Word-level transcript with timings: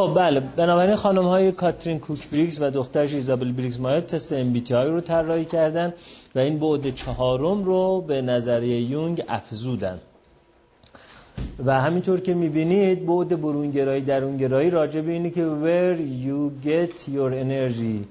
خب 0.00 0.14
بله. 0.14 0.40
بنابراین 0.40 0.96
خانم 0.96 1.24
های 1.24 1.52
کاترین 1.52 1.98
کوک 1.98 2.28
بریگز 2.28 2.62
و 2.62 2.70
دخترش 2.70 3.14
ایزابل 3.14 3.52
بریگز 3.52 3.80
مایر 3.80 4.00
تست 4.00 4.34
تی 4.64 4.74
رو 4.74 5.00
طراحی 5.00 5.44
کردن 5.44 5.94
و 6.34 6.38
این 6.38 6.58
بعد 6.58 6.94
چهارم 6.94 7.64
رو 7.64 8.00
به 8.00 8.22
نظریه 8.22 8.80
یونگ 8.80 9.22
افزودن. 9.28 9.98
و 11.64 11.80
همینطور 11.80 12.20
که 12.20 12.34
می‌بینید 12.34 13.06
بعد 13.06 13.42
برونگرایی 13.42 14.00
درونگرایی 14.00 14.70
راجع 14.70 15.00
به 15.00 15.12
اینه 15.12 15.30
که 15.30 15.46
where 15.62 15.98
you 16.26 16.66
get 16.66 17.08
your 17.16 17.32
energy. 17.32 18.04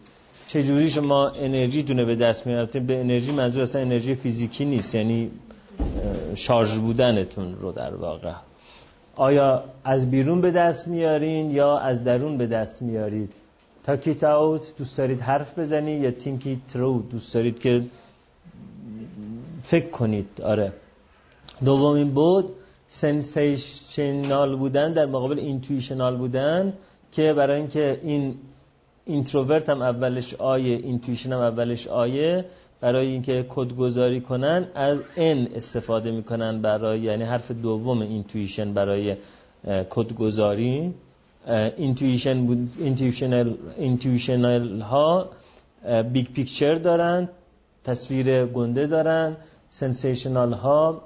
چجوری 0.48 0.90
شما 0.90 1.30
انرژی 1.30 1.84
دونه 1.84 2.06
به 2.06 2.16
دست 2.16 2.48
میارید 2.48 2.88
به 2.88 3.00
انرژی 3.00 3.32
منظور 3.32 3.62
اصلا 3.62 3.82
انرژی 3.82 4.16
فیزیکی 4.16 4.66
نیست 4.66 4.96
یعنی 4.96 5.32
شارژ 6.36 6.78
بودنتون 6.78 7.56
رو 7.56 7.72
در 7.72 7.96
واقع. 7.96 8.34
آیا 9.20 9.64
از 9.84 10.12
بیرون 10.12 10.42
به 10.42 10.52
دست 10.52 10.88
میارین 10.88 11.52
یا 11.52 11.78
از 11.78 12.04
درون 12.04 12.38
به 12.38 12.48
دست 12.48 12.82
میارید؟ 12.82 13.32
talk 13.84 14.10
it 14.10 14.24
out 14.24 14.78
دوست 14.78 14.98
دارید 14.98 15.22
حرف 15.22 15.60
بزنید 15.60 16.04
یا 16.04 16.12
think 16.12 16.62
it 16.74 16.80
through 16.80 17.02
دوست 17.02 17.34
دارید 17.34 17.60
که 17.60 17.82
فکر 19.64 19.90
کنید؟ 19.90 20.42
آره. 20.42 20.74
دومین 21.66 22.12
بود 22.12 22.50
sensational 22.88 24.56
بودن 24.56 24.94
در 24.94 25.06
مقابل 25.06 25.40
intuitional 25.40 26.18
بودن 26.18 26.74
که 27.12 27.34
برای 27.34 27.58
اینکه 27.58 28.00
این 28.04 28.36
introvert 29.06 29.70
هم 29.70 29.82
اولش 29.82 30.34
I 30.34 30.55
ه 30.55 30.76
intuition 30.76 31.34
هم 31.34 31.40
اولش 31.40 31.88
I 31.88 32.17
ه 32.17 32.46
برای 32.82 33.08
اینکه 33.08 33.46
کدگذاری 33.50 34.22
کنن 34.22 34.68
از 34.76 35.00
N 35.18 35.48
استفاده 35.56 36.12
می‌کنن 36.12 36.62
برای 36.62 37.00
یعنی 37.00 37.24
حرف 37.24 37.52
دوم 37.52 38.02
intuition 38.02 38.74
برای 38.74 39.16
کدگذاری. 39.90 40.94
intuition 41.78 42.46
بود 42.46 42.74
intuitional 42.78 43.58
intuitional 43.78 44.82
ها 44.82 45.30
big 46.14 46.28
picture 46.28 46.76
دارن 46.76 47.30
تصویر 47.84 48.46
گنده 48.46 48.88
دارن 48.88 49.36
sensational 49.72 50.54
ها 50.54 51.02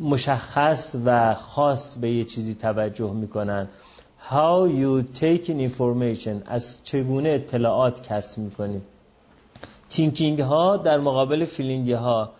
مشخص 0.00 0.96
و 1.04 1.34
خاص 1.34 1.98
به 1.98 2.10
یه 2.10 2.24
چیزی 2.24 2.54
توجه 2.54 3.12
می‌کنن. 3.12 3.68
How 4.30 4.68
you 4.68 5.18
take 5.20 5.48
in 5.48 5.70
information 5.70 6.42
از 6.46 6.80
چگونه 6.84 7.28
اطلاعات 7.28 8.08
کسب 8.08 8.38
می‌کنیم 8.42 8.82
thinking 9.90 10.40
ها 10.40 10.76
در 10.76 10.98
مقابل 10.98 11.44
feeling 11.44 11.90
ها 11.90 12.32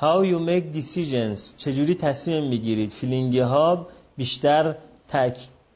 how 0.00 0.22
you 0.22 0.38
make 0.38 0.76
decisions. 0.78 1.56
چجوری 1.56 1.94
تصمیم 1.94 2.44
می‌گیرید. 2.44 2.90
feeling 2.90 3.38
ها 3.38 3.86
بیشتر 4.16 4.74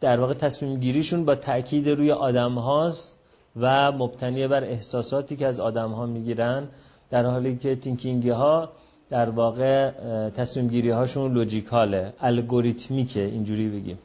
در 0.01 0.21
واقع 0.21 0.35
تصمیم 0.35 0.81
گیریشون 0.81 1.25
با 1.25 1.35
تاکید 1.35 1.89
روی 1.89 2.13
آدم 2.13 2.55
هاست 2.55 3.19
و 3.57 3.93
مبتنی 3.93 4.47
بر 4.47 4.65
احساساتی 4.65 5.37
که 5.37 5.47
از 5.47 5.61
آدم 5.61 5.91
ها 5.91 6.07
می‌گیرن. 6.07 6.69
در 7.11 7.27
حالی 7.27 7.57
که 7.57 7.77
thinking 7.77 8.29
ها 8.29 8.69
در 9.09 9.31
واقع 9.31 9.91
تصمیم 10.31 10.69
گیری 10.69 10.91
هاشون 10.91 11.33
logical 11.33 12.13
ه 12.21 12.29
algorithmic 12.29 13.13
ه 13.13 13.21
اینجوری 13.21 13.69
بگیم. 13.69 13.99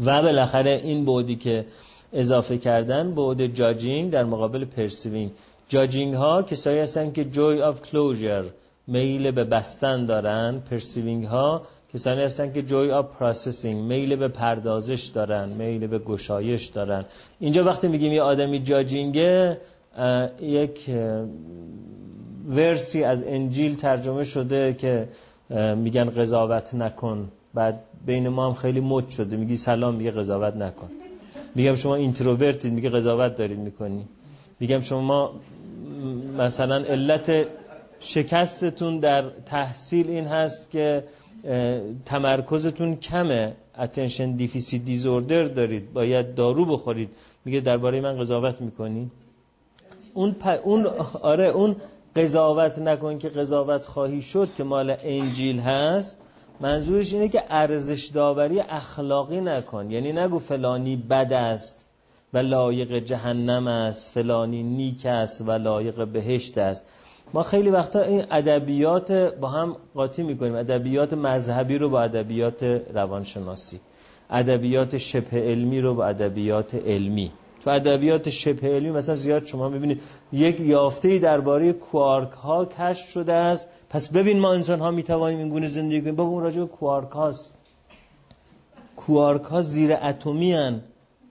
و 0.00 0.22
بالاخره 0.22 0.80
این 0.84 1.04
بعدی 1.04 1.36
که 1.36 1.64
اضافه 2.12 2.58
کردن 2.58 3.10
بود 3.10 3.42
judging 3.42 4.10
در 4.10 4.24
مقابل 4.24 4.64
perceiving 4.64 5.30
judging 5.68 6.14
ها 6.14 6.42
کسایی 6.42 6.78
هستن 6.78 7.12
که 7.12 7.24
joy 7.24 7.62
of 7.62 7.90
closure 7.90 8.44
میل 8.86 9.30
به 9.30 9.44
بستن 9.44 10.06
دارن 10.06 10.62
perceiving 10.70 11.24
ها 11.24 11.62
کسانی 11.94 12.22
هستن 12.22 12.52
که 12.52 12.62
joy 12.62 12.90
of 12.90 13.06
processing 13.18 13.84
میل 13.84 14.16
به 14.16 14.28
پردازش 14.28 15.04
دارن 15.04 15.48
میل 15.48 15.86
به 15.86 15.98
گشایش 15.98 16.66
دارن. 16.66 17.04
اینجا 17.40 17.64
وقتی 17.64 17.88
میگیم 17.88 18.12
یه 18.12 18.22
آدمی 18.22 18.58
judging 18.58 19.47
ه 19.47 19.60
یک 20.40 20.90
verse 22.48 22.95
ی 22.95 23.04
از 23.04 23.24
انجیل 23.26 23.76
ترجمه 23.76 24.24
شده 24.24 24.72
که 24.72 25.08
میگن 25.76 26.04
قضاوت 26.04 26.74
نکن. 26.74 27.28
بعد 27.54 27.80
بین 28.06 28.28
ما 28.28 28.46
هم 28.46 28.54
خیلی 28.54 28.80
مد 28.80 29.08
شده. 29.08 29.36
میگی 29.36 29.56
سلام 29.56 29.94
میگه 29.94 30.10
قضاوت 30.10 30.56
نکن. 30.56 30.88
میگم 31.54 31.74
شما 31.74 31.94
introvert 31.94 32.58
ید 32.58 32.72
میگه 32.72 32.88
قضاوت 32.88 33.36
دارید 33.36 33.58
می‌کنی. 33.58 34.04
میگم 34.60 34.80
شما 34.80 35.32
مثلا 36.38 36.76
علت 36.76 37.46
شکستتون 38.00 38.98
در 38.98 39.30
تحصیل 39.46 40.10
این 40.10 40.24
هست 40.24 40.70
که 40.70 41.04
تمرکزتون 42.04 42.96
کمه 42.96 43.52
attention 43.78 44.32
deficit 44.32 44.78
disorder 44.78 45.42
دارید 45.42 45.92
باید 45.92 46.34
دارو 46.34 46.64
بخورید. 46.64 47.10
میگه 47.44 47.60
درباره 47.60 48.00
من 48.00 48.18
قضاوت 48.18 48.60
می‌کنی؟ 48.60 49.10
اون 50.14 50.36
اون 50.64 50.86
آره 51.22 51.44
اون 51.44 51.76
قضاوت 52.16 52.78
نکن 52.78 53.18
که 53.18 53.28
قضاوت 53.28 53.86
خواهی 53.86 54.22
شد 54.22 54.48
که 54.56 54.64
مال 54.64 54.96
انجیل 55.02 55.60
هست. 55.60 56.18
منظورش 56.60 57.12
اینه 57.12 57.28
که 57.28 57.42
ارزش 57.50 58.06
داوری 58.06 58.60
اخلاقی 58.60 59.40
نکن. 59.40 59.90
یعنی 59.90 60.12
نگو 60.12 60.38
فلانی 60.38 60.96
بد 60.96 61.32
است. 61.32 61.83
و 62.34 62.38
لایق 62.38 62.98
جهنم 62.98 63.66
است. 63.66 64.12
فلانی 64.12 64.62
نیک 64.62 65.06
است 65.06 65.42
و 65.48 65.52
لایق 65.52 66.06
بهشت 66.06 66.58
است. 66.58 66.84
ما 67.34 67.42
خیلی 67.42 67.70
وقتا 67.70 68.02
این 68.02 68.24
ادبیات 68.30 69.12
با 69.12 69.48
هم 69.48 69.76
قاطی 69.94 70.22
می‌کنیم. 70.22 70.54
ادبیات 70.54 71.12
مذهبی 71.12 71.78
رو 71.78 71.88
با 71.88 72.02
ادبیات 72.02 72.62
روانشناسی. 72.94 73.80
ادبیات 74.30 74.96
شبه 74.96 75.40
علمی 75.40 75.80
رو 75.80 75.94
با 75.94 76.06
ادبیات 76.06 76.74
علمی. 76.74 77.30
تو 77.64 77.70
ادبیات 77.70 78.30
شبه 78.30 78.68
علمی 78.68 78.90
مثلا 78.90 79.14
زیاد 79.14 79.46
شما 79.46 79.68
می‌بینید 79.68 80.02
یک 80.32 80.60
یافته 80.60 81.18
درباره 81.18 81.72
کوارک 81.72 82.32
ها 82.32 82.64
کشف 82.64 83.08
شده 83.10 83.32
است. 83.32 83.68
پس 83.90 84.12
ببین 84.12 84.40
ما 84.40 84.52
انسان 84.52 84.80
ها 84.80 84.90
می‌توانیم 84.90 85.38
این 85.38 85.48
گونه 85.48 85.66
زندگی 85.66 86.00
کنیم. 86.00 86.16
بابا 86.16 86.30
اون 86.30 86.42
راجع 86.42 86.60
به 86.60 86.66
کوارک 86.66 87.10
هاست. 87.10 87.54
کوارک 88.96 89.42
ها 89.42 89.62
زیر 89.62 89.96
اتمی 90.02 90.52
هن. 90.52 90.80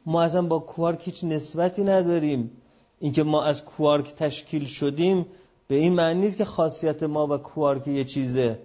ما 0.06 0.22
اصلا 0.22 0.41
با 0.41 0.59
کوارک 0.59 1.02
هیچ 1.03 1.24
نسبتی 1.24 1.84
نداریم. 1.84 2.52
اینکه 3.00 3.24
ما 3.24 3.44
از 3.44 3.66
کوارک 3.66 4.14
تشکیل 4.14 4.66
شدیم 4.66 5.25
به 5.68 5.75
این 5.75 5.94
معنی 5.94 6.22
نیست 6.22 6.38
که 6.38 6.46
خاصیت 6.46 7.03
ما 7.03 7.28
و 7.28 7.38
کوارک 7.38 7.88
یه 7.88 8.03
چیزه. 8.03 8.59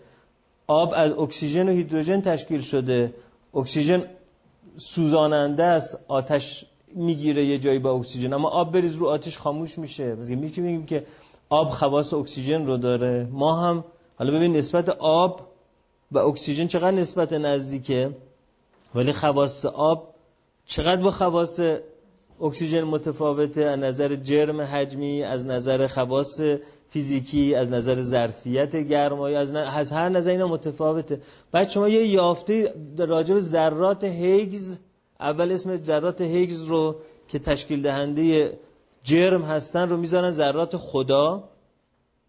آب 0.66 0.93
از 0.97 1.12
اکسیژن 1.12 1.69
و 1.69 1.72
هیدروژن 1.72 2.21
تشکیل 2.21 2.60
شده. 2.60 3.15
اکسیژن 3.54 4.04
سوزاننده 4.76 5.65
است 5.65 5.99
آتش 6.09 6.65
می‌گیره 6.94 7.44
یه 7.44 7.59
جایی 7.59 7.78
با 7.78 7.91
اکسیژن. 7.91 8.32
اما 8.32 8.49
آب 8.49 8.72
بریز 8.72 8.94
رو 8.94 9.09
آتش 9.09 9.38
خاموش 9.38 9.78
میشه. 9.78 10.15
مثلا 10.15 10.37
میگیم 10.37 10.87
که 10.87 11.06
آب 11.49 11.69
خواص 11.70 12.15
اکسیژن 12.15 12.66
رو 12.66 12.76
داره. 12.76 13.28
ما 13.31 13.60
هم 13.60 13.84
حالا 14.16 14.32
ببین 14.32 14.56
نسبت 14.56 14.88
آب 14.99 15.41
و 16.12 16.19
اکسیژن 16.19 16.66
چقدر 16.66 16.91
نسبت 16.91 17.32
نزدیکه؟ 17.32 18.10
ولی 18.94 19.12
خواص 19.12 19.66
آب 19.66 20.07
چقدر 20.69 21.03
با 21.03 21.11
خواص 21.11 21.61
اکسیژن 22.41 22.84
متفاوته؟ 22.84 23.65
از 23.65 23.79
نظر 23.79 24.15
جرم 24.15 24.61
حجمی 24.61 25.23
از 25.23 25.47
نظر 25.47 25.87
خواص 25.87 26.41
فیزیکی 26.89 27.55
از 27.55 27.71
نظر 27.71 27.95
ظرفیت 27.95 28.77
گرمایی 28.77 29.37
از, 29.37 29.55
از 29.55 29.93
هر 29.93 30.09
نظر 30.09 30.31
اینا 30.31 30.49
متفاوته. 30.49 31.21
بعد 31.53 31.69
شما 31.69 31.89
یه 31.89 32.06
یافته 32.06 32.75
راجع 32.99 33.34
به 33.34 33.41
ذرات 33.41 34.05
هیگز 34.05 34.79
اول 35.21 35.53
اسم 35.53 35.77
ذرات 35.77 36.21
هیگز 36.21 36.65
رو 36.65 36.97
که 37.29 37.39
تشکیل 37.39 37.83
دهنده 37.83 38.59
جرم 39.03 39.43
هستن 39.43 39.89
رو 39.89 39.97
می‌ذارن 39.97 40.31
ذرات 40.31 40.77
خدا. 40.77 41.49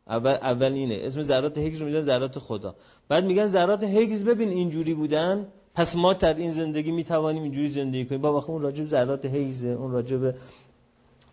اول 0.08 0.38
اول 0.42 0.72
اینه. 0.72 1.00
اسم 1.04 1.24
ذرات 1.24 1.58
هیگز 1.58 1.80
رو 1.80 1.86
می‌ذارن 1.86 2.04
ذرات 2.04 2.40
خدا. 2.40 2.76
بعد 3.08 3.26
میگن 3.26 3.46
ذرات 3.46 3.84
هیگز 3.84 4.24
ببین 4.24 4.50
اینجوری 4.50 4.94
بودن. 4.94 5.48
پس 5.80 5.96
ما 5.96 6.14
در 6.14 6.34
این 6.34 6.52
زندگی 6.52 6.92
می‌توانیم 6.92 7.44
اینجوری 7.44 7.68
زندگی 7.70 8.06
کنیم. 8.06 8.22
بابا 8.22 8.46
اون 8.48 8.62
راجب 8.62 8.86
ذرات 8.86 9.26
هیگزه 9.26 9.68
اون 9.68 9.92
راجب 9.92 10.36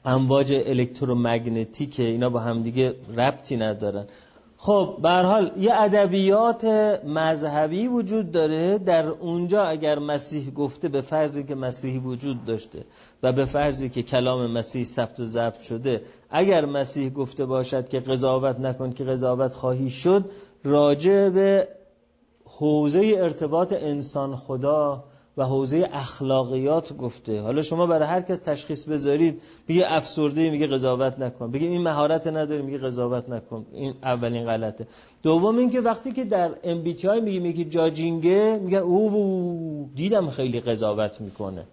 امواج 0.04 0.52
الکترومگنتیکه 0.52 2.02
اینا 2.02 2.30
با 2.30 2.40
همدیگه 2.40 2.94
ربطی 3.16 3.56
ندارن. 3.56 4.04
خب 4.56 4.96
به 5.02 5.08
حال 5.08 5.50
یه 5.58 5.74
ادبیات 5.74 6.64
مذهبی 7.04 7.88
وجود 7.88 8.32
داره. 8.32 8.78
در 8.78 9.06
اونجا 9.06 9.62
اگر 9.62 9.98
مسیح 9.98 10.50
گفته 10.50 10.88
به 10.88 11.00
فرضی 11.00 11.44
که 11.44 11.54
مسیحی 11.54 11.98
وجود 11.98 12.44
داشته 12.44 12.84
و 13.22 13.32
به 13.32 13.44
فرضی 13.44 13.88
که 13.88 14.02
کلام 14.02 14.50
مسیح 14.50 14.84
ثبت 14.84 15.20
و 15.20 15.24
ضبط 15.24 15.60
شده 15.60 16.02
اگر 16.30 16.64
مسیح 16.64 17.08
گفته 17.08 17.46
باشد 17.46 17.88
که 17.88 18.00
قضاوت 18.00 18.60
نکن 18.60 18.92
که 18.92 19.04
قضاوت 19.04 19.54
خواهی 19.54 19.90
شد 19.90 20.30
راجع 20.64 21.28
به 21.28 21.68
حوزه 22.58 23.14
ارتباط 23.18 23.72
انسان 23.72 24.36
خدا 24.36 25.04
و 25.36 25.44
حوزه 25.44 25.88
اخلاقیات 25.92 26.96
گفته. 26.96 27.40
حالا 27.40 27.62
شما 27.62 27.86
برای 27.86 28.08
هر 28.08 28.20
کس 28.20 28.38
تشخیص 28.38 28.84
بذارید 28.84 29.42
بگه 29.68 29.84
افسرده 29.86 30.50
میگه 30.50 30.66
قضاوت 30.66 31.18
نکن. 31.18 31.50
بگه 31.50 31.66
این 31.66 31.82
مهارت 31.82 32.26
نداری 32.26 32.62
میگه 32.62 32.78
قضاوت 32.78 33.28
نکن. 33.28 33.66
این 33.72 33.94
اولین 34.02 34.44
غلطه. 34.44 34.86
دوم 35.22 35.56
اینکه 35.56 35.80
وقتی 35.80 36.12
که 36.12 36.24
در 36.24 36.50
ام 36.64 36.82
بی 36.82 36.94
تی 36.94 37.20
میگه 37.20 37.40
میگه 37.40 37.64
جاجینگه 37.64 38.60
میگه 38.62 38.78
او 38.78 39.90
دیدم 39.94 40.30
خیلی 40.30 40.60
قضاوت 40.60 41.20
می‌کنه. 41.20 41.64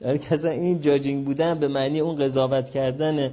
در 0.00 0.16
کسا 0.16 0.48
این 0.48 0.80
جاجینگ 0.80 1.24
بودن 1.24 1.58
به 1.58 1.68
معنی 1.68 2.00
اون 2.00 2.14
قضاوت 2.14 2.70
کردن 2.70 3.32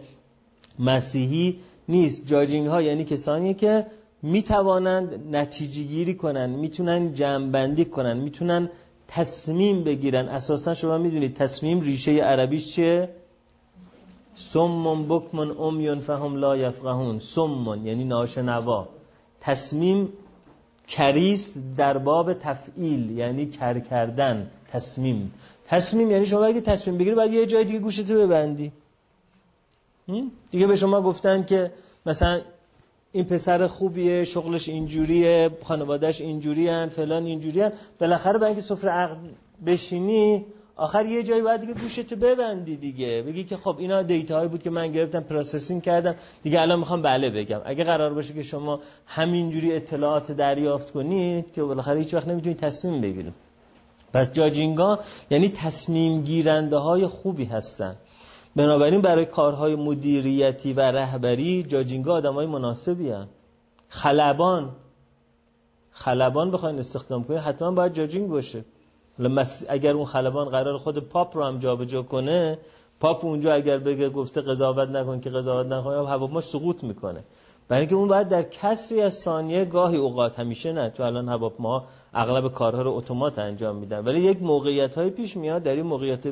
مسیحی 0.80 1.60
نیست. 1.90 2.28
جاجینگ 2.28 2.68
ها 2.68 2.82
یعنی 2.82 3.04
کسانی 3.04 3.54
که 3.54 3.86
می‌توانند 4.24 5.36
نتیجه 5.36 5.84
گیری 5.84 6.14
کنن 6.14 6.50
می‌تونن 6.50 7.14
جمعبندی 7.14 7.86
کنن 7.86 8.18
می‌تونن 8.18 8.70
تصمیم 9.08 9.84
بگیرن. 9.84 10.30
اساسا 10.30 10.74
شما 10.74 10.98
می‌دونید 10.98 11.34
تصمیم 11.34 11.82
ریشه 11.82 12.12
عربیش 12.12 12.76
چیه؟ 12.76 13.10
سمون 14.36 15.08
بکمون 15.08 15.58
امیون 15.58 16.00
فهم 16.00 16.36
لا 16.36 16.58
یفقهون. 16.58 17.20
سمون 17.20 17.86
یعنی 17.86 18.04
ناشنوا. 18.04 18.88
تصمیم 19.40 20.10
کریست 20.88 21.56
در 21.78 21.98
باب 21.98 22.34
تفعیل 22.34 23.18
یعنی 23.18 23.46
کر 23.46 23.80
کردن 23.80 24.52
تصمیم. 24.72 25.34
تصمیم 25.68 26.12
یعنی 26.12 26.26
شما 26.26 26.46
اگه 26.46 26.62
تصمیم 26.62 26.98
بگیری 26.98 27.16
باید 27.16 27.34
یه 27.34 27.46
جای 27.46 27.64
دیگه 27.64 27.80
گوشتو 27.80 28.16
ببندی. 28.16 28.72
دیگه 30.52 30.68
به 30.68 30.76
شما 30.76 31.02
گفتن 31.02 31.44
که 31.44 31.72
مثلا 32.06 32.42
این 33.16 33.24
پسر 33.24 33.68
خوبیه 33.68 34.24
شغلش 34.24 34.70
اینجوریه 34.70 35.50
خانوادهش 35.64 36.22
اینجوریه 36.22 36.88
فلان 36.88 37.26
اینجوریه 37.26 37.72
بالاخره 38.00 38.34
برای 38.34 38.48
اینکه 38.48 38.62
سفره 38.62 38.92
عقد 38.92 39.18
بشینی 39.66 40.46
آخر 40.76 41.06
یه 41.06 41.24
جایی 41.24 41.42
باید 41.42 41.62
دیگه 41.62 41.74
گوشتو 41.74 42.16
ببندی 42.16 42.78
دیگه. 42.78 43.24
بگی 43.28 43.44
که 43.44 43.58
خب 43.58 43.76
اینا 43.80 44.02
data 44.02 44.48
بود 44.48 44.64
که 44.64 44.70
من 44.70 44.92
گرفتم 44.92 45.20
processing 45.20 45.82
کردم. 45.82 46.16
دیگه 46.44 46.62
الان 46.62 46.80
می‌خوام 46.80 47.02
بله 47.02 47.30
بگم. 47.30 47.62
اگه 47.66 47.84
قرار 47.84 48.14
باشه 48.14 48.34
که 48.34 48.44
شما 48.44 48.80
همینجوری 49.06 49.76
اطلاعات 49.76 50.32
دریافت 50.32 50.92
کنید 50.92 51.52
که 51.52 51.64
بالاخره 51.64 52.00
هیچ 52.00 52.14
وقت 52.14 52.28
نمی‌تونید 52.28 52.58
تصمیم 52.58 53.02
بگیرید 53.02 53.34
پس 54.14 54.34
جاجینگا 54.34 55.00
یعنی 55.30 55.50
تصمیم 55.50 56.22
گیرنده 56.22 56.78
های 56.78 57.08
خوبی 57.08 57.46
هستن. 57.46 57.96
بنابراین 58.56 59.02
برای 59.02 59.26
کارهای 59.26 59.76
مدیریتی 59.76 60.74
و 60.74 60.80
رهبری 60.80 61.64
جاجینگا 61.64 62.14
آدم 62.14 62.34
های 62.34 62.46
مناسبی 62.46 63.10
هن. 63.10 63.28
خلبان. 63.90 64.70
خلبان 65.92 66.52
بخواین 66.52 66.80
استخدام 66.80 67.24
کنید 67.24 67.40
حتما 67.40 67.72
باید 67.72 67.94
جاجینگ 67.94 68.30
باشه. 68.30 68.66
اگر 69.70 69.94
اون 69.94 70.06
خلبان 70.06 70.50
قرار 70.50 70.78
خود 70.78 71.00
پاپ 71.00 71.38
رو 71.38 71.44
هم 71.44 71.60
جابجا 71.60 72.02
کنه 72.02 72.58
پاپ 73.00 73.26
اونجا 73.26 73.54
اگر 73.54 73.78
بگه 73.78 74.10
گفته 74.10 74.42
قضاوت 74.42 74.90
نکن 74.90 75.20
که 75.20 75.30
قضاوت 75.30 75.68
نکن 75.68 75.94
هواپیما 75.94 76.42
سقوط 76.42 76.84
می‌کنه. 76.84 77.24
برای 77.68 77.80
اینکه 77.80 77.96
اون 77.96 78.08
باید 78.08 78.28
در 78.28 78.44
کسری 78.44 79.02
از 79.02 79.14
ثانیه 79.14 79.66
گاهی 79.66 79.98
اوقات 79.98 80.40
همیشه 80.40 80.74
نه. 80.74 80.90
تو 80.90 81.04
الان 81.04 81.30
هواپیما 81.30 81.84
اغلب 82.14 82.52
کارها 82.52 82.82
رو 82.82 82.92
اتومات 82.92 83.40
انجام 83.40 83.76
میدن. 83.76 84.06
ولی 84.06 84.20
یک 84.20 84.42
موقعیت 84.42 84.96
های 84.96 85.10
پیش 85.10 85.38
میاد 85.38 85.64
در 85.64 85.72
این 85.72 85.86
موقعیت 85.86 86.28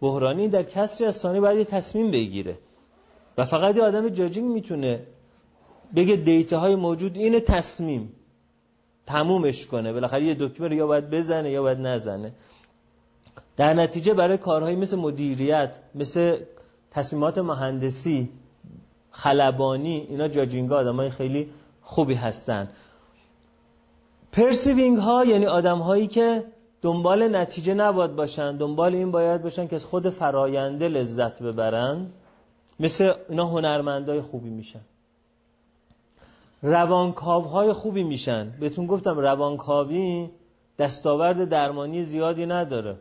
بحرانی 0.00 0.48
در 0.48 0.62
کسری 0.62 1.06
از 1.06 1.16
ثانیه 1.16 1.40
باید 1.40 1.66
تصمیم 1.66 2.10
بگیره. 2.10 2.58
و 3.38 3.44
فقط 3.44 3.76
یه 3.76 3.82
آدم 3.82 4.08
جاجینگ 4.08 4.50
می‌تونه 4.52 5.00
بگه 5.96 6.16
دیتا 6.16 6.60
های 6.60 6.76
موجود 6.76 7.16
اینه 7.16 7.40
تصمیم 7.40 8.12
تمومش 9.06 9.66
کنه. 9.66 9.92
بالاخره 9.92 10.24
یه 10.24 10.34
دکمه 10.34 10.68
رو 10.68 10.74
یا 10.74 10.86
باید 10.86 11.10
بزنه 11.10 11.50
یا 11.50 11.62
باید 11.62 11.78
نزنه. 11.78 12.32
در 13.56 13.74
نتیجه 13.74 14.14
برای 14.14 14.38
کارهایی 14.38 14.76
مثل 14.76 14.96
مدیریت 14.96 15.76
مثل 15.94 16.36
تصمیمات 16.90 17.38
مهندسی 17.38 18.28
خلبانی 19.14 20.06
اینا 20.08 20.28
جاجینگا 20.28 20.76
آدم 20.76 20.96
های 20.96 21.10
خیلی 21.10 21.50
خوبی 21.82 22.14
هستن. 22.14 22.68
پرسیوینگ 24.32 24.98
ها 24.98 25.24
یعنی 25.24 25.46
آدم 25.46 25.78
هایی 25.78 26.06
که 26.06 26.44
دنبال 26.82 27.36
نتیجه 27.36 27.74
نباید 27.74 28.16
باشن 28.16 28.56
دنبال 28.56 28.94
این 28.94 29.10
باید 29.10 29.42
باشن 29.42 29.66
که 29.66 29.76
از 29.76 29.84
خود 29.84 30.10
فراینده 30.10 30.88
لذت 30.88 31.42
ببرن. 31.42 32.06
مثل 32.80 33.12
اینا 33.28 33.46
هنرمندای 33.46 34.20
خوبی 34.20 34.50
میشن. 34.50 34.80
روانکاو 36.62 37.44
های 37.44 37.72
خوبی 37.72 38.02
میشن. 38.02 38.50
بهتون 38.60 38.86
گفتم 38.86 39.18
روانکاوی 39.18 40.30
دستاورد 40.78 41.44
درمانی 41.44 42.02
زیادی 42.02 42.46
نداره. 42.46 42.96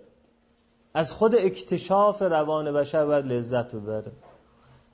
از 0.94 1.12
خود 1.12 1.36
اکتشاف 1.36 2.22
روان 2.22 2.72
بشر 2.72 3.06
باید 3.06 3.26
لذت 3.26 3.76
ببره. 3.76 4.12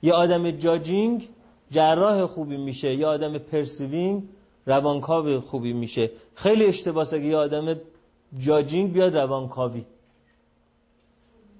یه 0.02 0.12
آدم 0.12 0.50
جاجینگ 0.50 1.28
جراح 1.70 2.26
خوبی 2.26 2.56
میشه 2.56 2.94
یه 2.94 3.06
آدم 3.06 3.38
پرسیوینگ 3.38 4.22
روانکاو 4.66 5.40
خوبی 5.40 5.72
میشه. 5.72 6.10
خیلی 6.34 6.64
اشتباس 6.66 7.14
اگه 7.14 7.24
یه 7.24 7.36
آدم 7.36 7.80
جاجینگ 8.38 8.92
بیاد 8.92 9.16
روانکاوی. 9.16 9.84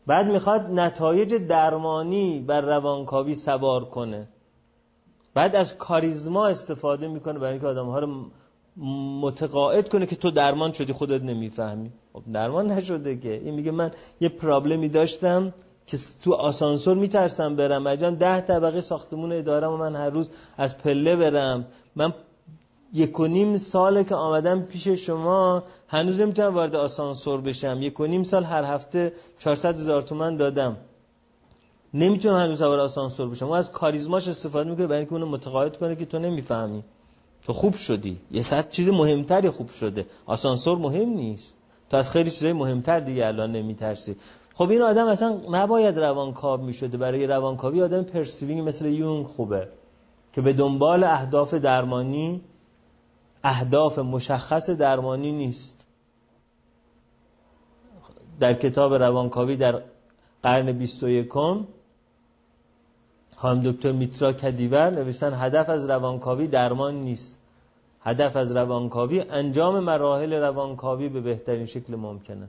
بعد 0.07 0.33
می‌خواد 0.33 0.67
نتایج 0.71 1.35
درمانی 1.35 2.45
بر 2.47 2.61
روانکاوی 2.61 3.35
سوار 3.35 3.85
کنه. 3.85 4.29
بعد 5.35 5.57
از 5.57 5.79
کاریزما 5.79 6.47
استفاده 6.47 7.09
می‌کنه 7.09 7.39
برای 7.39 7.53
اینکه 7.53 7.67
آدم 7.67 7.87
ها 7.87 7.99
رو 7.99 8.31
متقاعد 9.21 9.89
کنه 9.89 10.07
که 10.07 10.17
تو 10.17 10.31
درمان 10.31 10.73
شدی 10.73 10.93
خودت 10.93 11.23
نمی‌فهمی. 11.23 11.91
خب 12.13 12.23
درمان 12.33 12.67
نشده 12.67 13.17
که. 13.17 13.33
این 13.33 13.55
میگه 13.55 13.71
من 13.71 13.91
یه 14.21 14.29
پرابلمی 14.29 14.89
داشتم 14.89 15.55
که 15.91 15.99
تو 16.23 16.33
آسانسور 16.33 16.97
میترسم 16.97 17.57
برم. 17.57 17.83
مجان 17.83 18.15
ده 18.15 18.41
طبقه 18.41 18.81
ساختمون 18.81 19.33
ادارم 19.33 19.73
و 19.73 19.77
من 19.77 19.97
هر 19.97 20.11
روز 20.11 20.29
از 20.57 20.79
پله 20.79 21.17
برم. 21.17 21.67
من 21.97 22.15
یک 22.93 23.21
و 23.21 23.27
نیم 23.27 23.57
ساله 23.57 24.05
که 24.05 24.15
آمدم 24.15 24.63
پیش 24.63 24.89
شما 24.89 25.63
هنوز 25.89 26.21
نمی‌تونم 26.21 26.55
وارد 26.55 26.77
آسانسور 26.77 27.41
بشم. 27.41 27.83
یک 27.83 28.01
و 28.01 28.07
نیم 28.07 28.25
سال 28.25 28.45
هر 28.45 28.65
هفته 28.65 29.13
400 29.39 29.75
هزار 29.75 30.03
تومن 30.03 30.37
دادم. 30.37 30.77
نمی‌تونم 31.95 32.37
هنوز 32.37 32.59
سوار 32.59 32.81
آسانسور 32.81 33.29
بشم. 33.29 33.49
و 33.49 33.53
از 33.53 33.73
کاریزماش 33.73 34.29
استفاده 34.29 34.71
می‌کنه 34.71 34.87
برای 34.87 34.99
اینکه 34.99 35.13
اونو 35.13 35.27
متقاعد 35.27 35.77
کنه 35.77 35.97
که 35.97 36.05
تو 36.05 36.19
نمی‌فهمی. 36.19 36.83
تو 37.47 37.53
خوب 37.53 37.75
شدی. 37.75 38.19
یه 38.31 38.43
صد 38.43 38.71
چیز 38.71 38.89
مهمتری 38.89 39.51
خوب 39.51 39.69
شده. 39.69 40.07
آسانسور 40.27 40.79
مهم 40.79 41.09
نیست. 41.09 41.57
تو 41.91 41.97
از 41.97 42.11
خیلی 42.11 42.31
چیزای 42.31 42.53
مهمتر 42.53 43.01
دیگه 43.01 43.27
الان 43.27 43.53
نمیترسی. 43.53 44.17
خب 44.55 44.71
این 44.71 44.83
آدم 44.83 45.07
اصلا 45.07 45.41
نباید 45.51 45.99
روانکاو 45.99 46.61
می‌شده. 46.61 46.99
برای 46.99 47.27
روانکاوی 47.27 47.83
آدم 47.83 48.03
پرسیوینگ 48.03 48.69
مثل 48.69 48.87
یونگ 48.87 49.27
خوبه 49.27 49.69
که 50.33 50.41
به 50.41 50.53
دنبال 50.53 51.05
اهداف 51.05 51.55
درمانی 51.55 52.41
اهداف 53.45 53.99
مشخص 53.99 54.71
درمانی 54.71 55.33
نیست. 55.33 55.87
در 58.41 58.55
کتاب 58.55 58.95
روانکاوی 58.95 59.57
در 59.57 59.83
قرن 60.43 60.73
21 60.73 61.29
خانم 63.37 63.61
دکتر 63.61 63.93
میترا 63.93 64.33
کدیور 64.33 64.91
نوشتن 64.91 65.35
هدف 65.35 65.69
از 65.69 65.91
روانکاوی 65.91 66.47
درمان 66.47 66.95
نیست. 66.95 67.39
هدف 68.03 68.37
از 68.37 68.57
روانکاوی 68.57 69.21
انجام 69.21 69.81
مراحل 69.81 70.33
روانکاوی 70.33 71.09
به 71.09 71.21
بهترین 71.21 71.67
شکل 71.67 71.97
ممکنه. 71.97 72.49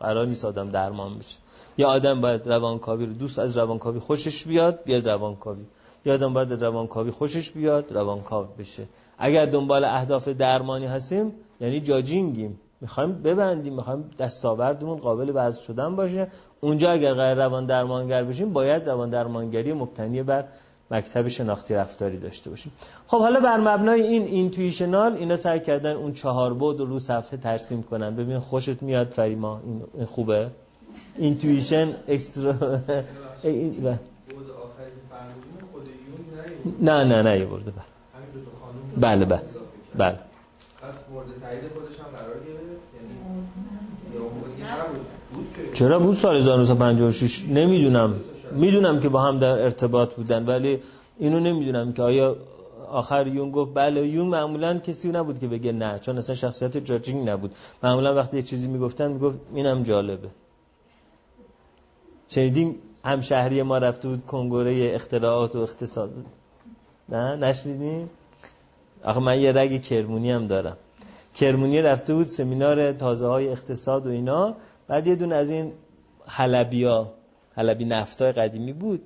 قرار 0.00 0.26
نیست 0.26 0.44
آدم 0.44 0.68
درمان 0.68 1.18
بشه. 1.18 1.38
یا 1.78 1.88
آدم 1.88 2.20
باید 2.20 2.48
روانکاوی 2.48 3.06
رو 3.06 3.12
دوست 3.12 3.38
از 3.38 3.58
روانکاوی 3.58 3.98
خوشش 3.98 4.46
بیاد 4.46 4.84
بیاد 4.84 5.08
روانکاوی. 5.08 5.64
یا 6.04 6.14
آدم 6.14 6.32
باید 6.34 6.52
روانکاوی 6.64 7.10
خوشش 7.10 7.50
بیاد 7.50 7.92
روانکاو 7.92 8.46
بشه. 8.58 8.84
اگر 9.18 9.46
دنبال 9.46 9.84
اهداف 9.84 10.28
درمانی 10.28 10.86
هستیم 10.86 11.32
یعنی 11.60 11.80
جاجینگیم 11.80 12.60
می‌خوایم 12.80 13.12
ببندیم 13.12 13.74
می‌خوایم 13.74 14.10
دستاوردمون 14.18 14.96
قابل 14.96 15.32
وضع 15.34 15.62
شدن 15.62 15.96
باشه. 15.96 16.28
اونجا 16.60 16.90
اگر 16.90 17.14
غیر 17.14 17.34
روان 17.34 17.66
درمانگر 17.66 18.24
بشیم 18.24 18.52
باید 18.52 18.88
روان 18.88 19.10
درمانگری 19.10 19.72
مبتنی 19.72 20.22
بر 20.22 20.44
مکتب 20.90 21.28
شناختی 21.28 21.74
رفتاری 21.74 22.18
داشته 22.18 22.50
باشیم. 22.50 22.72
خب 23.06 23.18
حالا 23.18 23.40
بر 23.40 23.60
مبنای 23.60 24.02
این 24.02 24.22
اینتویشنال 24.22 25.16
اینا 25.16 25.36
سعی 25.36 25.60
کردن 25.60 25.92
اون 25.92 26.12
چهار 26.12 26.54
بود 26.54 26.80
رو 26.80 26.98
صفحه 26.98 27.38
ترسیم 27.38 27.82
کنن. 27.82 28.16
ببین 28.16 28.38
خوشت 28.38 28.82
میاد 28.82 29.10
فریما 29.10 29.60
این 29.94 30.04
خوبه. 30.04 30.50
اینتویشن 31.16 31.94
اکسترا 32.08 32.54
نه 36.80 37.04
نه 37.04 37.22
نه 37.22 37.38
یه 37.38 37.44
برده 37.44 37.72
بله. 38.96 39.24
بله 39.24 39.42
بله 39.94 40.18
چرا 45.74 45.98
بود 45.98 46.16
سال 46.16 46.36
1956 46.36 47.44
نمی‌دونم. 47.48 48.14
می‌دونم 48.52 49.00
که 49.00 49.08
با 49.08 49.22
هم 49.22 49.38
در 49.38 49.62
ارتباط 49.62 50.14
بودن 50.14 50.46
ولی 50.46 50.82
اینو 51.18 51.40
نمی‌دونم 51.40 51.92
که 51.92 52.02
آیا 52.02 52.36
آخر 52.88 53.26
یون 53.26 53.50
گفت 53.50 53.70
بله 53.74 54.06
یون 54.06 54.26
معمولا 54.26 54.78
کسی 54.78 55.08
نبود 55.08 55.38
که 55.38 55.46
بگه 55.46 55.72
نه 55.72 55.98
چون 55.98 56.18
اصلا 56.18 56.34
شخصیت 56.34 56.76
جاجینگ 56.76 57.28
نبود. 57.28 57.54
معمولا 57.82 58.14
وقتی 58.14 58.36
یه 58.36 58.42
چیزی 58.42 58.68
می‌گفتن 58.68 59.12
می‌گفت 59.12 59.38
اینم 59.54 59.82
جالبه. 59.82 60.28
شنیدیم 62.28 62.74
همشهری 63.04 63.62
ما 63.62 63.78
رفته 63.78 64.08
بود 64.08 64.26
کنگوره 64.26 64.90
اختراعات 64.94 65.56
و 65.56 65.58
اقتصاد؟ 65.58 66.10
نه 67.08 67.36
نشنیدیم 67.36 68.10
آخه 69.04 69.20
من 69.20 69.40
یه 69.40 69.52
رگ 69.52 69.82
کرمونی 69.82 70.30
هم 70.30 70.46
دارم. 70.46 70.76
کرمونی 71.34 71.82
رفته 71.82 72.14
بود 72.14 72.26
سمینار 72.26 72.92
تازه 72.92 73.26
های 73.26 73.48
اقتصاد 73.48 74.06
و 74.06 74.10
اینا. 74.10 74.54
بعد 74.88 75.06
یه 75.06 75.14
دون 75.14 75.32
از 75.32 75.50
این 75.50 75.72
حلبی 76.26 76.84
ها 76.84 77.12
حلبی 77.54 77.84
نفتای 77.84 78.32
قدیمی 78.32 78.72
بود. 78.72 79.02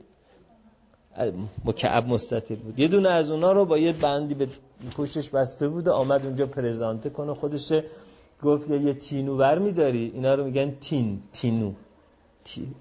مکعب 1.64 2.08
مستطیل 2.08 2.58
بود. 2.58 2.78
یه 2.78 2.88
دونه 2.88 3.08
از 3.08 3.30
اونا 3.30 3.52
رو 3.52 3.64
با 3.64 3.78
یه 3.78 3.92
بندی 3.92 4.34
به 4.34 4.48
پشتش 4.96 5.30
بسته 5.30 5.68
بود 5.68 5.88
آمد 5.88 6.26
اونجا 6.26 6.46
پرزانته 6.46 7.10
کنه. 7.10 7.34
خودش 7.34 7.72
گفت 8.42 8.70
یه 8.70 8.92
تینو 8.92 9.36
ور 9.36 9.58
میداری؟ 9.58 10.10
اینا 10.14 10.34
رو 10.34 10.44
میگن 10.44 10.70
تین 10.80 11.22
تینو. 11.32 11.72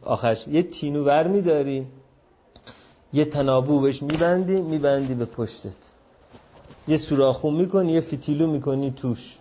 آخرش 0.02 0.48
یه 0.48 0.64
تینو 0.64 1.04
ور 1.04 1.28
میداری؟ 1.28 1.86
یه 3.14 3.26
تنابو 3.26 3.80
بهش 3.80 4.02
میبندی 4.02 4.62
میبندی 4.62 5.14
به 5.14 5.26
پشتت. 5.26 5.76
یه 6.88 6.98
سوراخون 6.98 7.54
می‌کنی 7.54 7.92
یه 7.92 8.02
فتیلو 8.02 8.48
می‌کنی 8.48 8.92
توش. 8.92 9.38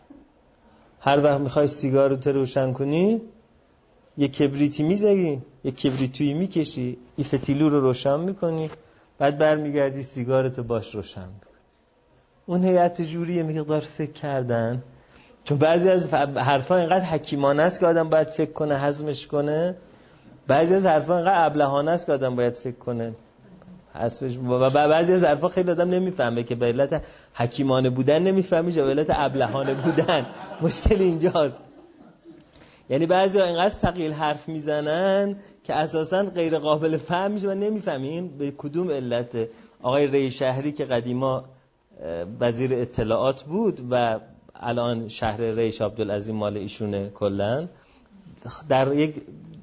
هر 1.01 1.25
وقت 1.25 1.41
می‌خوای 1.41 1.67
سیگار 1.67 2.11
رو 2.11 2.33
روشن 2.33 2.73
کنی 2.73 3.21
یه 4.17 4.29
کبریتی 4.29 4.83
می‌زنی 4.83 5.43
یه 5.65 5.71
کبریتویی 5.71 6.35
می‌کشی 6.35 6.99
این 7.17 7.27
فتیلو 7.27 7.69
رو 7.69 7.81
روشن 7.81 8.21
می‌کنی 8.21 8.71
بعد 9.19 9.39
برمیگردی 9.39 10.03
سیگارتو 10.03 10.63
باش 10.63 10.95
روشن 10.95 11.21
می‌کنی. 11.21 11.53
اون 12.47 12.65
هیئت 12.65 13.03
جوری 13.03 13.35
یه 13.35 13.43
مقدار 13.43 13.81
فکر 13.81 14.13
کردن. 14.13 14.83
چون 15.45 15.59
بعضی 15.59 15.89
از 15.89 16.15
حرفا 16.37 16.77
اینقدر 16.77 17.05
حکیمانه 17.05 17.63
است 17.63 17.81
که 17.81 17.87
آدم 17.87 18.09
باید 18.09 18.29
فکر 18.29 18.53
کنه 18.53 18.79
حزمش 18.79 19.27
کنه. 19.27 19.77
بعضی 20.47 20.75
از 20.75 20.87
حرفا 20.87 21.17
اینقدر 21.17 21.47
ابلهانه 21.47 21.91
است 21.91 22.07
که 22.07 22.13
آدم 22.13 22.37
باید 22.37 22.55
فکر 22.55 22.77
کنه. 22.77 23.13
حسبش 23.95 24.39
و 24.39 24.71
بعضی 24.71 25.13
از 25.13 25.25
حرفا 25.25 25.49
خیلی 25.49 25.71
آدم 25.71 25.91
نمی‌فهمه 25.91 26.43
که 26.43 26.55
به 26.55 26.67
علت 26.67 27.05
حکیمانه 27.35 27.91
بودن 27.91 28.23
نمی‌فهمی 28.23 28.73
یا 28.73 28.85
به 28.85 28.91
علت 28.91 29.07
ابلهانه 29.11 29.75
بودن. 29.75 30.27
مشکل 30.63 31.03
اینجاست. 31.03 31.61
یعنی 32.93 33.07
بعضی 33.07 33.39
ها 33.39 33.45
اینقدر 33.45 33.69
سقیل 33.69 34.13
حرف 34.13 34.49
می‌زنن 34.49 35.37
که 35.65 35.75
اساسا 35.75 36.23
غیر 36.23 36.59
قابل 36.59 36.97
فهم 36.97 37.31
میشه 37.31 37.49
و 37.49 37.55
نمی‌فهمیم 37.55 38.29
به 38.29 38.51
کدوم 38.51 38.91
علت 38.91 39.49
آقای 39.83 40.07
ری 40.07 40.31
شهری 40.31 40.73
که 40.73 40.85
قدیما 40.85 41.45
وزیر 42.41 42.75
اطلاعات 42.75 43.43
بود 43.43 43.81
و 43.91 44.21
الان 44.55 45.09
شهر 45.09 45.41
ریش 45.41 45.81
عبدالعظیم 45.81 46.37
مال 46.37 46.57
ایشونه 46.57 47.09
کلن 47.09 47.69
در 48.69 48.95
یک 48.95 49.23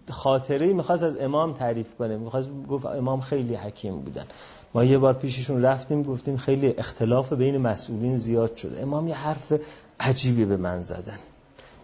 خاطره 0.10 0.74
می‌خواست 0.74 1.04
از 1.04 1.18
امام 1.18 1.54
تعریف 1.54 1.96
کنه. 1.96 2.18
می‌خواست 2.18 2.50
گفت 2.70 2.86
امام 2.86 3.22
خیلی 3.22 3.56
حکیم 3.56 4.00
بودن. 4.02 4.26
ما 4.74 4.84
یه 4.84 4.98
بار 4.98 5.14
پیششون 5.14 5.62
رفتیم 5.62 6.04
گفتیم 6.04 6.38
خیلی 6.38 6.74
اختلاف 6.78 7.34
بین 7.34 7.62
مسئولین 7.62 8.16
زیاد 8.16 8.56
شده. 8.56 8.82
امام 8.82 9.08
یه 9.08 9.16
حرف 9.16 9.54
عجیبی 10.00 10.46
به 10.46 10.58
من 10.58 10.82
زدن. 10.82 11.20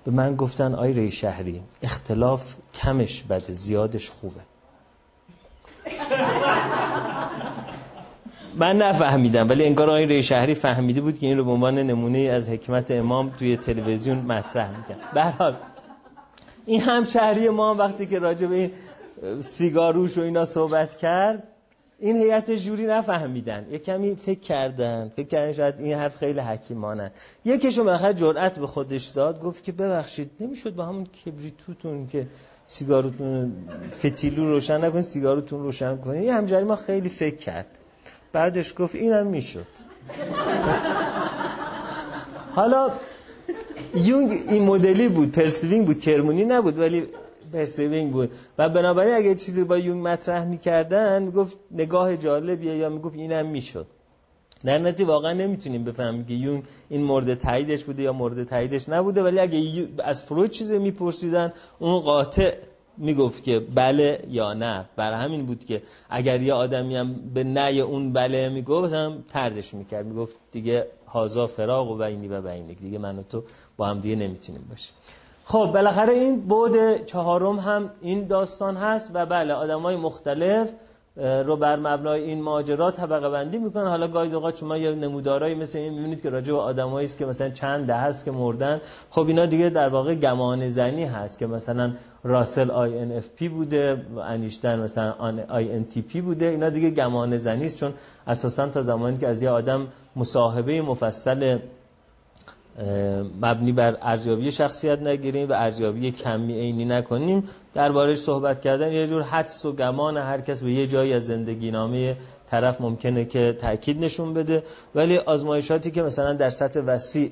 به 0.05 0.11
من 0.11 0.35
گفتن 0.35 0.75
آی 0.75 0.93
ری 0.93 1.11
شهری 1.11 1.61
اختلاف 1.81 2.55
کمش 2.73 3.23
بده 3.23 3.53
زیادش 3.53 4.09
خوبه. 4.09 4.41
من 8.55 8.77
نفهمیدم 8.77 9.49
ولی 9.49 9.65
انگار 9.65 9.89
آقای 9.89 10.05
ری 10.05 10.23
شهری 10.23 10.55
فهمیده 10.55 11.01
بود 11.01 11.19
که 11.19 11.27
این 11.27 11.37
رو 11.37 11.45
به 11.45 11.51
عنوان 11.51 11.79
نمونه 11.79 12.19
از 12.19 12.49
حکمت 12.49 12.91
امام 12.91 13.29
توی 13.29 13.57
تلویزیون 13.57 14.17
مطرح 14.17 14.77
می‌کرد. 14.77 14.97
به 15.13 15.23
حال 15.23 15.55
این 16.65 16.81
همشهری 16.81 17.49
ما 17.49 17.75
وقتی 17.75 18.05
که 18.05 18.19
راجع 18.19 18.47
به 18.47 18.55
این 18.55 18.71
سیگاروش 19.41 20.17
و 20.17 20.21
اینا 20.21 20.45
صحبت 20.45 20.97
کرد 20.97 21.43
این 21.99 22.17
هیئت 22.17 22.51
جوری 22.51 22.85
نفهمیدن. 22.85 23.67
یه 23.71 23.77
کمی 23.77 24.15
فکر 24.15 24.39
کردن. 24.39 25.11
فکر 25.15 25.27
کردن 25.27 25.53
شاید 25.53 25.79
این 25.79 25.93
حرف 25.93 26.17
خیلی 26.17 26.39
حکیمانه. 26.39 27.11
یکیشون 27.45 27.85
بالاخره 27.85 28.13
جرأت 28.13 28.59
به 28.59 28.67
خودش 28.67 29.05
داد. 29.05 29.41
گفت 29.41 29.63
که 29.63 29.71
ببخشید 29.71 30.31
نمی‌شد 30.39 30.75
با 30.75 30.85
همون 30.85 31.05
کبریتوتون 31.05 32.07
که 32.07 32.27
سیگارتون 32.67 33.53
فتیلو 33.91 34.49
روشن 34.49 34.85
نکنید 34.85 35.01
سیگارتون 35.01 35.63
روشن 35.63 35.97
کنید. 35.97 36.23
یه 36.23 36.33
همجری 36.33 36.63
ما 36.63 36.75
خیلی 36.75 37.09
فکر 37.09 37.35
کرد. 37.35 37.67
بعدش 38.31 38.73
گفت 38.77 38.95
اینم 38.95 39.27
می‌شد. 39.27 39.67
حالا 42.55 42.91
یونگ 43.95 44.31
این 44.49 44.65
مدلی 44.65 45.07
بود 45.07 45.31
پرسیوینگ 45.31 45.85
بود 45.85 45.99
کرمونی 45.99 46.45
نبود 46.45 46.79
ولی 46.79 47.07
پرسیوینگ 47.55 48.11
بود. 48.11 48.31
و 48.57 48.69
بنابراین 48.69 49.15
اگه 49.15 49.35
چیزی 49.35 49.63
با 49.63 49.77
یونگ 49.77 50.07
مطرح 50.07 50.45
می‌کردن 50.45 51.23
می‌گفت 51.23 51.57
نگاه 51.71 52.17
جالبیه 52.17 52.75
یا 52.75 52.89
می‌گفت 52.89 53.15
اینم 53.15 53.45
می‌شد. 53.45 53.87
در 54.65 54.77
نتیجه 54.77 55.05
واقعا 55.05 55.33
نمی‌تونیم 55.33 55.83
بفهمیم 55.83 56.25
که 56.25 56.33
یونگ 56.33 56.63
این 56.89 57.03
مورد 57.03 57.33
تاییدش 57.33 57.83
بوده 57.83 58.03
یا 58.03 58.13
مورد 58.13 58.43
تاییدش 58.43 58.89
نبوده. 58.89 59.23
ولی 59.23 59.39
اگه 59.39 59.87
از 60.03 60.23
فروید 60.23 60.51
چیزی 60.51 60.77
میپرسیدن 60.77 61.53
اون 61.79 61.99
قاطع 61.99 62.53
می‌گفت 62.97 63.43
که 63.43 63.59
بله 63.59 64.19
یا 64.29 64.53
نه. 64.53 64.85
برای 64.95 65.19
همین 65.19 65.45
بود 65.45 65.65
که 65.65 65.81
اگر 66.09 66.41
یه 66.41 66.53
آدمی 66.53 66.95
هم 66.95 67.15
به 67.33 67.43
نه 67.43 67.69
اون 67.71 68.13
بله 68.13 68.49
می‌گفت 68.49 68.93
هم 68.93 69.23
تردش 69.27 69.73
می‌کرد. 69.73 70.05
می‌گفت 70.05 70.35
دیگه 70.51 70.87
هازا 71.07 71.47
فراغ 71.47 71.91
و 71.91 71.97
بینی 71.97 72.27
و 72.27 72.41
بینی. 72.41 72.75
دیگه 72.75 72.97
من 72.97 73.19
و 73.19 73.23
تو 73.23 73.43
با 73.77 73.87
هم 73.87 73.99
دیگه 73.99 74.15
نمی‌تونیم 74.15 74.65
باشیم. 74.69 74.93
خب 75.47 75.71
بالاخره 75.73 76.13
این 76.13 76.41
بعد 76.41 77.05
چهارم 77.05 77.59
هم 77.59 77.89
این 78.01 78.27
داستان 78.27 78.77
هست 78.77 79.11
و 79.13 79.25
بله 79.25 79.53
آدمای 79.53 79.95
مختلف 79.95 80.69
رو 81.17 81.55
بر 81.55 81.75
مبنای 81.75 82.23
این 82.23 82.41
ماجرا 82.41 82.91
طبقه 82.91 83.29
بندی 83.29 83.57
می‌کنن. 83.57 83.87
حالا 83.87 84.07
گاهی 84.07 84.33
اوقات 84.33 84.57
شما 84.57 84.77
یه 84.77 84.91
نمودارایی 84.91 85.55
مثل 85.55 85.79
این 85.79 85.93
می‌بینید 85.93 86.21
که 86.21 86.29
راجع 86.29 86.53
به 86.53 86.59
آدمایی 86.59 87.05
است 87.05 87.17
که 87.17 87.25
مثلا 87.25 87.49
چند 87.49 87.87
ده 87.87 87.95
هست 87.95 88.25
که 88.25 88.31
مردن. 88.31 88.81
خب 89.09 89.27
اینا 89.27 89.45
دیگه 89.45 89.69
در 89.69 89.89
واقع 89.89 90.15
گمان 90.15 90.69
زنی 90.69 91.03
هست 91.03 91.39
که 91.39 91.47
مثلا 91.47 91.91
راسل 92.23 92.71
INFP 92.71 93.49
بوده 93.49 94.05
انیشتن 94.27 94.79
مثلا 94.79 95.13
INTP 95.49 96.21
بوده. 96.21 96.45
اینا 96.45 96.69
دیگه 96.69 96.89
گمان 96.89 97.37
زنی 97.37 97.65
است 97.65 97.77
چون 97.77 97.93
اساسا 98.27 98.67
تا 98.67 98.81
زمانی 98.81 99.17
که 99.17 99.27
از 99.27 99.41
یه 99.41 99.49
آدم 99.49 99.87
مصاحبه 100.15 100.81
مفصل 100.81 101.57
مبنی 103.41 103.71
بر 103.71 103.97
ارزیابی 104.01 104.51
شخصیت 104.51 104.99
نگیریم 104.99 105.49
و 105.49 105.53
ارزیابی 105.53 106.11
کمی 106.11 106.53
عینی 106.59 106.85
نکنیم. 106.85 107.43
دربارش 107.73 108.17
صحبت 108.17 108.61
کردن 108.61 108.91
یه 108.91 109.07
جور 109.07 109.21
حدس 109.21 109.65
و 109.65 109.73
گمان 109.73 110.17
هر 110.17 110.41
کس 110.41 110.63
به 110.63 110.71
یه 110.71 110.87
جایی 110.87 111.13
از 111.13 111.25
زندگی 111.25 111.71
نامه 111.71 112.15
طرف 112.47 112.81
ممکنه 112.81 113.25
که 113.25 113.57
تاکید 113.61 114.03
نشون 114.03 114.33
بده. 114.33 114.63
ولی 114.95 115.17
آزمایشاتی 115.17 115.91
که 115.91 116.03
مثلا 116.03 116.33
در 116.33 116.49
سطح 116.49 116.79
وسیع 116.79 117.31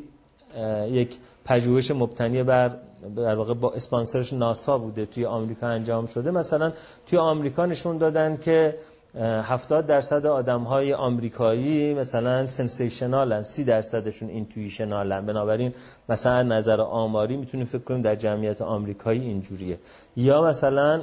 یک 0.88 1.18
پژوهش 1.46 1.92
مبتنی 1.92 2.44
بر 2.44 2.72
در 3.16 3.36
واقع 3.36 3.54
با 3.54 3.72
اسپانسرش 3.74 4.34
ناسا 4.34 4.78
بوده 4.78 5.06
توی 5.06 5.26
آمریکا 5.26 5.68
انجام 5.68 6.06
شده. 6.06 6.32
مثلا 6.32 6.72
توی 7.08 7.20
آمریکا 7.20 7.66
نشون 7.66 7.98
دادن 7.98 8.38
که 8.38 8.76
هفتاد 9.22 9.86
درصد 9.86 10.26
آدم 10.26 10.62
های 10.62 10.94
آمریکایی 10.94 11.94
مثلا 11.94 12.46
sensational 12.46 13.36
ن 13.36 13.44
سی 13.44 13.64
درصدشون 13.64 14.30
intuitional 14.30 15.18
ن 15.18 15.26
بنابراین 15.26 15.74
مثلا 16.10 16.44
نظر 16.44 16.82
آماری 16.82 17.38
می‌تونیم 17.38 17.66
فکر 17.66 17.84
کنیم 17.84 18.02
در 18.02 18.16
جمعیت 18.16 18.62
آمریکایی 18.62 19.22
اینجوریه. 19.22 19.80
یا 20.16 20.42
مثلا 20.42 21.02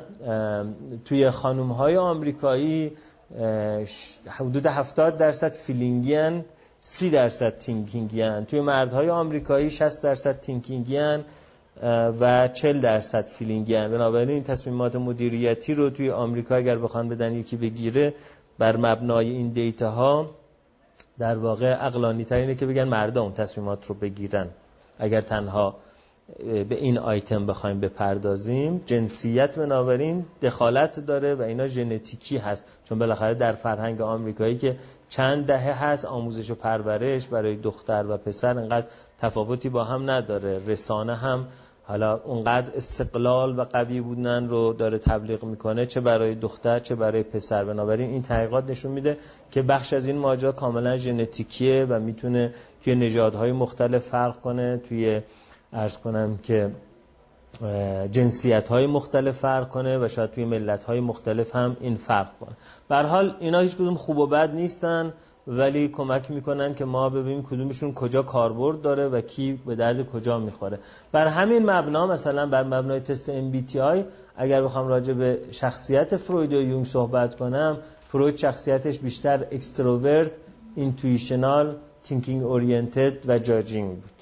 توی 1.05 1.31
خانم 1.31 1.69
های 1.73 1.97
آمریکایی 1.97 2.93
حدود 4.27 4.67
هفتاد 4.67 5.17
درصد 5.17 5.53
feeling 5.53 6.24
ی 6.24 6.35
ان 6.35 6.45
سی 6.81 7.11
درصد 7.11 7.59
thinking 7.59 8.28
ی 8.28 8.36
ان 8.36 8.45
توی 8.45 8.61
مردهای 8.61 9.11
آمریکایی 9.11 9.71
60 9.71 10.03
درصد 10.03 10.41
thinking 10.41 11.08
ی 11.08 11.16
ان 11.16 11.25
و 12.21 12.49
40 12.49 12.81
درصد 12.81 13.27
feeling 13.27 13.75
ی 13.75 13.80
هن 13.80 13.91
بنابراین 13.91 14.31
این 14.31 14.43
تصمیمات 14.43 14.97
مدیریتی 14.97 15.75
رو 15.75 15.91
توی 15.91 16.11
آمریکا 16.11 16.57
اگر 16.57 16.79
بخوان 16.79 17.09
بدن 17.09 17.33
یکی 17.33 17.57
بگیره 17.57 18.15
بر 18.59 18.77
مبنای 18.77 19.31
این 19.31 19.49
دیتا 19.49 19.91
ها 19.91 20.31
در 21.19 21.39
واقع 21.39 21.77
اقلانی 21.81 22.25
ترینه 22.25 22.55
که 22.55 22.67
بگن 22.67 22.85
مردم 22.85 23.31
تصمیمات 23.31 23.87
رو 23.87 23.95
بگیرن. 23.95 24.49
اگر 24.99 25.21
تنها 25.21 25.77
به 26.39 26.75
این 26.75 26.99
آیتم 26.99 27.47
بخوایم 27.47 27.81
بپردازیم 27.81 28.83
جنسیت 28.87 29.59
بنابراین 29.59 30.25
دخالت 30.43 31.01
داره 31.01 31.35
و 31.35 31.43
اینا 31.43 31.67
ژنتیکی 31.67 32.37
هست. 32.37 32.65
چون 32.85 32.99
بالاخره 32.99 33.35
در 33.35 33.53
فرهنگ 33.53 34.01
آمریکایی 34.01 34.57
که 34.57 34.77
چند 35.09 35.47
دهه 35.47 35.85
هست 35.85 36.05
آموزش 36.05 36.51
و 36.51 36.55
پرورش 36.55 37.29
برای 37.29 37.57
دختر 37.57 38.07
و 38.09 38.17
پسر 38.17 38.59
انقدر 38.59 38.87
تفاوتی 39.21 39.69
با 39.69 39.85
هم 39.85 40.11
نداره. 40.11 40.61
رسانه 40.67 41.15
هم 41.15 41.47
حالا 41.91 42.21
اونقدر 42.25 42.73
استقلال 42.77 43.59
و 43.59 43.65
قوی 43.65 44.01
بودن 44.01 44.49
رو 44.49 44.73
داره 44.73 44.99
تبلیغ 44.99 45.45
می‌کنه 45.45 45.87
چه 45.87 46.01
برای 46.01 46.35
دختر 46.35 46.79
چه 46.79 46.95
برای 46.95 47.23
پسر. 47.23 47.65
بنابراین 47.65 48.11
این 48.11 48.23
تحقیقات 48.23 48.71
نشون 48.71 48.93
میده 48.93 49.19
که 49.51 49.63
بخش 49.63 49.93
از 49.93 50.07
این 50.07 50.19
ماجرا 50.19 50.53
کاملا 50.53 50.97
ژنتیکیه 50.97 51.87
و 51.89 52.01
می‌تونه 52.01 52.55
توی 52.85 52.95
نژادهای 52.95 53.53
مختلف 53.53 54.07
فرق 54.07 54.41
کنه. 54.41 54.77
توی 54.89 55.21
ارز 55.73 55.99
کنم 55.99 56.39
که 56.43 56.71
جنسیت 58.13 58.69
های 58.69 58.87
مختلف 58.87 59.39
فرق 59.39 59.69
کنه 59.69 59.99
و 59.99 60.09
شاید 60.09 60.31
توی 60.31 60.45
ملت 60.45 60.83
های 60.83 61.01
مختلف 61.01 61.57
هم 61.57 61.77
این 61.81 61.95
فرق 61.95 62.29
کنه. 62.41 63.03
حال 63.03 63.37
اینا 63.41 63.61
هیچ 63.61 63.75
کدوم 63.75 63.95
خوب 63.95 64.19
و 64.19 64.27
بد 64.27 64.55
نیستن. 64.55 65.13
ولی 65.47 65.89
کمک 65.89 66.31
می‌کنن 66.31 66.75
که 66.75 66.85
ما 66.85 67.09
ببینیم 67.09 67.43
کدومشون 67.43 67.95
کجا 67.95 68.23
کاربرد 68.23 68.83
داره 68.83 69.09
و 69.09 69.21
کی 69.21 69.61
به 69.67 69.75
درد 69.75 70.07
کجا 70.07 70.39
می‌خوره. 70.39 70.79
بر 71.13 71.27
همین 71.27 71.71
مبنا 71.71 72.07
مثلا 72.07 72.47
بر 72.47 72.63
مبنای 72.63 73.01
تست 73.01 73.31
MBTI 73.31 73.99
اگر 74.37 74.63
بخوام 74.63 74.89
راجع 74.89 75.13
به 75.13 75.39
شخصیت 75.51 76.17
فروید 76.17 76.53
و 76.53 76.63
یونگ 76.63 76.87
صحبت 76.87 77.37
کنم 77.37 77.79
فروید 78.09 78.37
شخصیتش 78.37 78.99
بیشتر 78.99 79.47
extrovert 79.53 80.31
intuitional 80.77 81.77
thinking 82.05 82.45
oriented 82.45 83.29
و 83.29 83.39
judging 83.39 83.89
بود. 83.89 84.21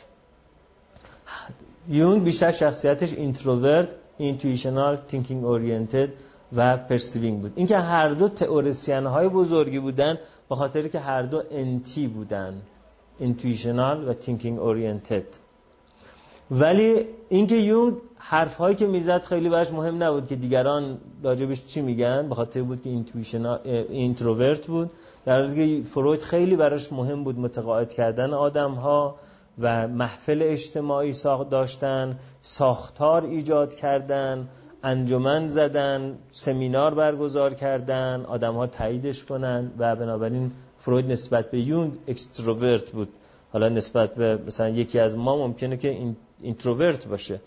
یونگ 1.89 2.25
بیشتر 2.25 2.51
شخصیتش 2.51 3.13
introvert 3.13 3.89
intuitional 4.19 4.97
thinking 4.97 5.45
oriented 5.45 6.09
و 6.57 6.77
perceiving 6.77 7.41
بود. 7.41 7.53
اینکه 7.57 7.79
هر 7.79 8.09
دو 8.09 8.29
تئوریسین 8.29 9.07
های 9.07 9.29
بزرگی 9.29 9.79
بودن 9.79 10.19
به 10.49 10.55
خاطر 10.55 10.89
که 10.89 10.99
هر 10.99 11.23
دو 11.23 11.43
NT 11.51 12.07
بودن 12.07 12.63
intuitional 13.19 14.09
و 14.09 14.13
thinking 14.13 14.59
oriented 14.59 15.25
ولی 16.51 17.07
اینکه 17.29 17.57
یونگ 17.57 17.95
حرف 18.19 18.57
هایی 18.57 18.77
که 18.77 18.87
می‌زد 18.87 19.25
خیلی 19.25 19.49
براش 19.49 19.73
مهم 19.73 20.03
نبود 20.03 20.29
که 20.29 20.37
دیگران 20.37 20.99
راجع 21.23 21.42
بهش 21.42 21.67
چی 21.67 21.81
میگن 21.81 22.29
به 22.29 22.35
خاطر 22.35 22.63
بود 22.63 22.83
که 22.83 22.91
introvert 23.91 24.67
بود. 24.67 24.91
در 25.25 25.41
حالی 25.41 25.83
که 25.83 25.89
فروید 25.89 26.23
خیلی 26.23 26.57
براش 26.57 26.93
مهم 26.93 27.25
بود 27.25 27.39
متقاعد 27.39 27.93
کردن 27.93 28.35
آدم 28.35 28.73
ها 28.73 29.15
و 29.59 29.89
محفل 29.89 30.43
اجتماعی 30.43 31.13
ساخت 31.13 31.51
داشتن 31.51 32.19
ساختار 32.43 33.27
ایجاد 33.27 33.75
کردن 33.75 34.49
انجمن 34.83 35.47
زدن 35.47 36.19
سمینار 36.31 36.95
برگزار 36.95 37.55
کردن 37.55 38.25
آدم 38.29 38.55
ها 38.55 38.67
تاییدش 38.67 39.25
کنن 39.25 39.71
و 39.79 39.97
بنابراین 39.97 40.53
فروید 40.79 41.13
نسبت 41.13 41.51
به 41.51 41.61
یونگ 41.61 41.93
extrovert 42.09 42.91
بود. 42.91 43.09
حالا 43.53 43.69
نسبت 43.69 44.15
به 44.15 44.39
مثلا 44.47 44.69
یکی 44.69 44.99
از 44.99 45.17
ما 45.17 45.37
ممکنه 45.37 45.77
که 45.77 46.15
introvert 46.41 47.09
باشه. 47.09 47.41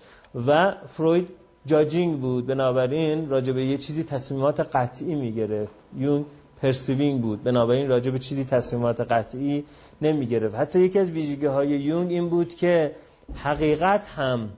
و 0.48 0.76
فروید 0.88 1.30
جاجینگ 1.66 2.20
بود. 2.20 2.48
بنابراین 2.48 3.30
راجع 3.30 3.54
به 3.54 3.66
یه 3.66 3.78
چیزی 3.78 4.04
تصمیمات 4.04 4.60
قطعی 4.60 5.16
می‌گرفت. 5.16 5.74
یونگ 5.98 6.26
پرسیوینگ 6.62 7.22
بود. 7.22 7.44
بنابراین 7.44 7.88
راجع 7.88 8.12
به 8.12 8.20
چیزی 8.20 8.46
تصمیمات 8.46 9.02
قطعی 9.02 9.64
نمی‌گرفت. 10.02 10.56
حتی 10.56 10.80
یکی 10.80 11.00
از 11.00 11.12
ویژگی 11.12 11.46
های 11.46 11.70
یونگ 11.70 12.12
این 12.12 12.30
بود 12.30 12.56
که 12.56 12.92
حقیقت 13.36 14.08
هم 14.08 14.50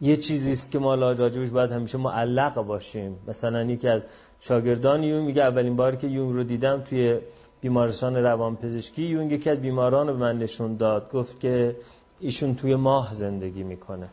یه 0.00 0.16
چیزی 0.16 0.52
است 0.52 0.70
که 0.70 0.78
ما 0.78 0.94
راجبش 0.94 1.50
باید 1.50 1.72
همیشه 1.72 1.98
معلق 1.98 2.54
باشیم. 2.62 3.16
مثلا 3.28 3.62
یکی 3.62 3.88
از 3.88 4.04
شاگردان 4.40 5.02
یونگ 5.02 5.26
میگه 5.26 5.42
اولین 5.42 5.76
باری 5.76 5.96
که 5.96 6.06
یونگ 6.06 6.34
رو 6.34 6.42
دیدم 6.42 6.80
توی 6.80 7.18
بیمارستان 7.60 8.16
روانپزشکی 8.16 9.02
یونگ 9.02 9.32
یکی 9.32 9.50
از 9.50 9.58
بیماران 9.58 10.08
رو 10.08 10.12
به 10.12 10.20
من 10.20 10.38
نشون 10.38 10.76
داد. 10.76 11.10
گفت 11.12 11.40
که 11.40 11.76
ایشون 12.20 12.54
توی 12.54 12.74
ماه 12.74 13.14
زندگی 13.14 13.62
می‌کنه. 13.62 14.08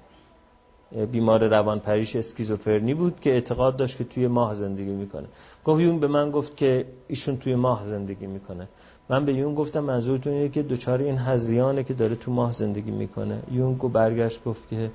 بیمار 1.12 1.48
روان 1.48 1.80
پریش 1.80 2.16
اسکیزوفرنی 2.16 2.94
بود 2.94 3.20
که 3.20 3.30
اعتقاد 3.30 3.78
داشت 3.78 3.98
که 3.98 4.04
توی 4.04 4.28
ماه 4.28 4.54
زندگی 4.54 4.92
می‌کنه. 4.92 5.26
گفت 5.66 5.82
یون 5.82 6.00
به 6.00 6.08
من 6.08 6.32
گفت 6.32 6.58
که 6.58 6.86
ایشون 7.08 7.38
توی 7.38 7.56
ماه 7.56 7.86
زندگی 7.86 8.28
می‌کنه. 8.28 8.68
من 9.10 9.26
به 9.26 9.34
یون 9.34 9.56
گفتم 9.56 9.80
منظورتون 9.80 10.34
اینه 10.34 10.50
که 10.50 10.64
دوچار 10.64 11.00
این 11.00 11.18
هزیانه 11.18 11.84
که 11.84 11.94
داره 11.94 12.16
تو 12.16 12.32
ماه 12.32 12.52
زندگی 12.52 12.92
می‌کنه. 12.92 13.40
یون 13.52 13.78
گفت 13.78 13.94
برگشت 13.94 14.44
گفت 14.44 14.70
که 14.70 14.92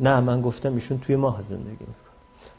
نه 0.00 0.20
من 0.20 0.40
گفتم 0.40 0.74
ایشون 0.74 0.98
توی 0.98 1.16
ماه 1.16 1.40
زندگی 1.40 1.70
می‌کنه. 1.70 2.12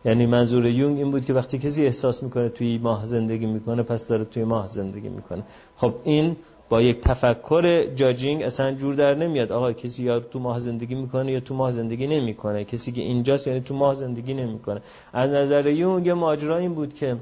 یعنی 0.06 0.26
منظور 0.26 0.66
یونگ 0.66 0.98
این 0.98 1.12
بود 1.12 1.26
که 1.26 1.34
وقتی 1.34 1.58
کسی 1.58 1.86
احساس 1.86 2.24
می‌کنه 2.24 2.50
توی 2.50 2.78
ماه 2.78 3.06
زندگی 3.06 3.46
می‌کنه 3.46 3.84
پس 3.84 4.08
داره 4.08 4.26
توی 4.26 4.44
ماه 4.44 4.68
زندگی 4.68 5.10
می‌کنه. 5.10 5.44
خب 5.78 5.94
این 6.04 6.36
با 6.70 6.82
یک 6.82 7.02
تفکر 7.02 7.86
جاجینگ 7.86 8.44
اصلا 8.44 8.72
جور 8.72 8.94
در 8.94 9.16
نمیاد. 9.16 9.52
آقا 9.52 9.74
کسی 9.74 10.04
یا 10.04 10.20
تو 10.20 10.40
ماه 10.40 10.60
زندگی 10.60 10.96
می‌کنه 10.96 11.32
یا 11.32 11.40
تو 11.40 11.56
ماه 11.56 11.72
زندگی 11.72 12.08
نمی‌کنه. 12.08 12.64
کسی 12.64 12.92
که 12.92 13.02
اینجاست 13.02 13.48
یعنی 13.48 13.62
تو 13.62 13.76
ماه 13.76 13.94
زندگی 13.94 14.34
نمی‌کنه. 14.34 14.82
از 15.14 15.32
نظر 15.32 15.68
یونگ 15.68 16.10
ماجرا 16.10 16.58
این 16.58 16.74
بود 16.74 16.94
که 16.94 17.18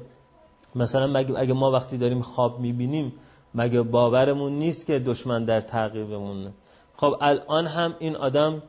مثلا 0.74 1.06
مگه 1.06 1.38
اگه 1.38 1.52
ما 1.52 1.70
وقتی 1.70 1.96
داریم 1.96 2.20
خواب 2.20 2.60
می‌بینیم 2.60 3.12
مگه 3.54 3.82
باورمون 3.82 4.52
نیست 4.52 4.86
که 4.86 4.98
دشمن 4.98 5.44
در 5.44 5.60
تعقیبمونه؟ 5.60 6.52
خب 6.96 7.16
الان 7.20 7.66
هم 7.66 7.94
این 7.98 8.16
آدم 8.16 8.62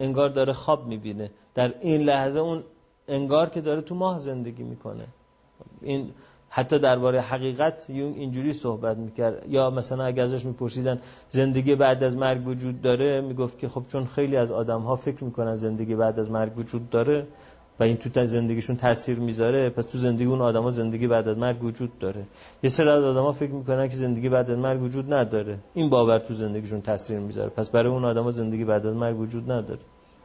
انگار 0.00 0.28
داره 0.28 0.52
خواب 0.52 0.86
می‌بینه. 0.86 1.30
در 1.54 1.72
این 1.80 2.00
لحظه 2.00 2.40
اون 2.40 2.64
انگار 3.08 3.48
که 3.48 3.60
داره 3.60 3.80
تو 3.80 3.94
ماه 3.94 4.18
زندگی 4.18 4.62
می‌کنه. 4.62 5.06
این 5.82 6.10
حتی 6.48 6.78
درباره 6.78 7.20
حقیقت 7.20 7.90
یون 7.90 8.12
اینجوری 8.12 8.52
صحبت 8.52 8.96
می‌کرد. 8.96 9.46
یا 9.48 9.70
مثلا 9.70 10.04
اگه 10.04 10.22
ازش 10.22 10.44
میپرسیدن 10.44 11.00
زندگی 11.28 11.74
بعد 11.74 12.04
از 12.04 12.16
مرگ 12.16 12.48
وجود 12.48 12.82
داره؟ 12.82 13.20
می‌گفت 13.20 13.58
که 13.58 13.68
خب 13.68 13.82
چون 13.88 14.06
خیلی 14.06 14.36
از 14.36 14.50
آدم 14.50 14.80
ها 14.80 14.96
فکر 14.96 15.24
می‌کنن 15.24 15.54
زندگی 15.54 15.94
بعد 15.94 16.20
از 16.20 16.30
مرگ 16.30 16.58
وجود 16.58 16.90
داره 16.90 17.26
و 17.80 17.82
این 17.82 17.96
تو 17.96 18.26
زندگیشون 18.26 18.76
تاثیر 18.76 19.18
می‌ذاره 19.18 19.70
پس 19.70 19.84
تو 19.84 19.98
زندگی 19.98 20.24
اون 20.24 20.40
آدما 20.40 20.70
زندگی 20.70 21.06
بعد 21.06 21.28
از 21.28 21.38
مرگ 21.38 21.64
وجود 21.64 21.98
داره. 21.98 22.22
یه 22.62 22.70
سری 22.70 22.88
از 22.88 23.04
آدما 23.04 23.32
فکر 23.32 23.50
می‌کنن 23.50 23.88
که 23.88 23.96
زندگی 23.96 24.28
بعد 24.28 24.50
از 24.50 24.58
مرگ 24.58 24.82
وجود 24.82 25.12
نداره. 25.12 25.58
این 25.74 25.88
باور 25.90 26.18
تو 26.18 26.34
زندگیشون 26.34 26.80
تاثیر 26.80 27.18
می‌ذاره. 27.18 27.48
پس 27.48 27.70
برای 27.70 27.92
اون 27.92 28.04
آدما 28.04 28.30
زندگی 28.30 28.64
بعد 28.64 28.86
از 28.86 28.94
مرگ 28.94 29.20
وجود 29.20 29.50
نداره. 29.52 29.80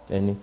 یعنی 0.09 0.37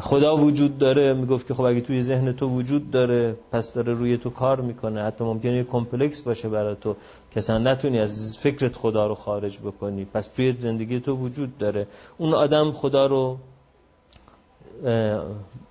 خدا 0.00 0.36
وجود 0.36 0.78
داره 0.78 1.12
می‌گفت 1.12 1.46
که 1.46 1.54
خب 1.54 1.62
اگه 1.62 1.80
توی 1.80 2.02
ذهن 2.02 2.32
تو 2.32 2.48
وجود 2.48 2.90
داره 2.90 3.36
پس 3.52 3.72
داره 3.72 3.92
روی 3.92 4.18
تو 4.18 4.30
کار 4.30 4.60
می‌کنه. 4.60 5.02
حتی 5.02 5.24
ممکنه 5.24 5.56
یه 5.56 5.64
کمپلکس 5.64 6.22
باشه 6.22 6.48
برای 6.48 6.76
تو. 6.80 6.96
که 7.30 7.52
نتونی 7.52 8.00
از 8.00 8.38
فکرت 8.38 8.76
خدا 8.76 9.06
رو 9.06 9.14
خارج 9.14 9.58
بکنی. 9.58 10.04
پس 10.04 10.26
توی 10.26 10.56
زندگی 10.60 11.00
تو 11.00 11.14
وجود 11.14 11.58
داره. 11.58 11.86
اون 12.18 12.34
آدم 12.34 12.72
خدا 12.72 13.06
رو 13.06 13.36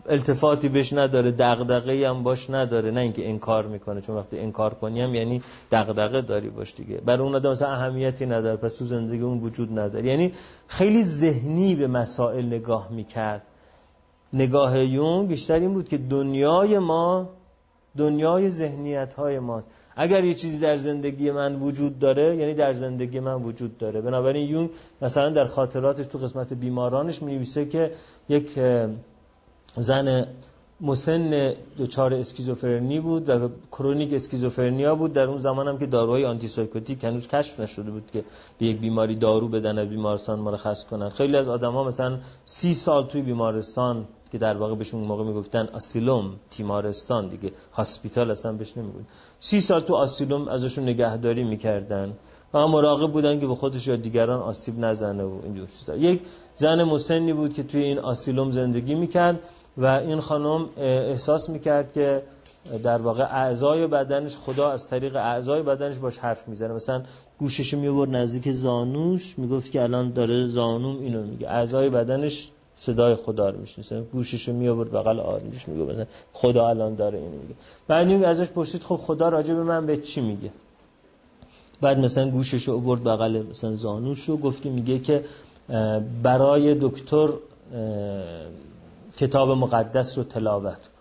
التفاتی 0.09 0.69
بهش 0.69 0.93
نداره 0.93 1.31
دغدغه‌ای 1.31 2.03
هم 2.03 2.23
باش 2.23 2.49
نداره 2.49 2.91
نه 2.91 2.99
اینکه 2.99 3.29
انکار 3.29 3.67
می‌کنه 3.67 4.01
چون 4.01 4.15
وقتی 4.15 4.39
انکار 4.39 4.73
کنی 4.73 5.01
هم 5.01 5.15
یعنی 5.15 5.41
دغدغه 5.71 6.21
داری 6.21 6.49
باش 6.49 6.75
دیگه. 6.75 6.97
برای 6.97 7.23
اون 7.23 7.35
آدم 7.35 7.51
مثلا 7.51 7.69
اهمیتی 7.69 8.25
نداره 8.25 8.55
پس 8.55 8.77
تو 8.77 8.85
زندگی 8.85 9.21
اون 9.21 9.39
وجود 9.39 9.79
نداره. 9.79 10.05
یعنی 10.05 10.33
خیلی 10.67 11.03
ذهنی 11.03 11.75
به 11.75 11.87
مسائل 11.87 12.45
نگاه 12.45 12.91
می‌کرد. 12.91 13.41
نگاه 14.33 14.79
یون 14.79 15.27
بیشتر 15.27 15.59
این 15.59 15.73
بود 15.73 15.87
که 15.87 15.97
دنیای 15.97 16.79
ما 16.79 17.29
دنیای 17.97 18.49
ذهنیت 18.49 19.13
های 19.13 19.39
ماست. 19.39 19.67
اگر 20.01 20.23
یه 20.23 20.33
چیزی 20.33 20.59
در 20.59 20.75
زندگی 20.75 21.31
من 21.31 21.55
وجود 21.55 21.99
داره 21.99 22.35
یعنی 22.35 22.53
در 22.53 22.73
زندگی 22.73 23.19
من 23.19 23.43
وجود 23.43 23.77
داره. 23.77 24.01
بنابراین 24.01 24.49
یون 24.49 24.69
مثلا 25.01 25.29
در 25.29 25.45
خاطراتش 25.45 26.05
تو 26.05 26.17
قسمت 26.17 26.53
بیمارانش 26.53 27.21
می 27.21 27.45
که 27.45 27.91
یک 28.29 28.59
زن 29.77 30.27
مسن 30.81 31.53
دچار 31.79 32.13
اسکیزوفرنی 32.13 32.99
بود 32.99 33.29
و 33.29 33.49
کرونیک 33.71 34.13
اسکیزوفرنیا 34.13 34.95
بود. 34.95 35.13
در 35.13 35.23
اون 35.23 35.37
زمان 35.37 35.67
هم 35.67 35.77
که 35.77 35.85
داروهای 35.85 36.25
آنتی 36.25 36.47
سایکوتیک 36.47 37.03
هنوز 37.03 37.27
کشف 37.27 37.59
نشده 37.59 37.91
بود 37.91 38.11
که 38.11 38.23
به 38.59 38.65
یک 38.65 38.79
بیماری 38.79 39.15
دارو 39.15 39.47
بدن 39.47 39.79
و 39.79 39.85
بیمارستان 39.85 40.39
مرخص 40.39 40.85
کنن. 40.85 41.09
خیلی 41.09 41.37
از 41.37 41.49
آدم 41.49 41.71
ها 41.71 41.83
مثلا 41.83 42.17
سی 42.45 42.73
سال 42.73 43.07
توی 43.07 43.21
بیمارستان 43.21 44.05
که 44.31 44.37
در 44.37 44.57
واقع 44.57 44.75
بهشون 44.75 45.01
موقع 45.01 45.23
می‌گفتن 45.23 45.69
آسیلوم 45.73 46.31
تیمارستان 46.49 47.27
دیگه. 47.27 47.51
هاسپیتال 47.73 48.31
اصلا 48.31 48.51
بهش 48.51 48.77
نمی‌گفت 48.77 49.05
سی 49.39 49.61
سال 49.61 49.81
تو 49.81 49.95
آسیلوم 49.95 50.47
ازشون 50.47 50.83
نگهداری 50.83 51.43
می‌کردن. 51.43 52.13
و 52.53 52.67
مراقب 52.67 53.11
بودن 53.11 53.39
که 53.39 53.47
به 53.47 53.55
خودش 53.55 53.87
یا 53.87 53.95
دیگران 53.95 54.39
آسیب 54.39 54.79
نزنه 54.79 55.23
و 55.23 55.39
اینجور 55.43 55.67
چیزا. 55.79 55.95
یک 55.95 56.21
زن 56.55 56.83
مسنی 56.83 57.33
بود 57.33 57.53
که 57.53 57.63
توی 57.63 57.83
این 57.83 57.99
آسیلوم 57.99 58.51
زندگی 58.51 58.95
می‌کرد 58.95 59.39
و 59.77 59.85
این 59.85 60.19
خانم 60.19 60.69
احساس 60.77 61.49
می‌کرد 61.49 61.93
که 61.93 62.23
در 62.83 62.97
واقع 62.97 63.23
اعضای 63.23 63.87
بدنش 63.87 64.37
خدا 64.37 64.71
از 64.71 64.89
طریق 64.89 65.15
اعضای 65.15 65.61
بدنش 65.61 65.97
باش 65.97 66.17
حرف 66.17 66.47
می‌زنه. 66.47 66.73
مثلا 66.73 67.03
گوشش 67.39 67.73
می‌برد 67.73 68.09
نزدیک 68.09 68.51
زانوش 68.51 69.39
می‌گفت 69.39 69.71
که 69.71 69.81
الان 69.81 70.11
داره 70.11 70.47
زانوم 70.47 70.99
اینو 70.99 71.23
میگه. 71.23 71.49
اعضای 71.49 71.89
بدنش 71.89 72.51
صدای 72.89 73.15
خدا 73.15 73.49
رو 73.49 73.57
مثلا 73.77 74.01
گوشش 74.01 74.47
رو 74.47 74.53
میآورد 74.53 74.91
بغل 74.91 75.19
آرنجش 75.19 75.67
میگه 75.67 75.91
مثلا 75.91 76.05
خدا 76.33 76.67
الان 76.67 76.95
داره 76.95 77.19
اینو 77.19 77.31
میگه. 77.31 77.55
بعد 77.87 78.23
ازش 78.23 78.49
پرسید 78.49 78.83
خب 78.83 78.95
خدا 78.95 79.29
راجع 79.29 79.53
به 79.53 79.63
من 79.63 79.85
به 79.85 79.97
چی 79.97 80.21
میگه؟ 80.21 80.51
بعد 81.81 81.99
مثلا 81.99 82.29
گوشش 82.29 82.67
رو 82.67 82.73
آورد 82.73 83.03
بغل 83.03 83.43
مثلا 83.51 83.75
زانوش 83.75 84.29
رو 84.29 84.37
گفت 84.37 84.61
که 84.61 84.69
میگه 84.69 84.99
که 84.99 85.25
برای 86.23 86.75
دکتر 86.81 87.29
کتاب 89.17 89.51
مقدس 89.51 90.17
رو 90.17 90.23
تلاوت 90.23 90.73
کن. 90.73 90.99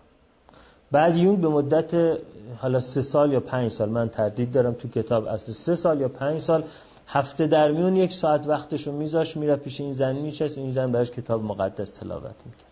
بعد 0.91 1.17
یونگ 1.17 1.41
به 1.41 1.47
مدت 1.47 2.17
حالا 2.57 2.79
سه 2.79 3.01
سال 3.01 3.33
یا 3.33 3.39
پنج 3.39 3.71
سال 3.71 3.89
من 3.89 4.09
تردید 4.09 4.51
دارم 4.51 4.73
تو 4.73 4.87
کتاب 4.87 5.25
اصل 5.27 5.51
سه 5.51 5.75
سال 5.75 6.01
یا 6.01 6.07
پنج 6.07 6.39
سال 6.39 6.63
هفته 7.11 7.47
در 7.47 7.71
میون 7.71 7.95
یک 7.95 8.13
ساعت 8.13 8.47
وقتش 8.47 8.87
رو 8.87 8.93
میذاش 8.93 9.37
میره 9.37 9.55
پیش 9.55 9.81
این 9.81 9.93
زن 9.93 10.15
میشست 10.15 10.57
این 10.57 10.71
زن 10.71 10.91
براش 10.91 11.11
کتاب 11.11 11.43
مقدس 11.43 11.89
تلاوت 11.89 12.35
می‌کرد. 12.45 12.69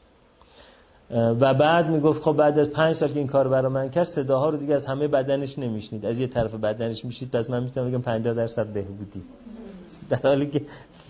و 1.41 1.54
بعد 1.54 1.89
می‌گفت 1.89 2.23
خب 2.23 2.34
بعد 2.34 2.60
از 2.60 2.69
پنج 2.69 2.95
سال 2.95 3.10
که 3.10 3.19
این 3.19 3.28
کار 3.28 3.47
برای 3.47 3.71
من 3.71 3.89
کرد 3.89 4.04
صداها 4.04 4.50
رو 4.50 4.58
دیگه 4.58 4.73
از 4.73 4.86
همه 4.86 5.08
بدنش 5.08 5.60
نمیشنید. 5.60 6.06
از 6.06 6.19
یه 6.19 6.28
طرف 6.28 6.56
بدنش 6.56 7.06
میشید 7.06 7.32
پس 7.32 7.50
من 7.50 7.63
می‌تونم 7.63 7.88
بگم 7.89 8.02
50 8.02 8.34
درصد 8.34 8.65
بهبودی. 8.65 9.23
در 10.10 10.19
حالی 10.23 10.45
که 10.47 10.62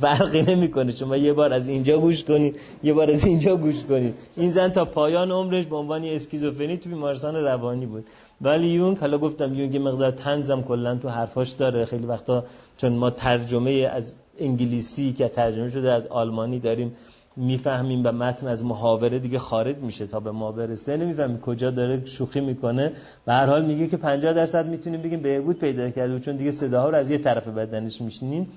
فرقی 0.01 0.41
نمی‌کنه. 0.41 0.91
شما 0.91 1.17
یه 1.17 1.33
بار 1.33 1.53
از 1.53 1.67
اینجا 1.67 1.99
گوش 1.99 2.23
کنید 2.23 2.59
یه 2.83 2.93
بار 2.93 3.11
از 3.11 3.25
اینجا 3.25 3.55
گوش 3.55 3.83
کنید. 3.83 4.15
این 4.35 4.51
زن 4.51 4.69
تا 4.69 4.85
پایان 4.85 5.31
عمرش 5.31 5.65
به 5.65 5.75
عنوان 5.75 6.05
اسکیزوفرنی 6.05 6.77
تو 6.77 6.89
بیمارستان 6.89 7.35
روانی 7.35 7.85
بود. 7.85 8.05
ولی 8.41 8.67
یونگ 8.67 8.97
حالا 8.97 9.17
گفتم 9.17 9.53
یونگ 9.53 9.73
یه 9.73 9.79
مقدار 9.79 10.11
تنزم 10.11 10.61
کلا 10.61 10.95
تو 10.95 11.09
حرفاش 11.09 11.49
داره. 11.49 11.85
خیلی 11.85 12.05
وقتا 12.05 12.43
چون 12.77 12.93
ما 12.93 13.09
ترجمه 13.09 13.71
از 13.71 14.15
انگلیسی 14.39 15.13
که 15.13 15.27
ترجمه 15.27 15.69
شده 15.69 15.91
از 15.91 16.07
آلمانی 16.07 16.59
داریم 16.59 16.95
می‌فهمیم 17.35 18.01
و 18.05 18.11
متن 18.11 18.47
از 18.47 18.63
محاوره 18.63 19.19
دیگه 19.19 19.39
خارج 19.39 19.75
میشه 19.75 20.07
تا 20.07 20.19
به 20.19 20.31
ما 20.31 20.51
برسه. 20.51 20.97
نمی‌فهمیم 20.97 21.39
کجا 21.39 21.71
داره 21.71 22.05
شوخی 22.05 22.39
می‌کنه. 22.39 22.91
و 23.27 23.33
هر 23.33 23.45
حال 23.45 23.65
میگه 23.65 23.87
که 23.87 23.97
50 23.97 24.33
درصد 24.33 24.67
می‌تونیم 24.67 25.01
بگیم 25.01 25.21
بهبود 25.21 25.59
پیدا 25.59 25.89
کرده 25.89 26.19
چون 26.19 26.35
دیگه 26.35 26.51
صداها 26.51 26.89
رو 26.89 26.95
از 26.95 27.11
یه 27.11 27.17
طرف 27.17 27.47
بدنش 27.47 28.01
میشنیم 28.01 28.47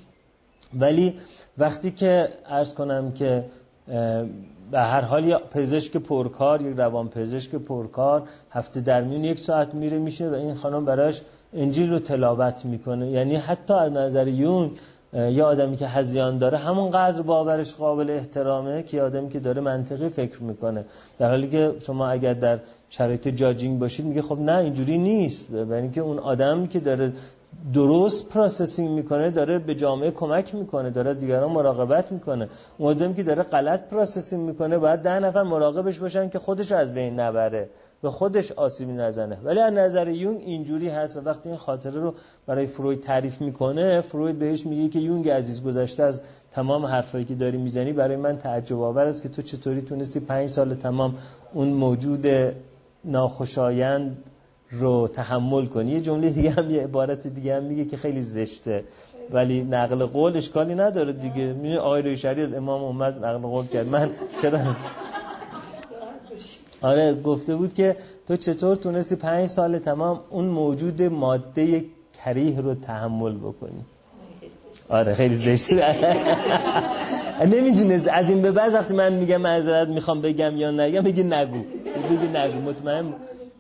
ولی 0.75 1.15
وقتی 1.59 1.91
که 1.91 2.29
عرض 2.47 2.75
کنم 2.75 3.13
که 3.13 3.45
به 4.71 4.79
هر 4.79 5.01
حال 5.01 5.25
یا 5.25 5.39
پزشک 5.51 5.97
پرکار 5.97 6.63
یک 6.63 6.77
روان 6.77 7.09
پزشک 7.09 7.55
پرکار 7.55 8.23
هفته 8.51 8.81
در 8.81 9.03
میون 9.03 9.25
یک 9.25 9.39
ساعت 9.39 9.75
میره 9.75 9.99
میشه 9.99 10.29
و 10.29 10.35
این 10.35 10.55
خانم 10.55 10.85
براش 10.85 11.23
انجیل 11.55 11.91
رو 11.91 11.99
تلاوت 11.99 12.65
می‌کنه. 12.65 13.11
یعنی 13.11 13.37
حتی 13.37 13.75
از 13.75 13.93
نظر 13.93 14.29
یونگ 14.29 14.71
یا 15.13 15.47
آدمی 15.47 15.77
که 15.77 15.87
هذیان 15.87 16.39
داره 16.39 16.59
همون 16.59 16.91
قدر 16.91 17.23
باورش 17.23 17.75
قابل 17.75 18.11
احترامه 18.11 18.83
که 18.83 19.03
آدمی 19.03 19.29
که 19.29 19.41
داره 19.41 19.61
منطقی 19.61 20.09
فکر 20.09 20.43
می‌کنه. 20.43 20.85
در 21.19 21.29
حالی 21.29 21.49
که 21.49 21.73
شما 21.81 22.09
اگر 22.09 22.35
در 22.35 22.59
شرایط 22.91 23.29
judging 23.29 23.79
باشید 23.79 24.07
میگه 24.07 24.23
خب 24.23 24.39
نه 24.39 24.57
اینجوری 24.57 24.99
نیست. 24.99 25.51
برای 25.51 25.83
اینکه 25.83 26.01
اون 26.01 26.19
آدمی 26.19 26.69
که 26.69 26.81
داره 26.81 27.13
درست 27.75 28.29
processing 28.29 28.91
می‌کنه 28.91 29.31
داره 29.31 29.59
به 29.59 29.75
جامعه 29.75 30.11
کمک 30.11 30.55
می‌کنه 30.55 30.91
داره 30.91 31.15
دیگران 31.15 31.53
مراقبت 31.53 32.13
می‌کنه. 32.13 32.49
اون 32.79 33.15
که 33.15 33.23
داره 33.23 33.43
غلط 33.43 33.89
processing 33.89 34.47
می‌کنه 34.47 34.79
باید 34.79 35.01
ده 35.01 35.19
نفر 35.19 35.43
مراقبش 35.43 35.99
باشن 35.99 36.29
که 36.29 36.39
خودش 36.39 36.73
از 36.73 36.95
بین 36.95 37.21
نبره. 37.21 37.69
به 38.03 38.11
خودش 38.11 38.53
آسیبی 38.53 38.93
نزنه. 38.93 39.39
ولی 39.45 39.61
از 39.61 39.73
نظر 39.73 40.09
یونگ 40.09 40.41
اینجوری 40.41 40.89
هست 40.89 41.17
و 41.17 41.21
وقتی 41.21 41.49
این 41.49 41.59
خاطره 41.59 42.01
رو 42.01 42.15
برای 42.47 42.67
فروید 42.67 43.01
تعریف 43.01 43.41
می‌کنه 43.41 44.01
فروید 44.01 44.39
بهش 44.39 44.67
میگه 44.67 44.89
که 44.89 44.99
یونگ 44.99 45.29
عزیز 45.29 45.63
گذشته 45.63 46.03
از 46.03 46.23
تمام 46.51 46.87
حرفایی 46.87 47.25
که 47.25 47.35
داری 47.35 47.59
می‌زنی 47.59 47.93
برای 47.93 48.17
من 48.17 48.39
تعجب 48.39 48.81
آور 48.81 49.07
است 49.07 49.23
که 49.23 49.29
تو 49.29 49.43
چطوری 49.43 49.81
تونستی 49.81 50.21
پنج 50.21 50.49
سال 50.49 50.75
تمام 50.75 51.15
اون 51.55 51.69
موجود 51.69 52.27
ناخوشایند 53.05 54.17
رو 54.71 55.09
تحمل 55.09 55.67
کنی. 55.67 55.93
یه 55.93 56.01
جمله 56.01 56.31
دیگه 56.31 56.51
هم 56.51 56.71
یه 56.71 56.83
عبارت 56.83 57.27
دیگه 57.27 57.57
هم 57.57 57.63
میگه 57.63 57.85
که 57.85 57.97
خیلی 57.97 58.23
زشته. 58.23 58.85
ولی 59.31 59.63
نقل 59.63 60.05
قول 60.05 60.37
اشکالی 60.37 60.75
نداره 60.75 61.13
دیگه. 61.13 61.53
می 61.53 61.77
آقای 61.77 62.17
شری 62.17 62.43
از 62.43 62.53
امام 62.53 62.83
اومد 62.83 63.25
نقل 63.25 63.39
قول 63.39 63.67
کرد. 63.67 63.89
من 63.89 64.11
چرا؟ 64.43 64.59
آره 66.83 67.15
گفته 67.15 67.57
بود 67.57 67.75
که 67.75 67.97
تو 68.29 68.37
چطور 68.37 68.77
تونستی 68.77 69.17
پنج 69.17 69.49
سال 69.49 69.79
تمام 69.79 70.21
اون 70.31 70.45
موجود 70.45 71.03
ماده 71.03 71.85
کریه 72.25 72.61
رو 72.61 72.75
تحمل 72.75 73.37
بکنی؟ 73.37 73.85
آره 74.89 75.15
خیلی 75.15 75.35
زشته. 75.35 75.95
نمی‌دونه 77.47 78.01
از 78.13 78.31
این 78.31 78.43
به 78.43 78.51
بعد 78.51 78.75
وقتی 78.75 78.95
من 78.95 79.13
میگم 79.13 79.37
معذرت 79.37 79.89
می‌خوام 79.89 80.21
بگم 80.21 80.57
یا 80.57 80.71
نگم 80.71 81.05
میگه 81.05 81.23
نگو. 81.23 81.59
بگی 82.11 82.29
نگو. 82.39 82.61
مطمئن 82.71 83.05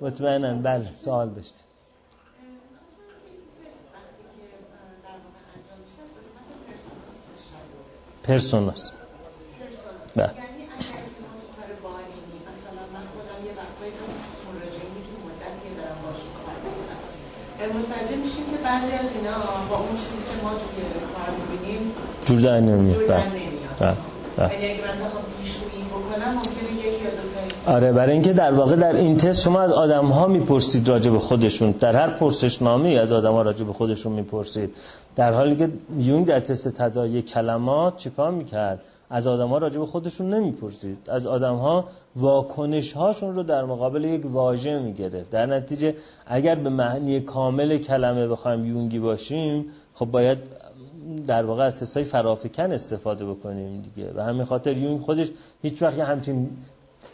مطمئنم 0.00 0.62
بله 0.62 0.94
سوال 0.94 1.30
داشتی 1.30 1.62
پرسوناس. 8.22 8.90
بله. 10.16 10.30
متوجه 17.74 18.16
میشیم 18.16 18.44
که 18.50 18.56
بعضی 18.64 18.92
از 18.92 19.16
اینا 19.16 19.38
با 19.70 19.76
اون 19.76 19.96
چیزی 19.96 20.22
که 20.28 20.44
ما 20.44 20.50
توی 20.50 20.82
کار 21.14 21.30
می‌بینیم 21.38 21.92
جور 22.26 22.40
در 22.40 22.60
نمیاد. 22.60 22.98
جور 22.98 23.06
در 23.08 23.26
نمیاد. 23.26 23.96
یعنی 24.38 24.72
اگه 24.72 24.82
من 24.86 25.04
بخوام 25.04 25.24
آره 27.66 27.92
برای 27.92 28.12
اینکه 28.12 28.32
در 28.32 28.52
واقع 28.52 28.76
در 28.76 28.92
این 28.92 29.16
تست 29.16 29.42
شما 29.42 29.60
از 29.60 29.72
آدم 29.72 30.06
ها 30.06 30.26
می‌پرسید 30.26 30.88
راجع 30.88 31.10
به 31.10 31.18
خودشون. 31.18 31.70
در 31.70 31.96
هر 31.96 32.08
پرسشنامه 32.10 32.88
از 32.88 33.12
آدم 33.12 33.32
ها 33.32 33.42
راجع 33.42 33.64
به 33.64 33.72
خودشون 33.72 34.12
می‌پرسید. 34.12 34.76
در 35.16 35.32
حالی 35.32 35.56
که 35.56 35.70
یونگ 35.98 36.26
در 36.26 36.40
تست 36.40 36.68
تدایی 36.68 37.22
کلمات 37.22 37.96
چیکار 37.96 38.30
می‌کرد؟ 38.30 38.80
از 39.10 39.26
آدم 39.26 39.48
ها 39.48 39.58
راجع 39.58 39.78
به 39.78 39.86
خودشون 39.86 40.34
نمی‌پرسید. 40.34 40.98
از 41.08 41.26
آدم 41.26 41.54
ها 41.54 41.84
واکنش 42.16 42.92
هاشون 42.92 43.34
رو 43.34 43.42
در 43.42 43.64
مقابل 43.64 44.04
یک 44.04 44.26
واژه 44.32 44.78
می‌گرفت. 44.78 45.30
در 45.30 45.46
نتیجه 45.46 45.94
اگر 46.26 46.54
به 46.54 46.70
معنی 46.70 47.20
کامل 47.20 47.78
کلمه 47.78 48.28
بخوایم 48.28 48.64
یونگی 48.64 48.98
باشیم 48.98 49.64
خب 49.94 50.06
باید 50.06 50.38
در 51.26 51.44
واقع 51.44 51.64
از 51.64 51.80
تستای 51.80 52.04
فرافکن 52.04 52.72
استفاده 52.72 53.26
بکنیم 53.26 53.82
دیگه. 53.82 54.12
و 54.14 54.20
همین 54.20 54.44
خاطر 54.44 54.76
یونگ 54.76 55.00
خودش 55.00 55.30
هیچ 55.62 55.82
وقت 55.82 55.98
همچین 55.98 56.50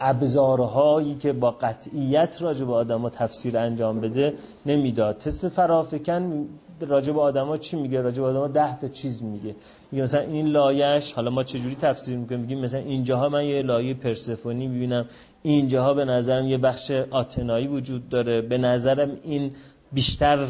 ابزارهایی 0.00 1.14
که 1.14 1.32
با 1.32 1.50
قطعیت 1.50 2.42
راجع 2.42 2.64
به 2.64 2.72
آدما 2.72 3.10
تفسیر 3.10 3.58
انجام 3.58 4.00
بده 4.00 4.34
نمی‌داد. 4.66 5.18
تست 5.18 5.48
فرافکن 5.48 6.46
راجع 6.80 7.12
به 7.12 7.20
آدما 7.20 7.56
چی 7.58 7.76
میگه؟ 7.76 8.00
راجع 8.00 8.22
به 8.22 8.28
آدما 8.28 8.48
10 8.48 8.78
تا 8.78 8.88
چیز 8.88 9.22
میگه. 9.22 9.54
میگه 9.92 10.02
مثلا 10.02 10.20
این 10.20 10.46
لایش 10.46 11.12
حالا 11.12 11.30
ما 11.30 11.42
چه 11.42 11.58
جوری 11.58 11.74
تفسیر 11.74 12.16
می‌کنیم؟ 12.16 12.40
میگیم 12.40 12.60
مثلا 12.60 12.80
اینجاها 12.80 13.28
من 13.28 13.44
یه 13.44 13.62
لایه 13.62 13.94
پرسفونی 13.94 14.66
می‌بینم. 14.66 15.06
اینجاها 15.42 15.94
به 15.94 16.04
نظرم 16.04 16.46
یه 16.46 16.58
بخش 16.58 16.90
آتنایی 16.90 17.66
وجود 17.66 18.08
داره. 18.08 18.40
به 18.40 18.58
نظرم 18.58 19.10
این 19.22 19.50
بیشتر 19.92 20.46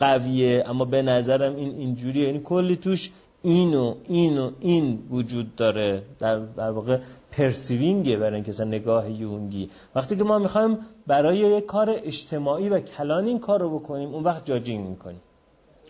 قویه 0.00 0.64
اما 0.66 0.84
به 0.84 1.02
نظرم 1.02 1.56
این 1.56 1.74
اینجوریه. 1.74 2.26
یعنی 2.26 2.40
کلی 2.44 2.76
توش 2.76 3.12
اینو 3.42 3.94
اینو 4.08 4.50
این 4.60 4.98
وجود 5.10 5.56
داره. 5.56 6.02
در, 6.18 6.38
در 6.38 6.70
واقع 6.70 6.98
پرسیوینگه 7.32 8.16
برای 8.16 8.34
اینکه 8.34 8.64
نگاه 8.64 9.10
یونگی. 9.10 9.70
وقتی 9.94 10.16
که 10.16 10.24
ما 10.24 10.38
می‌خوایم 10.38 10.78
برای 11.06 11.38
یک 11.38 11.66
کار 11.66 11.90
اجتماعی 11.90 12.68
و 12.68 12.80
کلان 12.80 13.26
این 13.26 13.38
کار 13.38 13.60
رو 13.60 13.78
بکنیم 13.78 14.14
اون 14.14 14.24
وقت 14.24 14.44
جاجینگ 14.44 14.88
می‌کنیم. 14.88 15.20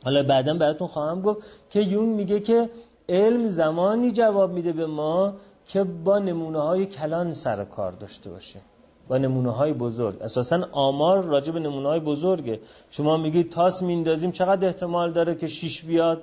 حالا 0.05 0.23
بعدا 0.23 0.55
براتون 0.55 0.88
خواهم 0.88 1.23
گفت 1.23 1.40
که 1.71 1.81
یونگ 1.81 2.16
میگه 2.16 2.40
که 2.40 2.71
علم 3.09 3.49
زمانی 3.49 4.11
جواب 4.11 4.53
میده 4.53 4.73
به 4.73 4.87
ما 4.87 5.35
که 5.66 5.85
با 5.85 6.18
نمونه 6.18 6.59
های 6.59 6.87
کلان 6.87 7.33
سر 7.33 7.64
کار 7.64 7.92
داشته 7.92 8.31
باشیم. 8.31 8.62
با 9.09 9.18
نمونه 9.18 9.51
های 9.51 9.73
بزرگ. 9.73 10.23
اساسا 10.23 10.68
آمار 10.73 11.25
راجع 11.25 11.53
به 11.53 11.61
نمونه 11.61 11.88
های 11.88 12.01
بزرگه. 12.01 12.61
شما 12.90 13.16
میگید 13.16 13.51
تاس 13.51 13.83
میندازیم 13.83 14.31
چقدر 14.33 14.66
احتمال 14.66 15.12
داره 15.12 15.35
که 15.35 15.47
شیش 15.47 15.83
بیاد؟ 15.83 16.23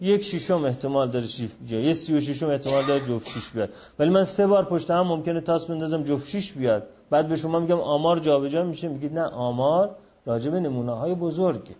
یک 0.00 0.22
شیشم 0.22 0.64
احتمال 0.64 1.08
داره 1.08 1.26
شیش 1.26 1.50
بیاد. 1.68 1.84
یه 1.84 1.92
سی 1.92 2.16
و 2.16 2.20
شیشم 2.20 2.48
احتمال 2.48 2.84
داره 2.84 3.00
جفت 3.00 3.28
شیش 3.28 3.50
بیاد. 3.50 3.68
ولی 3.98 4.10
من 4.10 4.24
سه 4.24 4.46
بار 4.46 4.64
پشت 4.64 4.90
هم 4.90 5.06
ممکنه 5.06 5.40
تاس 5.40 5.66
بندازم 5.66 6.02
جفت 6.02 6.28
شیش 6.28 6.52
بیاد. 6.52 6.82
بعد 7.10 7.28
به 7.28 7.36
شما 7.36 7.60
میگم 7.60 7.80
آمار 7.80 8.18
جابجا 8.18 8.64
میشه. 8.64 8.88
میگید 8.88 9.14
نه 9.14 9.22
آمار 9.22 9.90
راجع 10.26 10.50
به 10.50 10.60
نمونه 10.60 10.92
های 10.92 11.14
بزرگه. 11.14 11.74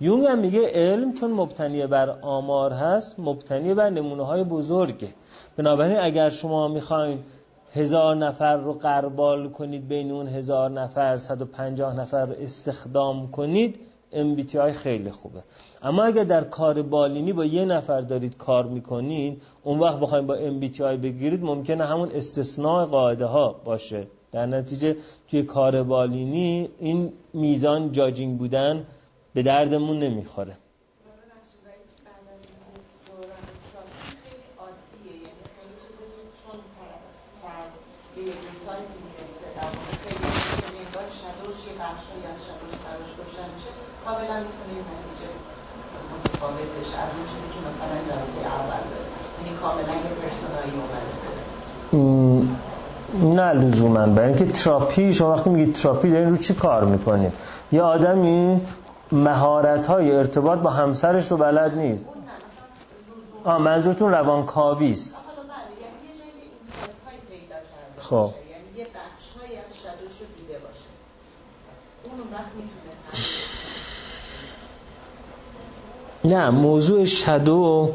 یونگ 0.00 0.24
هم 0.24 0.38
میگه 0.38 0.68
علم 0.68 1.12
چون 1.12 1.30
مبتنی 1.30 1.86
بر 1.86 2.10
آمار 2.10 2.72
هست 2.72 3.20
مبتنی 3.20 3.74
بر 3.74 3.90
نمونه 3.90 4.22
های 4.22 4.44
بزرگه. 4.44 5.08
بنابراین 5.56 5.98
اگر 5.98 6.30
شما 6.30 6.68
می‌خواین 6.68 7.18
هزار 7.74 8.16
نفر 8.16 8.56
رو 8.56 8.72
قربال 8.72 9.48
کنید 9.48 9.88
بین 9.88 10.10
اون 10.10 10.28
هزار 10.28 10.70
نفر 10.70 11.18
150 11.18 12.00
نفر 12.00 12.26
رو 12.26 12.34
استخدام 12.40 13.30
کنید 13.30 13.78
MBTI 14.12 14.70
خیلی 14.70 15.10
خوبه. 15.10 15.42
اما 15.82 16.02
اگر 16.02 16.24
در 16.24 16.44
کار 16.44 16.82
بالینی 16.82 17.32
با 17.32 17.44
یه 17.44 17.64
نفر 17.64 18.00
دارید 18.00 18.36
کار 18.36 18.66
می‌کنید 18.66 19.42
اون 19.62 19.78
وقت 19.78 20.00
بخواید 20.00 20.26
با 20.26 20.36
MBTI 20.36 20.82
بگیرید 21.02 21.44
ممکنه 21.44 21.84
همون 21.84 22.10
استثناء 22.14 22.84
قاعده 22.84 23.26
ها 23.26 23.56
باشه. 23.64 24.06
در 24.32 24.46
نتیجه 24.46 24.96
توی 25.30 25.42
کار 25.42 25.82
بالینی 25.82 26.68
این 26.78 27.12
میزان 27.32 27.92
جاجینگ 27.92 28.38
بودن 28.38 28.86
به 29.34 29.42
دردمون 29.42 29.98
نمی‌خوره. 29.98 30.56
کاملا 44.04 44.36
می‌تونه 44.44 44.72
یه 44.78 44.84
نتیجه. 44.92 45.28
متفاوت 46.24 46.70
بشه. 46.80 46.98
از 46.98 47.10
اون 47.16 47.26
چیزی 47.26 47.48
که 47.52 47.60
مثلا 47.68 47.96
جلسه 48.08 48.40
اول 48.46 48.82
داره. 48.90 49.06
یعنی 49.38 49.52
کاملا 49.62 49.94
یه 49.94 50.12
پرسونایی 50.20 50.72
اومده. 50.80 51.14
نه 53.36 53.52
لزوما. 53.52 54.06
برای 54.06 54.28
اینکه 54.28 54.46
تراپی 54.46 55.14
شما 55.14 55.32
وقتی 55.32 55.50
میگید 55.50 55.74
تراپی 55.74 56.10
دارین 56.10 56.30
رو 56.30 56.36
چی 56.36 56.54
کار 56.54 56.84
می‌کنید 56.84 57.32
یه 57.72 57.82
آدمی 57.82 58.60
مهارت 59.12 59.86
های 59.86 60.12
ارتباط 60.12 60.58
با 60.58 60.70
همسرش 60.70 61.30
رو 61.30 61.36
بلد 61.36 61.74
نیست. 61.74 62.04
آه 63.44 63.58
منظورتون 63.58 64.12
روانکاوی 64.12 64.92
است. 64.92 65.20
خب. 67.98 68.14
یعنی 68.14 68.64
یه 68.76 68.86
بخشهایی 68.86 69.56
از 69.58 69.76
شدوش 69.76 70.20
رو 70.20 70.26
دیده 70.36 70.58
باشه. 70.58 70.88
اون 72.10 72.20
وقت 72.32 72.52
می‌تونه 72.56 73.43
نه 76.24 76.50
موضوع 76.50 77.04
shadow 77.04 77.90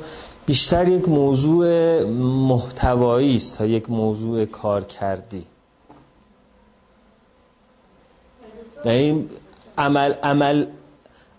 بیشتر 0.45 0.87
یک 0.87 1.09
موضوع 1.09 2.03
محتوایی 2.13 3.35
است 3.35 3.57
تا 3.57 3.65
یک 3.65 3.89
موضوع 3.89 4.45
کارکردی. 4.45 5.45
یعنی 8.85 9.25
عمل, 9.77 10.13
عمل 10.13 10.65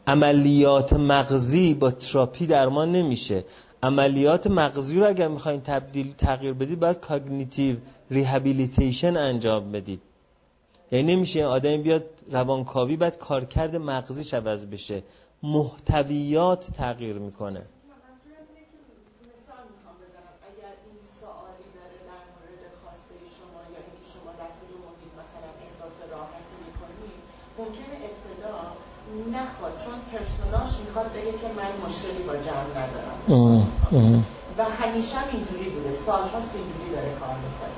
عملیات 0.07 0.93
مغزی 0.93 1.75
با 1.75 1.91
تراپی 1.91 2.47
درمان 2.47 2.93
نمیشه. 2.93 3.45
عملیات 3.83 4.47
مغزی 4.47 4.99
رو 4.99 5.07
اگر 5.09 5.29
می‌خواین 5.29 5.61
تبدیل 5.61 6.13
تغییر 6.19 6.53
بدید 6.53 6.81
باید 6.81 7.01
cognitive 7.01 7.77
rehabilitation 8.11 9.17
انجام 9.17 9.73
بدید. 9.73 10.01
یعنی 10.93 11.17
نمیشه 11.17 11.45
آدم 11.45 11.77
بیاد 11.77 12.05
روانکاوی 12.33 12.97
بعد 12.97 13.19
کارکرد 13.19 13.77
مغزیش 13.77 14.35
عوض 14.35 14.67
بشه. 14.67 15.03
محتویات 15.43 16.71
تغییر 16.71 17.19
می‌کنه. 17.19 17.63
ممکنه 27.59 27.97
ابتدا 28.09 28.57
نخواد 29.39 29.75
چون 29.85 29.95
پرسوناش 30.11 30.71
می‌خواد 30.87 31.13
بگه 31.13 31.33
که 31.33 31.49
من 31.59 31.87
مشکلی 31.87 32.23
با 32.23 32.37
جمع 32.37 32.71
ندارم 32.81 34.25
و 34.59 34.65
همیشه 34.65 35.19
هم 35.19 35.29
اینجوری 35.33 35.71
بوده 35.71 35.93
سال 35.93 36.29
هاست 36.29 36.55
اینجوری 36.55 36.91
داره 36.93 37.13
کار 37.21 37.37
می‌کنه 37.47 37.77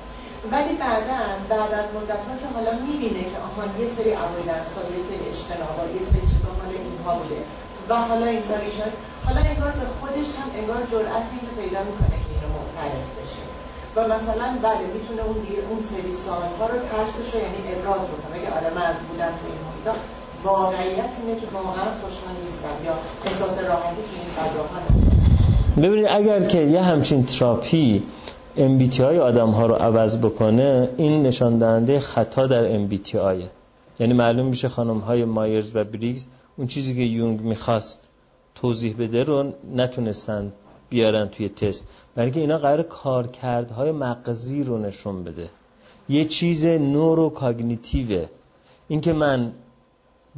ولی 0.52 0.76
بعدا 0.76 1.20
بعد 1.48 1.72
از 1.72 1.94
مدت 1.94 2.22
ها 2.28 2.36
که 2.40 2.46
حالا 2.54 2.72
می‌بینه 2.86 3.24
که 3.30 3.38
آهان 3.38 3.80
یه 3.80 3.86
سری 3.86 4.12
اویدنس 4.14 4.70
ها 4.76 4.82
یه 4.94 4.98
سری 4.98 5.28
اجتناب 5.28 5.96
یه 5.96 6.02
سری 6.02 6.20
چیزا 6.20 6.41
اینها 7.02 7.18
بوده. 7.18 7.40
و 7.88 7.94
حالا 7.94 8.26
این 8.26 8.42
شد 8.78 8.92
حالا 9.26 9.40
انگار 9.52 9.72
به 9.80 9.86
خودش 9.98 10.28
هم 10.38 10.48
انگار 10.60 10.80
جرأت 10.92 11.26
این 11.34 11.46
پیدا 11.60 11.80
می‌کنه 11.88 12.16
که 12.22 12.28
اینو 12.34 12.48
معترف 12.56 13.06
بشه. 13.18 13.44
و 13.96 13.98
مثلا 14.14 14.46
بله 14.66 14.84
می‌تونه 14.96 15.22
اون 15.28 15.38
دیگه 15.44 15.60
اون 15.70 15.80
سری 15.92 16.12
سالها 16.26 16.66
رو 16.72 16.78
ترسش 16.90 17.28
رو 17.34 17.38
یعنی 17.46 17.60
ابراز 17.74 18.02
بکنه. 18.12 18.36
که 18.42 18.48
آره 18.56 18.70
من 18.76 18.86
از 18.92 18.98
بودن 19.08 19.32
تو 19.38 19.44
این 19.50 19.60
محیطا 19.66 19.94
واقعیت 20.48 21.12
اینه 21.18 21.40
که 21.40 21.46
واقعا 21.58 21.88
خوشحال 22.00 22.34
نیستم 22.42 22.76
یا 22.86 22.94
احساس 23.26 23.54
راحتی 23.58 24.02
تو 24.08 24.14
این 24.20 24.30
فضاها 24.38 24.78
ببینید 25.76 26.06
اگر 26.10 26.40
که 26.40 26.58
یه 26.58 26.82
همچین 26.82 27.26
تراپی 27.26 28.02
MBTI 28.56 29.00
آدم 29.00 29.50
ها 29.50 29.66
رو 29.66 29.74
عوض 29.74 30.16
بکنه 30.16 30.88
این 30.96 31.22
نشان 31.22 31.58
دهنده 31.58 32.00
خطا 32.00 32.46
در 32.46 32.86
MBTI 32.86 33.46
یعنی 34.00 34.12
معلوم 34.12 34.46
میشه 34.46 34.68
خانم 34.68 34.98
های 34.98 35.24
مایرز 35.24 35.76
و 35.76 35.84
بریگز 35.84 36.24
اون 36.56 36.66
چیزی 36.66 36.94
که 36.94 37.00
یونگ 37.00 37.40
می‌خواست 37.40 38.08
توضیح 38.54 38.96
بده 38.98 39.24
رو 39.24 39.52
نتونستن 39.74 40.52
بیارن 40.90 41.28
توی 41.28 41.48
تست. 41.48 41.88
برای 42.14 42.26
اینکه 42.26 42.40
اینا 42.40 42.58
قرار 42.58 42.82
کارکردهای 42.82 43.92
مغزی 43.92 44.62
رو 44.62 44.78
نشون 44.78 45.24
بده. 45.24 45.50
یه 46.08 46.24
چیز 46.24 46.66
neurocognitive 46.66 47.30
ه 47.30 48.26
اینکه 48.88 49.12
من 49.12 49.52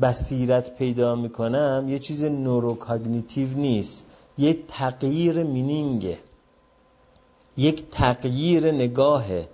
بصیرت 0.00 0.78
پیدا 0.78 1.14
می‌کنم 1.14 1.86
یه 1.88 1.98
چیز 1.98 2.24
neurocognitive 2.24 3.48
نیست. 3.48 4.06
یه 4.38 4.58
تغییر 4.68 5.42
meaning 5.42 6.02
ه. 6.02 6.18
یک 7.56 7.90
تغییر 7.90 8.72
نگاهه. 8.72 9.48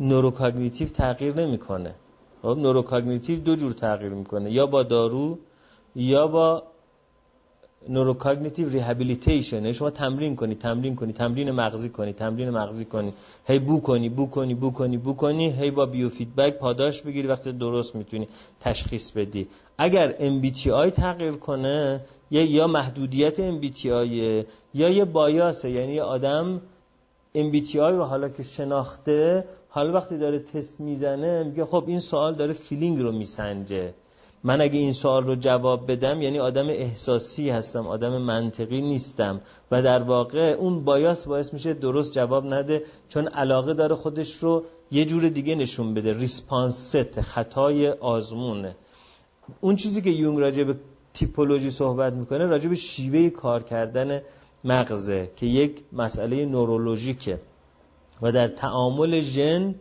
neurocognitive 0.00 0.88
تغییر 0.88 1.34
نمی‌کنه. 1.34 1.94
خب 2.42 2.48
neurocognitive 2.48 3.40
دو 3.40 3.56
جور 3.56 3.72
تغییر 3.72 4.12
می‌کنه. 4.12 4.52
یا 4.52 4.66
با 4.66 4.82
دارو 4.82 5.38
یا 5.94 6.26
با 6.26 6.62
neurocognitive 7.88 8.68
rehabilitation 8.68 9.56
یعنی 9.56 9.74
شما 9.74 9.90
تمرین 9.90 10.36
کنی 10.36 10.54
تمرین 10.54 10.96
کنی 10.96 11.12
تمرین 11.12 11.50
مغزی 11.50 11.88
کنی 11.88 12.12
تمرین 12.12 12.50
مغزی 12.50 12.84
کنی. 12.84 13.12
هی 13.46 13.58
بو 13.58 13.80
کنی 13.80 14.08
بو 14.08 14.26
کنی 14.26 14.54
بو 14.54 14.70
کنی 14.70 14.96
بو 14.96 15.12
کنی 15.12 15.50
هی 15.50 15.70
با 15.70 15.86
biofeedback 15.86 16.58
پاداش 16.58 17.02
بگیری 17.02 17.28
وقتی 17.28 17.52
درست 17.52 17.96
می‌تونی 17.96 18.28
تشخیص 18.60 19.10
بدی. 19.10 19.48
اگر 19.78 20.12
MBTI 20.12 20.90
تغییر 20.92 21.32
کنه 21.32 22.00
یا 22.30 22.42
یا 22.42 22.66
محدودیت 22.66 23.60
MBTI 23.60 23.86
یا 24.74 24.88
یه 24.88 25.04
بایاسه 25.04 25.70
یعنی 25.70 25.92
یه 25.92 26.02
آدم 26.02 26.60
MBTI 27.36 27.74
رو 27.74 28.04
حالا 28.04 28.28
که 28.28 28.42
شناخته 28.42 29.44
حالا 29.68 29.92
وقتی 29.92 30.18
داره 30.18 30.38
تست 30.38 30.80
می‌زنه 30.80 31.42
میگه 31.42 31.64
خب 31.64 31.84
این 31.86 32.00
سوال 32.00 32.34
داره 32.34 32.52
فیلینگ 32.52 32.98
رو 33.00 33.12
میسنجه. 33.12 33.94
من 34.44 34.60
اگه 34.60 34.78
این 34.78 34.92
سوال 34.92 35.22
رو 35.24 35.34
جواب 35.34 35.90
بدم 35.92 36.22
یعنی 36.22 36.38
آدم 36.38 36.68
احساسی 36.68 37.50
هستم 37.50 37.86
آدم 37.86 38.18
منطقی 38.18 38.80
نیستم. 38.80 39.40
و 39.70 39.82
در 39.82 40.02
واقع 40.02 40.56
اون 40.58 40.84
بایاس 40.84 41.26
باعث 41.26 41.52
میشه 41.52 41.74
درست 41.74 42.12
جواب 42.12 42.46
نده 42.46 42.82
چون 43.08 43.28
علاقه 43.28 43.74
داره 43.74 43.94
خودش 43.94 44.36
رو 44.36 44.64
یه 44.90 45.04
جور 45.04 45.28
دیگه 45.28 45.54
نشون 45.54 45.94
بده. 45.94 46.12
ریسپانست 46.12 47.20
خطای 47.20 47.88
آزمونه. 47.88 48.76
اون 49.60 49.76
چیزی 49.76 50.02
که 50.02 50.10
یونگ 50.10 50.38
راجع 50.38 50.64
به 50.64 50.76
تیپولوژی 51.14 51.70
صحبت 51.70 52.12
می‌کنه 52.12 52.46
راجع 52.46 52.68
به 52.68 52.74
شیوه 52.74 53.30
کار 53.30 53.62
کردن 53.62 54.22
مغزه 54.64 55.30
که 55.36 55.46
یک 55.46 55.80
مسئله 55.92 56.46
نورولوژیکه. 56.46 57.40
و 58.22 58.32
در 58.32 58.48
تعامل 58.48 59.20
ژن 59.20 59.74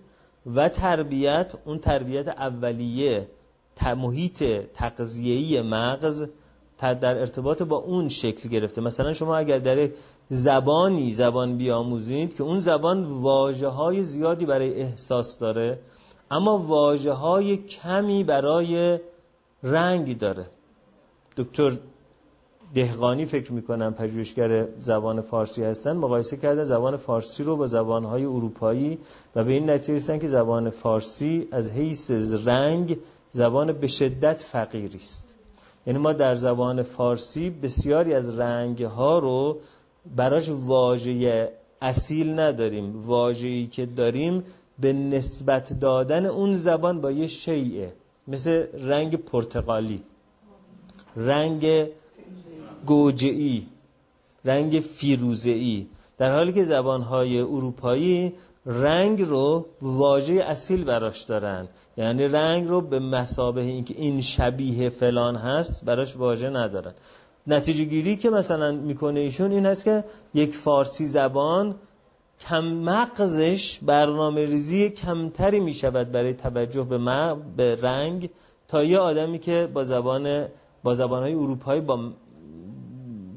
و 0.56 0.69
تربیت 0.69 1.54
اون 1.65 1.80
تربیت 1.80 2.28
اولیه. 2.28 3.28
محیط 3.88 4.44
تغذیه‌ای 4.74 5.62
مغز 5.62 6.26
در 6.82 7.20
ارتباط 7.20 7.63
با 7.63 7.78
اون 7.78 8.10
شکل 8.10 8.50
گرفته. 8.50 8.82
مثلا 8.82 9.13
شما 9.13 9.38
اگر 9.38 9.60
در 9.60 9.89
زبانی 10.30 11.12
زبان 11.13 11.58
بیاموزید 11.58 12.36
که 12.36 12.44
اون 12.44 12.60
زبان 12.60 13.04
واجه 13.04 13.67
های 13.67 14.04
زیادی 14.04 14.46
برای 14.46 14.82
احساس 14.82 15.39
داره 15.39 15.80
اما 16.32 16.58
واجه 16.58 17.12
های 17.12 17.58
کمی 17.58 18.24
برای 18.24 19.00
رنگ 19.63 20.17
داره. 20.17 20.46
دکتر 21.38 21.78
دهقانی 22.74 23.26
فکر 23.26 23.54
می‌کنم 23.54 23.94
پژوهشگر 23.94 24.67
زبان 24.80 25.22
فارسی 25.22 25.63
هستن 25.63 25.98
مقایسه 25.98 26.38
کردن 26.38 26.63
زبان 26.63 26.98
فارسی 26.98 27.44
رو 27.44 27.56
با 27.56 27.65
زبانهای 27.65 28.26
اروپایی 28.26 29.00
و 29.36 29.44
به 29.44 29.52
این 29.52 29.70
نتیجه 29.70 29.94
رسیدن 29.94 30.20
که 30.20 30.28
زبان 30.28 30.70
فارسی 30.70 31.48
از 31.52 31.72
حیث 31.72 32.12
رنگ 32.48 32.98
زبان 33.32 33.72
به 33.72 33.88
شدت 33.88 34.41
فقیری 34.41 34.98
است. 34.98 35.36
یعنی 35.88 36.00
ما 36.00 36.13
در 36.13 36.36
زبان 36.36 36.84
فارسی 36.84 37.50
بسیاری 37.50 38.13
از 38.13 38.39
رنگ 38.39 38.84
ها 38.84 39.20
رو 39.20 39.58
براش 40.15 40.50
واژه 40.50 41.52
اصیل 41.82 42.39
نداریم. 42.39 43.02
واژه‌ای 43.02 43.67
که 43.67 43.86
داریم 43.86 44.44
به 44.80 44.94
نسبت 44.94 45.80
دادن 45.80 46.26
اون 46.26 46.58
زبان 46.58 47.02
با 47.02 47.12
یه 47.12 47.28
شیعه 47.28 47.94
مثل 48.28 48.65
رنگ 48.74 49.15
پرتقالی 49.15 50.04
رنگ 51.15 51.88
گوجه‌ای 52.86 53.63
رنگ 54.46 54.80
فیروزه‌ای. 54.80 55.88
در 56.17 56.34
حالی 56.34 56.54
که 56.54 56.63
زبانهای 56.63 57.39
اروپایی 57.39 58.34
رنگ 58.65 59.21
رو 59.21 59.65
واژه 59.82 60.34
اصیل 60.34 60.84
براش 60.84 61.21
دارن. 61.21 61.67
یعنی 61.97 62.24
رنگ 62.24 62.67
رو 62.67 62.82
به 62.82 63.00
مسابه 63.00 63.62
اینکه 63.62 63.93
این 63.97 64.21
شبیه 64.21 64.89
فلان 64.89 65.36
هست 65.36 65.86
براش 65.86 66.17
واژه 66.17 66.50
ندارن. 66.50 66.93
نتیجه 67.47 67.84
گیری 67.84 68.15
که 68.15 68.30
مثلا 68.30 68.71
می‌کنه 68.71 69.19
ایشون 69.19 69.52
این 69.52 69.65
هست 69.65 69.84
که 69.84 70.04
یک 70.34 70.56
فارسی 70.56 71.06
زبان 71.06 71.76
کم 72.39 72.65
مغزش 72.65 73.80
برنامه 73.80 74.45
ریزی 74.45 74.89
کمتری 74.89 75.60
می‌شود 75.60 76.12
برای 76.12 76.34
توجه 76.34 76.84
به, 76.84 76.97
به 77.58 77.76
رنگ 77.82 78.30
تا 78.67 78.84
یه 78.84 78.97
آدمی 78.97 79.39
که 79.39 79.69
با 79.74 79.84
زبان 79.84 80.47
با 80.84 80.93
زبانهای 80.93 81.34
اروپایی 81.34 81.82
با 81.82 82.00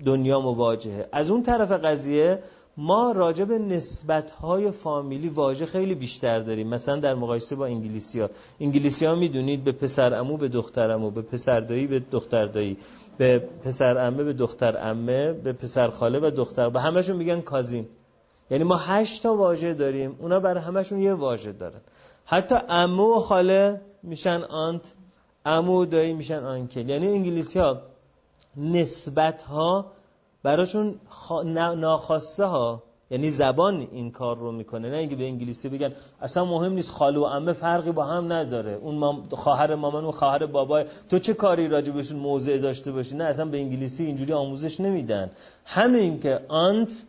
دنیا 0.04 0.40
مواجهه. 0.40 1.08
از 1.12 1.30
اون 1.30 1.42
طرف 1.42 1.72
قضیه 1.72 2.38
ما 2.76 3.12
راجع 3.12 3.44
به 3.44 3.58
نسبت 3.58 4.30
های 4.30 4.70
فامیلی 4.70 5.28
واژه 5.28 5.66
خیلی 5.66 5.94
بیشتر 5.94 6.38
داریم. 6.38 6.68
مثلا 6.68 6.96
در 6.96 7.14
مقایسه 7.14 7.56
با 7.56 7.66
انگلیسی 7.66 8.20
ها 8.20 8.28
انگلیسی 8.60 9.06
ها 9.06 9.14
می‌دونید 9.14 9.64
به 9.64 9.72
پسر 9.72 10.14
امو 10.14 10.36
به 10.36 10.48
دختر 10.48 10.90
امو. 10.90 11.10
به 11.10 11.22
پسر 11.22 11.60
دایی 11.60 11.86
به 11.86 11.98
دختر 11.98 12.46
دایی. 12.46 12.76
به 13.18 13.38
پسر 13.38 13.98
امه 13.98 14.24
به 14.24 14.32
دختر 14.32 14.90
امه. 14.90 15.32
به 15.32 15.52
پسر 15.52 15.88
خاله 15.88 16.18
و 16.18 16.30
دختر 16.30 16.68
به 16.68 16.80
همشون 16.80 17.16
میگن 17.16 17.40
کازین. 17.40 17.86
یعنی 18.50 18.64
ما 18.64 18.76
هشت 18.76 19.22
تا 19.22 19.34
واژه 19.34 19.74
داریم. 19.74 20.16
اونا 20.20 20.40
برای 20.40 20.62
همشون 20.62 20.98
یه 20.98 21.14
واژه 21.14 21.52
دارن. 21.52 21.80
حتی 22.24 22.54
امو 22.68 23.16
و 23.16 23.20
خاله 23.20 23.80
میشن 24.02 24.42
آنت 24.42 24.94
امو 25.46 25.82
و 25.82 25.84
دایی 25.84 26.12
میشن 26.12 26.44
آنکل. 26.44 26.88
یعنی 26.88 27.06
انگلیسی 27.06 27.58
ها 27.58 27.82
نسبت 28.56 29.42
ها 29.42 29.92
براشون 30.44 30.94
ناخواسته 31.76 32.44
ها 32.44 32.82
یعنی 33.10 33.30
زبان 33.30 33.86
این 33.92 34.10
کار 34.10 34.38
رو 34.38 34.52
می‌کنه. 34.52 34.90
نه 34.90 34.96
اینکه 34.96 35.16
به 35.16 35.24
انگلیسی 35.24 35.68
بگن 35.68 35.92
اصلا 36.20 36.44
مهم 36.44 36.72
نیست 36.72 36.90
خالو 36.90 37.22
و 37.22 37.26
عمه 37.26 37.52
فرقی 37.52 37.92
با 37.92 38.04
هم 38.04 38.32
نداره. 38.32 38.72
اون 38.72 38.94
مام... 38.94 39.22
خواهر 39.30 39.74
مامان 39.74 40.04
و 40.04 40.10
خواهر 40.10 40.46
بابای. 40.46 40.84
تو 41.08 41.18
چه 41.18 41.34
کاری 41.34 41.68
راجع 41.68 41.92
بهشون 41.92 42.18
موضع 42.18 42.58
داشته 42.58 42.92
باشی؟ 42.92 43.16
نه 43.16 43.24
اصلا 43.24 43.44
به 43.44 43.58
انگلیسی 43.58 44.04
اینجوری 44.04 44.32
آموزش 44.32 44.80
نمیدن. 44.80 45.30
همین 45.64 46.20
که 46.20 46.40
آنت 46.48 47.02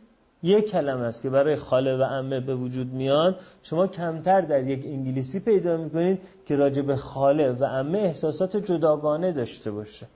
یک 0.44 0.72
کلمه 0.72 1.02
است 1.02 1.22
که 1.22 1.30
برای 1.30 1.56
خاله 1.56 1.98
و 1.98 2.04
عمه 2.04 2.40
به 2.40 2.56
وجود 2.56 2.94
میان 2.94 3.36
شما 3.64 3.88
کمتر 3.88 4.42
در 4.42 4.68
یک 4.68 4.86
انگلیسی 4.86 5.40
پیدا 5.40 5.78
می‌کنید 5.78 6.22
که 6.46 6.56
راجع 6.56 6.82
به 6.82 6.96
خاله 6.96 7.52
و 7.52 7.66
عمه 7.66 8.00
احساسات 8.00 8.58
جداگانه 8.58 9.32
داشته 9.32 9.72
باشه. 9.72 10.08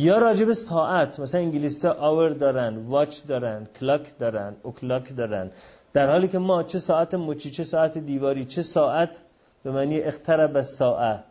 یا 0.00 0.18
راجب 0.18 0.52
ساعت 0.52 1.20
مثلا 1.20 1.40
انگلیسی 1.40 1.88
آور 1.88 2.28
دارن 2.28 2.76
واچ 2.76 3.26
دارن 3.26 3.66
کلاک 3.80 4.18
دارن 4.18 4.56
اوکلاک 4.62 5.16
دارن. 5.16 5.50
در 5.92 6.10
حالی 6.10 6.28
که 6.28 6.38
ما 6.38 6.62
چه 6.62 6.78
ساعت 6.78 7.14
مچی 7.14 7.50
چه 7.50 7.64
ساعت 7.64 7.98
دیواری 7.98 8.44
چه 8.44 8.62
ساعت 8.62 9.20
به 9.62 9.70
معنی 9.70 10.00
اقترب 10.00 10.60
ساعت 10.62 11.24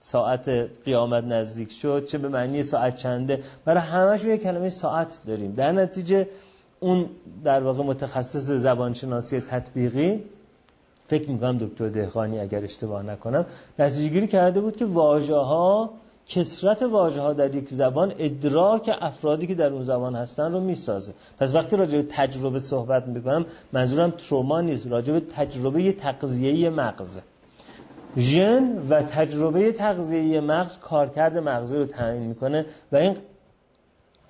ساعت 0.00 0.48
قیامت 0.84 1.24
نزدیک 1.24 1.72
شد 1.72 2.04
چه 2.04 2.18
به 2.18 2.28
معنی 2.28 2.62
ساعت 2.62 2.96
چنده. 2.96 3.42
برای 3.64 3.80
همشون 3.80 4.30
یه 4.30 4.38
کلمه 4.38 4.68
ساعت 4.68 5.20
داریم. 5.26 5.54
در 5.54 5.72
نتیجه 5.72 6.28
اون 6.80 7.06
در 7.44 7.60
واقع 7.62 7.82
متخصص 7.82 8.50
زبانشناسی 8.50 9.40
تطبیقی 9.40 10.22
فکر 11.08 11.30
می‌کنم 11.30 11.56
دکتر 11.56 11.88
دهقانی 11.88 12.40
اگر 12.40 12.64
اشتباه 12.64 13.02
نکنم 13.02 13.46
نتیجه 13.78 14.08
گیری 14.08 14.26
کرده 14.26 14.60
بود 14.60 14.76
که 14.76 14.84
واژه 14.84 15.34
ها 15.34 15.90
کسرت 16.26 16.82
واژه 16.82 17.20
ها 17.20 17.32
در 17.32 17.54
یک 17.54 17.68
زبان 17.68 18.14
ادراک 18.18 18.90
افرادی 19.00 19.46
که 19.46 19.54
در 19.54 19.72
اون 19.72 19.84
زبان 19.84 20.14
هستن 20.14 20.52
رو 20.52 20.60
می‌سازه. 20.60 21.12
پس 21.38 21.54
وقتی 21.54 21.76
راجع 21.76 21.96
به 21.96 22.06
تجربه 22.10 22.58
صحبت 22.58 23.06
می‌کنم 23.06 23.46
منظورم 23.72 24.10
تروما 24.10 24.60
نیست 24.60 24.86
راجع 24.86 25.12
به 25.12 25.20
تجربه 25.20 25.92
تغذیه 25.92 26.70
مغزه. 26.70 27.22
ژن 28.16 28.78
و 28.88 29.02
تجربه 29.02 29.72
تغذیه 29.72 30.40
مغز 30.40 30.78
کارکرد 30.78 31.38
مغزی 31.38 31.76
رو 31.76 31.86
تعیین 31.86 32.22
می‌کنه 32.22 32.66
و 32.92 32.96
این 32.96 33.16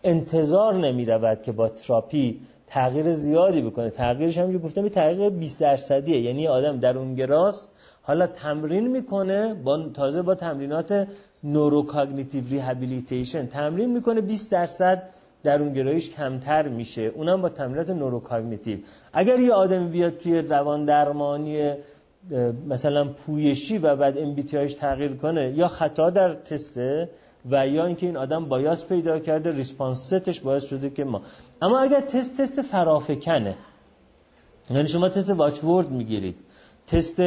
انتظار 0.05 0.75
نمی 0.75 1.05
رود 1.05 1.43
که 1.43 1.53
با 1.53 1.69
تراپی 1.69 2.41
تغییر 2.67 3.13
زیادی 3.13 3.63
بکنه. 3.63 3.91
تغییرش 3.91 4.39
هم 4.39 4.59
گفتم 4.59 4.89
تغییر 4.89 5.31
20 5.31 5.61
درصدیه. 5.61 6.21
یعنی 6.21 6.49
آدم 6.49 6.79
درون‌گراست 6.79 7.69
حالا 8.03 8.27
تمرین 8.27 8.89
می‌کنه 8.89 9.55
با 9.55 9.89
تازه 9.89 10.23
با 10.23 10.35
تمرینات 10.35 11.07
neurocognitive 11.45 12.45
rehabilitation 12.51 13.47
تمرین 13.47 13.93
می‌کنه 13.93 14.21
20 14.21 14.53
درصد 14.53 15.03
درونگراییش 15.43 16.11
کمتر 16.11 16.69
میشه. 16.69 17.03
اونم 17.03 17.43
با 17.43 17.49
تمرینات 17.49 17.91
neurocognitive 17.91 18.79
اگر 19.13 19.39
یه 19.41 19.53
آدمی 19.53 19.89
بیاد 19.89 20.19
توی 20.19 20.39
روان 20.39 20.85
درمانی 20.85 21.73
مثلا 22.69 23.05
پویشی 23.05 23.79
و 23.79 23.97
بعد 23.97 24.19
MBTI 24.19 24.56
اش 24.56 24.75
تغییر 24.75 25.13
کنه 25.13 25.53
یا 25.57 25.69
خطا 25.69 26.11
در 26.11 26.35
تسته 26.35 27.09
و 27.51 27.69
یا 27.69 27.87
اینکه 27.87 28.07
این 28.07 28.17
آدم 28.17 28.45
bias 28.45 28.87
پیدا 28.87 29.19
کرده 29.19 29.51
response 29.51 30.07
set 30.07 30.27
ش 30.27 30.41
باعث 30.41 30.65
شده 30.65 30.91
که 30.91 31.05
ما. 31.05 31.23
اما 31.63 31.79
اگر 31.79 32.01
تست 32.01 32.41
تست 32.41 32.63
فرافکنه 32.63 33.55
یعنی 34.71 34.89
شما 34.89 35.09
تست 35.09 35.31
واچورد 35.31 35.91
می‌گیرید 35.91 36.37
تست 36.87 37.23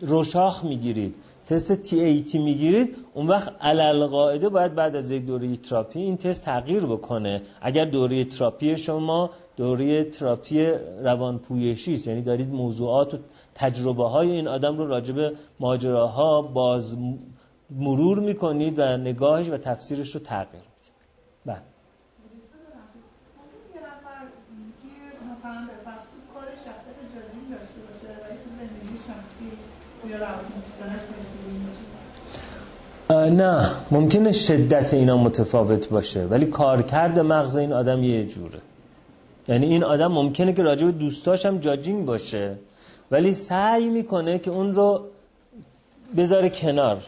رورشاخ 0.00 0.64
می‌گیرید 0.64 1.16
تست 1.48 1.72
TAT 1.72 2.38
می‌گیرید 2.38 2.96
اون 3.14 3.26
وقت 3.26 3.52
علی‌القاعده 3.60 4.48
باید 4.48 4.74
بعد 4.74 4.96
از 4.96 5.10
یک 5.10 5.26
دوره 5.26 5.56
تراپی 5.56 6.00
این 6.00 6.16
تست 6.16 6.44
تغییر 6.44 6.86
بکنه. 6.86 7.42
اگر 7.60 7.84
دوره 7.84 8.24
تراپی 8.24 8.76
شما 8.76 9.30
دوره 9.56 10.04
تراپی 10.04 10.66
روانپویشی 11.02 11.94
است 11.94 12.06
یعنی 12.06 12.22
دارید 12.22 12.48
موضوعات 12.48 13.14
و 13.14 13.18
تجربه 13.54 14.08
های 14.08 14.30
این 14.30 14.48
آدم 14.48 14.78
رو 14.78 14.86
راجب 14.86 15.32
ماجراها 15.60 16.42
باز 16.42 16.96
مرور 17.70 18.18
می‌کنید 18.18 18.78
و 18.78 18.96
نگاهش 18.96 19.48
و 19.48 19.56
تفسیرش 19.56 20.14
رو 20.14 20.20
تغییر 20.20 20.62
می‌دید 20.62 20.92
بله. 21.46 21.62
نه 33.10 33.70
ممکنه 33.90 34.32
شدت 34.32 34.94
اینا 34.94 35.16
متفاوت 35.16 35.88
باشه 35.88 36.24
ولی 36.24 36.46
کارکرد 36.46 37.18
مغز 37.18 37.56
این 37.56 37.72
آدم 37.72 38.04
یه 38.04 38.24
جوره. 38.24 38.60
یعنی 39.48 39.66
این 39.66 39.84
آدم 39.84 40.12
ممکنه 40.12 40.52
که 40.52 40.62
راجع 40.62 40.86
به 40.86 40.92
دوستاش 40.92 41.46
هم 41.46 41.58
جاجینگ 41.58 42.06
باشه 42.06 42.54
ولی 43.10 43.34
سعی 43.34 43.88
می‌کنه 43.88 44.38
که 44.38 44.50
اون 44.50 44.74
رو 44.74 45.04
بذاره 46.16 46.50
کنار. 46.50 46.98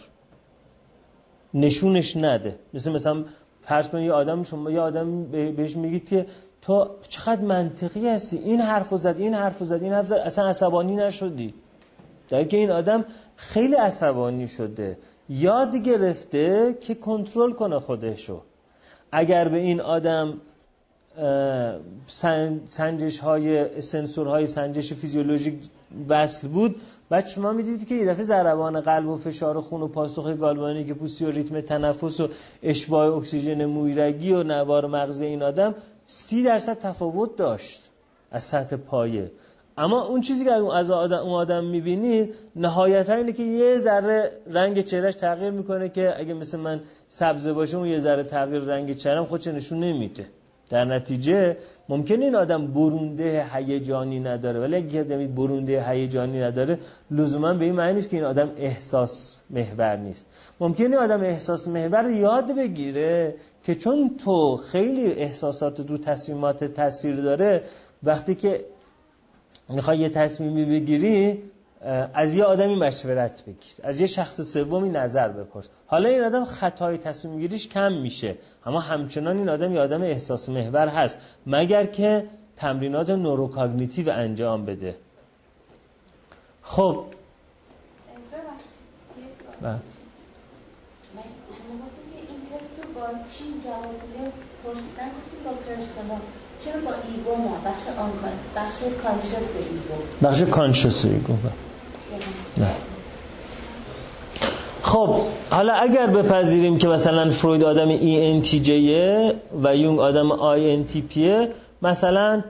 نشونش 1.55 2.17
نده. 2.17 2.59
مثل 2.75 2.93
مثلا 2.93 3.25
فرض 3.63 3.89
کنید 3.89 4.05
یه 4.05 4.13
آدم 4.13 4.43
شما 4.43 4.71
یه 4.71 4.81
آدم 4.81 5.25
بهش 5.25 5.77
میگید 5.77 6.09
که 6.09 6.27
تو 6.63 6.91
چقدر 7.09 7.41
منطقی 7.41 8.09
هستی 8.09 8.39
این 8.39 8.61
حرفو 8.61 8.97
زد 8.97 9.17
این 9.19 9.35
حرفو 9.35 9.65
زد 9.65 9.83
این 9.83 9.93
حرف 9.93 10.07
زد 10.07 10.15
اصلا 10.15 10.49
عصبانی 10.49 10.97
نشدی. 10.97 11.55
در 12.29 12.45
که 12.45 12.57
این 12.57 12.71
آدم 12.71 13.05
خیلی 13.37 13.75
عصبانی 13.75 14.47
شده. 14.47 14.99
یاد 15.31 15.77
گرفته 15.77 16.77
که 16.81 16.95
کنترل 16.95 17.53
کنه 17.53 17.79
خودشو. 17.79 18.41
اگر 19.13 19.49
به 19.49 19.57
این 19.57 19.81
آدم 19.81 20.41
سنجش 22.67 23.19
های 23.19 23.81
سنسور 23.81 24.27
های 24.27 24.47
سنجش 24.47 24.93
فیزیولوژیک 24.93 25.55
وصل 26.09 26.49
بود 26.49 26.77
بعد 27.11 27.27
شما 27.27 27.53
می‌دیدید 27.53 27.89
که 27.89 27.95
یه 27.95 28.07
دفعه 28.07 28.23
ضربان 28.23 28.81
قلب 28.81 29.09
و 29.09 29.17
فشار 29.17 29.61
خون 29.61 29.83
و 29.83 29.89
پاسخ 29.89 30.37
گالوانی 30.37 30.85
که 30.85 30.95
پوستی 30.95 31.25
و 31.25 31.31
ریتم 31.31 31.61
تنفس 31.61 32.21
و 32.21 32.29
اشباع 32.63 33.17
اکسیژن 33.17 33.65
مویرگی 33.65 34.33
و 34.33 34.43
نوار 34.43 34.87
مغز 34.87 35.21
این 35.21 35.43
آدم 35.43 35.75
سی 36.07 36.43
درصد 36.43 36.79
تفاوت 36.79 37.37
داشت 37.37 37.91
از 38.31 38.45
سطح 38.45 38.77
پایه. 38.77 39.31
اما 39.77 40.07
اون 40.07 40.21
چیزی 40.21 40.45
که 40.45 40.53
از 40.53 40.91
آدم 40.91 41.19
اون 41.19 41.33
آدم 41.33 41.65
می‌بینید 41.65 42.35
نهایتا 42.57 43.15
اینه 43.15 43.33
که 43.33 43.43
یه 43.43 43.79
ذره 43.79 44.31
رنگ 44.51 44.81
چهرش 44.81 45.15
تغییر 45.15 45.51
می‌کنه 45.51 45.89
که 45.89 46.21
اگه 46.21 46.35
مثل 46.35 46.59
من 46.59 46.81
سبزه 47.09 47.53
باشه 47.53 47.77
اون 47.77 47.87
یه 47.87 47.99
ذره 47.99 48.23
تغییر 48.23 48.63
رنگ 48.63 48.93
چهرم 48.93 49.25
خودش 49.25 49.47
نشون 49.47 49.81
نمیده. 49.81 50.27
در 50.71 50.85
نتیجه 50.85 51.57
ممکنه 51.89 52.25
این 52.25 52.35
آدم 52.35 52.67
برونده 52.67 53.47
هیجانی 53.53 54.21
نداره 54.21 54.61
ولی 54.61 54.77
اگه 54.77 55.01
آدمی 55.01 55.27
برونده 55.27 55.91
هیجانی 55.91 56.41
نداره 56.41 56.79
لزوما 57.11 57.55
به 57.55 57.65
این 57.65 57.75
معنی 57.75 57.95
نیست 57.95 58.11
که 58.11 58.17
این 58.17 58.27
آدم 58.27 58.51
احساس 58.57 59.41
محور 59.51 59.97
نیست. 59.97 60.27
ممکنه 60.61 60.97
آدم 60.97 61.21
احساس 61.21 61.69
محور 61.69 62.11
یاد 62.11 62.57
بگیره 62.57 63.35
که 63.65 63.75
چون 63.75 64.17
تو 64.25 64.57
خیلی 64.57 65.07
احساسات 65.07 65.81
دو 65.81 65.99
تصمیمات 65.99 66.65
تاثیر 66.65 67.17
داره 67.17 67.63
وقتی 68.03 68.35
که 68.35 68.65
می‌خوای 69.71 69.99
یه 69.99 70.09
تصمیمی 70.09 70.65
بگیری 70.65 71.43
از 72.15 72.35
یه 72.35 72.45
آدمی 72.45 72.75
مشورت 72.75 73.43
بگیر 73.43 73.75
از 73.83 74.01
یه 74.01 74.07
شخص 74.07 74.41
سومی 74.41 74.91
نظر 74.91 75.29
بپرس. 75.29 75.69
حالا 75.87 76.09
این 76.09 76.25
آدم 76.25 76.45
خطای 76.45 76.99
تصمیم 76.99 77.41
گیریش 77.41 77.69
کم 77.69 77.93
میشه 77.93 78.37
اما 78.67 78.81
همچنان 78.81 79.37
این 79.37 79.49
آدم 79.49 79.75
یه 79.75 79.81
آدم 79.81 80.03
احساس 80.03 80.49
محور 80.49 80.89
هست 80.89 81.19
مگر 81.47 81.85
که 81.85 82.27
تمرینات 82.57 83.11
neurocognitive 83.11 84.11
انجام 84.11 84.65
بده. 84.65 84.97
خب. 86.63 87.05
این 88.03 89.77
تست 92.53 92.77
با 92.95 93.07
چی 93.33 93.45
جواب 93.65 93.95
با 95.45 95.53
چرا 96.65 96.81
با 96.81 96.91
ego 97.09 97.43
نه 97.43 97.71
بخش 97.71 97.83
بخش 98.57 98.79
conscious 99.03 99.51
ego. 99.57 100.03
بخش 100.23 100.43
conscious 100.43 101.05
ego 101.05 101.33
نه. 102.57 102.67
خب 104.83 105.17
حالا 105.51 105.73
اگر 105.73 106.07
بپذیریم 106.07 106.79
که 106.79 106.89
مثلا 106.89 107.31
فروید 107.31 107.65
آدم 107.65 107.97
ENTJ 107.97 108.71
و 109.63 109.77
یونگ 109.77 110.01
آدم 110.01 110.29
INTP 110.37 111.19
مثلا 111.83 112.43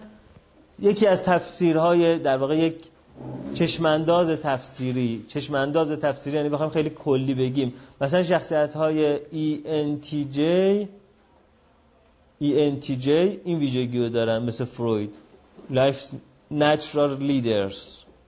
یکی 0.82 1.06
از 1.06 1.22
تفسیرهای 1.22 2.18
در 2.18 2.36
واقع 2.36 2.56
یک 2.56 2.74
چشمانداز 3.54 4.30
تفسیری 4.30 5.24
چشمانداز 5.28 5.92
تفسیری 5.92 6.36
یعنی 6.36 6.48
بخوایم 6.48 6.72
خیلی 6.72 6.90
کلی 6.90 7.34
بگیم. 7.34 7.72
مثلا 8.00 8.22
شخصیت 8.22 8.74
های 8.74 9.18
ENTJ 9.18 10.38
ENTJ 12.42 13.08
این 13.44 13.58
ویژگی 13.58 13.98
رو 13.98 14.08
دارن 14.08 14.42
مثل 14.42 14.64
فروید. 14.64 15.14
Life's 15.72 16.14
Natural 16.52 17.20
Leaders. 17.20 17.76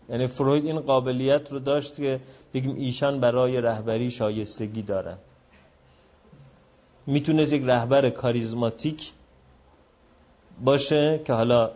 یعنی 0.09 0.27
فروید 0.27 0.67
این 0.67 0.81
قابلیت 0.81 1.53
رو 1.53 1.59
داشت 1.59 1.97
که 1.97 2.21
بگیم 2.55 2.77
ایشان 2.77 3.21
برای 3.21 3.61
رهبری 3.61 4.11
شایستگی 4.11 4.83
دارن. 4.83 5.17
می‌تونست 7.07 7.53
یک 7.53 7.63
رهبر 7.67 8.11
کاریزماتیک 8.11 9.13
باشه 10.65 11.21
که 11.25 11.33
حالا 11.33 11.71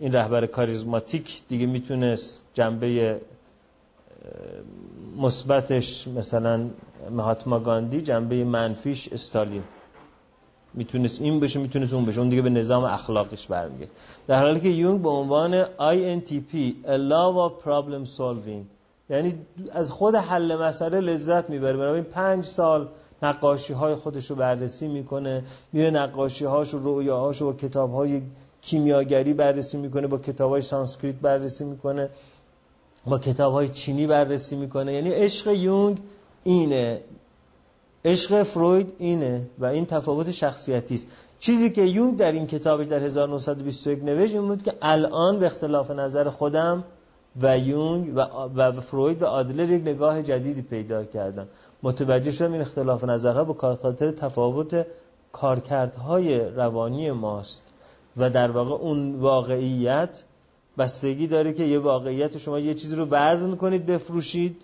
این 0.00 0.12
رهبر 0.12 0.46
کاریزماتیک 0.46 1.42
دیگه 1.48 1.66
می‌تونست 1.66 2.42
جنبه 2.54 3.20
مثبتش 5.16 6.08
مثلا 6.08 6.70
مهاتما 7.10 7.60
گاندی 7.60 8.02
جنبه 8.02 8.44
منفیش 8.44 9.08
استالین. 9.08 9.62
می‌تونست 10.74 11.22
این 11.22 11.40
بشه 11.40 11.60
می‌تونست 11.60 11.92
اون 11.92 12.04
بشه 12.04 12.20
اون 12.20 12.28
دیگه 12.28 12.42
به 12.42 12.50
نظام 12.50 12.84
اخلاقش 12.84 13.46
برمیگه 13.46 13.88
در 14.26 14.42
حالی 14.42 14.60
که 14.60 14.68
یونگ 14.68 15.02
به 15.02 15.08
عنوان 15.08 15.64
INTP 15.64 16.54
A 16.84 16.96
Love 17.10 17.36
of 17.48 17.64
Problem 17.64 18.18
Solving 18.18 18.64
یعنی 19.10 19.34
از 19.72 19.90
خود 19.90 20.14
حل 20.14 20.56
مسئله 20.56 21.00
لذت 21.00 21.50
می‌بره. 21.50 21.72
بنابراین 21.76 22.04
پنج 22.04 22.44
سال 22.44 22.88
نقاشی 23.22 23.72
های 23.72 23.94
خودش 23.94 24.30
رو 24.30 24.36
بررسی 24.36 24.88
می‌کنه 24.88 25.44
میره 25.72 25.90
نقاشی 25.90 26.44
هاش 26.44 26.74
و 26.74 26.78
رویاهاش 26.78 27.42
و 27.42 27.56
کتاب 27.56 27.94
های 27.94 28.22
کیمیاگری 28.62 29.32
بررسی 29.32 29.76
می‌کنه 29.76 30.06
با 30.06 30.18
کتاب 30.18 30.50
های 30.50 30.62
سانسکریت 30.62 31.14
بررسی 31.14 31.64
می‌کنه 31.64 32.08
با 33.06 33.18
کتاب 33.18 33.52
های 33.52 33.68
چینی 33.68 34.06
بررسی 34.06 34.56
می‌کنه. 34.56 34.92
یعنی 34.92 35.10
عشق 35.10 35.48
یونگ 35.48 35.98
اینه. 36.44 37.00
عشق 38.04 38.42
فروید 38.42 38.92
اینه 38.98 39.46
و 39.58 39.64
این 39.64 39.86
تفاوت 39.86 40.30
شخصیتی 40.30 40.94
است. 40.94 41.08
چیزی 41.38 41.70
که 41.70 41.82
یونگ 41.82 42.16
در 42.16 42.32
این 42.32 42.46
کتابش 42.46 42.86
در 42.86 43.02
1921 43.02 44.04
نوشت 44.04 44.34
این 44.34 44.46
بود 44.46 44.62
که 44.62 44.74
الان 44.82 45.38
به 45.38 45.46
اختلاف 45.46 45.90
نظر 45.90 46.28
خودم 46.28 46.84
و 47.42 47.58
یونگ 47.58 48.16
و, 48.56 48.72
فروید 48.72 49.22
و 49.22 49.26
آدلر 49.26 49.70
یک 49.70 49.82
نگاه 49.82 50.22
جدیدی 50.22 50.62
پیدا 50.62 51.04
کردم 51.04 51.48
متوجه 51.82 52.30
شدم 52.30 52.52
این 52.52 52.60
اختلاف 52.60 53.04
نظرها 53.04 53.44
با 53.44 53.54
خاطر 53.54 54.10
تفاوت 54.10 54.86
کارکردهای 55.32 56.38
روانی 56.38 57.10
ماست 57.10 57.74
و 58.16 58.30
در 58.30 58.50
واقع 58.50 58.74
اون 58.74 59.14
واقعیت 59.14 60.24
بستگی 60.78 61.26
داره 61.26 61.52
که 61.52 61.64
یه 61.64 61.78
واقعیت 61.78 62.38
شما 62.38 62.58
یه 62.58 62.74
چیزی 62.74 62.96
رو 62.96 63.06
وزن 63.10 63.56
کنید 63.56 63.86
بفروشید 63.86 64.56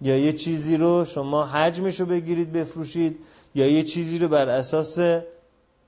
یا 0.00 0.18
یه 0.18 0.32
چیزی 0.32 0.76
رو 0.76 1.04
شما 1.04 1.46
حجمش 1.46 2.00
رو 2.00 2.06
بگیرید 2.06 2.52
بفروشید 2.52 3.18
یا 3.54 3.66
یه 3.66 3.82
چیزی 3.82 4.18
رو 4.18 4.28
بر 4.28 4.48
اساس 4.48 4.98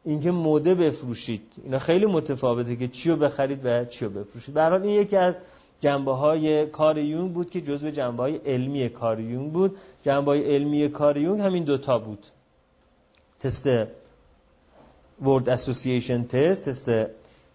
اینکه 0.04 0.30
موده 0.30 0.74
بفروشید. 0.74 1.52
اینا 1.64 1.78
خیلی 1.78 2.06
متفاوته 2.06 2.76
که 2.76 2.88
چی 2.88 3.10
رو 3.10 3.16
بخرید 3.16 3.66
و 3.66 3.84
چی 3.84 4.04
رو 4.04 4.10
بفروشید. 4.10 4.54
به 4.54 4.72
این 4.72 4.84
یکی 4.84 5.16
از 5.16 5.36
جنبه 5.80 6.12
های 6.12 6.66
کار 6.66 7.02
بود 7.34 7.50
که 7.50 7.60
جزو 7.60 7.90
جنبه 7.90 8.22
های 8.22 8.36
علمی 8.36 8.88
کار 8.88 9.20
یونگ 9.20 9.52
بود. 9.52 9.76
جنبه 10.02 10.30
های 10.30 10.54
علمی 10.54 10.88
کار 10.88 11.16
یونگ 11.16 11.40
همین 11.40 11.64
دوتا 11.64 11.98
بود. 11.98 12.26
تست 13.40 13.68
word 15.22 15.48
association 15.48 16.24
test 16.24 16.68
تست 16.68 16.90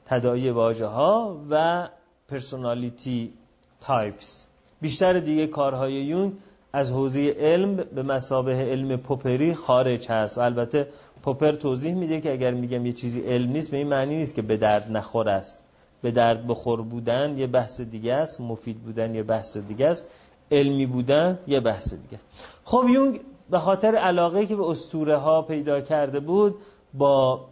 تداعی 0.06 0.50
واژه 0.50 0.86
ها 0.86 1.42
و 1.50 1.88
personality 2.28 3.34
types. 3.80 4.48
بیشتر 4.84 5.20
دیگه 5.20 5.48
کارهای 5.48 5.94
یونگ 5.94 6.34
از 6.74 6.92
حوزه 6.92 7.36
علم 7.40 7.76
به 7.76 8.04
مثابه 8.04 8.54
علم 8.54 8.98
پوپری 8.98 9.54
خارج 9.54 10.12
هست. 10.12 10.38
و 10.38 10.42
البته 10.42 10.88
پوپر 11.24 11.52
توضیح 11.52 11.94
میده 11.94 12.22
که 12.22 12.32
اگر 12.32 12.52
میگم 12.52 12.86
یه 12.86 12.94
چیزی 12.94 13.22
علم 13.22 13.52
نیست 13.52 13.72
به 13.72 13.78
این 13.78 13.88
معنی 13.88 14.16
نیست 14.16 14.36
که 14.36 14.42
به 14.42 14.58
درد 14.58 14.92
نخور 14.92 15.30
است. 15.30 15.64
به 16.02 16.12
درد 16.12 16.48
بخور 16.48 16.82
بودن 16.82 17.38
یه 17.38 17.48
بحث 17.48 17.82
دیگه 17.82 18.14
است 18.14 18.42
مفید 18.42 18.80
بودن 18.80 19.16
یه 19.16 19.24
بحث 19.24 19.58
دیگه 19.58 19.88
است 19.88 20.06
علمی 20.52 20.86
بودن 20.86 21.40
یه 21.48 21.60
بحث 21.60 21.94
دیگه 21.94 22.16
است. 22.16 22.26
خب 22.64 22.86
یونگ 22.90 23.20
به 23.50 23.60
خاطر 23.60 23.96
علاقه 23.96 24.46
که 24.46 24.56
به 24.56 24.70
اسطوره 24.70 25.18
ها 25.18 25.42
پیدا 25.42 25.82
کرده 25.82 26.20
بود 26.20 26.56
با 26.94 27.46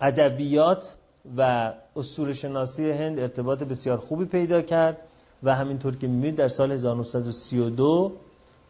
ادبیات 0.00 0.94
و 1.36 1.72
اسطوره 1.96 2.32
شناسی 2.32 2.90
هند 2.90 3.18
ارتباط 3.18 3.62
بسیار 3.62 3.98
خوبی 3.98 4.24
پیدا 4.24 4.62
کرد. 4.62 4.96
و 5.42 5.54
همینطور 5.54 5.96
که 5.96 6.06
می‌بینید 6.06 6.36
در 6.36 6.48
سال 6.48 6.72
1932 6.72 8.12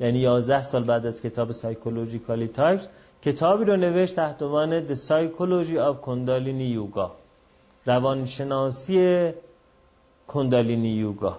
یعنی 0.01 0.19
11 0.19 0.62
سال 0.62 0.85
بعد 0.85 1.07
از 1.07 1.23
کتاب 1.23 1.51
سایکولوژیکالی 1.51 2.49
تایپس 2.49 2.89
کتابی 3.23 3.64
رو 3.64 3.77
نوشت 3.77 4.17
تحت 4.17 4.43
عنوان 4.43 4.87
The 4.87 4.99
Psychology 4.99 5.79
of 5.79 6.07
Kundalini 6.07 6.77
Yoga 6.77 7.11
روانشناسی 7.87 9.33
کندالینی 10.29 10.89
یوگا. 10.89 11.39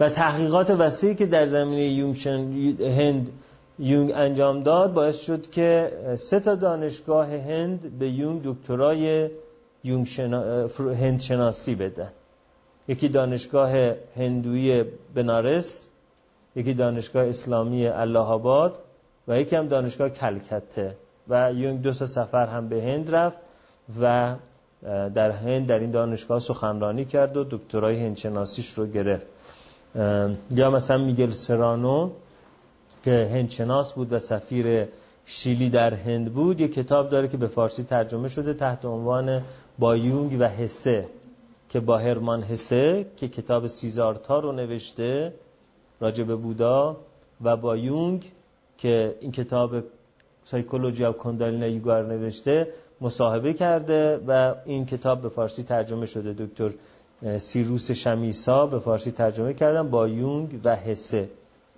و 0.00 0.08
تحقیقات 0.08 0.70
وسیعی 0.70 1.14
که 1.14 1.26
در 1.26 1.44
زمینه 1.44 2.14
هند 2.80 3.30
یونگ 3.78 4.12
انجام 4.14 4.62
داد 4.62 4.92
باعث 4.92 5.20
شد 5.20 5.50
که 5.50 5.92
سه 6.18 6.40
تا 6.40 6.54
دانشگاه 6.54 7.26
هند 7.26 7.98
به 7.98 8.08
یونگ 8.08 8.40
دکترای 8.44 9.30
یونگ 9.84 10.06
شنا... 10.06 10.68
هند 10.78 11.20
شناسی 11.20 11.74
بدن. 11.74 12.10
یکی 12.88 13.08
دانشگاه 13.08 13.70
هندوی 14.16 14.84
بنارس 15.14 15.88
یکی 16.56 16.74
دانشگاه 16.74 17.28
اسلامی 17.28 17.86
الله 17.86 18.18
آباد 18.18 18.78
و 19.28 19.40
یکی 19.40 19.56
هم 19.56 19.68
دانشگاه 19.68 20.08
کلکته 20.08 20.96
و 21.28 21.52
یونگ 21.52 21.82
دو 21.82 21.92
سفر 21.92 22.46
هم 22.46 22.68
به 22.68 22.82
هند 22.82 23.14
رفت 23.14 23.38
و 24.00 24.34
در 25.14 25.30
هند 25.30 25.66
در 25.66 25.78
این 25.78 25.90
دانشگاه 25.90 26.38
سخنرانی 26.38 27.04
کرد 27.04 27.36
و 27.36 27.44
دکترای 27.50 28.00
هندشناسیش 28.00 28.72
رو 28.72 28.86
گرفت. 28.86 29.26
یا 30.50 30.70
مثلا 30.70 30.98
میگل 30.98 31.30
سرانو 31.30 32.10
که 33.04 33.28
هندشناس 33.32 33.92
بود 33.92 34.12
و 34.12 34.18
سفیر 34.18 34.88
شیلی 35.24 35.70
در 35.70 35.94
هند 35.94 36.34
بود 36.34 36.60
یه 36.60 36.68
کتاب 36.68 37.10
داره 37.10 37.28
که 37.28 37.36
به 37.36 37.46
فارسی 37.46 37.82
ترجمه 37.82 38.28
شده 38.28 38.54
تحت 38.54 38.84
عنوان 38.84 39.42
با 39.78 39.96
یونگ 39.96 40.36
و 40.40 40.44
حسه. 40.44 41.08
که 41.68 41.80
با 41.80 41.98
هرمان 41.98 42.42
حسه 42.42 43.06
که 43.16 43.28
کتاب 43.28 43.66
سیزارتا 43.66 44.38
رو 44.38 44.52
نوشته 44.52 45.32
راجب 46.00 46.36
بودا 46.36 46.96
و 47.44 47.56
با 47.56 47.76
یونگ 47.76 48.32
که 48.78 49.16
این 49.20 49.32
کتاب 49.32 49.76
سایکولوژی 50.44 51.04
و 51.04 51.12
کندالین 51.12 51.62
یوگار 51.62 52.06
نوشته 52.06 52.68
مصاحبه 53.00 53.52
کرده 53.52 54.20
و 54.26 54.54
این 54.64 54.86
کتاب 54.86 55.20
به 55.20 55.28
فارسی 55.28 55.62
ترجمه 55.62 56.06
شده. 56.06 56.46
دکتر 56.46 56.70
سیروس 57.38 57.90
شمیسا 57.90 58.66
به 58.66 58.78
فارسی 58.78 59.10
ترجمه 59.10 59.54
کردن 59.54 59.90
با 59.90 60.08
یونگ 60.08 60.60
و 60.64 60.76
حسه 60.76 61.28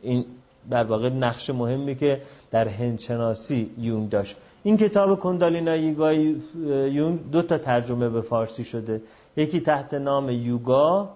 این 0.03 0.25
در 0.71 0.85
واقع 0.85 1.09
نقش 1.09 1.51
مهمی 1.51 1.95
که 1.95 2.23
در 2.51 2.69
هندشناسی 2.69 3.71
یونگ 3.79 4.11
داشت. 4.11 4.37
این 4.63 4.77
کتاب 4.77 5.19
کندالینا 5.19 5.77
یوگا 5.77 6.13
یونگ 6.13 7.31
دو 7.31 7.43
تا 7.43 7.59
ترجمه 7.59 8.09
به 8.09 8.21
فارسی 8.21 8.65
شده. 8.65 9.03
یکی 9.37 9.61
تحت 9.61 9.95
نام 9.95 10.31
یوگا 10.31 11.09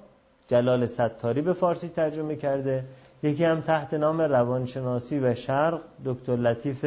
جلال 0.48 0.86
ستاری 0.86 1.42
به 1.42 1.52
فارسی 1.52 1.88
ترجمه 1.88 2.36
کرده. 2.36 2.84
یکی 3.22 3.44
هم 3.44 3.60
تحت 3.60 3.94
نام 3.94 4.20
روانشناسی 4.20 5.18
و 5.18 5.34
شرق 5.34 5.80
دکتر 6.04 6.36
لطیف 6.36 6.86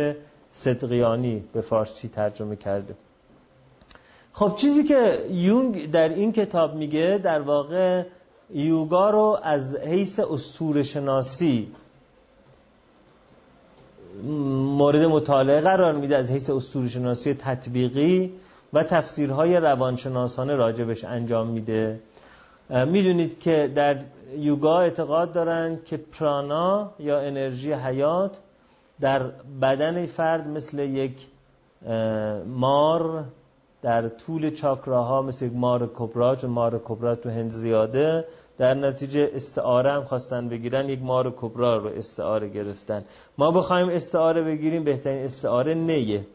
صدقیانی 0.51 1.43
به 1.53 1.61
فارسی 1.61 2.07
ترجمه 2.07 2.55
کرده. 2.55 2.95
خب 4.33 4.55
چیزی 4.55 4.83
که 4.83 5.25
یونگ 5.31 5.91
در 5.91 6.09
این 6.09 6.31
کتاب 6.31 6.75
میگه 6.75 7.19
در 7.23 7.41
واقع 7.41 8.03
یوگا 8.53 9.09
رو 9.09 9.39
از 9.43 9.75
حیث 9.75 10.19
استور 10.19 10.83
شناسی 10.83 11.67
مورد 14.23 15.01
مطالعه 15.01 15.61
قرار 15.61 15.93
میده 15.93 16.17
از 16.17 16.31
حیث 16.31 16.49
استور 16.49 16.87
شناسی 16.87 17.33
تطبیقی 17.33 18.33
و 18.73 18.83
تفسیرهای 18.83 19.57
روانشناسانه 19.57 20.55
راجبش 20.55 21.03
انجام 21.05 21.47
میده. 21.47 21.99
می‌دونید 22.69 23.39
که 23.39 23.71
در 23.75 23.97
یوگا 24.37 24.79
اعتقاد 24.79 25.31
دارن 25.31 25.79
که 25.85 25.97
پرانا 25.97 26.91
یا 26.99 27.19
انرژی 27.19 27.73
حیات 27.73 28.39
در 28.99 29.23
بدن 29.61 30.05
فرد 30.05 30.47
مثل 30.47 30.79
یک 30.79 31.27
مار 32.45 33.23
در 33.81 34.09
طول 34.09 34.49
چاکراها 34.49 35.21
مثل 35.21 35.49
مار 35.49 35.91
کبرا 35.95 36.35
چون 36.35 36.49
مار 36.49 36.81
کبرا 36.85 37.15
تو 37.15 37.29
هند 37.29 37.51
زیاده 37.51 38.25
در 38.57 38.73
نتیجه 38.73 39.29
استعاره 39.33 39.91
هم 39.91 40.03
خواستن 40.03 40.49
بگیرن 40.49 40.89
یک 40.89 41.01
مار 41.01 41.33
کبرا 41.37 41.77
رو 41.77 41.89
استعاره 41.89 42.49
گرفتن. 42.49 43.05
ما 43.37 43.51
بخوایم 43.51 43.89
استعاره 43.89 44.41
بگیریم 44.41 44.83
بهترین 44.83 45.23
استعاره 45.23 45.73
نیه. 45.73 46.25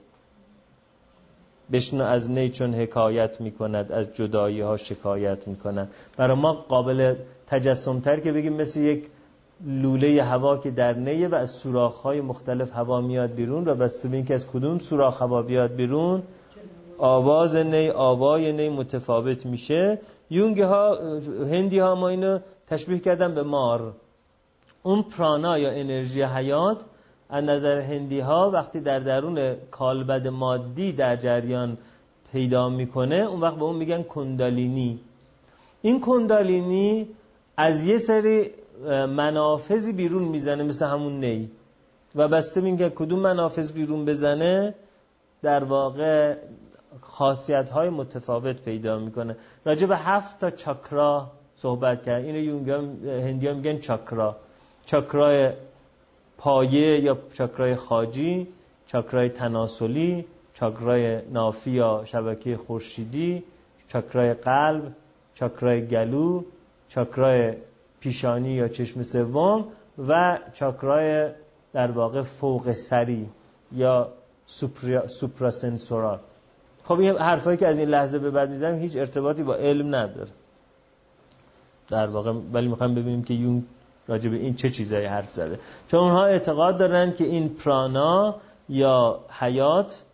بشنو 1.72 2.04
از 2.04 2.30
نی 2.30 2.48
چون 2.48 2.74
حکایت 2.74 3.40
می‌کند 3.40 3.92
از 3.92 4.12
جدایی 4.12 4.60
ها 4.60 4.76
شکایت 4.76 5.48
می‌کند. 5.48 5.90
برای 6.16 6.36
ما 6.36 6.52
قابل 6.52 7.14
تجسم 7.46 8.00
تر 8.00 8.20
که 8.20 8.32
بگیم 8.32 8.52
مثل 8.52 8.80
یک 8.80 9.06
لوله 9.66 10.22
هوا 10.22 10.56
که 10.56 10.70
در 10.70 10.92
نیه 10.92 11.28
و 11.28 11.34
از 11.34 11.50
سوراخ 11.50 12.00
های 12.00 12.20
مختلف 12.20 12.72
هوا 12.72 13.00
میاد 13.00 13.30
بیرون 13.34 13.68
و 13.68 13.74
بسته 13.74 14.08
به 14.08 14.16
اینکه 14.16 14.34
از 14.34 14.46
کدوم 14.46 14.78
سوراخ 14.78 15.22
هوا 15.22 15.42
بیاد 15.42 15.74
بیرون؟ 15.74 16.22
آواز 16.98 17.56
نی 17.56 17.90
آوای 17.90 18.52
نی 18.52 18.68
متفاوت 18.68 19.46
میشه. 19.46 19.98
یونگ 20.32 20.60
ها 20.60 20.98
هندی 21.52 21.78
ها 21.78 21.94
ما 21.94 22.08
اینو 22.08 22.38
تشبیه 22.66 22.98
کردن 22.98 23.34
به 23.34 23.42
مار 23.42 23.92
اون 24.82 25.02
پرانا 25.02 25.58
یا 25.58 25.70
انرژی 25.70 26.22
حیات 26.22 26.84
از 27.30 27.44
نظر 27.44 27.80
هندی 27.80 28.20
ها 28.20 28.50
وقتی 28.50 28.80
در 28.80 28.98
درون 28.98 29.54
کالبد 29.70 30.28
مادی 30.28 30.92
در 30.92 31.16
جریان 31.16 31.78
پیدا 32.32 32.68
می‌کنه 32.68 33.16
اون 33.16 33.40
وقت 33.40 33.56
به 33.56 33.64
اون 33.64 33.76
میگن 33.76 34.02
کندالینی 34.02 35.00
این 35.82 36.00
کندالینی 36.00 37.08
از 37.56 37.84
یه 37.84 37.98
سری 37.98 38.50
منافذی 39.08 39.92
بیرون 39.92 40.22
می‌زنه 40.22 40.62
مثل 40.62 40.86
همون 40.86 41.24
نی 41.24 41.50
و 42.14 42.28
بسته 42.28 42.76
که 42.76 42.90
کدوم 42.90 43.18
منافذ 43.18 43.72
بیرون 43.72 44.04
بزنه 44.04 44.74
در 45.42 45.64
واقع 45.64 46.36
خاصیت 47.00 47.70
های 47.70 47.88
متفاوت 47.88 48.62
پیدا 48.62 48.98
می‌کنه. 48.98 49.36
راجع 49.64 49.86
به 49.86 49.96
هفت 49.96 50.38
تا 50.38 50.50
چاکرا 50.50 51.30
صحبت 51.56 52.02
کرد 52.02 52.24
اینو 52.24 52.38
یونگ 52.38 52.70
هندی 53.08 53.52
میگن 53.52 53.78
چاکرا. 53.78 54.36
چاکرای 54.84 55.52
پایه 56.38 57.00
یا 57.00 57.18
چاکرای 57.32 57.74
خاجی 57.74 58.48
چاکرای 58.86 59.28
تناسلی 59.28 60.24
چاکرای 60.54 61.22
نافی 61.30 61.70
یا 61.70 62.02
شبکه 62.04 62.56
خورشیدی 62.56 63.44
چاکرای 63.88 64.34
قلب 64.34 64.92
چاکرای 65.34 65.86
گلو 65.86 66.42
چاکرای 66.88 67.54
پیشانی 68.00 68.50
یا 68.50 68.68
چشم 68.68 69.02
سوم 69.02 69.64
و 70.08 70.38
چاکرای 70.52 71.30
در 71.72 71.90
واقع 71.90 72.22
فوق 72.22 72.72
سری 72.72 73.28
یا 73.72 74.08
سوپراسنسورال. 75.06 76.18
خب 76.84 77.00
این 77.00 77.16
حرفایی 77.16 77.56
که 77.56 77.66
از 77.66 77.78
این 77.78 77.88
لحظه 77.88 78.18
به 78.18 78.30
بعد 78.30 78.50
می‌زنم 78.50 78.78
هیچ 78.78 78.96
ارتباطی 78.96 79.42
با 79.42 79.54
علم 79.54 79.94
نداره. 79.94 80.30
در 81.88 82.06
واقع 82.06 82.32
ولی 82.52 82.68
می‌خوایم 82.68 82.94
ببینیم 82.94 83.24
که 83.24 83.34
یون 83.34 83.64
راجع 84.08 84.30
به 84.30 84.36
این 84.36 84.54
چه 84.54 84.70
چیزایی 84.70 85.06
حرف 85.06 85.32
زده. 85.32 85.58
چون 85.88 86.00
اونها 86.00 86.24
اعتقاد 86.24 86.76
دارن 86.76 87.12
که 87.12 87.24
این 87.24 87.48
پرانا 87.48 88.36
یا 88.68 89.20
حیات 89.40 90.04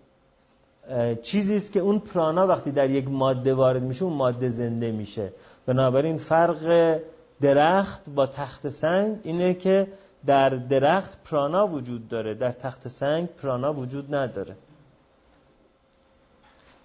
چیزی 1.22 1.56
است 1.56 1.72
که 1.72 1.80
اون 1.80 1.98
پرانا 1.98 2.46
وقتی 2.46 2.70
در 2.70 2.90
یک 2.90 3.08
ماده 3.08 3.54
وارد 3.54 3.82
میشه 3.82 4.04
اون 4.04 4.12
ماده 4.12 4.48
زنده 4.48 4.92
میشه. 4.92 5.32
بنابراین 5.66 6.16
فرق 6.16 6.98
درخت 7.40 8.10
با 8.10 8.26
تخت 8.26 8.68
سنگ 8.68 9.18
اینه 9.22 9.54
که 9.54 9.86
در 10.26 10.48
درخت 10.48 11.18
پرانا 11.24 11.66
وجود 11.66 12.08
داره 12.08 12.34
در 12.34 12.52
تخت 12.52 12.88
سنگ 12.88 13.28
پرانا 13.42 13.72
وجود 13.72 14.14
نداره. 14.14 14.56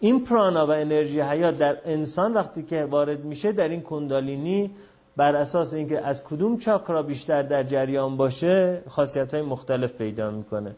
این 0.04 0.24
پرانا 0.24 0.68
و 0.68 0.72
انرژی 0.72 1.22
حیات 1.22 1.58
در 1.58 1.78
انسان 1.86 2.34
وقتی 2.34 2.64
که 2.64 2.86
وارد 2.86 3.24
میشه 3.24 3.52
در 3.52 3.70
این 3.70 3.82
کندالینی 3.82 4.72
بر 5.18 5.36
اساس 5.36 5.74
اینکه 5.74 6.00
از 6.02 6.24
کدوم 6.24 6.58
چاکرا 6.58 7.04
بیشتر 7.04 7.42
در 7.42 7.64
جریان 7.64 8.18
باشه 8.18 8.82
خاصیت 8.90 9.34
های 9.34 9.44
مختلف 9.44 9.94
پیدا 9.94 10.32
می‌کنه. 10.32 10.76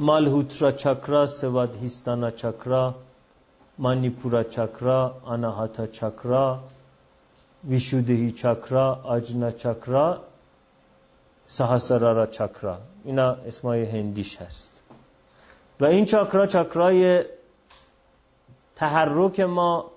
مالهوترا 0.00 0.72
چاکرا 0.72 1.26
هیستانا 1.80 2.30
چاکرا 2.30 2.94
مانیپورا 3.78 4.44
چاکرا 4.44 5.20
آناهاتا 5.24 5.86
چاکرا 5.86 6.60
ویشودهی 7.68 8.30
چاکرا 8.30 9.00
آجنا 9.04 9.50
چاکرا 9.50 10.20
سهاسرارا 11.46 12.26
چاکرا. 12.26 12.78
اینا 13.04 13.30
اسمای 13.30 13.84
هندیش 13.84 14.36
هست. 14.36 14.75
و 15.80 15.84
این 15.84 16.04
چاکرا 16.04 16.46
چاکرای 16.46 17.24
تحرک 18.76 19.40
ما 19.40 19.90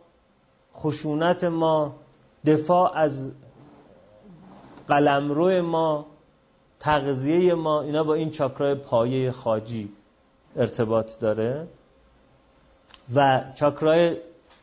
خشونت 0.76 1.44
ما 1.44 1.96
دفاع 2.46 2.98
از 2.98 3.32
قلمرو 4.88 5.62
ما 5.62 6.06
تغذیه 6.80 7.54
ما 7.54 7.82
اینا 7.82 8.04
با 8.04 8.14
این 8.14 8.32
چاکرای 8.32 8.76
پایه 8.76 9.32
خاجی 9.32 9.90
ارتباط 10.56 11.20
داره. 11.20 11.68
و 13.16 13.44
چاکرای 13.56 14.18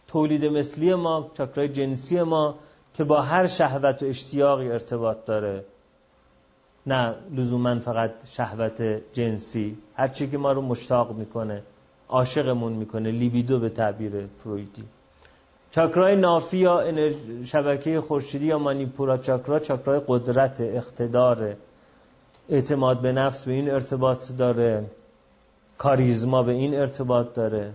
تولید 0.08 0.44
مثلی 0.44 0.94
ما 0.94 1.30
چاکرای 1.34 1.68
جنسی 1.68 2.22
ما 2.22 2.54
که 2.94 3.04
با 3.04 3.22
هر 3.22 3.46
شهوت 3.46 4.02
و 4.02 4.06
اشتیاقی 4.06 4.70
ارتباط 4.70 5.16
داره. 5.24 5.64
نه 6.86 7.14
لزوما 7.34 7.80
فقط 7.80 8.10
شهوت 8.26 8.82
جنسی. 9.12 9.76
هرچی 9.94 10.30
که 10.30 10.38
ما 10.38 10.52
رو 10.52 10.62
مشتاق 10.62 11.12
می‌کنه 11.12 11.62
عاشقمون 12.08 12.72
می‌کنه 12.72 13.10
لیبیدو 13.10 13.58
به 13.58 13.68
تعبیر 13.68 14.26
فرویدی. 14.26 14.84
چاکرای 15.70 16.16
نافی 16.16 16.58
یا 16.58 16.84
شبکه 17.44 18.00
خورشیدی 18.00 18.46
یا 18.46 18.58
مانیپورا 18.58 19.16
چاکرا 19.16 19.58
چاکرای 19.58 20.00
قدرت 20.08 20.60
اقتدار 20.60 21.56
اعتماد 22.48 23.00
به 23.00 23.12
نفس 23.12 23.44
به 23.44 23.52
این 23.52 23.70
ارتباط 23.70 24.32
داره. 24.32 24.84
کاریزما 25.78 26.42
به 26.42 26.52
این 26.52 26.74
ارتباط 26.74 27.34
داره. 27.34 27.72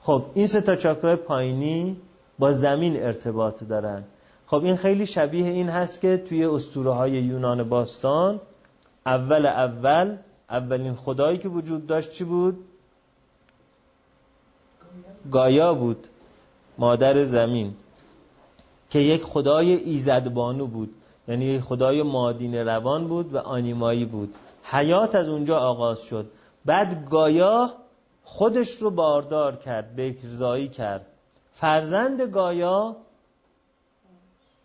خب 0.00 0.24
این 0.34 0.46
سه 0.46 0.60
تا 0.60 0.76
چاکرای 0.76 1.16
پایینی 1.16 1.96
با 2.38 2.52
زمین 2.52 3.02
ارتباط 3.02 3.64
دارن. 3.64 4.04
خب 4.46 4.64
این 4.64 4.76
خیلی 4.76 5.06
شبیه 5.06 5.46
این 5.46 5.68
هست 5.68 6.00
که 6.00 6.16
توی 6.16 6.44
اسطوره 6.44 6.90
های 6.90 7.12
یونان 7.12 7.68
باستان 7.68 8.40
اول 9.06 9.46
اول 9.46 10.16
اولین 10.50 10.94
خدایی 10.94 11.38
که 11.38 11.48
وجود 11.48 11.86
داشت 11.86 12.12
چی 12.12 12.24
بود؟ 12.24 12.64
گایا 15.30 15.74
بود 15.74 16.06
مادر 16.78 17.24
زمین 17.24 17.74
که 18.90 18.98
یک 18.98 19.22
خدای 19.22 19.72
ایزدبانو 19.72 20.66
بود 20.66 20.94
یعنی 21.28 21.44
یک 21.44 21.60
خدای 21.60 22.02
مادین 22.02 22.54
روان 22.54 23.08
بود 23.08 23.34
و 23.34 23.38
آنیمایی 23.38 24.04
بود. 24.04 24.34
حیات 24.62 25.14
از 25.14 25.28
اونجا 25.28 25.58
آغاز 25.58 26.00
شد. 26.00 26.30
بعد 26.64 27.08
گایا 27.10 27.72
خودش 28.22 28.70
رو 28.70 28.90
باردار 28.90 29.56
کرد 29.56 29.96
بکرزایی 29.96 30.68
کرد. 30.68 31.06
فرزند 31.52 32.20
گایا 32.22 32.96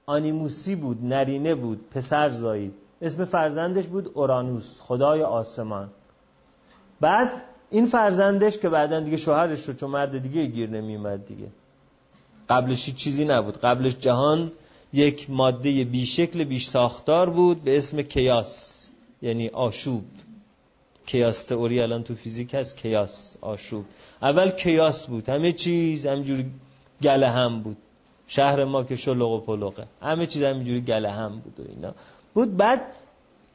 آنیموسی 0.05 0.75
بود 0.75 1.05
نرینه 1.05 1.55
بود 1.55 1.89
پسر 1.91 2.29
زایید 2.29 2.73
اسم 3.01 3.25
فرزندش 3.25 3.87
بود 3.87 4.11
اورانوس 4.13 4.81
خدای 4.81 5.23
آسمان. 5.23 5.89
بعد 7.01 7.33
این 7.69 7.85
فرزندش 7.85 8.57
که 8.57 8.69
بعدا 8.69 8.99
دیگه 8.99 9.17
شوهرش 9.17 9.67
رو 9.67 9.73
چون 9.73 9.89
مرد 9.89 10.17
دیگه 10.17 10.45
گیر 10.45 10.69
نمیومد 10.69 11.25
دیگه. 11.25 11.47
قبلش 12.49 12.89
چیزی 12.95 13.25
نبود. 13.25 13.57
قبلش 13.57 13.95
جهان 13.95 14.51
یک 14.93 15.29
ماده 15.29 15.83
بیشکل 15.83 16.43
بیش 16.43 16.67
ساختار 16.67 17.29
بود 17.29 17.63
به 17.63 17.77
اسم 17.77 18.01
کیاس 18.01 18.89
یعنی 19.21 19.47
آشوب. 19.47 20.03
کیاس 21.05 21.43
تئوری 21.43 21.81
الان 21.81 22.03
تو 22.03 22.15
فیزیک 22.15 22.53
هست 22.53 22.77
کیاس 22.77 23.37
آشوب. 23.41 23.85
اول 24.21 24.49
کیاس 24.49 25.07
بود. 25.07 25.29
همه 25.29 25.51
چیز 25.51 26.05
همجور 26.05 26.45
گله 27.01 27.29
هم 27.29 27.61
بود. 27.61 27.77
شهر 28.31 28.65
ما 28.65 28.83
که 28.83 28.95
شلوغ 28.95 29.31
و 29.31 29.39
پلوغه. 29.39 29.87
همه 30.01 30.25
چیز 30.25 30.43
همینجوری 30.43 30.81
گله 30.81 31.11
هم 31.11 31.39
بود 31.39 31.59
و 31.59 31.63
اینا. 31.69 31.93
بود 32.33 32.57
بعد 32.57 32.81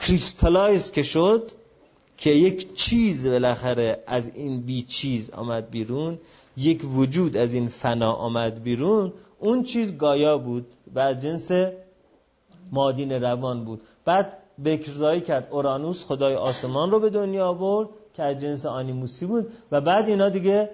کریستالایز 0.01 0.91
که 0.93 1.03
شد 1.03 1.51
که 2.16 2.31
یک 2.31 2.74
چیز 2.74 3.27
بالاخره 3.27 4.03
از 4.07 4.31
این 4.35 4.61
بی 4.61 4.83
چیز 4.83 5.31
آمد 5.31 5.70
بیرون 5.70 6.18
یک 6.57 6.85
وجود 6.95 7.37
از 7.37 7.55
این 7.55 7.68
فنا 7.68 8.12
آمد 8.12 8.62
بیرون 8.62 9.12
اون 9.39 9.62
چیز 9.62 9.97
گایا 9.97 10.39
بود. 10.39 10.66
بعد 10.95 11.20
جنس 11.20 11.51
مادین 12.72 13.12
روان 13.12 13.64
بود. 13.64 13.81
بعد 14.05 14.37
بکرزایی 14.64 15.20
کرد. 15.20 15.49
اورانوس 15.51 16.05
خدای 16.05 16.35
آسمان 16.35 16.91
رو 16.91 17.01
به 17.01 17.11
دنیا 17.11 17.49
آورد 17.49 17.89
که 18.14 18.22
از 18.22 18.39
جنس 18.39 18.66
آنیموسی 18.66 19.27
بود. 19.27 19.53
و 19.72 19.81
بعد 19.81 20.09
اینا 20.09 20.29
دیگه 20.29 20.70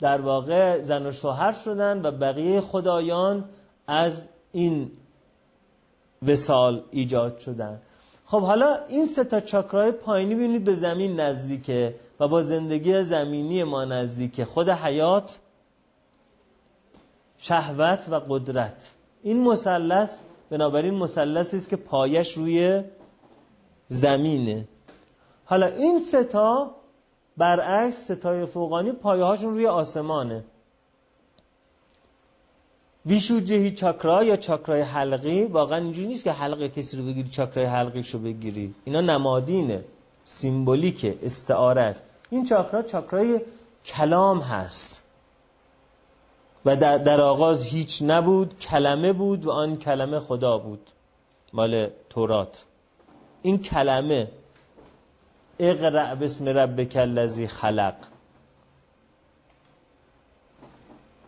در 0.00 0.20
واقع 0.20 0.80
زن 0.80 1.06
و 1.06 1.12
شوهر 1.12 1.52
شدن 1.52 2.06
و 2.06 2.10
بقیه 2.10 2.60
خدایان 2.60 3.44
از 3.86 4.24
این 4.52 4.90
وسال 6.22 6.82
ایجاد 6.90 7.38
شدن. 7.38 7.80
خب 8.26 8.40
حالا 8.40 8.78
این 8.88 9.06
سه 9.06 9.24
تا 9.24 9.40
چاکرای 9.40 9.92
پایینی 9.92 10.34
ببینید 10.34 10.64
به 10.64 10.74
زمین 10.74 11.20
نزدیکه 11.20 11.94
و 12.20 12.28
با 12.28 12.42
زندگی 12.42 13.02
زمینی 13.02 13.64
ما 13.64 13.84
نزدیکه. 13.84 14.44
خود 14.44 14.68
حیات 14.68 15.38
شهوت 17.38 18.06
و 18.10 18.20
قدرت. 18.28 18.92
این 19.22 19.44
مثلث 19.44 20.20
بنابراین 20.50 20.94
مثلثی 20.94 21.56
است 21.56 21.68
که 21.68 21.76
پایش 21.76 22.32
روی 22.32 22.82
زمینه. 23.88 24.68
حالا 25.44 25.66
این 25.66 25.98
سه 25.98 26.24
تا 26.24 26.74
برعکس 27.36 28.04
ستای 28.04 28.46
فوقانی 28.46 28.92
پایه 28.92 29.24
هاشون 29.24 29.54
روی 29.54 29.66
آسمانه. 29.66 30.44
ویشوجهی 33.06 33.70
چاکرا 33.70 34.24
یا 34.24 34.36
چاکرای 34.36 34.80
حلقی 34.80 35.44
واقعا 35.44 35.78
اینجوری 35.78 36.06
نیست 36.08 36.24
که 36.24 36.32
حلقه 36.32 36.68
کسی 36.68 36.96
رو 36.96 37.04
بگیری 37.04 37.28
چاکرای 37.28 37.66
حلقیش 37.66 38.10
رو 38.10 38.20
بگیری. 38.20 38.74
اینا 38.84 39.00
نمادینه 39.00 39.84
سیمبولیک 40.24 41.18
استعاره 41.22 41.82
است 41.82 42.02
این 42.30 42.46
چاکرا 42.46 42.82
چاکرای 42.82 43.40
کلام 43.84 44.40
هست. 44.40 45.02
و 46.64 46.76
در, 46.76 46.98
در 46.98 47.20
آغاز 47.20 47.66
هیچ 47.66 48.02
نبود 48.06 48.58
کلمه 48.58 49.12
بود 49.12 49.46
و 49.46 49.50
آن 49.50 49.76
کلمه 49.76 50.18
خدا 50.18 50.58
بود. 50.58 50.90
مال 51.52 51.90
تورات. 52.10 52.64
این 53.42 53.58
کلمه 53.58 54.28
اقرع 55.70 56.14
بسم 56.14 56.48
ربک 56.48 56.96
الذی 56.96 57.46
خلق. 57.46 57.94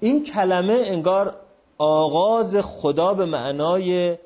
این 0.00 0.24
کلمه 0.24 0.82
انگار 0.86 1.36
آغاز 1.78 2.56
خدا 2.56 3.14
به 3.14 3.24
معنای 3.24 4.18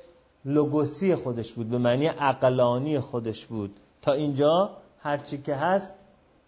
لوگوسی 0.44 1.14
خودش 1.14 1.52
بود 1.52 1.70
به 1.70 1.78
معنی 1.78 2.06
عقلانی 2.06 3.00
خودش 3.00 3.46
بود. 3.46 3.76
تا 4.02 4.12
اینجا 4.12 4.70
هرچی 5.02 5.38
که 5.38 5.54
هست 5.54 5.94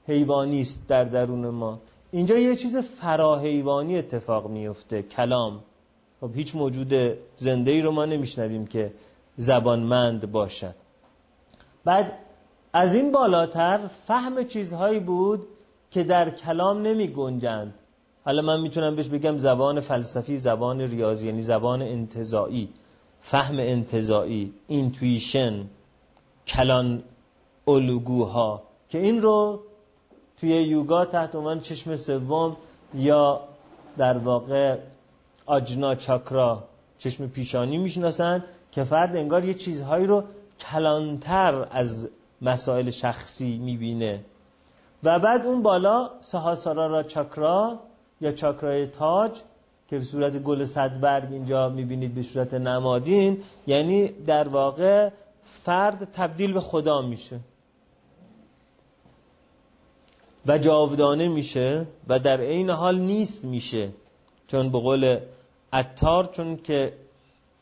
حیوانی 0.06 0.60
است 0.60 0.88
در 0.88 1.04
درون 1.04 1.48
ما. 1.48 1.78
اینجا 2.10 2.38
یه 2.38 2.56
چیز 2.56 2.76
فراحیوانی 2.76 3.98
اتفاق 3.98 4.50
میفته 4.50 5.02
کلام. 5.02 5.60
خب 6.20 6.30
هیچ 6.34 6.54
موجود 6.54 6.94
زنده 7.36 7.70
ای 7.70 7.80
رو 7.80 7.90
ما 7.90 8.04
نمیشنویم 8.04 8.66
که 8.66 8.92
زبانمند 9.36 10.32
باشد. 10.32 10.74
بعد 11.84 12.12
از 12.72 12.94
این 12.94 13.12
بالاتر 13.12 13.80
فهم 14.06 14.44
چیزهایی 14.44 15.00
بود 15.00 15.46
که 15.90 16.02
در 16.02 16.30
کلام 16.30 16.82
نمی 16.82 17.08
گنجند. 17.08 17.74
حالا 18.24 18.42
من 18.42 18.60
می‌تونم 18.60 18.96
بهش 18.96 19.08
بگم 19.08 19.38
زبان 19.38 19.80
فلسفی 19.80 20.38
زبان 20.38 20.80
ریاضی 20.80 21.26
یعنی 21.26 21.42
زبان 21.42 21.82
انتظایی 21.82 22.68
فهم 23.20 23.58
انتظایی 23.58 24.52
اینتویشن 24.68 25.64
کلان 26.46 27.02
الگوها. 27.68 28.62
که 28.88 28.98
این 28.98 29.22
رو 29.22 29.60
توی 30.40 30.50
یوگا 30.50 31.04
تحت 31.04 31.34
عنوان 31.34 31.60
چشم 31.60 31.96
سوم 31.96 32.56
یا 32.94 33.40
در 33.96 34.18
واقع 34.18 34.76
آجنا 35.46 35.94
چاکرا 35.94 36.64
چشم 36.98 37.28
پیشانی 37.28 37.78
می‌شناسن 37.78 38.44
که 38.72 38.84
فرد 38.84 39.16
انگار 39.16 39.44
یه 39.44 39.54
چیزهایی 39.54 40.06
رو 40.06 40.24
کلانتر 40.60 41.66
از 41.70 42.08
مسائل 42.42 42.90
شخصی 42.90 43.58
می‌بینه. 43.58 44.24
و 45.02 45.18
بعد 45.18 45.46
اون 45.46 45.62
بالا 45.62 46.10
سهاسارارا 46.20 47.02
چاکرا 47.02 47.78
یا 48.20 48.32
چاکرای 48.32 48.86
تاج 48.86 49.38
که 49.88 49.98
به 49.98 50.04
صورت 50.04 50.38
گل 50.38 50.64
صدبرگ 50.64 51.32
اینجا 51.32 51.68
می‌بینید 51.68 52.14
به 52.14 52.22
صورت 52.22 52.54
نمادین 52.54 53.42
یعنی 53.66 54.08
در 54.08 54.48
واقع 54.48 55.10
فرد 55.64 56.04
تبدیل 56.04 56.52
به 56.52 56.60
خدا 56.60 57.02
میشه. 57.02 57.40
و 60.46 60.58
جاودانه 60.58 61.28
میشه 61.28 61.86
و 62.08 62.18
در 62.18 62.40
عین 62.40 62.70
حال 62.70 62.98
نیست 62.98 63.44
میشه. 63.44 63.88
چون 64.46 64.70
به 64.70 64.78
قول 64.78 65.18
اتار 65.72 66.24
چون 66.24 66.56
که 66.56 66.92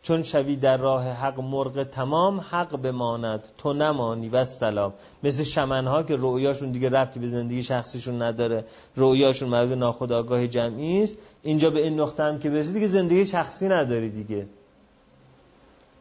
چون 0.03 0.23
شوی 0.23 0.57
در 0.57 0.77
راه 0.77 1.05
حق 1.05 1.41
مرغ 1.41 1.83
تمام 1.85 2.41
حق 2.41 2.77
بماند. 2.77 3.49
تو 3.59 3.73
نمانی 3.73 4.29
و 4.29 4.45
سلام. 4.45 4.93
مثل 5.23 5.43
شمنها 5.43 6.03
که 6.03 6.17
رؤیاشون 6.19 6.71
دیگه 6.71 6.89
ربطی 6.89 7.21
به 7.21 7.27
زندگی 7.27 7.63
شخصیشون 7.63 8.23
نداره. 8.23 8.65
رؤیاشون 8.97 9.49
مربوط 9.49 9.79
ناخودآگاه 9.79 10.47
جمعی 10.47 11.03
است 11.03 11.17
اینجا 11.43 11.71
به 11.71 11.83
این 11.83 12.01
نقطه 12.01 12.23
هم 12.23 12.39
که 12.39 12.51
برسی 12.51 12.73
دیگه 12.73 12.87
زندگی 12.87 13.27
شخصی 13.27 13.69
نداری 13.69 14.11
دیگه. 14.11 14.47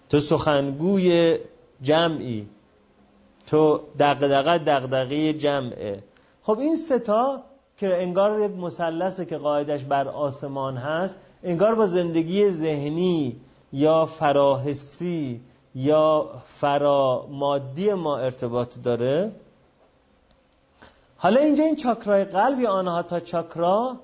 تو 0.10 0.20
سخنگوی 0.20 1.38
جمعی. 1.82 2.48
تو 3.48 3.80
دغدغه 4.00 4.58
دغدغه 4.58 5.34
جمعه. 5.34 6.04
خب 6.44 6.60
این 6.60 6.76
ستا 6.76 7.44
که 7.78 8.02
انگار 8.02 8.40
یک 8.40 8.52
مثلثه 8.52 9.26
که 9.26 9.38
قاعدش 9.38 9.84
بر 9.84 10.08
آسمان 10.08 10.78
هست 10.78 11.16
انگار 11.44 11.76
با 11.76 11.86
زندگی 11.86 12.50
ذهنی 12.50 13.36
یا 13.74 14.06
فراحسی 14.06 15.42
یا 15.76 16.30
فرامادی 16.46 17.94
ما 17.94 18.18
ارتباط 18.18 18.80
داره؟ 18.84 19.32
حالا 21.18 21.42
اینجا 21.42 21.64
این 21.64 21.76
چاکرای 21.76 22.24
قلب 22.24 22.60
یا 22.60 22.72
آنها 22.72 23.04
تا 23.04 23.20
چاکرا 23.20 23.96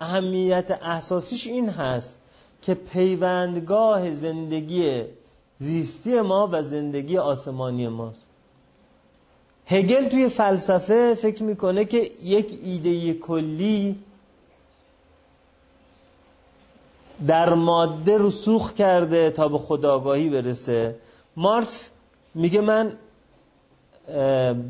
اهمیت 0.00 0.78
احساسیش 0.82 1.46
این 1.46 1.68
هست 1.68 2.20
که 2.62 2.74
پیوندگاه 2.74 4.10
زندگی 4.12 5.02
زیستی 5.58 6.20
ما 6.20 6.48
و 6.52 6.62
زندگی 6.62 7.18
آسمانی 7.18 7.88
ماست. 7.88 8.22
هگل 9.66 10.08
توی 10.08 10.28
فلسفه 10.28 11.14
فکر 11.14 11.42
می‌کنه 11.42 11.84
که 11.84 12.10
یک 12.22 12.58
ایده 12.64 13.14
کلی 13.14 13.96
در 17.26 17.54
ماده 17.54 18.16
رسوخ 18.18 18.72
کرده 18.72 19.30
تا 19.30 19.48
به 19.48 19.58
خداگاهی 19.58 20.28
برسه. 20.28 20.94
مارکس 21.36 21.90
میگه 22.34 22.60
من 22.60 22.92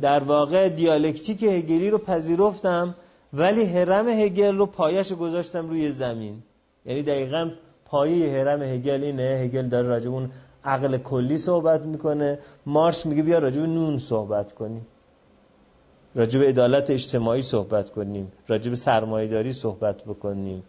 در 0.01 0.21
واقع 0.21 0.69
دیالکتیک 0.69 1.43
هگلی 1.43 1.91
رو 1.91 1.99
پذیرفتم 1.99 2.95
ولی 3.33 3.65
هرم 3.65 4.09
هگل 4.09 4.57
رو 4.57 4.67
پایش 4.67 5.13
گذاشتم 5.13 5.69
روی 5.69 5.91
زمین. 5.91 6.43
یعنی 6.87 7.03
دقیقا 7.03 7.51
پایه 7.85 8.33
هرم 8.33 8.63
هگل 8.63 9.05
اینه. 9.05 9.23
هگل 9.23 9.69
داره 9.69 9.89
راجب 9.89 10.31
عقل 10.65 10.99
کلی 10.99 11.37
صحبت 11.37 11.83
می‌کنه. 11.83 12.39
مارکس 12.67 13.07
میگه 13.07 13.23
بیا 13.23 13.39
راجب 13.39 13.61
نون 13.63 13.99
صحبت 13.99 14.53
کنیم. 14.53 14.87
راجب 16.15 16.43
عدالت 16.43 16.91
اجتماعی 16.91 17.43
صحبت 17.43 17.91
کنیم. 17.91 18.33
راجب 18.49 18.75
سرمایهداری 18.75 19.53
صحبت 19.53 20.05
بکنیم. 20.05 20.63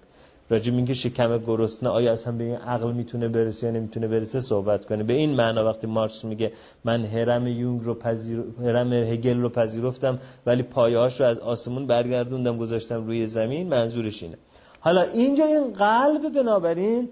راجب 0.49 0.73
اینکه 0.73 0.93
شکم 0.93 1.37
گرسنه 1.37 1.89
آیا 1.89 2.13
اصلا 2.13 2.33
به 2.37 2.43
این 2.43 2.55
عقل 2.55 2.91
می‌تونه 2.91 3.27
برسه 3.27 3.67
یا 3.67 3.73
نمی‌تونه 3.73 4.07
برسه 4.07 4.39
صحبت 4.39 4.85
کنه 4.85 5.03
به 5.03 5.13
این 5.13 5.35
معنا 5.35 5.65
وقتی 5.65 5.87
مارکس 5.87 6.25
میگه 6.25 6.51
من 6.83 7.03
هرم 7.03 7.47
یونگ 7.47 7.83
رو 7.83 7.93
پذیر... 7.93 8.43
هرم 8.61 8.93
هگل 8.93 9.39
رو 9.39 9.49
پذیرفتم 9.49 10.19
ولی 10.45 10.63
پایه‌هاش 10.63 11.21
رو 11.21 11.27
از 11.27 11.39
آسمون 11.39 11.87
برگردوندم 11.87 12.57
گذاشتم 12.57 13.05
روی 13.05 13.27
زمین 13.27 13.69
منظورش 13.69 14.23
اینه. 14.23 14.37
حالا 14.79 15.01
اینجا 15.01 15.45
این 15.45 15.73
قلب 15.73 16.33
بنابراین 16.33 17.09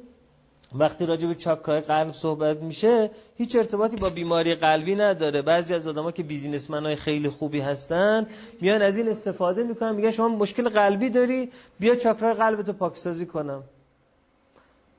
وقتی 0.76 1.06
راجع 1.06 1.28
به 1.28 1.36
چاکرای 1.36 1.82
قلب 1.82 2.12
صحبت 2.12 2.58
میشه 2.58 3.10
هیچ 3.38 3.56
ارتباطی 3.56 3.96
با 3.96 4.10
بیماری 4.10 4.56
قلبی 4.56 4.96
نداره. 4.96 5.42
بعضی 5.42 5.74
از 5.74 5.88
آدما 5.88 6.12
که 6.12 6.24
بیزینسمن 6.24 6.86
های 6.86 6.96
خیلی 6.96 7.30
خوبی 7.30 7.60
هستن 7.60 8.28
میان 8.62 8.82
از 8.82 8.98
این 8.98 9.10
استفاده 9.10 9.64
می‌کنن 9.64 9.96
میگن 9.96 10.12
شما 10.12 10.28
مشکل 10.28 10.70
قلبی 10.70 11.10
داری 11.10 11.52
بیا 11.80 11.96
چاکرای 11.96 12.34
قلبتو 12.34 12.74
پاکسازی 12.74 13.26
کنم. 13.26 13.64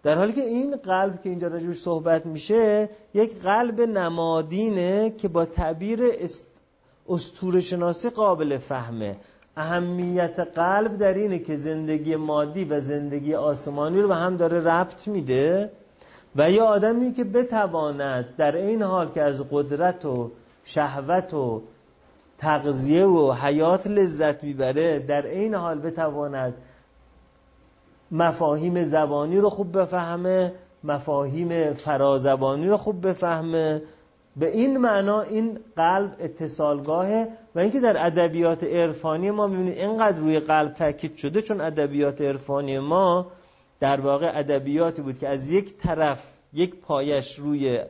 در 0.03 0.14
حالی 0.14 0.33
که 0.33 0.41
این 0.41 0.77
قلب 0.77 1.23
که 1.23 1.29
اینجا 1.29 1.49
راجبش 1.49 1.77
صحبت 1.77 2.27
میشه 2.27 2.89
یک 3.14 3.39
قلب 3.43 3.81
نمادینه 3.81 5.11
که 5.11 5.29
با 5.29 5.45
تعبیر 5.45 6.01
است... 6.03 6.51
شناسی 7.61 8.11
قابل 8.11 8.59
فهمه. 8.59 9.16
اهمیت 9.59 10.40
قلب 10.40 10.96
در 10.96 11.14
اینه 11.14 11.38
که 11.38 11.56
زندگی 11.56 12.16
مادی 12.16 12.64
و 12.64 12.80
زندگی 12.80 13.34
آسمانی 13.34 14.02
رو 14.02 14.09
به 14.09 14.14
هم 14.14 14.36
داره 14.36 14.61
ربط 14.61 15.09
میده 15.09 15.70
و 16.36 16.50
یه 16.50 16.62
آدمی 16.62 17.12
که 17.12 17.24
بتواند 17.24 18.36
در 18.36 18.56
این 18.56 18.82
حال 18.82 19.09
که 19.09 19.22
از 19.22 19.42
قدرت 19.50 20.04
و 20.04 20.30
شهوت 20.64 21.34
و 21.34 21.62
تغذیه 22.38 23.04
و 23.04 23.32
حیات 23.32 23.86
لذت 23.86 24.44
می‌بره 24.44 24.98
در 24.98 25.26
این 25.26 25.54
حال 25.54 25.78
بتواند 25.78 26.54
مفاهیم 28.11 28.82
زبانی 28.82 29.38
رو 29.38 29.50
خوب 29.50 29.78
بفهمه 29.78 30.52
مفاهیم 30.84 31.72
فرازبانی 31.72 32.66
رو 32.68 32.76
خوب 32.76 33.09
بفهمه 33.09 33.82
به 34.39 34.57
این 34.57 34.76
معنا 34.76 35.20
این 35.20 35.59
قلب 35.76 36.16
اتصالگاهه 36.18 37.28
و 37.55 37.59
اینکه 37.59 37.80
در 37.80 38.07
ادبیات 38.07 38.64
عرفانی 38.64 39.30
ما 39.30 39.47
می‌بینید 39.47 39.78
اینقدر 39.78 40.18
روی 40.18 40.41
قلب 40.41 40.74
تاکید 40.74 41.16
شده 41.16 41.43
چون 41.43 41.61
ادبیات 41.61 42.20
عرفانی 42.20 42.78
ما 42.78 43.26
در 43.80 44.01
واقع 44.01 44.30
ادبیاتی 44.34 45.03
بود 45.03 45.18
که 45.18 45.28
از 45.28 45.51
یک 45.51 45.78
طرف 45.78 46.30
یک 46.53 46.74
پایش 46.74 47.39
روی 47.39 47.80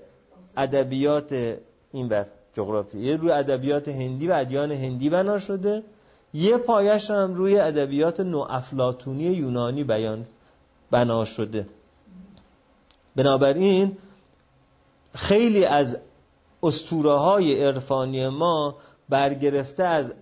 ادبیات 0.57 1.57
این 1.93 2.09
بر 2.09 2.27
جغرافی 2.55 3.13
روی 3.13 3.31
ادبیات 3.31 3.89
هندی 3.89 4.29
و 4.29 4.33
ادیان 4.33 4.73
هندی 4.73 5.11
بنا 5.11 5.39
شده 5.39 5.83
یه 6.35 6.57
پایش 6.57 7.11
هم 7.11 7.35
روی 7.35 7.59
ادبیات 7.59 8.21
نوافلاتونی 8.21 9.25
یونانی 9.25 9.85
بیان 9.85 10.27
بنا 10.91 11.25
شده. 11.25 11.67
بنابراین 13.17 13.97
خیلی 15.15 15.65
از 15.65 15.99
استوره 16.63 17.13
های 17.13 17.65
عرفانی 17.65 18.29
ما 18.29 18.77
برگرفته 19.09 19.83
از 19.85 20.15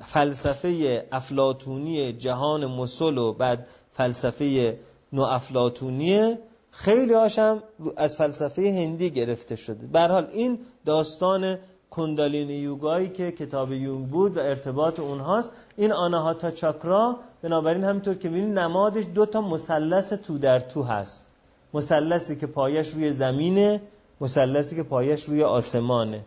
فلسفه 0.00 1.06
افلاتونی 1.12 2.12
جهان 2.12 2.66
مسل 2.66 3.18
و 3.18 3.32
بعد 3.32 3.66
فلسفه 3.92 4.78
نو 5.12 5.22
افلاتونیه 5.22 6.38
خیلی 6.70 7.14
هاشم 7.14 7.62
از 7.96 8.16
فلسفه 8.16 8.62
هندی 8.62 9.10
گرفته 9.10 9.56
شده. 9.56 10.08
حال 10.08 10.26
این 10.32 10.58
داستان 10.84 11.58
کندالین 11.90 12.50
یوگایی 12.50 13.08
که 13.08 13.32
کتاب 13.32 13.72
یونگ 13.72 14.08
بود 14.08 14.36
و 14.36 14.40
ارتباط 14.40 15.00
اونهاست 15.00 15.50
این 15.76 15.92
آناهاتا 15.92 16.50
چاکرا 16.50 17.16
بنابراین 17.42 17.84
همینطور 17.84 18.14
که 18.14 18.28
ببینید 18.28 18.58
نمادش 18.58 19.04
دو 19.14 19.26
تا 19.26 19.40
مثلث 19.40 20.12
تو 20.12 20.38
در 20.38 20.60
تو 20.60 20.82
هست. 20.82 21.28
مثلثی 21.74 22.36
که 22.36 22.46
پایش 22.46 22.88
روی 22.88 23.12
زمینه 23.12 23.80
مثلثی 24.20 24.76
که 24.76 24.82
پایش 24.82 25.24
روی 25.24 25.42
آسمانه. 25.42 26.20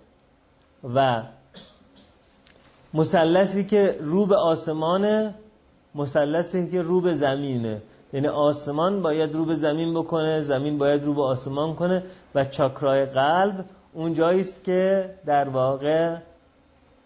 و 0.96 1.24
مثلثی 2.94 3.64
که 3.64 3.98
رو 4.00 4.26
به 4.26 4.36
آسمانه 4.36 5.34
مثلثی 5.96 6.72
که 6.72 6.82
رو 6.82 7.02
به 7.02 7.14
زمینه. 7.14 7.82
یعنی 8.14 8.28
آسمان 8.28 9.02
باید 9.02 9.36
رو 9.36 9.46
به 9.46 9.56
زمین 9.56 9.94
بکنه 9.94 10.42
زمین 10.42 10.78
باید 10.78 11.04
رو 11.04 11.14
به 11.14 11.22
آسمان 11.22 11.76
کنه 11.76 12.04
و 12.36 12.46
چاکرای 12.46 13.06
قلب 13.06 13.66
اون 13.94 14.22
است 14.22 14.64
که 14.64 15.10
در 15.26 15.50
واقع 15.50 16.18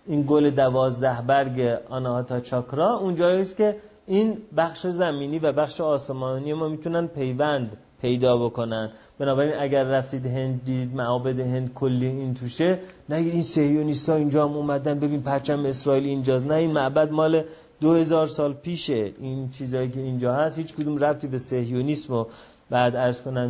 این 0.05 0.25
گل 0.27 0.49
دوازده 0.49 1.21
برگ 1.21 1.79
آناهاتا 1.89 2.39
چاکرا 2.39 2.93
اون 2.93 3.21
است 3.21 3.57
که 3.57 3.77
این 4.07 4.37
بخش 4.57 4.87
زمینی 4.87 5.39
و 5.39 5.51
بخش 5.51 5.81
آسمانی 5.81 6.53
ما 6.53 6.67
می‌تونن 6.67 7.07
پیوند 7.07 7.77
پیدا 8.01 8.37
بکنن. 8.37 8.89
بنابراین 9.19 9.53
اگر 9.59 9.83
رفتید 9.83 10.25
هند 10.25 10.65
دید 10.65 10.95
معابد 10.95 11.39
هند 11.39 11.73
کلی 11.73 12.07
این 12.07 12.33
توشه 12.33 12.79
نه 13.09 13.15
این 13.15 13.41
سهیونیستا 13.41 14.15
اینجا 14.15 14.47
هم 14.47 14.57
اومدن. 14.57 14.99
ببین 14.99 15.21
پرچم 15.21 15.65
اسرائیل 15.65 16.05
اینجاست 16.05 16.45
نه 16.45 16.53
این 16.53 16.71
معبد 16.71 17.11
مال 17.11 17.43
دو 17.81 17.93
هزار 17.93 18.27
سال 18.27 18.53
پیشه. 18.53 19.13
این 19.19 19.49
چیزایی 19.49 19.89
که 19.89 19.99
اینجا 19.99 20.33
هست 20.33 20.57
هیچ 20.57 20.73
کدوم 20.73 20.97
رفتی 20.97 21.27
به 21.27 21.37
سهیونیسم 21.37 22.13
و 22.13 22.25
بعد 22.69 22.95
ارز 22.95 23.21
کنم 23.21 23.49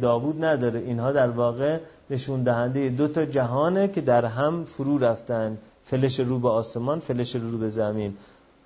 داوود 0.00 0.44
نداره. 0.44 0.80
اینها 0.80 1.12
در 1.12 1.30
واقع 1.30 1.78
نشون 2.10 2.42
دهنده 2.42 2.88
دو 2.88 3.08
تا 3.08 3.24
جهانه 3.24 3.88
که 3.88 4.00
در 4.00 4.24
هم 4.24 4.64
فرو 4.64 4.98
رفتن. 4.98 5.58
فلش 5.84 6.20
رو 6.20 6.38
به 6.38 6.48
آسمان 6.48 6.98
فلش 6.98 7.36
رو 7.36 7.58
به 7.58 7.68
زمین. 7.68 8.16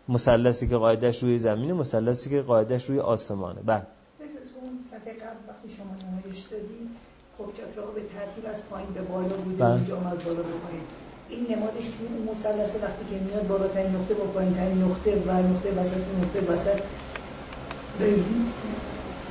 مثلثی 0.09 0.69
که 0.69 0.77
قاعدش 0.77 1.23
روی 1.23 1.39
زمینه 1.39 1.73
مثلثی 1.73 2.31
که 2.31 2.43
قاعدش 2.43 2.85
روی 2.91 3.01
آسمانه. 3.01 3.61
بله. 3.67 3.83
وقتی 5.69 5.77
شما 5.77 5.95
نمایش 6.05 6.41
دادید 6.51 6.89
خب 7.39 7.47
به 7.95 8.01
ترتیب 8.15 8.45
از 8.53 8.61
پایین 8.71 8.89
به 8.95 9.01
بالا 9.01 9.37
بوده 9.45 9.65
بله. 9.65 9.73
اینجا 9.73 9.97
از 9.97 10.25
بالا 10.25 10.43
به 10.51 10.57
پایین 10.65 10.85
این 11.29 11.43
نمادش 11.53 11.87
توی 11.95 12.07
اون 12.09 12.29
مثلث 12.31 12.73
وقتی 12.83 13.05
که 13.11 13.17
میاد 13.27 13.47
بالاترین 13.47 13.91
نقطه 13.97 14.15
با 14.15 14.25
پایینترین 14.25 14.83
نقطه 14.83 15.11
و 15.27 15.31
نقطه 15.31 15.71
وسط 15.81 16.03
نقطه 16.23 16.53
وسط. 16.53 16.81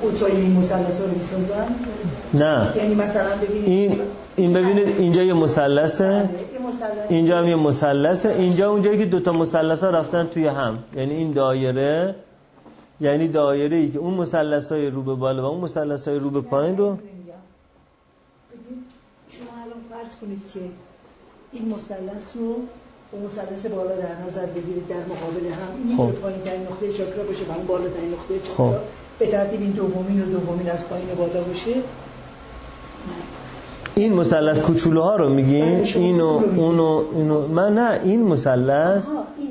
اوتای 0.02 0.32
این 0.32 0.52
مثلث 0.56 1.00
رو 1.00 1.06
می‌سازن؟ 1.14 1.66
نه. 2.34 2.72
یعنی 2.76 2.94
مثلا 2.94 3.36
ببینید 3.36 3.68
این 3.68 4.00
این 4.36 4.52
ببینید 4.52 4.88
اینجا 4.98 5.22
یه 5.22 5.34
مثلثه. 5.34 6.04
بله، 6.04 7.06
اینجا 7.08 7.38
هم 7.38 7.48
یه 7.48 7.56
مثلثه. 7.56 8.28
اینجا 8.28 8.70
اونجایی 8.70 8.98
که 8.98 9.04
دوتا 9.04 9.32
مثلث 9.32 9.84
ها 9.84 9.90
رفتن 9.90 10.26
توی 10.26 10.46
هم. 10.46 10.78
یعنی 10.96 11.14
این 11.14 11.32
دایره 11.32 12.14
یعنی 13.00 13.28
دایره 13.28 13.76
ای 13.76 13.90
که 13.90 13.98
اون 13.98 14.14
مثلث 14.14 14.72
های 14.72 14.90
رو 14.90 15.02
به 15.02 15.14
بالا 15.14 15.42
و 15.42 15.46
اون 15.46 15.60
مثلث 15.60 16.08
های 16.08 16.18
رو 16.18 16.30
به 16.30 16.40
پایین 16.40 16.76
رو 16.76 16.98
شما 19.28 19.62
الان 19.62 19.80
فرض 19.90 20.16
کنید 20.16 20.42
که 20.54 20.60
این 21.52 21.74
مثلث 21.74 22.36
رو 22.36 22.56
با 23.12 23.18
مثلث 23.18 23.66
بالا 23.66 23.96
در 23.96 24.22
نظر 24.26 24.46
بگیرید 24.46 24.88
در 24.88 24.96
مقابل 24.96 25.46
هم 25.46 25.88
این 25.88 25.96
خب. 25.96 26.20
پایین 26.20 26.40
ترین 26.40 26.62
نقطه 26.62 26.92
چاکرا 26.92 27.24
باشه 27.24 27.44
و 27.44 27.52
اون 27.52 27.66
بالا 27.66 27.88
ترین 27.88 28.12
نقطه 28.12 28.40
چاکرا 28.40 28.70
خب. 28.70 28.84
به 29.18 29.26
ترتیب 29.26 29.60
این 29.60 29.70
دومین 29.70 30.22
و 30.22 30.26
دومین 30.26 30.70
از 30.70 30.88
پایین 30.88 31.14
بالا 31.14 31.42
باشه 31.42 31.74
این 33.98 34.12
مثلث 34.12 34.58
کوچولوها 34.58 35.16
رو 35.16 35.28
میگین 35.28 35.78
اینو 35.78 36.42
اونو 36.56 37.04
اینو. 37.14 37.48
من 37.48 37.74
نه 37.74 38.00
این 38.04 38.22
مثلث 38.22 39.06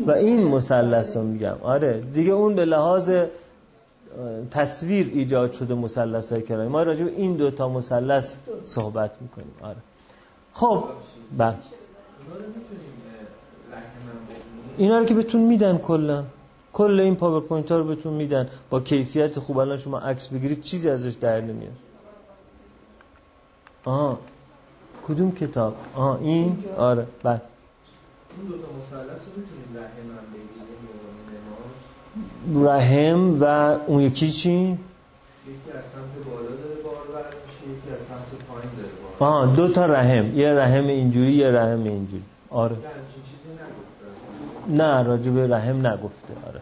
و 0.07 0.11
این 0.11 0.47
مثلث. 0.47 1.17
رو 1.17 1.23
میگم. 1.23 1.55
آره. 1.61 2.03
دیگه 2.13 2.31
اون 2.31 2.55
به 2.55 2.65
لحاظ 2.65 3.11
تصویر 4.51 5.11
ایجاد 5.13 5.53
شده 5.53 5.75
مثلث 5.75 6.31
های 6.31 6.41
کرایی 6.41 6.69
ما 6.69 6.83
راجع 6.83 7.05
به 7.05 7.11
این 7.11 7.35
دو 7.35 7.51
تا 7.51 7.69
مثلث 7.69 8.35
صحبت 8.65 9.11
می‌کنیم. 9.21 9.53
آره. 9.61 9.77
خب. 10.53 10.83
بله. 11.37 11.55
اینا 14.77 14.97
رو 14.97 15.05
که 15.05 15.13
بهتون 15.13 15.41
میدن 15.41 15.77
کلا. 15.77 16.23
کل 16.73 16.99
این 16.99 17.15
پاورپوینت 17.15 17.71
ها 17.71 17.77
رو 17.77 17.83
بهتون 17.83 18.13
میدن. 18.13 18.49
با 18.69 18.79
کیفیت 18.79 19.39
خوب. 19.39 19.57
الان 19.57 19.77
شما 19.77 19.99
عکس 19.99 20.27
بگیرید 20.27 20.61
چیزی 20.61 20.89
ازش 20.89 21.13
در 21.13 21.41
نمیاد. 21.41 21.71
آها. 23.85 24.19
کدوم 25.07 25.31
کتاب؟ 25.31 25.75
آها 25.95 26.17
این؟ 26.17 26.57
آره 26.77 27.07
بله. 27.23 27.41
این 28.37 28.47
دو 28.47 28.53
تا 28.53 28.57
مثلث 28.77 29.21
رو 29.25 29.31
می‌تونیم 29.37 29.75
رحم 29.75 30.07
هم 30.17 30.25
بگیریم 30.33 30.67
رحم 32.67 33.41
و 33.41 33.43
اون 33.87 34.01
یکی 34.01 34.31
چی؟ 34.31 34.49
یکی 34.49 34.77
از 35.77 35.83
سمت 35.85 36.27
بالا 36.29 36.41
داره 36.49 36.81
بارور 36.83 37.25
میشه 37.25 37.77
یکی 37.77 37.89
از 37.95 38.01
سمت 38.01 38.43
پایین 38.49 38.69
داره 38.77 38.89
بارور 39.19 39.33
آها 39.45 39.55
دو 39.55 39.67
تا 39.73 39.85
رحم 39.85 40.37
یه 40.37 40.53
رحم 40.53 40.87
اینجوری 40.87 41.33
یه 41.33 41.51
رحم 41.51 41.83
اینجوری. 41.83 42.23
آره. 42.49 42.75
نه 44.69 45.03
راجع 45.03 45.31
به 45.31 45.47
رحم 45.47 45.87
نگفته 45.87 46.33
آره. 46.47 46.61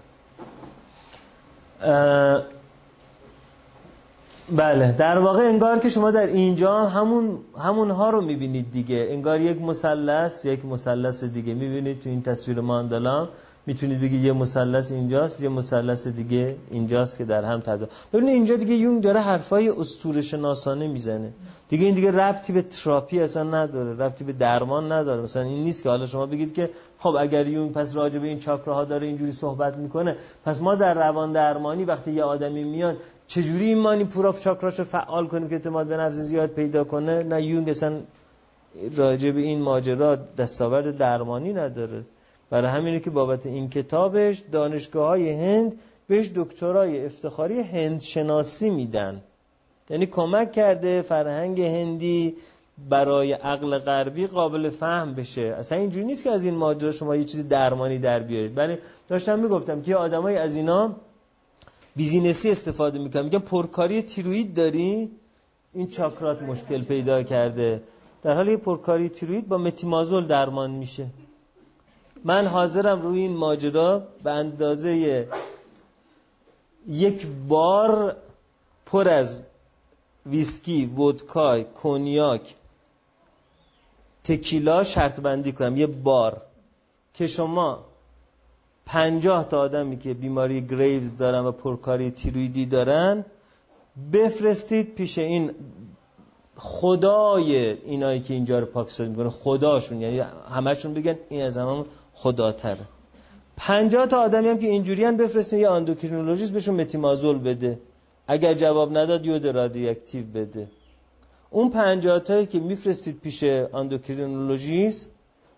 بله 4.50 4.91
در 4.91 5.18
واقع 5.18 5.43
انگار 5.43 5.80
که 5.80 5.89
شما 5.89 6.12
در 6.12 6.28
اینجا 6.28 6.86
همون 6.86 7.39
همونها 7.58 8.10
رو 8.10 8.22
می‌بینید 8.22 8.72
دیگه. 8.72 9.08
انگار 9.10 9.41
یک 9.41 9.62
مثلث 9.62 10.46
یک 10.46 10.66
مثلث 10.66 11.24
دیگه. 11.24 11.54
می‌بینید 11.54 12.00
تو 12.00 12.10
این 12.10 12.22
تصویر 12.22 12.60
ماندالا 12.62 13.30
می‌تونید 13.68 14.01
بگید 14.01 14.24
یه 14.24 14.34
مثلث 14.34 14.91
اینجاست 14.91 15.41
یه 15.41 15.49
مثلث 15.49 16.07
دیگه 16.07 16.55
اینجاست 16.72 17.18
که 17.18 17.26
در 17.26 17.43
هم 17.43 17.59
تدا 17.59 17.88
ببینید 18.13 18.34
اینجا 18.34 18.55
دیگه 18.55 18.74
یونگ 18.74 19.03
داره 19.03 19.20
حرفای 19.20 19.70
اسطوره 19.70 20.22
شناسانه 20.22 20.88
می‌زنه. 20.88 21.34
دیگه 21.70 21.86
این 21.86 21.95
دیگه 21.95 22.11
ربطی 22.11 22.53
به 22.53 22.61
تراپی 22.61 23.20
اصلا 23.20 23.43
نداره 23.43 23.93
ربطی 23.93 24.24
به 24.24 24.34
درمان 24.34 24.91
نداره. 24.91 25.22
مثلا 25.22 25.41
این 25.41 25.63
نیست 25.63 25.84
که 25.84 25.89
حالا 25.89 26.05
شما 26.05 26.26
بگید 26.26 26.53
که 26.53 26.70
خب 26.99 27.16
اگر 27.20 27.47
یونگ 27.47 27.72
پس 27.72 27.95
راجع 27.95 28.20
به 28.20 28.28
این 28.28 28.39
چاکراها 28.39 28.86
داره 28.86 29.07
اینجوری 29.07 29.32
صحبت 29.32 29.78
می‌کنه 29.78 30.16
پس 30.45 30.61
ما 30.61 30.76
در 30.76 30.93
روان 30.93 31.32
درمانی 31.32 31.84
وقتی 31.84 32.11
یه 32.11 32.24
آدمی 32.24 32.63
میاد 32.63 32.97
چجوری 33.28 33.66
این 33.66 33.80
مانی 33.80 34.03
پوراف 34.03 34.39
چاکراشو 34.39 34.84
فعال 34.84 35.28
کنیم 35.28 35.49
که 35.49 35.55
اعتماد 35.55 35.88
به 35.88 35.97
نفس 35.97 36.16
زیاد 36.16 36.49
پیدا 36.49 36.84
کنه؟ 36.84 37.24
نه 37.24 37.43
یونگ 37.43 37.70
اصلا 37.70 37.99
راجع 38.97 39.32
به 39.32 39.41
این 39.41 39.61
ماجرا 39.61 40.16
دستاورد 40.16 40.97
درمانی 40.97 41.53
نداره. 41.53 42.03
برای 42.50 42.72
همینه 42.72 43.00
که 43.00 43.10
بابت 43.10 43.46
این 43.46 43.70
کتابش 43.70 44.43
دانشگاه 44.52 45.08
های 45.08 45.32
هند 45.32 45.80
بهش 46.08 46.32
دکترای 46.36 47.06
افتخاری 47.06 47.62
هند 47.62 48.02
شناسی 48.02 48.70
میدن. 48.70 49.22
یعنی 49.89 50.06
کمک 50.06 50.52
کرده 50.52 51.02
فرهنگ 51.02 51.62
هندی 51.62 52.36
برای 52.89 53.32
عقل 53.34 53.78
غربی 53.78 54.28
قابل 54.28 54.70
فهم 54.70 55.14
بشه. 55.14 55.41
اصلا 55.41 55.78
اینجوری 55.78 56.06
نیست 56.06 56.24
که 56.24 56.30
از 56.30 56.46
این 56.46 56.54
ماجرا 56.54 56.91
شما 56.91 57.16
یه 57.16 57.24
چیزی 57.24 57.43
درمانی 57.43 58.00
در 58.00 58.20
بیارید. 58.20 58.56
بله 58.56 58.80
داشتم 59.08 59.39
می‌گفتم 59.39 59.82
که 59.82 59.96
آدمای 59.96 60.38
از 60.38 60.56
اینا 60.56 60.96
بیزینسی 61.96 62.52
استفاده 62.52 63.00
می‌کنن. 63.00 63.24
میگن 63.24 63.39
پرکاری 63.39 64.02
تیروید 64.02 64.54
داری؟ 64.54 65.12
این 65.74 65.88
چاکرات 65.89 66.41
مشکل 66.41 66.82
پیدا 66.82 67.24
کرده. 67.24 67.82
در 68.24 68.36
حالی 68.36 68.58
پرکاری 68.58 69.10
تیروید 69.10 69.48
با 69.48 69.58
متیمازول 69.58 70.26
درمان 70.26 70.72
میشه. 70.72 71.06
من 72.28 72.47
حاضرم 72.47 73.01
روی 73.01 73.19
این 73.19 73.38
ماجرا 73.38 74.03
به 74.23 74.32
اندازه 74.32 75.28
یک 76.88 77.28
بار 77.47 78.15
پر 78.86 79.09
از 79.09 79.45
ویسکی، 80.26 80.86
ودکای، 80.86 81.63
کنیاک 81.63 82.55
تکیلا 84.23 84.84
شرط 84.84 85.19
بندی 85.19 85.51
کنم. 85.51 85.78
یه 85.78 85.88
بار 85.88 86.41
که 87.13 87.28
شما 87.28 87.86
پنجاه 88.86 89.49
تا 89.49 89.59
آدمی 89.59 89.97
که 89.97 90.13
بیماری 90.13 90.67
گریوز 90.67 91.17
دارن 91.17 91.45
و 91.45 91.51
پرکاری 91.51 92.11
تیرویدی 92.11 92.65
دارن 92.65 93.26
بفرستید 94.13 94.95
پیش 94.95 95.17
این 95.17 95.51
خدای 96.57 97.55
اینایی 97.71 98.19
که 98.19 98.34
اینجا 98.34 98.59
رو 98.59 98.65
پاکسازی 98.65 99.09
می‌کنه. 99.09 99.30
خداشون 99.30 100.01
یعنی 100.01 100.19
همشون 100.49 100.93
بگن 100.93 101.17
این 101.30 101.41
از 101.43 101.57
همون 101.57 101.86
خداتره 102.16 102.86
پنجاه 103.57 104.07
تا 104.07 104.22
آدمی 104.22 104.47
هم 104.49 104.57
که 104.57 104.68
اینجوری 104.68 105.03
هم 105.03 105.18
بفرستین 105.18 105.59
یه 105.59 105.72
اندوکرینولوژیست 105.72 106.51
بهشون 106.51 106.76
متیمازول 106.76 107.38
بده. 107.38 107.80
اگر 108.28 108.53
جواب 108.53 108.97
نداد 108.97 109.26
یود 109.26 109.47
رادیواکتیو 109.47 110.26
بده. 110.26 110.68
اون 111.49 111.70
پنجاه 111.70 112.20
تایی 112.20 112.45
که 112.45 112.59
میفرستید 112.59 113.20
پیش 113.20 113.43
اندوکرینولوژیست 113.74 115.09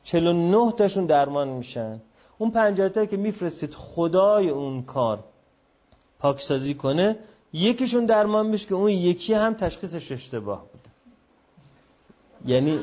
49 0.03 0.71
تاشون 0.71 1.05
درمان 1.05 1.47
میشن. 1.47 2.01
اون 2.37 2.51
پنجاه 2.51 2.89
تایی 2.89 3.07
که 3.07 3.17
میفرستید 3.17 3.73
خدای 3.73 4.49
اون 4.49 4.83
کار 4.83 5.23
پاکسازی 6.19 6.73
کنه 6.73 7.15
یکیشون 7.53 8.05
درمان 8.05 8.47
میشه 8.47 8.67
که 8.67 8.75
اون 8.75 8.89
یکی 8.89 9.33
هم 9.33 9.53
تشخیصش 9.53 10.11
اشتباه 10.11 10.59
بوده. 10.59 10.89
یعنی 12.53 12.79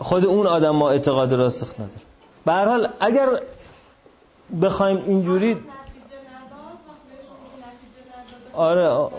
خود 0.00 0.26
اون 0.26 0.46
آدم 0.46 0.70
ما 0.70 0.90
اعتقاد 0.90 1.32
راسخ 1.32 1.74
نداره. 1.74 2.00
به 2.44 2.52
هر 2.52 2.64
حال 2.64 2.88
اگر 3.00 3.28
بخوایم 4.62 5.02
اینجوری 5.06 5.56
آره 8.54 9.10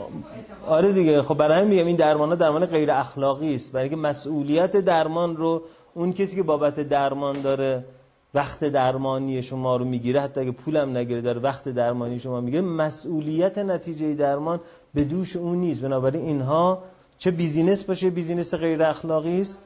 آره 0.67 0.93
دیگه. 0.93 1.21
خب 1.21 1.37
برای 1.37 1.57
همین 1.57 1.69
میگم 1.69 1.87
این 1.87 1.95
درمان 1.95 2.29
ها 2.29 2.35
درمان 2.35 2.65
غیر 2.65 2.91
اخلاقی 2.91 3.55
است. 3.55 3.71
برای 3.71 3.89
اینکه 3.89 4.07
مسئولیت 4.07 4.77
درمان 4.77 5.37
رو 5.37 5.61
اون 5.93 6.13
کسی 6.13 6.35
که 6.35 6.43
بابت 6.43 6.79
درمان 6.79 7.41
داره 7.41 7.85
وقت 8.33 8.63
درمانی 8.63 9.41
شما 9.41 9.75
رو 9.75 9.85
می‌گیره 9.85 10.21
حتی 10.21 10.41
اگه 10.41 10.51
پولم 10.51 10.97
نگیره 10.97 11.21
داره 11.21 11.39
وقت 11.39 11.69
درمانی 11.69 12.19
شما 12.19 12.41
می‌گیره 12.41 12.61
مسئولیت 12.61 13.57
نتیجه 13.57 14.13
درمان 14.13 14.59
به 14.93 15.03
دوش 15.03 15.35
اون 15.35 15.57
نیست. 15.57 15.81
بنابراین 15.81 16.25
اینها 16.25 16.83
چه 17.17 17.31
business 17.31 17.83
باشه 17.83 18.09
business 18.09 18.55
غیر 18.55 18.83
اخلاقی 18.83 19.41
است 19.41 19.59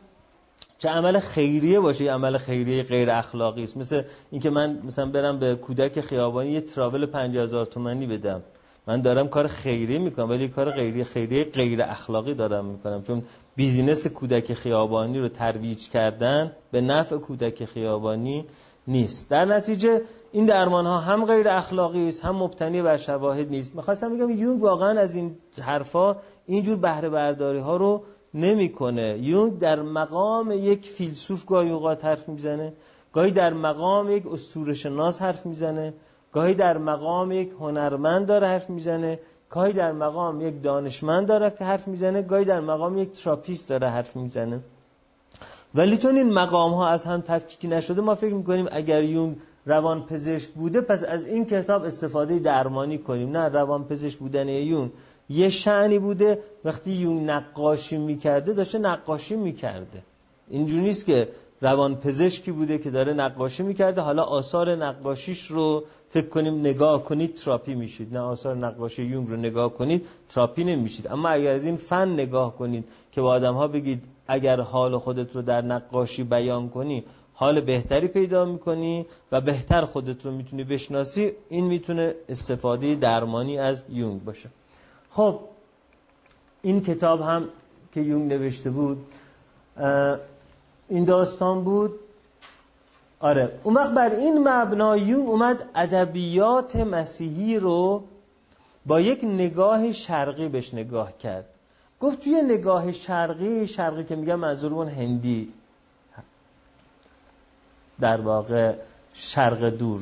چه 0.85 0.91
عمل 0.91 1.19
خیریه 1.19 1.79
باشه 1.79 2.03
یه 2.03 2.11
عمل 2.11 2.37
خیریه 2.37 2.83
غیر 2.83 3.11
اخلاقی 3.11 3.63
است. 3.63 3.77
مثل 3.77 4.01
اینکه 4.31 4.49
من 4.49 4.79
مثلا 4.83 5.05
برم 5.05 5.39
به 5.39 5.55
کودک 5.55 6.01
خیابانی 6.01 6.51
یه 6.51 6.61
تراول 6.61 7.05
50000 7.05 7.65
تومانی 7.65 8.07
بدم. 8.07 8.41
من 8.87 9.01
دارم 9.01 9.27
کار 9.27 9.47
خیریه 9.47 9.99
می‌کنم 9.99 10.29
ولی 10.29 10.47
کار 10.47 10.71
غیری 10.71 11.03
خیریه 11.03 11.43
غیر 11.43 11.81
اخلاقی 11.81 12.33
دارم 12.33 12.65
می‌کنم. 12.65 13.03
چون 13.03 13.23
business 13.55 14.07
کودک 14.07 14.53
خیابانی 14.53 15.19
رو 15.19 15.27
ترویج 15.27 15.89
کردن 15.89 16.51
به 16.71 16.81
نفع 16.81 17.17
کودک 17.17 17.65
خیابانی 17.65 18.45
نیست. 18.87 19.29
در 19.29 19.45
نتیجه 19.45 20.01
این 20.31 20.45
درمان 20.45 20.85
ها 20.85 20.99
هم 20.99 21.25
غیر 21.25 21.49
اخلاقی 21.49 22.07
است 22.07 22.25
هم 22.25 22.35
مبتنی 22.35 22.81
بر 22.81 22.97
شواهد 22.97 23.49
نیست. 23.49 23.75
می‌خواستم 23.75 24.17
بگم 24.17 24.29
یونگ 24.31 24.63
واقعا 24.63 24.99
از 24.99 25.15
این 25.15 25.37
حرفا 25.61 26.15
اینجور 26.45 26.77
بهره 26.77 27.09
برداری 27.09 27.59
ها 27.59 27.77
رو 27.77 28.03
نمی‌کنه. 28.35 29.17
یونگ 29.21 29.59
در 29.59 29.81
مقام 29.81 30.51
یک 30.51 30.85
فیلسوف 30.85 31.45
گاهی 31.45 31.71
اوقات 31.71 32.05
حرف 32.05 32.29
می‌زنه 32.29 32.73
گاهی 33.13 33.31
در 33.31 33.53
مقام 33.53 34.09
یک 34.09 34.27
اسطوره 34.27 34.73
شناس 34.73 35.21
حرف 35.21 35.45
می‌زنه 35.45 35.93
گاهی 36.33 36.53
در 36.53 36.77
مقام 36.77 37.31
یک 37.31 37.51
هنرمند 37.59 38.25
داره 38.25 38.47
حرف 38.47 38.69
می‌زنه 38.69 39.19
گاهی 39.49 39.73
در 39.73 39.91
مقام 39.91 40.41
یک 40.41 40.61
دانشمند 40.63 41.27
داره 41.27 41.49
که 41.49 41.65
حرف 41.65 41.87
می‌زنه 41.87 42.21
گاهی 42.21 42.45
در 42.45 42.59
مقام 42.59 42.97
یک 42.97 43.11
تراپیست 43.11 43.69
داره 43.69 43.89
حرف 43.89 44.15
می‌زنه. 44.15 44.59
ولی 45.75 45.97
چون 45.97 46.15
این 46.15 46.33
مقام 46.33 46.73
ها 46.73 46.87
از 46.87 47.05
هم 47.05 47.21
تفکیکی 47.21 47.67
نشده 47.67 48.01
ما 48.01 48.15
فکر 48.15 48.33
می‌کنیم 48.33 48.67
اگر 48.71 49.03
یونگ 49.03 49.35
روان 49.65 50.05
پزشک 50.05 50.49
بوده 50.49 50.81
پس 50.81 51.03
از 51.03 51.25
این 51.25 51.45
کتاب 51.45 51.83
استفاده 51.83 52.39
درمانی 52.39 52.97
کنیم. 52.97 53.31
نه 53.31 53.47
روان 53.47 53.83
پزشک 53.83 54.19
بودن 54.19 54.49
یون. 54.49 54.91
یه 55.29 55.49
شعنی 55.49 55.99
بوده 55.99 56.39
وقتی 56.65 56.91
یون 56.91 57.29
نقاشی 57.29 57.97
می‌کرده 57.97 58.53
داشته 58.53 58.79
نقاشی 58.79 59.35
می‌کرده. 59.35 60.03
اینجوری 60.49 60.83
نیست 60.83 61.05
که 61.05 61.27
روان 61.61 61.95
پزشکی 61.95 62.51
بوده 62.51 62.77
که 62.77 62.89
داره 62.91 63.13
نقاشی 63.13 63.63
می‌کرده. 63.63 64.01
حالا 64.01 64.23
آثار 64.23 64.75
نقاشیش 64.75 65.47
رو 65.47 65.83
فکر 66.09 66.27
کنیم 66.27 66.59
نگاه 66.59 67.03
کنید 67.03 67.35
تراپی 67.35 67.75
میشید. 67.75 68.13
نه 68.13 68.19
آثار 68.19 68.55
نقاشی 68.55 69.03
یونگ 69.03 69.29
رو 69.29 69.35
نگاه 69.35 69.73
کنید 69.73 70.05
تراپی 70.29 70.63
نمیشید. 70.63 71.07
اما 71.07 71.29
اگر 71.29 71.53
از 71.53 71.65
این 71.65 71.75
فن 71.75 72.13
نگاه 72.13 72.55
کنید 72.55 72.87
که 73.11 73.21
با 73.21 73.29
آدم 73.29 73.53
ها 73.53 73.67
بگید 73.67 74.03
اگر 74.27 74.61
حال 74.61 74.97
خودت 74.97 75.35
رو 75.35 75.41
در 75.41 75.61
نقاشی 75.61 76.23
بیان 76.23 76.69
کنی 76.69 77.03
حال 77.33 77.61
بهتری 77.61 78.07
پیدا 78.07 78.45
می‌کنی 78.45 79.05
و 79.31 79.41
بهتر 79.41 79.81
خودت 79.85 80.25
رو 80.25 80.31
می‌تونی 80.31 80.63
بشناسی 80.63 81.31
این 81.49 81.65
می‌تونه 81.65 82.15
استفاده 82.29 82.95
درمانی 82.95 83.57
از 83.57 83.83
یونگ 83.89 84.23
باشه. 84.23 84.49
خب 85.15 85.39
این 86.61 86.81
کتاب 86.81 87.21
هم 87.21 87.49
که 87.93 88.01
یونگ 88.01 88.33
نوشته 88.33 88.71
بود 88.71 89.05
این 90.87 91.03
داستان 91.03 91.63
بود. 91.63 91.99
آره 93.19 93.59
اون 93.63 93.73
وقت 93.73 93.91
بر 93.91 94.09
این 94.09 94.47
مبنا 94.47 94.97
یونگ 94.97 95.29
اومد 95.29 95.69
ادبیات 95.75 96.75
مسیحی 96.75 97.59
رو 97.59 98.03
با 98.85 99.01
یک 99.01 99.23
نگاه 99.23 99.91
شرقی 99.91 100.47
بهش 100.47 100.73
نگاه 100.73 101.17
کرد. 101.17 101.45
گفت 101.99 102.19
توی 102.19 102.41
نگاه 102.41 102.91
شرقی 102.91 103.67
شرقی 103.67 104.03
که 104.03 104.15
میگم 104.15 104.35
منظور 104.35 104.73
اون 104.73 104.89
هندی 104.89 105.53
در 107.99 108.21
واقع 108.21 108.73
شرق 109.13 109.63
دور. 109.63 110.01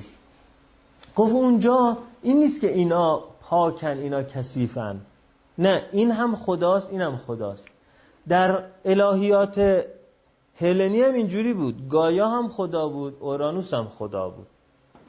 گفت 1.16 1.34
اونجا 1.34 1.98
این 2.22 2.40
نیست 2.40 2.62
که 2.62 2.72
اینا 2.72 3.33
پاکن 3.54 3.98
اینا 3.98 4.24
کثیفن. 4.24 5.02
نه 5.58 5.84
این 5.92 6.12
هم 6.12 6.36
خداست 6.36 6.90
این 6.90 7.02
هم 7.02 7.18
خداست. 7.18 7.68
در 8.28 8.64
الهیات 8.86 9.86
هلنی 10.60 11.02
هم 11.02 11.14
اینجوری 11.14 11.54
بود. 11.54 11.90
گایا 11.90 12.28
هم 12.28 12.48
خدا 12.48 12.90
بود 12.90 13.18
اورانوس 13.20 13.74
هم 13.74 13.88
خدا 13.98 14.30
بود. 14.30 14.48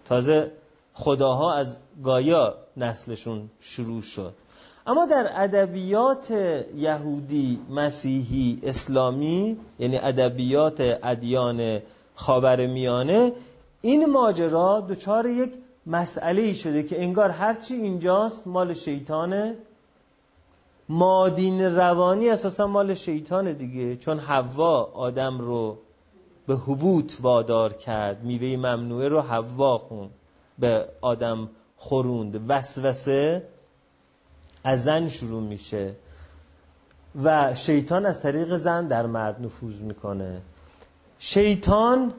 تازه 0.04 0.50
خداها 0.94 1.54
از 1.54 1.76
گایا 2.02 2.54
نسلشون 2.76 3.50
شروع 3.60 4.02
شد. 4.02 4.34
اما 4.86 5.06
در 5.06 5.30
ادبیات 5.34 6.30
یهودی 6.76 7.60
مسیحی 7.70 8.60
اسلامی 8.62 9.56
یعنی 9.78 9.98
ادبیات 9.98 10.98
ادیان 11.02 11.80
خاورمیانه 12.14 13.32
این 13.80 14.06
ماجرا 14.06 14.80
دچار 14.80 15.26
یک 15.26 15.52
مسئله 15.86 16.42
ای 16.42 16.54
شده 16.54 16.82
که 16.82 17.02
انگار 17.02 17.30
هرچی 17.30 17.74
اینجاست 17.74 18.46
مال 18.46 18.74
شیطانه. 18.74 19.56
مادین 20.88 21.76
روانی 21.76 22.28
اساسا 22.28 22.66
مال 22.66 22.94
شیطان 22.94 23.52
دیگه 23.52 23.96
چون 23.96 24.18
حوا 24.18 24.82
آدم 24.82 25.38
رو 25.38 25.78
به 26.46 26.54
حبوط 26.54 27.14
وادار 27.20 27.72
کرد 27.72 28.22
میوه 28.22 28.56
ممنوعه 28.56 29.08
رو 29.08 29.20
حوا 29.20 29.78
خون 29.78 30.10
به 30.58 30.88
آدم 31.00 31.50
خوروند 31.76 32.50
وسوسه 32.50 33.42
از 34.64 34.84
زن 34.84 35.08
شروع 35.08 35.42
میشه 35.42 35.94
و 37.22 37.54
شیطان 37.54 38.06
از 38.06 38.22
طریق 38.22 38.56
زن 38.56 38.86
در 38.86 39.06
مرد 39.06 39.42
نفوذ 39.42 39.80
می‌کنه. 39.80 40.42
شیطان 41.18 42.12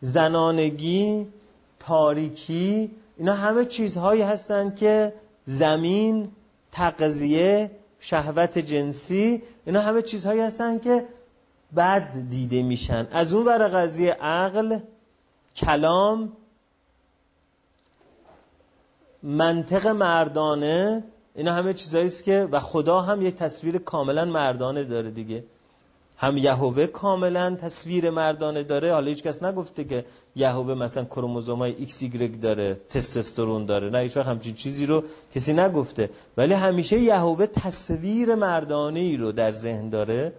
زنانگی 0.00 1.26
تاریکی 1.80 2.90
اینا 3.18 3.34
همه 3.34 3.64
چیزهایی 3.64 4.22
هستند 4.22 4.76
که 4.76 5.14
زمین 5.44 6.30
تقضیه 6.72 7.70
شهوت 8.00 8.58
جنسی 8.58 9.42
اینا 9.66 9.80
همه 9.80 10.02
چیزهایی 10.02 10.40
هستن 10.40 10.78
که 10.78 11.06
بد 11.76 12.12
دیده 12.30 12.62
میشن. 12.62 13.08
از 13.10 13.34
اون 13.34 13.46
ور 13.46 13.68
قضیه 13.68 14.12
عقل 14.12 14.78
کلام 15.56 16.32
منطق 19.22 19.86
مردانه 19.86 21.04
اینا 21.34 21.52
همه 21.52 21.74
چیزهایی 21.74 22.06
است 22.06 22.24
که 22.24 22.48
و 22.50 22.60
خدا 22.60 23.00
هم 23.00 23.22
یک 23.22 23.34
تصویر 23.34 23.78
کاملا 23.78 24.24
مردانه 24.24 24.84
داره 24.84 25.10
دیگه. 25.10 25.44
هم 26.20 26.36
یهوه 26.36 26.86
کاملا 26.86 27.56
تصویر 27.60 28.10
مردانه 28.10 28.62
داره. 28.62 28.92
حالا 28.92 29.06
هیچ 29.06 29.22
کس 29.22 29.42
نگفته 29.42 29.84
که 29.84 30.04
یهوه 30.36 30.74
مثلا 30.74 31.04
کروموزومای 31.04 31.74
ایکس 31.74 32.04
داره 32.42 32.80
تستوسترون 32.90 33.66
داره. 33.66 33.90
نه 33.90 33.98
هیچ 33.98 34.16
وقت 34.16 34.26
همچین 34.26 34.54
چیزی 34.54 34.86
رو 34.86 35.04
کسی 35.34 35.52
نگفته. 35.52 36.10
ولی 36.36 36.54
همیشه 36.54 36.98
یهوه 36.98 37.46
تصویر 37.46 38.34
مردانه 38.34 39.00
ای 39.00 39.16
رو 39.16 39.32
در 39.32 39.52
ذهن 39.52 39.88
داره. 39.88 40.32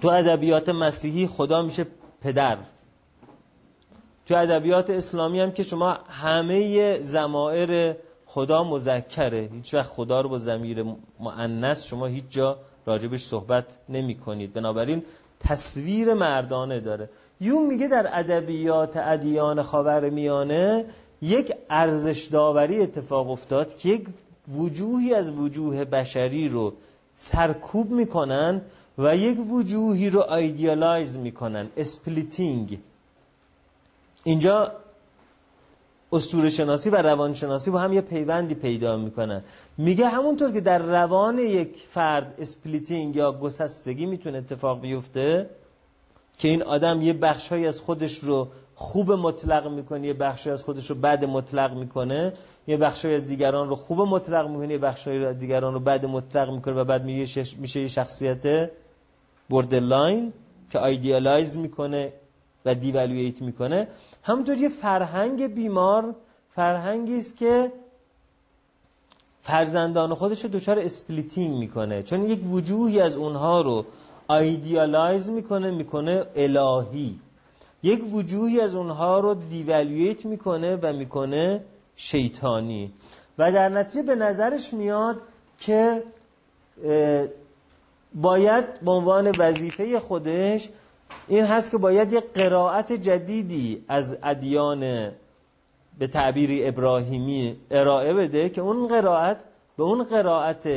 تو 0.00 0.08
ادبیات 0.08 0.68
مسیحی 0.68 1.26
خدا 1.26 1.62
میشه 1.62 1.86
پدر. 2.22 2.58
تو 4.26 4.34
ادبیات 4.34 4.90
اسلامی 4.90 5.40
هم 5.40 5.50
که 5.50 5.62
شما 5.62 5.98
همه 6.08 6.98
ضمائر 7.02 7.96
خدا 8.26 8.64
مذکره. 8.64 9.48
هیچ 9.52 9.74
وقت 9.74 9.90
خدا 9.90 10.20
رو 10.20 10.28
با 10.28 10.38
ضمیر 10.38 10.84
مؤنث 11.20 11.84
شما 11.84 12.06
هیچ 12.06 12.24
جا 12.30 12.58
راجبش 12.88 13.24
صحبت 13.24 13.76
نمی 13.88 14.14
کنید 14.14 14.52
بنابراین 14.52 15.02
تصویر 15.40 16.14
مردانه 16.14 16.80
داره. 16.80 17.10
یونگ 17.40 17.66
میگه 17.66 17.88
در 17.88 18.10
ادبیات 18.12 18.96
ادیان 18.96 19.62
خاور 19.62 20.10
میانه 20.10 20.84
یک 21.22 21.52
ارزش 21.70 22.24
داوری 22.24 22.80
اتفاق 22.80 23.30
افتاد 23.30 23.76
که 23.76 23.88
یک 23.88 24.06
وجوهی 24.58 25.14
از 25.14 25.30
وجوه 25.30 25.84
بشری 25.84 26.48
رو 26.48 26.72
سرکوب 27.16 27.90
می‌کنن 27.90 28.60
و 28.98 29.16
یک 29.16 29.52
وجوهی 29.52 30.10
رو 30.10 30.20
idealize 30.20 31.18
می‌کنن. 31.18 31.66
splitting. 31.76 32.78
اینجا 34.24 34.72
اسطوره 36.12 36.48
شناسی 36.48 36.90
و 36.90 36.96
روان 36.96 37.34
شناسی 37.34 37.70
با 37.70 37.78
هم 37.78 37.92
یه 37.92 38.00
پیوندی 38.00 38.54
پیدا 38.54 38.96
می‌کنن. 38.96 39.42
میگه 39.78 40.08
همونطور 40.08 40.52
که 40.52 40.60
در 40.60 40.78
روان 40.78 41.38
یک 41.38 41.76
فرد 41.90 42.34
splitting 42.38 43.16
یا 43.16 43.32
گسستگی 43.32 44.06
می‌تونه 44.06 44.38
اتفاق 44.38 44.80
بیفته 44.80 45.50
که 46.38 46.48
این 46.48 46.62
آدم 46.62 47.02
یه 47.02 47.12
بخشهایی 47.12 47.66
از 47.66 47.80
خودش 47.80 48.18
رو 48.18 48.48
خوب 48.74 49.12
مطلق 49.12 49.68
می‌کنه 49.68 50.06
یه 50.06 50.14
بخشی 50.14 50.50
از 50.50 50.62
خودش 50.62 50.90
رو 50.90 50.96
بد 50.96 51.24
مطلق 51.24 51.74
می‌کنه 51.74 52.32
یه 52.66 52.76
بخشی 52.76 53.14
از 53.14 53.26
دیگران 53.26 53.68
رو 53.68 53.74
خوب 53.74 54.00
مطلق 54.00 54.48
می‌کنه 54.48 54.72
یه 54.72 54.78
بخشی 54.78 55.10
از 55.10 55.38
دیگران 55.38 55.74
رو 55.74 55.80
بد 55.80 56.06
مطلق 56.06 56.50
می‌کنه 56.50 56.74
و 56.74 56.84
بعد 56.84 57.04
میشه 57.04 57.80
یه 57.80 57.88
شخصیت 57.88 58.70
borderline 59.48 60.32
که 60.70 60.78
idealize 60.78 61.56
می‌کنه. 61.56 62.12
و 62.64 62.74
devaluate 62.74 63.42
می‌کنه. 63.42 63.88
همونطور 64.22 64.56
یه 64.56 64.68
فرهنگ 64.68 65.54
بیمار 65.54 66.14
فرهنگی 66.50 67.16
است 67.16 67.36
که 67.36 67.72
فرزندان 69.42 70.14
خودش 70.14 70.44
رو 70.44 70.50
دچار 70.50 70.78
splitting 70.78 71.56
می‌کنه. 71.56 72.02
چون 72.02 72.30
یک 72.30 72.40
وجوهی 72.52 73.00
از 73.00 73.16
اونها 73.16 73.60
رو 73.60 73.84
idealize 74.28 75.30
می‌کنه 75.30 75.70
می‌کنه 75.70 76.24
الهی. 76.36 77.20
یک 77.82 78.14
وجوهی 78.14 78.60
از 78.60 78.74
اونها 78.74 79.20
رو 79.20 79.34
devaluate 79.34 80.24
می‌کنه 80.26 80.76
و 80.76 80.92
می‌کنه 80.92 81.64
شیطانی. 81.96 82.92
و 83.38 83.52
در 83.52 83.68
نتیجه 83.68 84.02
به 84.02 84.14
نظرش 84.14 84.74
میاد 84.74 85.16
که 85.58 86.02
باید 88.14 88.80
به 88.80 88.90
عنوان 88.90 89.30
وظیفه 89.38 90.00
خودش 90.00 90.68
این 91.28 91.44
هست 91.44 91.70
که 91.70 91.78
باید 91.78 92.12
یک 92.12 92.24
قرائت 92.34 92.92
جدیدی 92.92 93.84
از 93.88 94.16
ادیان 94.22 94.80
به 95.98 96.06
تعبیری 96.06 96.68
ابراهیمی 96.68 97.56
ارائه 97.70 98.14
بده 98.14 98.48
که 98.48 98.60
اون 98.60 98.88
قرائت 98.88 99.36
به 99.76 99.82
اون 99.82 100.04
قرائت 100.04 100.68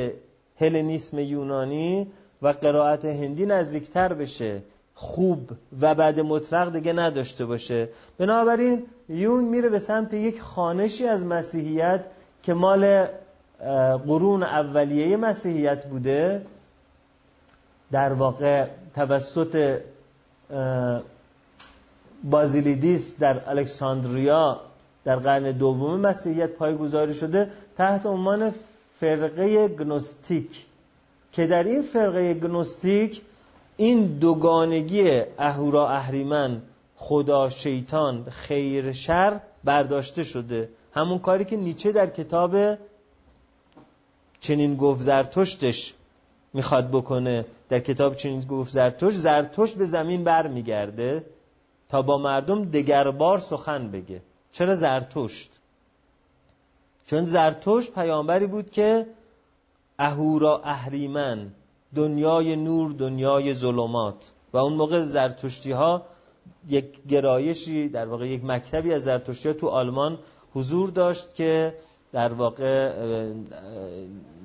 هلنیسم 0.58 1.20
یونانی 1.20 2.08
و 2.42 2.48
قرائت 2.48 3.06
هندی 3.06 3.46
نزدیکتر 3.46 4.14
بشه. 4.14 4.64
خوب 4.94 5.52
و 5.82 5.96
بعد 5.96 6.20
مطلق 6.20 6.74
دیگه 6.74 6.94
نداشته 6.94 7.46
باشه. 7.46 7.90
بنابراین 8.18 8.84
یون 9.10 9.44
میره 9.44 9.70
به 9.70 9.80
سمت 9.80 10.14
یک 10.14 10.42
خانشی 10.42 11.08
از 11.08 11.26
مسیحیت 11.26 12.06
که 12.44 12.54
مال 12.54 13.08
قرون 14.08 14.44
اولیه 14.44 15.18
مسیحیت 15.18 15.86
بوده. 15.86 16.42
در 17.92 18.14
واقع 18.14 18.68
توسط 18.96 19.82
بازیلیدیس 22.24 23.20
در 23.20 23.50
الکساندریا 23.50 24.62
در 25.04 25.16
قرن 25.16 25.52
دوم 25.52 26.00
مسیحیت 26.00 26.50
پایگذاری 26.50 27.14
شده 27.14 27.52
تحت 27.78 28.06
عنوان 28.06 28.54
فرقه 29.00 29.68
گنوستیک. 29.68 30.66
که 31.32 31.48
در 31.48 31.64
این 31.64 31.82
فرقه 31.82 32.34
گنوستیک 32.34 33.22
این 33.78 34.06
دوگانگی 34.06 35.22
اهورا 35.38 35.90
اهریمن 35.90 36.62
خدا 36.96 37.50
شیطان 37.50 38.26
خیر 38.30 38.92
شر 38.92 39.40
برداشته 39.64 40.24
شده. 40.24 40.70
همون 40.94 41.20
کاری 41.20 41.46
که 41.46 41.58
نیچه 41.58 41.92
در 41.92 42.08
کتاب 42.08 42.78
چنین 44.40 44.76
گفت 44.76 45.02
زرتشتش 45.02 45.94
می‌خواد 46.54 46.90
بکنه 46.90 47.46
در 47.70 47.80
کتاب 47.80 48.16
چنین 48.16 48.42
گفت 48.42 48.74
زرتشت. 48.74 49.18
زرتشت 49.18 49.76
به 49.76 49.86
زمین 49.86 50.24
بر 50.24 50.48
میگرده 50.48 51.26
تا 51.90 52.02
با 52.02 52.18
مردم 52.18 52.66
دگربار 52.66 53.40
سخن 53.40 53.92
بگه. 53.92 54.22
چرا 54.52 54.76
زرتشت؟ 54.76 55.60
چون 57.06 57.26
زرتشت 57.26 57.94
پیامبری 57.94 58.48
بود 58.48 58.70
که 58.70 59.06
اهورا 60.00 60.62
اهریمن 60.64 61.52
دنیای 61.96 62.56
نور 62.56 62.92
دنیای 62.92 63.54
ظلمات. 63.54 64.32
و 64.54 64.58
اون 64.58 64.74
موقع 64.74 65.02
زرتشتی 65.02 65.72
ها 65.72 66.06
یک 66.68 67.04
گرایشی 67.10 67.90
در 67.90 68.06
واقع 68.06 68.28
یک 68.28 68.46
مکتبی 68.46 68.94
از 68.94 69.04
زرتشتی 69.04 69.50
ها 69.50 69.54
تو 69.54 69.68
آلمان 69.68 70.20
حضور 70.54 70.90
داشت 70.90 71.36
که 71.36 71.74
در 72.14 72.34
واقع 72.34 72.94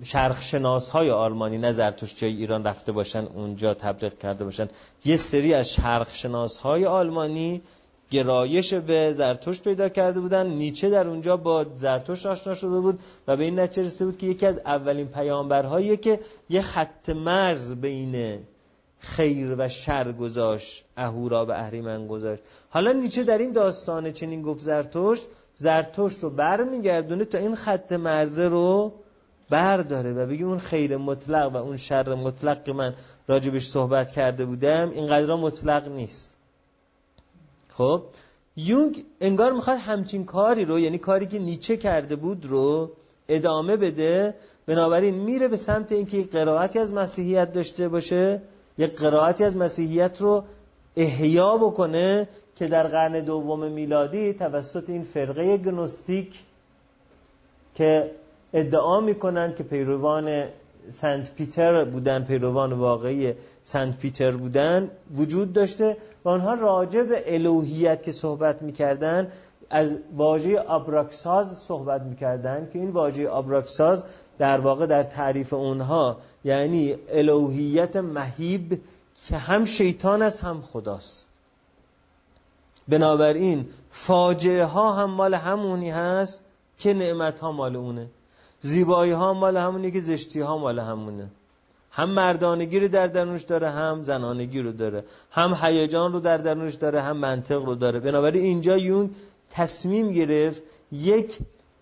شرخشناس 0.02 0.90
های 0.90 1.10
آلمانی 1.10 1.58
نه 1.58 1.72
های 1.72 1.94
ایران 2.22 2.64
رفته 2.64 2.92
باشن 2.92 3.24
اونجا 3.34 3.74
تبلیغ 3.74 4.18
کرده 4.18 4.44
باشن. 4.44 4.68
یه 5.04 5.16
سری 5.16 5.54
از 5.54 5.72
شرخشناس 5.72 6.58
های 6.58 6.86
آلمانی 6.86 7.62
گرایش 8.10 8.74
به 8.74 9.12
زرتشت 9.12 9.62
پیدا 9.62 9.88
کرده 9.88 10.20
بودن. 10.20 10.46
نیچه 10.46 10.90
در 10.90 11.08
اونجا 11.08 11.36
با 11.36 11.66
زرتشت 11.76 12.26
آشنا 12.26 12.54
شده 12.54 12.80
بود 12.80 13.00
و 13.28 13.36
به 13.36 13.44
این 13.44 13.58
نتیجه 13.58 13.86
رسیده 13.86 14.04
بود 14.04 14.18
که 14.18 14.26
یکی 14.26 14.46
از 14.46 14.58
اولین 14.58 15.06
پیامبرهایی 15.06 15.96
که 15.96 16.20
یه 16.48 16.62
خط 16.62 17.10
مرز 17.10 17.74
بین 17.74 18.38
خیر 18.98 19.54
و 19.58 19.68
شر 19.68 20.12
گذاشت 20.12 20.84
اهورا 20.96 21.46
و 21.46 21.50
اهریمن 21.50 22.06
گذاشت. 22.06 22.42
حالا 22.70 22.92
نیچه 22.92 23.24
در 23.24 23.38
این 23.38 23.52
داستان 23.52 24.10
چنین 24.10 24.42
گفت 24.42 24.62
زرتشت 24.62 25.26
زرتشت 25.56 26.22
رو 26.22 26.30
برمیگردونه 26.30 27.24
تا 27.24 27.38
این 27.38 27.54
خط 27.54 27.92
مرزه 27.92 28.48
رو 28.48 28.92
برداره 29.50 30.12
و 30.12 30.26
بگی 30.26 30.42
اون 30.42 30.58
خیر 30.58 30.96
مطلق 30.96 31.52
و 31.52 31.56
اون 31.56 31.76
شر 31.76 32.14
مطلق 32.14 32.64
که 32.64 32.72
من 32.72 32.94
راجبش 33.28 33.68
صحبت 33.68 34.10
کرده 34.10 34.44
بودم 34.44 34.90
اینقدر 34.90 35.34
مطلق 35.34 35.88
نیست. 35.88 36.36
خب؟ 37.68 38.02
یونگ 38.56 39.04
انگار 39.20 39.52
می‌خواد 39.52 39.78
همچین 39.78 40.24
کاری 40.24 40.64
رو 40.64 40.78
یعنی 40.78 40.98
کاری 40.98 41.26
که 41.26 41.38
نیچه 41.38 41.76
کرده 41.76 42.16
بود 42.16 42.46
رو 42.46 42.90
ادامه 43.28 43.76
بده 43.76 44.34
بنابراین 44.66 45.14
میره 45.14 45.48
به 45.48 45.56
سمت 45.56 45.92
اینکه 45.92 46.16
یک 46.16 46.32
قرائتی 46.32 46.78
از 46.78 46.92
مسیحیت 46.92 47.52
داشته 47.52 47.88
باشه 47.88 48.42
یک 48.78 48.96
قرائتی 48.96 49.44
از 49.44 49.56
مسیحیت 49.56 50.20
رو 50.20 50.44
احیا 50.96 51.56
بکنه 51.56 52.28
که 52.56 52.66
در 52.66 52.86
قرن 52.86 53.20
دوم 53.20 53.66
میلادی 53.70 54.32
توسط 54.32 54.90
این 54.90 55.02
فرقه 55.02 55.56
گنوستیک 55.56 56.42
که 57.74 58.10
ادعا 58.52 59.00
می‌کنن 59.00 59.54
که 59.54 59.62
پیروان 59.62 60.44
سنت 60.88 61.34
پیتر 61.34 61.84
بودن 61.84 62.24
پیروان 62.24 62.72
واقعی 62.72 63.34
سنت 63.62 63.98
پیتر 63.98 64.30
بودن 64.30 64.90
وجود 65.14 65.52
داشته 65.52 65.96
و 66.24 66.28
آنها 66.28 66.54
راجع 66.54 67.02
به 67.02 67.34
الوهیت 67.34 68.02
که 68.02 68.12
صحبت 68.12 68.62
می‌کردن 68.62 69.32
از 69.70 69.98
واژه 70.16 70.58
آبراکساز 70.58 71.58
صحبت 71.58 72.02
می‌کردن 72.02 72.68
که 72.72 72.78
این 72.78 72.90
واژه 72.90 73.28
آبراکساز 73.28 74.04
در 74.38 74.60
واقع 74.60 74.86
در 74.86 75.02
تعریف 75.02 75.52
اونها 75.52 76.16
یعنی 76.44 76.96
الوهیت 77.08 77.96
مهیب 77.96 78.80
که 79.28 79.36
هم 79.36 79.64
شیطان 79.64 80.22
است 80.22 80.44
هم 80.44 80.62
خداست. 80.62 81.35
بنابراین 82.88 83.66
فاجعه 83.90 84.64
ها 84.64 84.92
هم 84.92 85.10
مال 85.10 85.34
همونی 85.34 85.90
هست 85.90 86.42
که 86.78 86.94
نعمت 86.94 87.40
ها 87.40 87.52
مال 87.52 87.76
اونه. 87.76 88.06
زیبایی 88.60 89.12
ها 89.12 89.34
مال 89.34 89.56
همونی 89.56 89.90
که 89.90 90.00
زشتی 90.00 90.40
ها 90.40 90.58
مال 90.58 90.78
همونه. 90.78 91.30
هم 91.90 92.10
مردانگی 92.10 92.80
رو 92.80 92.88
در 92.88 93.06
درونش 93.06 93.42
داره 93.42 93.70
هم 93.70 94.02
زنانگی 94.02 94.60
رو 94.60 94.72
داره. 94.72 95.04
هم 95.30 95.56
هیجان 95.62 96.12
رو 96.12 96.20
در 96.20 96.38
درونش 96.38 96.74
داره 96.74 97.00
هم 97.00 97.16
منطق 97.16 97.64
رو 97.64 97.74
داره. 97.74 98.00
بنابراین 98.00 98.42
اینجا 98.42 98.76
یون 98.76 99.10
تصمیم 99.50 100.12
گرفت 100.12 100.62
یک 100.92 101.38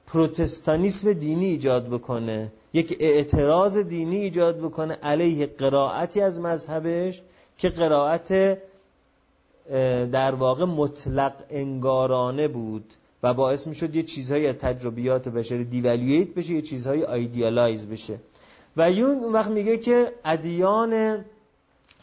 پروتستانیسم 0.07 1.13
دینی 1.13 1.45
ایجاد 1.45 1.87
بکنه 1.89 2.53
یک 2.73 2.97
اعتراض 3.01 3.79
دینی 3.79 4.17
ایجاد 4.17 4.59
بکنه 4.59 4.95
علیه 4.95 5.47
قرائتی 5.47 6.21
از 6.21 6.41
مذهبش 6.41 7.23
که 7.59 7.69
قرائت 7.69 8.59
در 10.13 10.35
واقع 10.35 10.65
مطلق 10.65 11.33
انگارانه 11.51 12.49
بود 12.49 12.95
و 13.23 13.35
باعث 13.35 13.67
می‌شد 13.67 13.97
یه 13.97 14.03
چیزهایی 14.03 14.47
از 14.47 14.55
تجربیات 14.55 15.29
بشری 15.29 15.65
دیولیویت 15.65 16.35
بشه 16.35 16.55
یه 16.55 16.63
چیزهایی 16.63 17.05
آیدیالایز 17.05 17.87
بشه. 17.87 18.19
و 18.77 18.91
یون 18.91 19.11
اون 19.11 19.33
وقت 19.33 19.51
میگه 19.51 19.79
که 19.79 20.13
ادیان 20.25 21.25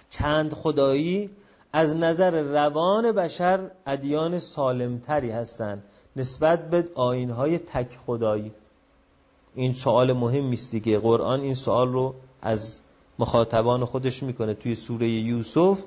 چند 0.09 0.53
خدایی 0.53 1.29
از 1.73 1.95
نظر 1.95 2.41
روان 2.41 3.11
بشر 3.11 3.71
ادیان 3.87 4.39
سالمتری 4.39 5.31
هستند 5.31 5.83
نسبت 6.15 6.69
به 6.69 6.85
آینهای 6.95 7.59
تک 7.59 7.97
خدایی. 8.05 8.51
این 9.55 9.73
سوال 9.73 10.13
مهم 10.13 10.51
است 10.51 10.71
دیگه. 10.71 10.99
قرآن 10.99 11.41
این 11.41 11.53
سوال 11.53 11.93
رو 11.93 12.13
از 12.41 12.79
مخاطبان 13.19 13.85
خودش 13.85 14.23
می‌کنه. 14.23 14.53
توی 14.53 14.75
سوره 14.75 15.07
یوسف 15.09 15.83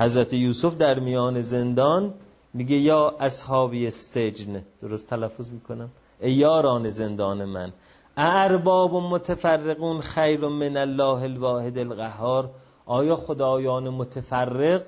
حضرت 0.00 0.32
یوسف 0.32 0.76
در 0.76 0.98
میان 0.98 1.40
زندان 1.40 2.14
میگه 2.54 2.76
یا 2.76 3.16
اصحابی 3.20 3.90
سجن. 3.90 4.64
درست 4.80 5.10
تلفظ 5.10 5.50
می‌کنم؟ 5.50 5.90
ای 6.20 6.32
یاران 6.32 6.88
زندان 6.88 7.44
من 7.44 7.72
ارباب 8.16 8.94
و 8.94 9.00
متفرقون 9.00 10.00
خیر 10.00 10.48
من 10.48 10.76
الله 10.76 11.22
الواحد 11.22 11.78
القهار. 11.78 12.50
آیا 12.86 13.16
خدایان 13.16 13.88
متفرق 13.88 14.82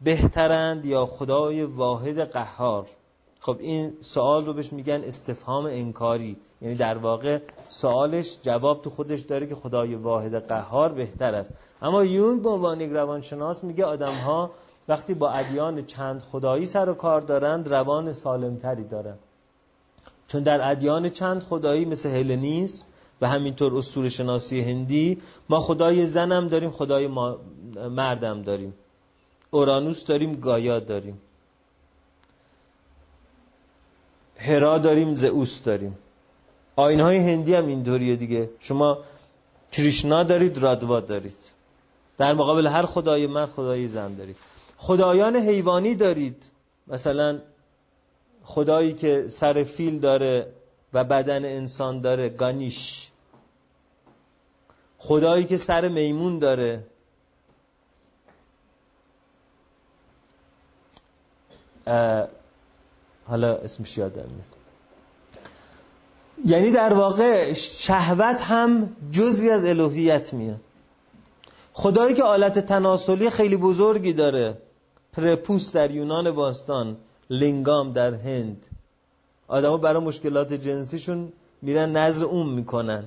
بهترند 0.00 0.86
یا 0.86 1.06
خدای 1.06 1.62
واحد 1.64 2.20
قهار؟ 2.20 2.86
خب 3.40 3.56
این 3.60 3.92
سوال 4.00 4.46
رو 4.46 4.52
بهش 4.52 4.72
میگن 4.72 5.04
استفهام 5.04 5.66
انکاری. 5.66 6.36
یعنی 6.62 6.74
در 6.74 6.98
واقع 6.98 7.38
سوالش 7.68 8.38
جواب 8.42 8.82
تو 8.82 8.90
خودش 8.90 9.20
داره 9.20 9.46
که 9.46 9.54
خدای 9.54 9.94
واحد 9.94 10.34
قهار 10.34 10.92
بهتر 10.92 11.34
است. 11.34 11.50
اما 11.82 12.04
یونگ 12.04 12.42
به 12.42 12.48
عنوان 12.48 12.80
یک 12.80 12.90
روانشناس 12.90 13.64
میگه 13.64 13.84
آدم 13.84 14.14
ها 14.14 14.50
وقتی 14.88 15.14
با 15.14 15.30
ادیان 15.30 15.86
چند 15.86 16.22
خدایی 16.22 16.66
سر 16.66 16.88
و 16.88 16.94
کار 16.94 17.20
دارند 17.20 17.68
روان 17.68 18.12
سالمتری 18.12 18.84
دارند. 18.84 19.18
چون 20.28 20.42
در 20.42 20.70
ادیان 20.70 21.08
چند 21.08 21.42
خدایی 21.42 21.84
مثل 21.84 22.08
هلنیسم 22.08 22.84
و 23.20 23.28
همینطور 23.28 23.76
اصول 23.76 24.08
شناسی 24.08 24.60
هندی 24.60 25.18
ما 25.48 25.60
خدای 25.60 26.06
زنم 26.06 26.48
داریم 26.48 26.70
خدای 26.70 27.06
مردم 27.90 28.42
داریم. 28.42 28.74
اورانوس 29.50 30.06
داریم 30.06 30.32
گایا 30.32 30.80
داریم. 30.80 31.20
هرا 34.38 34.78
داریم 34.78 35.14
زئوس 35.14 35.62
داریم. 35.62 35.98
آین 36.76 37.00
های 37.00 37.16
هندی 37.16 37.54
هم 37.54 37.66
اینطوریه 37.66 38.16
دیگه. 38.16 38.50
شما 38.60 38.98
کریشنا 39.72 40.22
دارید 40.24 40.58
رادوا 40.58 41.00
دارید. 41.00 41.36
در 42.18 42.34
مقابل 42.34 42.66
هر 42.66 42.82
خدای 42.82 43.26
من 43.26 43.46
خدای 43.46 43.88
زن 43.88 44.14
دارید. 44.14 44.36
خدایان 44.76 45.36
حیوانی 45.36 45.94
دارید. 45.94 46.44
مثلا 46.86 47.38
خدایی 48.44 48.92
که 48.92 49.28
سر 49.28 49.64
فیل 49.64 49.98
داره 49.98 50.46
و 50.92 51.04
بدن 51.04 51.44
انسان 51.44 52.00
داره 52.00 52.28
گانیش. 52.28 53.10
خدایی 54.98 55.44
که 55.44 55.56
سر 55.56 55.88
میمون 55.88 56.38
داره. 56.38 56.84
حالا 63.28 63.54
اسمش 63.54 63.98
یادم 63.98 64.14
میاد 64.22 64.58
یعنی 66.44 66.70
در 66.70 66.94
واقع 66.94 67.52
شهوت 67.52 68.42
هم 68.42 68.96
جزوی 69.12 69.50
از 69.50 69.64
الوهیت 69.64 70.34
میاد. 70.34 70.60
خدایی 71.72 72.14
که 72.14 72.22
آلت 72.22 72.58
تناسلی 72.58 73.30
خیلی 73.30 73.56
بزرگی 73.56 74.12
داره. 74.12 74.58
پرپوس 75.12 75.72
در 75.72 75.90
یونان 75.90 76.30
باستان 76.30 76.96
لینگام 77.30 77.92
در 77.92 78.14
هند. 78.14 78.66
آدما 79.48 79.76
برای 79.76 80.02
مشکلات 80.02 80.52
جنسیشون 80.52 81.32
میرن 81.62 81.96
نظر 81.96 82.24
اون 82.24 82.46
می‌کنن. 82.46 83.04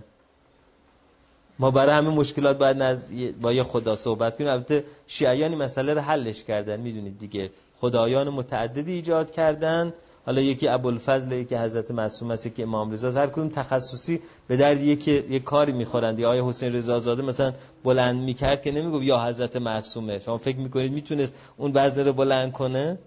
ما 1.60 1.72
برای 1.72 1.96
همه 1.96 2.10
مشکلات 2.10 2.58
باید 2.58 2.84
نز... 2.84 3.12
با 3.42 3.54
یه 3.54 3.64
خدا 3.64 3.96
صحبت 3.96 4.38
کنیم. 4.38 4.50
البته 4.50 4.84
شیعیانی 5.08 5.56
مسئله 5.56 5.94
رو 5.94 6.02
حلش 6.02 6.44
کردن. 6.44 6.80
می‌دونید 6.80 7.20
دیگه. 7.20 7.52
خدایان 7.82 8.30
متعددی 8.30 8.94
ایجاد 8.94 9.32
کردن. 9.32 9.94
حالا 10.26 10.42
یکی 10.42 10.68
ابوالفضل 10.68 11.32
یکی 11.32 11.56
حضرت 11.56 11.92
معصوم 11.92 12.32
است 12.32 12.46
یکی 12.46 12.64
امام 12.64 12.92
رضا 12.92 13.12
هر 13.12 13.28
کدوم 13.28 13.50
تخصصی 13.50 14.20
به 14.48 14.58
درد 14.58 14.82
یکی 14.82 15.12
یک 15.12 15.44
کاری 15.44 15.72
می‌خورند. 15.72 16.20
یا 16.20 16.30
آیه 16.30 16.44
حسین 16.46 16.74
رضا 16.74 17.00
زاده 17.00 17.24
مثلا 17.24 17.54
بلند 17.84 18.24
می‌کرد 18.24 18.62
که 18.62 18.72
نمی‌گفت 18.72 19.04
یا 19.04 19.26
حضرت 19.26 19.56
معصومه. 19.56 20.20
شما 20.20 20.38
فکر 20.38 20.58
می‌کنید 20.58 20.92
می‌تونست 20.92 21.34
اون 21.58 21.72
بعضی 21.72 22.04
رو 22.04 22.14
بلند 22.14 22.52
کنه؟ 22.52 22.98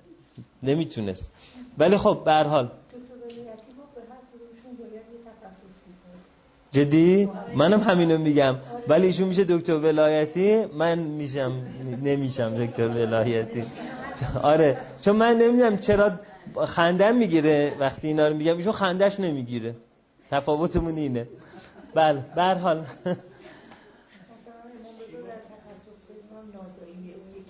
نمی‌تونست. 0.62 1.30
ولی 1.78 1.96
خب 1.96 2.22
به 2.24 2.32
هر 2.32 2.44
حال. 2.44 2.70
جدی؟ 6.72 7.28
منم 7.56 7.80
همینو 7.80 8.18
میگم. 8.18 8.56
ولی 8.88 9.06
ایشون 9.06 9.28
میشه 9.28 9.44
دکتر 9.44 9.74
ولایتی؟ 9.74 10.64
من 10.64 10.98
میشم 10.98 11.52
نمیشم 12.02 12.66
دکتر 12.66 12.88
ولایتی. 12.88 13.64
آره. 14.42 14.78
چون 15.02 15.16
من 15.16 15.36
نمی‌دونم 15.36 15.78
چرا 15.78 16.12
خندم 16.66 17.16
می‌گیره 17.16 17.72
وقتی 17.78 18.08
اینا 18.08 18.28
رو 18.28 18.36
میگم 18.36 18.56
ایشون 18.56 18.72
خندش 18.72 19.20
نمی‌گیره. 19.20 19.74
تفاوتمون 20.30 20.96
اینه. 20.96 21.28
بله 21.94 22.24
به 22.34 22.42
حال. 22.42 22.84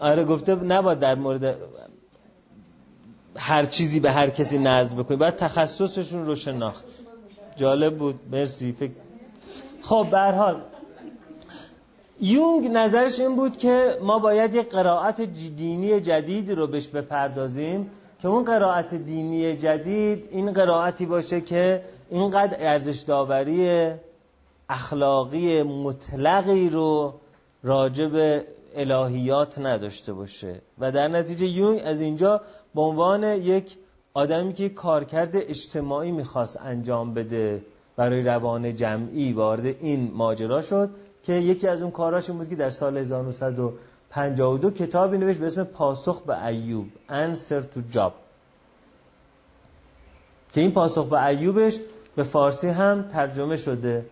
آره 0.00 0.24
گفته 0.24 0.54
نباید 0.54 0.98
در 0.98 1.14
مورد 1.14 1.56
هر 3.36 3.64
چیزی 3.64 4.00
به 4.00 4.10
هر 4.10 4.30
کسی 4.30 4.58
نزد 4.58 4.94
بکنی. 4.94 5.16
باید 5.16 5.36
تخصصشون 5.36 6.26
رو 6.26 6.34
شناخت. 6.34 6.84
جالب 7.56 7.96
بود. 7.96 8.20
مرسی. 8.32 8.72
فکر 8.72 8.92
خب 9.82 10.06
به 10.10 10.18
حال. 10.18 10.60
یونگ 12.20 12.68
نظرش 12.68 13.20
این 13.20 13.36
بود 13.36 13.56
که 13.56 13.98
ما 14.02 14.18
باید 14.18 14.54
یک 14.54 14.68
قرائت 14.70 15.20
دینی 15.20 16.00
جدید 16.00 16.50
رو 16.50 16.66
بهش 16.66 16.86
بپردازیم. 16.86 17.90
که 18.24 18.28
اون 18.28 18.44
قرائت 18.44 18.94
دینی 18.94 19.56
جدید 19.56 20.28
این 20.30 20.52
قرائتی 20.52 21.06
باشه 21.06 21.40
که 21.40 21.82
اینقدر 22.10 22.56
ارزش 22.58 23.00
داوری 23.00 23.90
اخلاقی 24.68 25.62
مطلقی 25.62 26.68
رو 26.68 27.14
راجع 27.62 28.06
به 28.06 28.44
الهیات 28.76 29.58
نداشته 29.58 30.12
باشه. 30.12 30.60
و 30.78 30.92
در 30.92 31.08
نتیجه 31.08 31.46
یونگ 31.46 31.82
از 31.84 32.00
اینجا 32.00 32.40
به 32.74 32.80
عنوان 32.80 33.22
یک 33.24 33.76
آدمی 34.14 34.52
که 34.52 34.68
کارکرد 34.68 35.36
اجتماعی 35.36 36.12
می‌خواست 36.12 36.60
انجام 36.60 37.14
بده 37.14 37.62
برای 37.96 38.22
روان 38.22 38.74
جمعی 38.74 39.32
وارد 39.32 39.66
این 39.66 40.10
ماجرا 40.14 40.62
شد 40.62 40.90
که 41.22 41.32
یکی 41.32 41.68
از 41.68 41.82
اون 41.82 41.90
کاراش 41.90 42.30
بود 42.30 42.48
که 42.48 42.56
در 42.56 42.70
سال 42.70 43.04
1952 44.14 44.70
کتابی 44.70 45.18
نوشت 45.18 45.38
به 45.38 45.46
اسم 45.46 45.64
پاسخ 45.64 46.22
به 46.22 46.46
ایوب. 46.46 46.86
Answer 47.08 47.76
to 47.76 47.94
Job. 47.94 48.12
که 50.52 50.60
این 50.60 50.72
پاسخ 50.72 51.06
به 51.06 51.26
ایوبش 51.26 51.78
به 52.16 52.22
فارسی 52.22 52.68
هم 52.68 53.02
ترجمه 53.02 53.56
شده. 53.56 54.06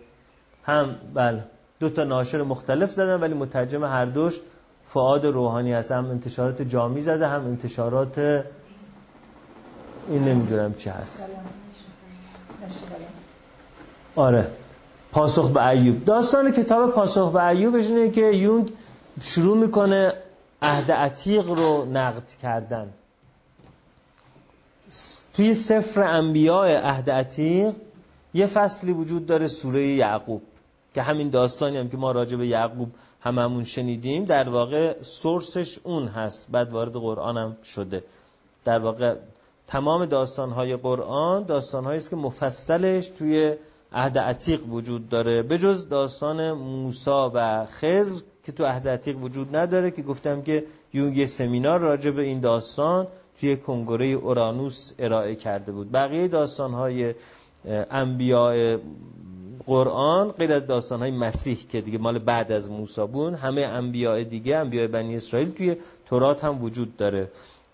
هم 0.64 0.96
بله 1.14 1.44
دو 1.80 1.88
تا 1.88 2.05
ناشر 2.05 2.42
مختلف 2.42 2.92
زدن 2.92 3.20
ولی 3.20 3.34
مترجم 3.34 3.84
هر 3.84 4.05
دوش 4.05 4.40
فعاد 4.86 5.26
روحانی 5.26 5.72
هست. 5.72 5.92
هم 5.92 6.11
انتشارات 6.11 6.62
جامی 6.62 7.00
زده 7.00 7.28
هم 7.28 7.46
انتشارات 7.46 8.18
این 8.18 10.24
نمی‌دونم 10.24 10.74
چی 10.74 10.90
هست. 10.90 11.26
آره. 14.16 14.46
پاسخ 15.12 15.50
به 15.50 15.68
ایوب. 15.68 16.05
داستان 16.05 16.53
کتاب 16.53 16.90
پاسخ 16.90 17.32
به 17.32 17.46
ایوبش 17.46 17.86
اینه 17.86 18.11
که 18.11 18.30
یونگ 18.30 18.72
شروع 19.20 19.56
می‌کنه 19.56 20.12
عهد 20.62 20.92
عتیق 20.92 21.48
رو 21.48 21.84
نقد 21.84 22.30
کردن. 22.42 22.92
توی 25.34 25.54
سفر 25.54 26.02
انبیاء 26.02 26.80
عهد 26.80 27.10
عتیق 27.10 27.74
یه 28.34 28.46
فصلی 28.46 28.92
وجود 28.92 29.26
داره 29.26 29.46
سوره 29.46 29.86
یعقوب 29.86 30.42
که 30.94 31.02
همین 31.02 31.30
داستانی 31.30 31.76
هم 31.76 31.88
که 31.88 31.96
ما 31.96 32.12
راجع 32.12 32.36
به 32.36 32.46
یعقوب 32.46 32.90
هممون 33.20 33.64
شنیدیم. 33.64 34.24
در 34.24 34.48
واقع 34.48 35.02
سورسش 35.02 35.78
اون 35.82 36.08
هست. 36.08 36.48
بعد 36.50 36.72
وارد 36.72 36.92
قرآن 36.92 37.36
هم 37.36 37.56
شده. 37.64 38.04
در 38.64 38.78
واقع 38.78 39.14
تمام 39.66 40.06
داستانهای 40.06 40.76
قرآن 40.76 41.42
داستانهایی 41.44 41.96
است 41.96 42.10
که 42.10 42.16
مفصلش 42.16 43.08
توی 43.08 43.54
عهد 43.92 44.18
عتیق 44.18 44.66
وجود 44.68 45.08
داره. 45.08 45.42
به 45.42 45.58
جز 45.58 45.88
داستان 45.88 46.52
موسا 46.52 47.30
و 47.34 47.66
خزر 47.66 48.22
که 48.45 48.53
تو 48.53 48.64
عهد 48.64 48.88
عتیق 48.88 49.22
وجود 49.22 49.57
نداره 49.57 49.90
که 49.90 50.03
گفتم 50.03 50.43
که 50.43 50.64
یونگ 50.93 51.16
یه 51.16 51.26
سمینار 51.26 51.80
راجع 51.80 52.11
به 52.11 52.22
این 52.22 52.40
داستان 52.40 53.07
توی 53.40 53.57
کنگره 53.57 54.07
اورانوس 54.07 54.93
ارائه 54.99 55.34
کرده 55.34 55.72
بود. 55.72 55.93
بقیه 55.93 56.28
داستانهای 56.28 57.14
انبیاء 57.90 58.76
قرآن 59.66 60.28
غیر 60.32 60.53
از 60.53 60.66
داستانهای 60.66 61.11
مسیح 61.11 61.59
که 61.68 61.80
دیگه 61.80 61.99
مال 61.99 62.18
بعد 62.18 62.53
از 62.53 62.70
موسی 62.70 63.07
بود 63.07 63.34
همه 63.34 63.61
انبیاء 63.61 64.22
دیگه 64.22 64.57
انبیاء 64.57 64.87
بنی 64.87 65.16
اسرائیل 65.16 65.50
توی 65.50 65.76
تورات 66.07 66.45
هم 66.45 66.64
وجود 66.64 66.96
داره. 66.96 67.30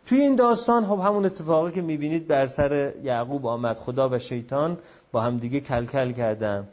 توی 0.07 0.21
این 0.21 0.37
داستان 0.37 0.87
خب 0.87 1.01
همون 1.01 1.27
اتفاقی 1.27 1.73
که 1.73 1.83
می‌بینید 1.83 2.27
بر 2.27 2.47
سر 2.47 2.93
یعقوب 3.03 3.47
آمد 3.47 3.77
خدا 3.77 4.09
و 4.09 4.19
شیطان 4.19 4.79
با 5.13 5.21
هم 5.21 5.39
دیگه 5.39 5.61
کل 5.61 5.87
کل 5.87 6.13
کردن. 6.13 6.69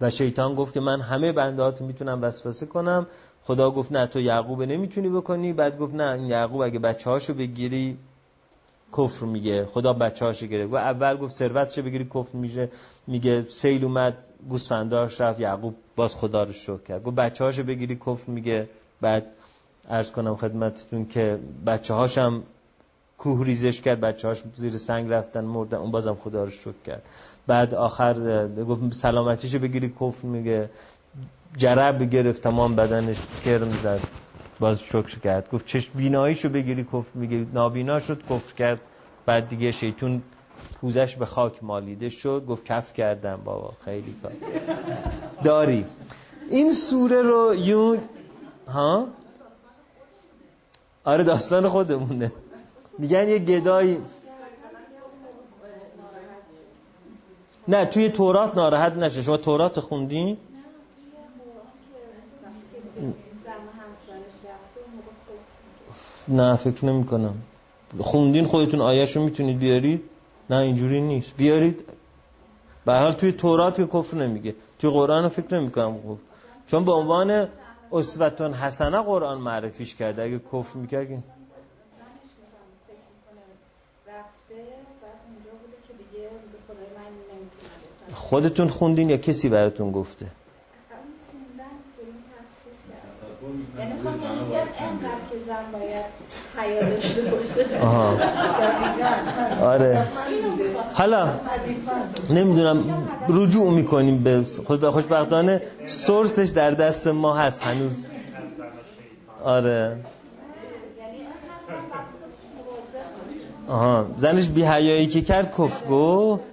و 0.00 0.10
شیطان 0.10 0.54
گفت 0.54 0.74
که 0.74 0.80
من 0.80 1.00
همه 1.00 1.32
بندهاتو 1.32 1.84
می‌تونم 1.84 2.22
وسوسه 2.22 2.66
کنم. 2.66 3.06
خدا 3.44 3.70
گفت 3.70 3.92
نه 3.92 4.06
تو 4.06 4.20
یعقوب 4.20 4.62
نمی‌تونی 4.62 5.08
بکنی. 5.08 5.52
بعد 5.52 5.78
گفت 5.78 5.94
نه 5.94 6.12
این 6.12 6.26
یعقوب 6.26 6.60
اگه 6.60 6.78
بچه 6.78 7.10
هاشو 7.10 7.34
بگیری 7.34 7.98
کفر 8.96 9.26
میگه. 9.26 9.64
خدا 9.66 9.92
بچه 9.92 10.24
هاشو 10.24 10.46
گرفت. 10.46 10.72
و 10.72 10.76
اول 10.76 11.16
گفت 11.16 11.34
ثروتشو 11.34 11.82
بگیری 11.82 12.04
کفر 12.04 12.36
میشه. 12.36 12.68
میگه 13.06 13.42
سیل 13.48 13.84
اومد 13.84 14.14
گوسفنداش 14.48 15.20
رفت 15.20 15.40
یعقوب 15.40 15.74
باز 15.96 16.14
خدا 16.14 16.42
رو 16.42 16.52
شکر 16.52 16.82
کرد. 16.82 17.02
گفت 17.02 17.16
بچه 17.16 17.44
هاشو 17.44 17.62
بگیری 17.62 17.96
کفر 17.96 18.30
میگه. 18.30 18.68
بعد 19.00 19.26
ارز 19.88 20.10
کنم 20.12 20.36
خدمتتون 20.36 21.06
که 21.06 21.38
بچه 21.66 21.94
هاشم 21.94 22.42
کوه 23.18 23.44
ریزش 23.44 23.80
کرد. 23.80 24.00
بچه 24.00 24.28
هاش 24.28 24.42
زیر 24.54 24.78
سنگ 24.78 25.10
رفتن 25.10 25.44
مردن. 25.44 25.78
اون 25.78 25.90
بازم 25.90 26.14
خدا 26.14 26.44
رو 26.44 26.50
شکر 26.50 26.82
کرد. 26.86 27.02
بعد 27.46 27.74
آخر 27.74 28.48
گفت 28.48 28.94
سلامتیشو 28.94 29.58
بگیری 29.58 29.88
کفر 30.00 30.26
میگه. 30.26 30.70
جرب 31.56 32.02
گرفت 32.02 32.42
تمام 32.42 32.76
بدنش 32.76 33.18
کرم 33.44 33.70
زد. 33.82 34.00
باز 34.60 34.80
شکر 34.80 35.18
کرد. 35.18 35.50
گفت 35.50 35.66
چشم 35.66 35.92
بیناییشو 35.94 36.48
بگیری 36.48 36.84
کفر 36.84 37.10
میگه. 37.14 37.46
نابینا 37.52 38.00
شد 38.00 38.22
کفر 38.22 38.52
کرد. 38.58 38.80
بعد 39.26 39.48
دیگه 39.48 39.70
شیطون 39.70 40.22
پوزش 40.80 41.16
به 41.16 41.26
خاک 41.26 41.64
مالیده 41.64 42.08
شد. 42.08 42.44
گفت 42.48 42.64
کف 42.64 42.92
کردم 42.92 43.40
بابا 43.44 43.72
خیلی 43.84 44.14
کار. 44.22 44.32
داری. 45.44 45.84
این 46.50 46.72
سوره 46.72 47.22
رو 47.22 47.54
یون 47.54 47.98
ها؟ 48.68 49.06
آره 51.04 51.24
داستان 51.24 51.68
خودمونه. 51.68 52.32
میگن 52.98 53.28
یه 53.28 53.38
گدایی 53.38 53.98
نه 57.68 57.86
توی 57.86 58.08
تورات 58.08 58.54
ناراحت 58.56 58.92
نشه. 58.92 59.22
شما 59.22 59.36
تورات 59.36 59.80
خوندین؟ 59.80 60.36
نه 66.28 66.56
فکر 66.56 66.84
نمی 66.84 67.04
کنم 67.04 67.34
خوندین 67.98 68.44
خودتون 68.46 68.80
آیهشو 68.80 69.22
می‌تونید 69.22 69.58
بیارید؟ 69.58 70.02
نه 70.50 70.56
اینجوری 70.56 71.00
نیست. 71.00 71.36
بیارید. 71.36 71.84
به 72.84 72.92
حال 72.92 73.12
توی 73.12 73.32
تورات 73.32 73.76
که 73.76 73.86
کفر 73.86 74.16
نمیگه. 74.16 74.54
توی 74.78 74.90
قرآن 74.90 75.28
فکر 75.28 75.58
نمی 75.58 75.70
کنم 75.70 76.00
گفت 76.00 76.22
چون 76.66 76.84
به 76.84 76.92
عنوان 76.92 77.48
اسوتون 77.92 78.54
حسنه 78.54 79.02
قرآن 79.02 79.38
معرفیش 79.38 79.94
کرده. 79.94 80.22
اگه 80.22 80.38
کفر 80.38 80.78
می‌کرد 80.78 81.22
خودتون 88.26 88.68
خوندین 88.68 89.10
یا 89.10 89.16
کسی 89.16 89.48
براتون 89.48 89.92
گفته؟ 89.92 90.26
یعنی 93.78 93.92
که 95.30 95.38
زن 95.46 95.64
باید 95.72 96.04
آها 97.82 98.18
آره. 99.62 100.06
حالا 100.94 101.28
نمی‌دونم 102.30 103.08
رجوع 103.28 103.70
می‌کنیم 103.70 104.22
به 104.22 104.44
خدا 104.66 104.90
خوشبختانه. 104.90 105.62
سورسش 105.86 106.48
در 106.48 106.70
دست 106.70 107.08
ما 107.08 107.36
هست 107.36 107.62
هنوز. 107.62 108.00
آره. 109.44 109.96
آها. 113.68 114.06
زنش 114.16 114.48
بی 114.48 115.06
که 115.06 115.22
کرد 115.22 115.54
کف 115.58 115.82
گفت. 115.90 116.44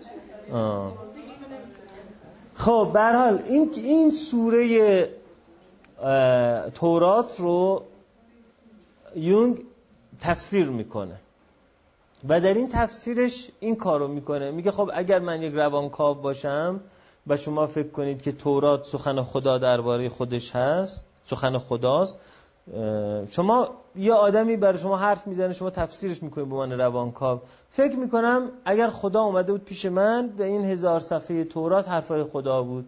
آه. 0.53 1.02
خب 2.64 2.90
به 2.94 3.02
حال 3.02 3.40
این 3.45 3.72
این 3.76 4.11
سوره 4.11 5.10
تورات 6.76 7.40
رو 7.40 7.84
یونگ 9.15 9.61
تفسیر 10.19 10.69
می‌کنه. 10.69 11.15
و 12.30 12.41
در 12.41 12.53
این 12.53 12.69
تفسیرش 12.69 13.49
این 13.60 13.76
کارو 13.76 14.07
می‌کنه. 14.07 14.52
میگه 14.52 14.72
خب 14.72 14.91
اگر 14.94 15.19
من 15.19 15.41
یک 15.41 15.53
روانکاو 15.53 16.15
باشم 16.15 16.80
و 17.27 17.38
شما 17.38 17.68
فکر 17.68 17.90
کنید 17.90 18.22
که 18.22 18.31
تورات 18.31 18.85
سخن 18.85 19.22
خدا 19.22 19.57
درباره 19.57 20.10
خودش 20.10 20.56
هست 20.56 21.06
سخن 21.26 21.57
خداست 21.57 22.19
شما 23.30 23.69
یه 23.95 24.14
آدمی 24.14 24.57
برای 24.57 24.77
شما 24.77 24.98
حرف 24.98 25.27
می‌زنه 25.27 25.53
شما 25.53 25.69
تفسیرش 25.69 26.23
می‌کنید 26.23 26.49
به 26.49 26.56
من 26.56 26.72
روانکاو. 26.72 27.40
فکر 27.72 27.95
می‌کنم 27.95 28.49
اگر 28.65 28.90
خدا 28.90 29.22
اومده 29.22 29.52
بود 29.52 29.65
پیش 29.65 29.85
من 29.85 30.27
به 30.27 30.45
این 30.45 30.65
هزار 30.65 30.99
صفحه 30.99 31.44
تورات 31.44 31.90
حرفای 31.90 32.23
خدا 32.23 32.64
بود. 32.64 32.85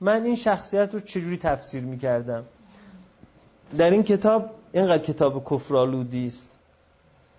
من 0.00 0.24
این 0.24 0.34
شخصیت 0.34 0.94
رو 0.94 1.00
چجوری 1.00 1.36
تفسیر 1.36 1.82
می‌کردم؟ 1.82 2.44
در 3.78 3.90
این 3.90 4.02
کتاب 4.02 4.50
اینقدر 4.72 5.02
کتاب 5.02 5.44
کفرالودی 5.50 6.26
است. 6.26 6.54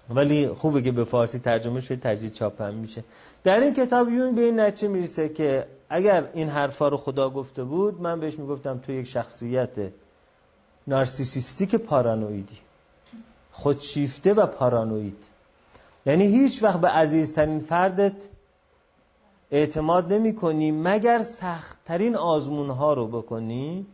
ولی 0.10 0.48
خوبه 0.48 0.82
که 0.82 0.92
به 0.92 1.04
فارسی 1.04 1.40
ترجمه 1.40 1.82
شده 1.82 1.98
تجدید 1.98 2.34
چاپ 2.34 2.62
هم 2.62 2.74
میشه. 2.74 3.04
در 3.44 3.60
این 3.60 3.74
کتاب 3.74 4.10
یون 4.10 4.36
به 4.36 4.42
این 4.42 4.60
نتیجه 4.60 4.88
می‌رسه 4.88 5.30
که 5.30 5.68
اگر 5.90 6.30
این 6.34 6.50
حرفا 6.50 6.88
رو 6.88 6.98
خدا 6.98 7.30
گفته 7.30 7.64
بود 7.64 8.02
من 8.02 8.20
بهش 8.20 8.40
می‌گفتم 8.40 8.78
تو 8.78 8.92
یک 8.92 9.08
شخصیت 9.08 9.92
نارسیسیستیک 10.88 11.76
پارانویدی 11.76 12.58
خودشیفته 13.52 14.34
و 14.34 14.46
پارانوید 14.46 15.18
یعنی 16.06 16.26
هیچ 16.26 16.64
وقت 16.64 16.80
به 16.80 16.88
عزیزترین 16.88 17.60
فردت 17.60 18.14
اعتماد 19.52 20.14
نمی 20.14 20.36
کنی 20.36 20.72
مگر 20.72 21.20
سختترین 21.20 22.16
آزمون 22.16 22.70
ها 22.70 22.94
رو 22.94 23.08
بکنی 23.08 23.86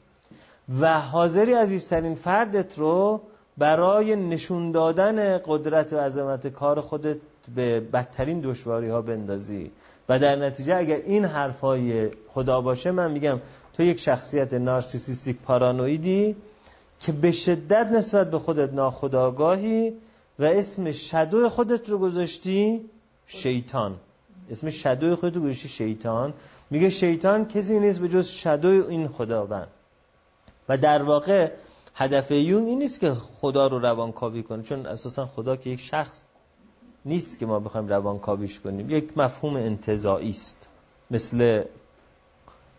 و 0.79 0.99
حاضری 0.99 1.53
عزیزترین 1.53 2.15
فردت 2.15 2.79
رو 2.79 3.21
برای 3.57 4.15
نشون 4.15 4.71
دادن 4.71 5.37
قدرت 5.37 5.93
و 5.93 5.97
عظمت 5.97 6.47
کار 6.47 6.81
خودت 6.81 7.17
به 7.55 7.79
بدترین 7.79 8.39
دشواری 8.39 8.89
ها 8.89 9.01
بندازی. 9.01 9.71
و 10.09 10.19
در 10.19 10.35
نتیجه 10.35 10.75
اگر 10.75 10.95
این 10.95 11.25
حرف 11.25 11.59
های 11.59 12.09
خدا 12.33 12.61
باشه 12.61 12.91
من 12.91 13.11
میگم 13.11 13.39
تو 13.73 13.83
یک 13.83 13.99
شخصیت 13.99 14.53
نارسیسیستیک 14.53 15.37
پارانویدی 15.37 16.35
که 17.01 17.11
به 17.11 17.31
شدت 17.31 17.87
نسبت 17.87 18.31
به 18.31 18.39
خودت 18.39 18.73
ناخداگاهی 18.73 19.93
و 20.39 20.43
اسم 20.43 20.91
شدو 20.91 21.49
خودت 21.49 21.89
رو 21.89 21.97
گذاشتی 21.97 22.89
شیطان. 23.27 23.95
اسم 24.51 24.69
شدو 24.69 25.15
خودت 25.15 25.35
رو 25.35 25.41
گذاشتی 25.41 25.67
شیطان. 25.67 26.33
میگه 26.69 26.89
شیطان 26.89 27.45
کسی 27.45 27.79
نیست 27.79 27.99
به 27.99 28.09
جز 28.09 28.27
شدو 28.27 28.85
این 28.89 29.07
خداوند. 29.07 29.67
و 30.69 30.77
در 30.77 31.03
واقع 31.03 31.51
هدف 31.95 32.31
یون 32.31 32.65
این 32.65 32.79
نیست 32.79 32.99
که 32.99 33.13
خدا 33.13 33.67
رو 33.67 33.79
روانکاوی 33.79 34.43
کنه 34.43 34.63
چون 34.63 34.85
اساسا 34.85 35.25
خدا 35.25 35.55
که 35.55 35.69
یک 35.69 35.79
شخص 35.79 36.23
نیست 37.05 37.39
که 37.39 37.45
ما 37.45 37.59
بخوایم 37.59 37.87
روانکاویش 37.87 38.59
کنیم. 38.59 38.89
یک 38.89 39.17
مفهوم 39.17 39.55
انتظایی 39.55 40.29
است. 40.29 40.69
مثل 41.11 41.63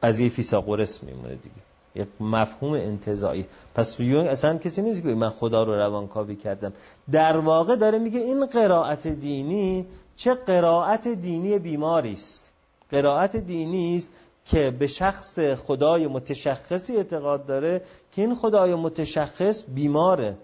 قضیه 0.03 0.29
فیساغورس 0.29 1.03
میمونه 1.03 1.35
دیگه. 1.35 1.72
یک 1.95 2.09
مفهوم 2.21 2.73
انتظایی 2.73 3.47
پس 3.75 4.01
یون 4.01 4.27
اصلا 4.27 4.59
کسی 4.59 4.83
نیست 4.83 5.03
که 5.03 5.09
من 5.09 5.31
خدا 5.31 5.63
رو 5.63 5.75
روانکاوی 5.75 6.37
کردم. 6.37 6.73
در 7.11 7.37
واقع 7.37 7.77
داره 7.77 7.99
میگه 7.99 8.21
این 8.21 8.47
قرائت 8.47 9.09
دینی 9.09 9.87
چه 10.17 10.35
قرائت 10.35 11.09
دینی 11.09 11.59
بیماری 11.59 12.13
است. 12.13 12.51
قرائت 12.91 13.37
دینی 13.37 13.97
است 13.97 14.11
که 14.45 14.71
به 14.71 14.87
شخص 14.87 15.39
خدای 15.39 16.07
متشخصی 16.07 16.97
اعتقاد 16.97 17.47
داره 17.47 17.83
که 18.13 18.23
این 18.23 18.35
خدای 18.35 18.75
متشخص 18.75 19.65
بیماره 19.69 20.37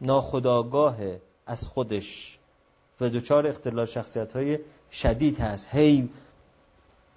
ناخداگاهه 0.00 1.20
از 1.46 1.66
خودش 1.66 2.38
و 3.00 3.08
دوچار 3.08 3.46
اختلال 3.46 3.86
شخصیت 3.86 4.32
های 4.32 4.58
شدید 4.92 5.38
هست. 5.38 5.68
هی 5.72 6.08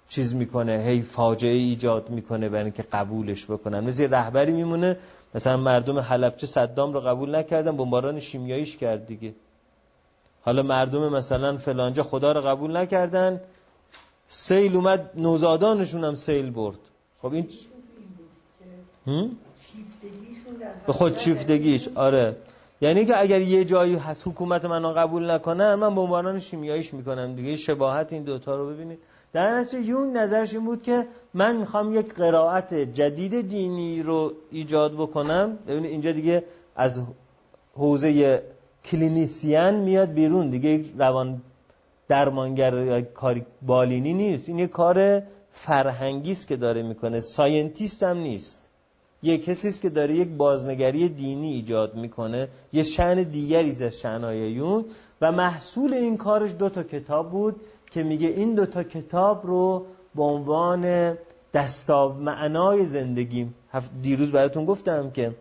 چیز 0.08 0.34
می‌کنه 0.34 0.82
هی 0.86 1.02
فاجعه 1.02 1.52
ایجاد 1.52 2.10
می‌کنه 2.10 2.48
برای 2.48 2.64
اینکه 2.64 2.82
قبولش 2.82 3.46
بکنن. 3.46 3.80
مثل 3.80 4.10
رهبری 4.10 4.52
میمونه 4.52 4.96
مثلا 5.34 5.56
مردم 5.56 5.98
حلبچه 5.98 6.46
صدام 6.46 6.92
رو 6.92 7.00
قبول 7.00 7.34
نکردن 7.34 7.76
بمباران 7.76 8.20
شیمیاییش 8.20 8.76
کرد 8.76 9.06
دیگه. 9.06 9.34
حالا 10.42 10.62
مردم 10.62 11.08
مثلا 11.08 11.56
فلانجا 11.56 12.02
خدا 12.02 12.32
رو 12.32 12.40
قبول 12.40 12.76
نکردن 12.76 13.40
سیل 14.28 14.76
اومد 14.76 15.10
نوزادانشون 15.14 16.04
هم 16.04 16.14
سیل 16.14 16.50
برد. 16.50 16.78
خب 17.22 17.32
این 17.32 17.46
به 20.86 20.92
خود 20.92 21.16
چیفتگیش 21.16 21.88
آره. 21.88 22.36
یعنی 22.80 23.04
که 23.04 23.20
اگر 23.20 23.40
یه 23.40 23.64
جایی 23.64 23.94
هست 23.94 24.28
حکومت 24.28 24.64
منو 24.64 24.92
قبول 24.92 25.30
نکنن 25.30 25.74
من 25.74 25.94
بمباران 25.94 26.38
شیمیاییش 26.38 26.94
می‌کنم 26.94 27.34
دیگه. 27.34 27.56
شباهت 27.56 28.12
این 28.12 28.22
دوتا 28.22 28.56
رو 28.56 28.70
ببینید. 28.70 28.98
در 29.32 29.58
نتیجه 29.58 29.82
یون 29.82 30.16
نظرش 30.16 30.54
این 30.54 30.64
بود 30.64 30.82
که 30.82 31.06
من 31.34 31.56
می‌خوام 31.56 31.94
یک 31.98 32.14
قرائت 32.14 32.74
جدید 32.74 33.48
دینی 33.48 34.02
رو 34.02 34.32
ایجاد 34.50 34.92
بکنم. 34.94 35.58
ببینید 35.66 35.90
اینجا 35.90 36.12
دیگه 36.12 36.44
از 36.76 37.00
حوزه 37.74 38.42
کلینیسیان 38.84 39.74
میاد 39.74 40.08
بیرون. 40.12 40.50
دیگه 40.50 40.84
روان 40.98 41.42
درمانگر 42.08 42.74
یا 42.74 43.00
کاری 43.02 43.44
بالینی 43.62 44.12
نیست. 44.12 44.48
این 44.48 44.58
یه 44.58 44.66
کار 44.66 45.22
فرهنگی 45.52 46.32
است 46.32 46.48
که 46.48 46.56
داره 46.56 46.82
می‌کنه. 46.82 47.20
scientist 47.20 48.02
هم 48.02 48.18
نیست. 48.18 48.70
یه 49.22 49.38
کسی 49.38 49.68
است 49.68 49.82
که 49.82 49.88
داره 49.88 50.14
یک 50.14 50.28
بازنگری 50.28 51.08
دینی 51.08 51.52
ایجاد 51.52 51.94
می‌کنه. 51.94 52.48
یه 52.72 52.82
شأن 52.82 53.22
دیگری 53.22 53.70
از 53.70 53.82
شأنای 53.82 54.38
یونگ 54.38 54.84
و 55.20 55.32
محصول 55.32 55.94
این 55.94 56.16
کارش 56.16 56.54
دو 56.58 56.68
تا 56.68 56.82
کتاب 56.82 57.30
بود. 57.30 57.56
که 57.98 58.04
میگه 58.04 58.28
این 58.28 58.54
دو 58.54 58.66
تا 58.66 58.82
کتاب 58.82 59.46
رو 59.46 59.86
به 60.14 60.22
عنوان 60.22 61.14
دستاب 61.54 62.20
معنای 62.20 62.84
زندگی. 62.84 63.46
دیروز 64.02 64.32
براتون 64.32 64.64
گفتم 64.64 65.10
که 65.10 65.34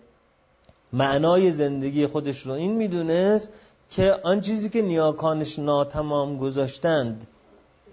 معنای 0.94 1.52
زندگی 1.52 2.08
خودش 2.08 2.42
رو 2.42 2.52
این 2.52 2.76
می‌دونست 2.76 3.50
که 3.90 4.16
آن 4.24 4.42
چیزی 4.42 4.70
که 4.70 4.82
نیاکانش 4.82 5.60
ناتمام 5.60 6.38
گذاشتند 6.38 7.28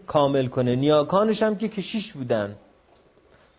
کامل 0.07 0.47
کنه. 0.47 0.77
نیاکانش 0.77 1.43
هم 1.43 1.57
که 1.57 1.69
کشیش 1.69 2.13
بودن. 2.13 2.57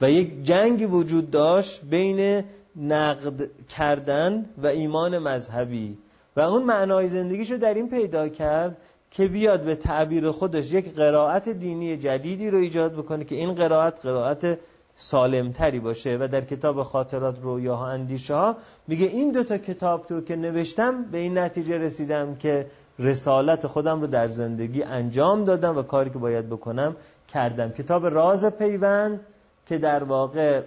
و 0.02 0.12
یک 0.12 0.44
جنگ 0.44 0.94
وجود 0.94 1.32
داشت 1.32 1.82
بین 1.82 2.44
نقد 2.76 3.50
کردن 3.70 4.46
و 4.58 4.68
ایمان 4.68 5.20
مذهبی. 5.20 5.98
و 6.36 6.42
اون 6.42 6.64
معنای 6.64 7.08
زندگیشو 7.08 7.58
در 7.58 7.74
این 7.74 7.90
پیدا 7.90 8.30
کرد 8.30 8.78
که 9.16 9.28
بیاد 9.28 9.62
به 9.62 9.76
تعبیر 9.76 10.32
خودش 10.32 10.74
یک 10.74 10.96
قرائت 10.96 11.50
دینی 11.50 11.98
جدیدی 11.98 12.50
رو 12.50 12.58
ایجاد 12.58 12.94
بکنه 12.94 13.24
که 13.24 13.36
این 13.36 13.54
قرائت 13.54 14.06
قرائت 14.06 14.58
سالمتری 14.96 15.80
باشه. 15.80 16.18
و 16.22 16.28
در 16.28 16.42
کتاب 16.42 16.84
خاطرات 16.84 17.42
رویاها 17.42 17.88
اندیشه 17.88 18.36
ها 18.36 18.56
میگه 18.88 19.06
این 19.06 19.32
دوتا 19.32 19.58
کتاب 19.58 20.06
رو 20.10 20.22
که 20.22 20.36
نوشتم 20.36 21.04
به 21.04 21.18
این 21.18 21.38
نتیجه 21.38 21.78
رسیدم 21.78 22.36
که 22.36 22.68
رسالت 23.00 23.68
خودم 23.68 24.02
رو 24.02 24.08
در 24.08 24.28
زندگی 24.28 24.84
انجام 24.84 25.44
دادم 25.44 25.78
و 25.78 25.82
کاری 25.82 26.10
که 26.10 26.20
باید 26.20 26.50
بکنم 26.50 26.96
کردم. 27.34 27.72
کتاب 27.72 28.06
راز 28.06 28.46
پیوند 28.46 29.20
که 29.66 29.78
در 29.78 30.04
واقع 30.04 30.62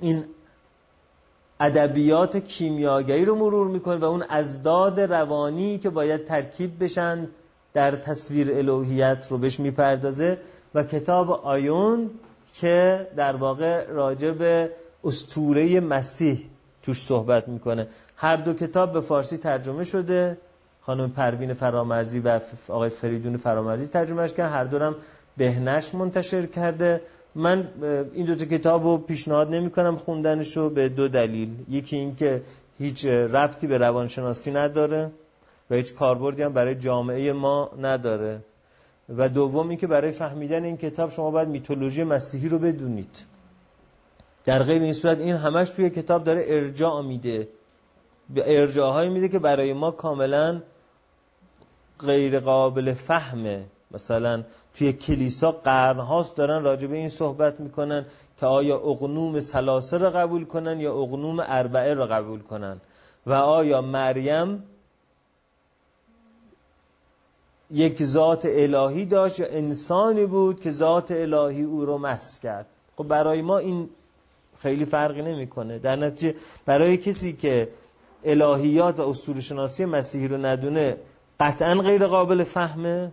این 0.00 0.24
ادبیات 1.60 2.36
کیمیاگری 2.36 3.24
رو 3.24 3.34
مرور 3.34 3.68
می‌کنه 3.68 3.96
و 3.96 4.04
اون 4.04 4.24
ازداد 4.28 5.00
روانی 5.00 5.78
که 5.78 5.90
باید 5.90 6.24
ترکیب 6.24 6.84
بشن 6.84 7.28
در 7.76 7.90
تصویر 7.90 8.52
الوهیت 8.54 9.26
رو 9.30 9.38
بهش 9.38 9.60
می‌پردازه 9.60 10.38
و 10.74 10.84
کتاب 10.84 11.30
آیون 11.30 12.10
که 12.54 13.06
در 13.16 13.36
واقع 13.36 13.86
راجع 13.86 14.30
به 14.30 14.70
استوره 15.04 15.80
مسیح 15.80 16.44
توش 16.82 17.02
صحبت 17.02 17.48
می‌کنه. 17.48 17.86
هر 18.16 18.36
دو 18.36 18.54
کتاب 18.54 18.92
به 18.92 19.00
فارسی 19.00 19.36
ترجمه 19.36 19.84
شده. 19.84 20.38
خانم 20.80 21.10
پروین 21.10 21.54
فرامرزی 21.54 22.20
و 22.20 22.40
آقای 22.68 22.88
فریدون 22.88 23.36
فرامرزی 23.36 23.86
ترجمهش 23.86 24.32
کردن. 24.32 24.52
هر 24.52 24.64
دورم 24.64 24.94
بهنش 25.36 25.94
منتشر 25.94 26.46
کرده. 26.46 27.00
من 27.34 27.68
این 28.14 28.26
دو 28.26 28.34
تا 28.34 28.44
کتاب 28.44 28.84
رو 28.84 28.98
پیشنهاد 28.98 29.54
نمی 29.54 29.70
کنم 29.70 29.96
خوندنش 29.96 30.56
رو 30.56 30.70
به 30.70 30.88
دو 30.88 31.08
دلیل. 31.08 31.50
یکی 31.68 31.96
اینکه 31.96 32.42
هیچ 32.78 33.06
ربطی 33.06 33.66
به 33.66 33.78
روانشناسی 33.78 34.50
نداره. 34.50 35.10
و 35.70 35.74
هیچ 35.74 35.94
کاربردی 35.94 36.42
هم 36.42 36.52
برای 36.52 36.74
جامعه 36.74 37.32
ما 37.32 37.70
نداره. 37.80 38.40
و 39.08 39.28
دوم 39.28 39.68
اینکه 39.68 39.86
برای 39.86 40.12
فهمیدن 40.12 40.64
این 40.64 40.76
کتاب 40.76 41.10
شما 41.10 41.30
باید 41.30 41.48
میتولوژی 41.48 42.04
مسیحی 42.04 42.48
رو 42.48 42.58
بدونید. 42.58 43.26
در 44.44 44.62
غیر 44.62 44.82
این 44.82 44.92
صورت 44.92 45.18
این 45.18 45.36
همش 45.36 45.70
توی 45.70 45.90
کتاب 45.90 46.24
داره 46.24 46.44
ارجاع 46.46 47.02
میده. 47.02 47.48
به 48.30 48.60
ارجاعهایی 48.60 49.10
میده 49.10 49.28
که 49.28 49.38
برای 49.38 49.72
ما 49.72 49.90
کاملا 49.90 50.62
غیر 52.00 52.40
قابل 52.40 52.92
فهمه. 52.92 53.64
مثلا 53.90 54.42
توی 54.74 54.92
کلیسا 54.92 55.50
قرنهاست 55.50 56.36
دارن 56.36 56.62
راجع 56.62 56.86
به 56.86 56.96
این 56.96 57.08
صحبت 57.08 57.60
می‌کنن 57.60 58.06
که 58.40 58.46
آیا 58.46 58.76
اقنوم 58.76 59.40
سلاسه 59.40 59.98
رو 59.98 60.10
قبول 60.10 60.44
کنن 60.44 60.80
یا 60.80 60.94
اقنوم 60.94 61.40
اربعه 61.40 61.94
رو 61.94 62.06
قبول 62.06 62.40
کنن؟ 62.40 62.80
و 63.26 63.32
آیا 63.32 63.80
مریم 63.80 64.62
یک 67.70 68.04
ذات 68.04 68.46
الهی 68.50 69.04
داشت 69.04 69.38
یا 69.38 69.46
انسانی 69.46 70.26
بود 70.26 70.60
که 70.60 70.70
ذات 70.70 71.10
الهی 71.10 71.62
او 71.62 71.84
رو 71.84 71.98
مس 71.98 72.40
کرد. 72.40 72.66
خب 72.96 73.04
برای 73.04 73.42
ما 73.42 73.58
این 73.58 73.88
خیلی 74.58 74.84
فرقی 74.84 75.22
نمی‌کنه. 75.22 75.78
در 75.78 75.96
نتیجه 75.96 76.34
برای 76.66 76.96
کسی 76.96 77.32
که 77.32 77.68
الهیات 78.24 79.00
و 79.00 79.02
اصول 79.08 79.40
شناسی 79.40 79.84
مسیحی 79.84 80.28
رو 80.28 80.36
ندونه 80.36 80.96
قطعا 81.40 81.74
غیر 81.74 82.06
قابل 82.06 82.44
فهمه 82.44 83.12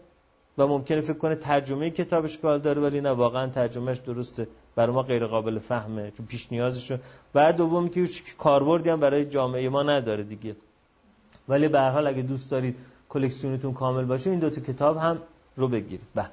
و 0.58 0.68
ممکنه 0.68 1.02
فکر 1.02 1.18
کنه 1.18 1.36
ترجمه 1.36 1.90
کتابش 1.90 2.38
کال 2.38 2.60
داره 2.60 2.82
ولی 2.82 3.02
نه 3.02 3.10
واقعا 3.10 3.48
ترجمهش 3.48 3.98
درسته. 3.98 4.48
برای 4.76 4.94
ما 4.94 5.02
غیر 5.02 5.26
قابل 5.26 5.60
فهمه 5.60 6.12
چون 6.18 6.26
پیش 6.26 6.52
نیازش 6.52 6.98
بعد 7.34 7.58
دوم 7.58 7.88
که 7.88 8.08
کاربردی 8.38 8.90
هم 8.90 9.00
برای 9.00 9.26
جامعه 9.26 9.70
ما 9.70 9.84
نداره 9.84 10.24
دیگه. 10.24 10.56
ولی 11.50 11.68
به 11.68 11.80
هر 11.80 11.90
حال 11.90 12.08
اگه 12.08 12.22
دوست 12.22 12.52
دارید 12.52 12.78
کلکسیونتون 13.14 13.74
کامل 13.74 14.06
باشه 14.06 14.30
این 14.30 14.40
دو 14.40 14.50
تا 14.50 14.62
کتاب 14.62 14.98
هم 14.98 15.18
رو 15.58 15.68
بگیرید 15.68 16.08
به 16.16 16.26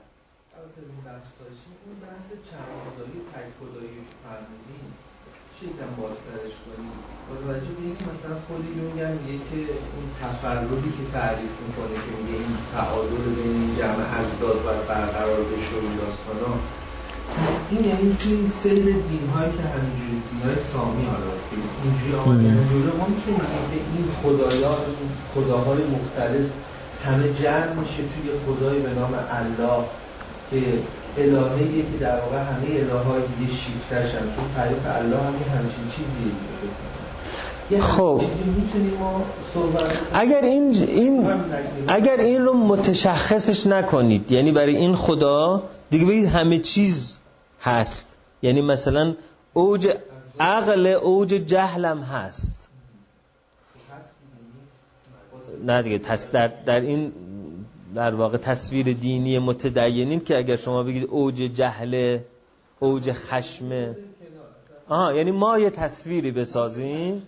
یکم 5.69 5.91
بازترش 6.03 6.55
کنیم. 6.65 6.95
با 7.27 7.35
توجه 7.43 7.73
به 7.77 7.83
اینکه 7.87 8.05
مثلا 8.13 8.37
خود 8.47 8.63
یونگ 8.77 8.99
میگه 9.17 9.37
که 9.49 9.59
اون 9.95 10.07
تفرقی 10.21 10.91
که 10.97 11.05
تعریف 11.17 11.55
می‌کنه 11.65 11.97
که 12.05 12.11
میگه 12.19 12.37
این 12.45 12.57
تعادل 12.75 13.25
بین 13.37 13.55
این 13.61 13.73
جمع 13.79 14.05
ازداد 14.21 14.59
و 14.67 14.69
برقرار 14.89 15.41
بشه 15.51 15.77
و 15.83 15.89
داستانا 16.01 16.53
این 17.71 17.83
یعنی 17.91 18.17
که 18.21 18.29
این 18.29 18.49
سیر 18.61 18.85
دین 19.11 19.27
هایی 19.35 19.53
که 19.57 19.65
همینجوری 19.73 20.17
دین 20.29 20.43
های 20.47 20.59
سامی 20.73 21.05
حالا 21.13 21.33
اینجوری 21.85 22.15
آمدن 22.23 22.59
جلو 22.71 22.93
ما 23.01 23.07
می‌تونیم 23.15 23.47
که 23.71 23.79
این 23.95 24.07
خدایا 24.21 24.73
خداهای 25.35 25.83
مختلف 25.97 26.47
همه 27.05 27.33
جمع 27.33 27.73
میشه 27.73 27.97
توی 27.97 28.31
خدای 28.47 28.81
به 28.81 29.01
نام 29.01 29.15
الله 29.31 29.85
که 30.51 30.57
الهه‌ای 31.19 31.83
که 31.83 31.99
در 32.01 32.21
واقع 32.21 32.39
همه 32.39 32.67
الههای 32.67 33.23
دیگه 33.39 33.53
شیفتش 33.53 34.15
هم 34.15 34.21
چون 34.37 34.45
تعریف 34.57 34.87
الله 34.87 35.17
هم 35.17 35.35
همچین 35.59 35.85
چیزیه. 35.91 36.33
خب. 37.81 38.23
اگر 40.15 40.43
این 40.43 40.75
این 40.75 41.27
اگر 41.89 42.17
این 42.17 42.45
رو 42.45 42.53
متشخصش 42.55 43.67
نکنید 43.67 44.33
یعنی 44.33 44.53
برای 44.53 44.77
این 44.77 44.97
خدا 44.97 45.63
دیگه 45.91 46.05
بگید 46.05 46.27
همه 46.27 46.59
چیز 46.59 47.19
هست. 47.63 48.17
یعنی 48.43 48.63
مثلا 48.63 49.15
اوج 49.53 49.89
عقل 50.41 50.87
اوج 50.87 51.29
جهلم 51.29 52.03
هست. 52.03 52.60
نه 55.67 55.83
دیگه 55.83 56.01
در, 56.33 56.49
در 56.67 56.81
این 56.81 57.13
در 57.95 58.15
واقع 58.15 58.39
تصویر 58.39 58.93
دینی 58.93 59.39
متدینین 59.39 60.21
که 60.21 60.39
اگر 60.39 60.57
شما 60.57 60.83
بگید 60.83 61.05
اوج 61.05 61.35
جهل 61.35 62.19
اوج 62.81 63.13
خشم 63.13 63.95
آها 64.89 65.15
یعنی 65.15 65.31
ما 65.31 65.59
یه 65.59 65.71
تصویری 65.71 66.31
بسازیم. 66.31 67.23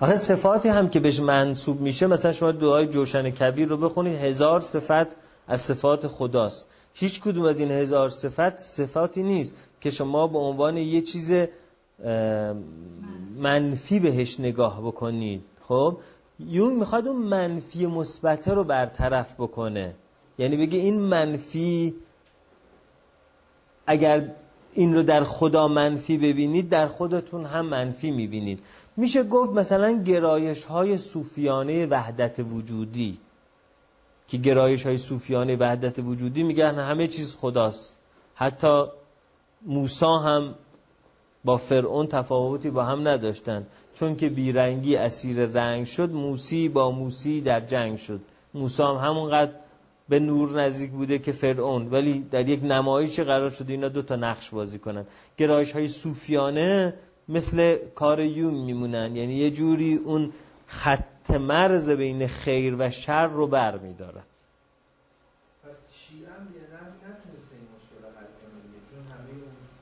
آخه 0.00 0.16
صفاتی 0.16 0.68
هم 0.68 0.88
که 0.88 1.00
بهش 1.00 1.20
منصوب 1.20 1.80
میشه 1.80 2.06
مثلا 2.06 2.32
شما 2.32 2.52
دعای 2.52 2.86
جوشن 2.86 3.30
کبیر 3.30 3.68
رو 3.68 3.76
بخونید 3.76 4.14
هزار 4.14 4.60
صفت 4.60 5.16
از 5.48 5.60
صفات 5.60 6.06
خداست. 6.06 6.66
هیچ 6.94 7.20
کدوم 7.20 7.44
از 7.44 7.60
این 7.60 7.70
هزار 7.70 8.08
صفت 8.08 8.60
صفاتی 8.60 9.22
نیست 9.22 9.54
که 9.80 9.90
شما 9.90 10.26
به 10.26 10.38
عنوان 10.38 10.76
یه 10.76 11.00
چیز 11.00 11.32
منفی 13.36 14.00
بهش 14.00 14.40
نگاه 14.40 14.80
بکنید. 14.80 15.44
خب؟ 15.68 15.98
یون 16.40 16.74
می‌خواد 16.74 17.08
اون 17.08 17.22
منفی 17.22 17.86
مثبته 17.86 18.54
رو 18.54 18.64
برطرف 18.64 19.34
بکنه. 19.34 19.94
یعنی 20.38 20.56
بگه 20.56 20.78
این 20.78 21.00
منفی 21.00 21.94
اگر 23.86 24.30
این 24.72 24.94
رو 24.94 25.02
در 25.02 25.24
خدا 25.24 25.68
منفی 25.68 26.18
ببینید 26.18 26.68
در 26.68 26.86
خودتون 26.86 27.44
هم 27.44 27.66
منفی 27.66 28.10
می‌بینید. 28.10 28.62
میشه 28.96 29.22
گفت 29.22 29.52
مثلا 29.52 30.02
گرایش 30.02 30.64
های 30.64 30.98
صوفیانه 30.98 31.86
وحدت 31.86 32.40
وجودی. 32.40 33.18
که 34.28 34.36
گرایش 34.36 34.86
های 34.86 34.98
صوفیانه 34.98 35.56
وحدت 35.56 35.98
وجودی 35.98 36.42
میگن 36.42 36.74
همه 36.74 37.06
چیز 37.06 37.36
خداست. 37.36 37.96
حتی 38.34 38.84
موسا 39.66 40.18
هم 40.18 40.54
با 41.44 41.56
فرعون 41.56 42.06
تفاوتی 42.06 42.70
با 42.70 42.84
هم 42.84 43.08
نداشتن. 43.08 43.66
چون 43.94 44.16
که 44.16 44.28
بیرنگی 44.28 44.96
اسیر 44.96 45.46
رنگ 45.46 45.86
شد 45.86 46.10
موسی 46.10 46.68
با 46.68 46.90
موسی 46.90 47.40
در 47.40 47.60
جنگ 47.60 47.98
شد. 47.98 48.20
موسی 48.54 48.82
هم 48.82 48.96
همونقدر 48.96 49.52
به 50.08 50.18
نور 50.18 50.62
نزدیک 50.62 50.90
بوده 50.90 51.18
که 51.18 51.32
فرعون. 51.32 51.90
ولی 51.90 52.26
در 52.30 52.48
یک 52.48 52.64
نمایش 52.64 53.20
قرار 53.20 53.50
شده 53.50 53.72
اینا 53.72 53.88
دو 53.88 54.02
تا 54.02 54.16
نقش 54.16 54.50
بازی 54.50 54.78
کنن. 54.78 55.06
گرایش 55.36 55.72
های 55.72 55.88
صوفیانه 55.88 56.94
مثل 57.28 57.76
کار 57.94 58.20
یون 58.20 58.54
میمونن. 58.54 59.16
یعنی 59.16 59.34
یه 59.34 59.50
جوری 59.50 59.94
اون 59.94 60.32
خط 60.66 61.30
مرز 61.30 61.90
بین 61.90 62.26
خیر 62.26 62.76
و 62.78 62.90
شر 62.90 63.26
رو 63.26 63.46
بر 63.46 63.78
میدارن. 63.78 64.22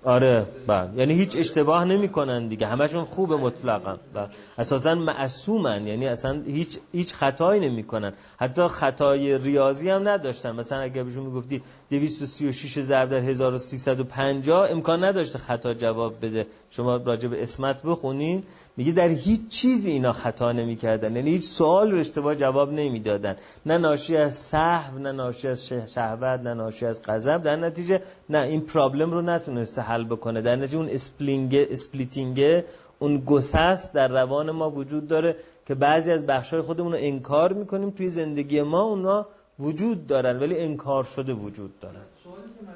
آره 0.07 0.47
بله. 0.67 0.91
یعنی 0.97 1.15
هیچ 1.15 1.37
اشتباه 1.37 1.85
نمی‌کنن 1.85 2.47
دیگه. 2.47 2.67
همشون 2.67 3.05
خوب 3.05 3.33
مطلقا. 3.33 3.97
بله. 4.15 4.29
اساسا 4.59 4.95
معصومن. 4.95 5.87
یعنی 5.87 6.07
اصلا 6.07 6.43
هیچ 6.47 6.79
هیچ 6.93 7.15
خطایی 7.15 7.69
نمی‌کنن. 7.69 8.13
حتی 8.39 8.67
خطای 8.69 9.39
ریاضی 9.39 9.91
هم 9.91 10.09
نداشتن. 10.09 10.53
مثلا 10.57 10.81
اگه 10.81 11.03
بهشون 11.03 11.25
می‌گفتی 11.25 11.63
236 11.91 12.81
ضرب 12.81 13.09
در 13.11 13.17
1350 13.19 14.71
امکان 14.71 15.05
نداشته 15.05 15.39
خطا 15.39 15.75
جواب 15.75 16.15
بده. 16.23 16.47
شما 16.71 16.97
راجع 16.97 17.29
به 17.29 17.43
اسمت 17.43 17.83
بخونین. 17.83 18.45
میگه 18.77 18.93
در 18.93 19.09
هیچ 19.09 19.49
چیزی 19.49 19.91
اینا 19.91 20.13
خطا 20.13 20.53
نمی‌کردن. 20.53 21.17
یعنی 21.17 21.31
هیچ 21.31 21.45
سوال 21.45 21.93
رو 21.93 21.99
اشتباه 21.99 22.35
جواب 22.35 22.73
نمی‌دادن. 22.73 23.37
نه 23.67 23.79
ناشی 23.79 24.17
از 24.17 24.35
سهو 24.35 24.99
نه 24.99 25.13
ناشی 25.13 25.49
از 25.49 25.69
شهوت 25.69 26.41
نه 26.41 26.55
ناشی 26.55 26.87
از 26.87 27.03
غضب. 27.03 27.43
در 27.43 27.57
نتیجه 27.57 28.01
نه 28.31 28.39
این 28.39 28.61
problem 28.61 29.11
رو 29.11 29.23
نتونسته 29.23 29.83
حل 29.97 30.05
بکنه. 30.05 30.41
در 30.41 30.57
نتیجه 30.57 30.79
اون 30.79 30.89
spelling 30.89 31.55
splitting 31.55 32.65
اون 32.99 33.25
گسست 33.25 33.95
در 33.95 34.09
روان 34.09 34.51
ما 34.51 34.71
وجود 34.71 35.09
داره 35.09 35.37
که 35.67 35.75
بعضی 35.75 36.13
از 36.13 36.27
بخشای 36.27 36.61
خودمون 36.61 36.93
رو 36.93 36.99
انکار 37.01 37.53
می‌کنیم. 37.53 37.91
توی 37.91 38.09
زندگی 38.09 38.63
ما 38.63 38.83
اونا 38.83 39.27
وجود 39.59 40.07
دارن 40.07 40.39
ولی 40.39 40.59
انکار 40.59 41.05
شده 41.05 41.33
وجود 41.33 41.81
دارن. 41.81 42.05
سوالی 42.25 42.43
که 42.43 42.63
من 42.67 42.73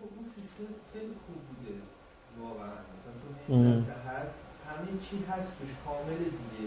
خب 0.00 0.12
سیستم 0.36 0.70
خیلی 0.92 1.14
خوب 1.26 1.40
بوده. 1.48 1.74
واقعا. 2.42 2.78
مثلا 2.92 3.14
تو 3.46 3.92
هست. 4.10 4.38
همه 4.68 4.92
چی 5.04 5.16
هست 5.30 5.50
توش 5.58 5.70
کامل 5.84 6.18
دیگه. 6.18 6.66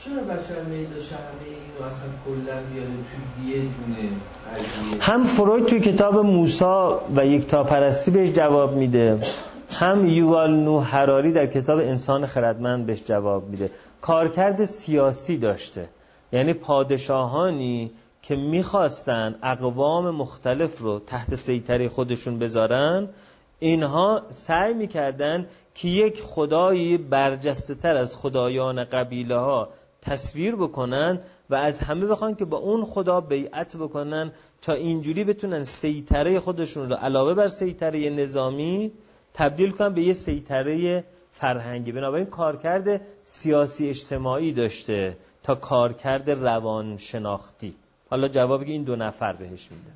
چرا 0.00 0.20
بشر 0.32 0.62
میل 0.62 0.88
داشته 0.94 1.16
همه 1.16 1.46
اینو 1.60 1.80
اصلا 1.90 2.08
کلا 2.24 2.56
بیاره 2.70 2.96
توی 3.08 3.50
یه 3.52 3.60
دونه؟ 3.76 4.08
هم 5.06 5.24
فروید 5.24 5.66
توی 5.66 5.80
کتاب 5.80 6.18
موسا 6.18 7.00
و 7.16 7.26
یک 7.26 7.46
تا 7.46 7.64
پرستی 7.64 8.10
بهش 8.10 8.30
جواب 8.30 8.76
میده 8.76 9.20
هم 9.72 10.06
یوال 10.06 10.54
نو 10.56 10.78
هراری 10.78 11.32
در 11.32 11.46
کتاب 11.46 11.78
انسان 11.78 12.26
خردمند 12.26 12.86
بهش 12.86 13.02
جواب 13.04 13.48
میده. 13.48 13.70
کارکرد 14.00 14.64
سیاسی 14.64 15.36
داشته. 15.36 15.88
یعنی 16.32 16.52
پادشاهانی 16.52 17.90
که 18.22 18.36
می‌خواستن 18.36 19.34
اقوام 19.42 20.10
مختلف 20.10 20.80
رو 20.80 20.98
تحت 20.98 21.34
سیطره 21.34 21.88
خودشون 21.88 22.38
بذارن 22.38 23.08
اینها 23.58 24.22
سعی 24.30 24.74
می‌کردن 24.74 25.46
که 25.74 25.88
یک 25.88 26.20
خدایی 26.20 26.98
برجسته 26.98 27.74
تر 27.74 27.96
از 27.96 28.16
خدایان 28.16 28.84
قبیله 28.84 29.36
ها 29.36 29.68
تصویر 30.02 30.56
بکنن 30.56 31.18
و 31.50 31.54
از 31.54 31.80
همه 31.80 32.06
بخوان 32.06 32.34
که 32.34 32.44
با 32.44 32.56
اون 32.56 32.84
خدا 32.84 33.20
بیعت 33.20 33.76
بکنن 33.76 34.32
تا 34.62 34.72
اینجوری 34.72 35.24
بتونن 35.24 35.64
سیطره 35.64 36.40
خودشون 36.40 36.88
رو 36.88 36.96
علاوه 36.96 37.34
بر 37.34 37.48
سیطره 37.48 38.10
نظامی 38.10 38.92
تبدیل 39.34 39.70
کنن 39.70 39.94
به 39.94 40.02
یه 40.02 40.12
سیطره 40.12 41.04
فرهنگی. 41.32 41.92
بنابراین 41.92 42.26
کارکرد 42.26 43.00
سیاسی 43.24 43.88
اجتماعی 43.88 44.52
داشته 44.52 45.16
تا 45.42 45.54
کارکرد 45.54 46.30
روان 46.30 46.96
شناختی 46.96 47.74
حالا 48.10 48.28
جوابی 48.28 48.64
که 48.64 48.72
این 48.72 48.84
دو 48.84 48.96
نفر 48.96 49.32
بهش 49.32 49.70
میده. 49.70 49.90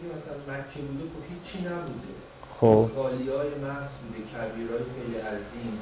که 0.00 0.06
مثلا 0.16 0.36
مکه 0.48 0.80
بوده 0.80 1.04
خب 1.04 1.32
هیچی 1.32 1.58
نبوده. 1.58 2.19
خب. 2.60 2.90
خالی 2.96 3.28
های 3.28 3.48
محض 3.62 3.90
بوده 4.00 4.20
کبیرهای 4.32 4.78
خیلی 4.78 5.18
عظیم. 5.18 5.78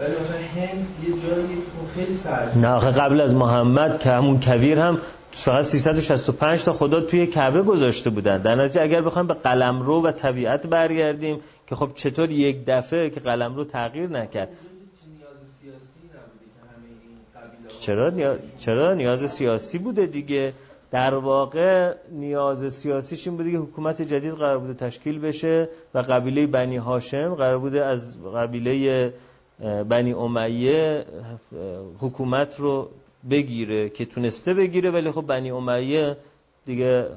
ولی 0.00 0.10
مثلا 0.10 0.36
هند 0.36 0.86
یه 1.02 1.22
جایی 1.22 1.62
خیلی 1.94 2.14
سرسید 2.14 2.62
نه 2.62 2.68
آخه 2.68 2.90
قبل 2.90 3.20
از 3.20 3.34
محمد 3.34 3.98
که 3.98 4.10
همون 4.10 4.40
کویر 4.40 4.80
هم 4.80 4.98
فقط 5.32 5.64
365 5.64 6.64
تا 6.64 6.72
خدا 6.72 7.00
توی 7.00 7.26
کعبه 7.26 7.62
گذاشته 7.62 8.10
بودن. 8.10 8.38
در 8.38 8.54
نتیجه 8.54 8.82
اگر 8.82 9.02
بخوایم 9.02 9.26
به 9.26 9.34
قلمرو 9.34 10.02
و 10.02 10.12
طبیعت 10.12 10.66
برگردیم 10.66 11.40
که 11.66 11.74
خب 11.74 11.90
چطور 11.94 12.30
یک 12.30 12.64
دفعه 12.66 13.10
که 13.10 13.20
قلمرو 13.20 13.64
تغییر 13.64 14.10
نکرد. 14.10 14.48
چرا 17.80 18.10
نیاز... 18.10 18.38
چرا 18.58 18.94
نیاز 18.94 19.30
سیاسی 19.30 19.78
بوده 19.78 20.06
دیگه؟ 20.06 20.52
در 20.94 21.14
واقع 21.14 21.94
نیاز 22.10 22.74
سیاسیش 22.74 23.26
این 23.26 23.36
بوده 23.36 23.50
که 23.50 23.58
حکومت 23.58 24.02
جدید 24.02 24.32
قرار 24.32 24.58
بوده 24.58 24.74
تشکیل 24.74 25.18
بشه 25.18 25.68
و 25.94 25.98
قبیله 25.98 26.46
بنی 26.46 26.76
هاشم 26.76 27.34
قرار 27.34 27.58
بوده 27.58 27.84
از 27.84 28.24
قبیله 28.24 29.14
بنی 29.88 30.12
امیه 30.12 31.04
حکومت 32.00 32.60
رو 32.60 32.90
بگیره 33.30 33.88
که 33.88 34.04
تونسته 34.04 34.54
بگیره 34.54 34.90
ولی 34.90 35.10
خب 35.10 35.22
بنی 35.22 35.50
امیه 35.50 36.16
دیگه 36.66 37.08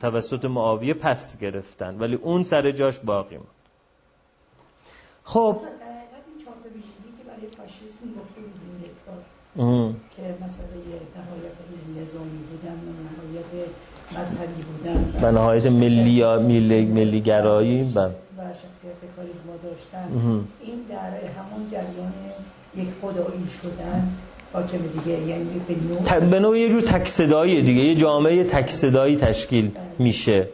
توسط 0.00 0.44
معاویه 0.44 0.94
پس 0.94 1.38
گرفتن. 1.38 1.98
ولی 1.98 2.14
اون 2.14 2.44
سر 2.44 2.70
جاش 2.70 2.98
باقی 2.98 3.36
موند. 3.36 3.48
خب. 5.24 5.52
که 5.52 7.24
برای 7.26 7.46
فاشیسم 7.56 8.06
گفته 8.20 8.40
که 10.16 10.36
مسئله 10.44 10.80
نهایت 11.16 11.58
نظامی 11.96 12.38
بودن 12.38 12.78
و 12.86 12.92
نهایت 13.02 13.68
مذهبی 14.30 14.62
بودن 14.62 15.26
و 15.26 15.32
نهایت 15.32 15.66
ملی 15.66 16.24
ملی 16.24 16.84
ملی 16.84 17.20
گرایی 17.20 17.82
و 17.82 18.08
شخصیت 18.38 19.00
کاریزما 19.16 19.52
داشتن. 19.62 20.08
این 20.60 20.74
در 20.88 21.10
همون 21.38 21.70
جریان 21.70 22.12
یک 22.76 22.88
خدایی 23.02 23.46
شدن 23.62 24.08
حاکم 24.52 24.78
دیگه 24.78 25.20
یعنی 25.20 25.60
به 25.68 25.74
نوع 26.18 26.30
به 26.30 26.40
نوع 26.40 26.58
یه 26.58 26.68
جور 26.68 26.80
تکصدایی 26.80 27.62
دیگه 27.62 27.80
یه 27.80 27.94
جامعه 27.94 28.44
تکصدایی 28.44 29.16
تشکیل 29.16 29.68
بله. 29.68 29.82
میشه. 29.98 30.48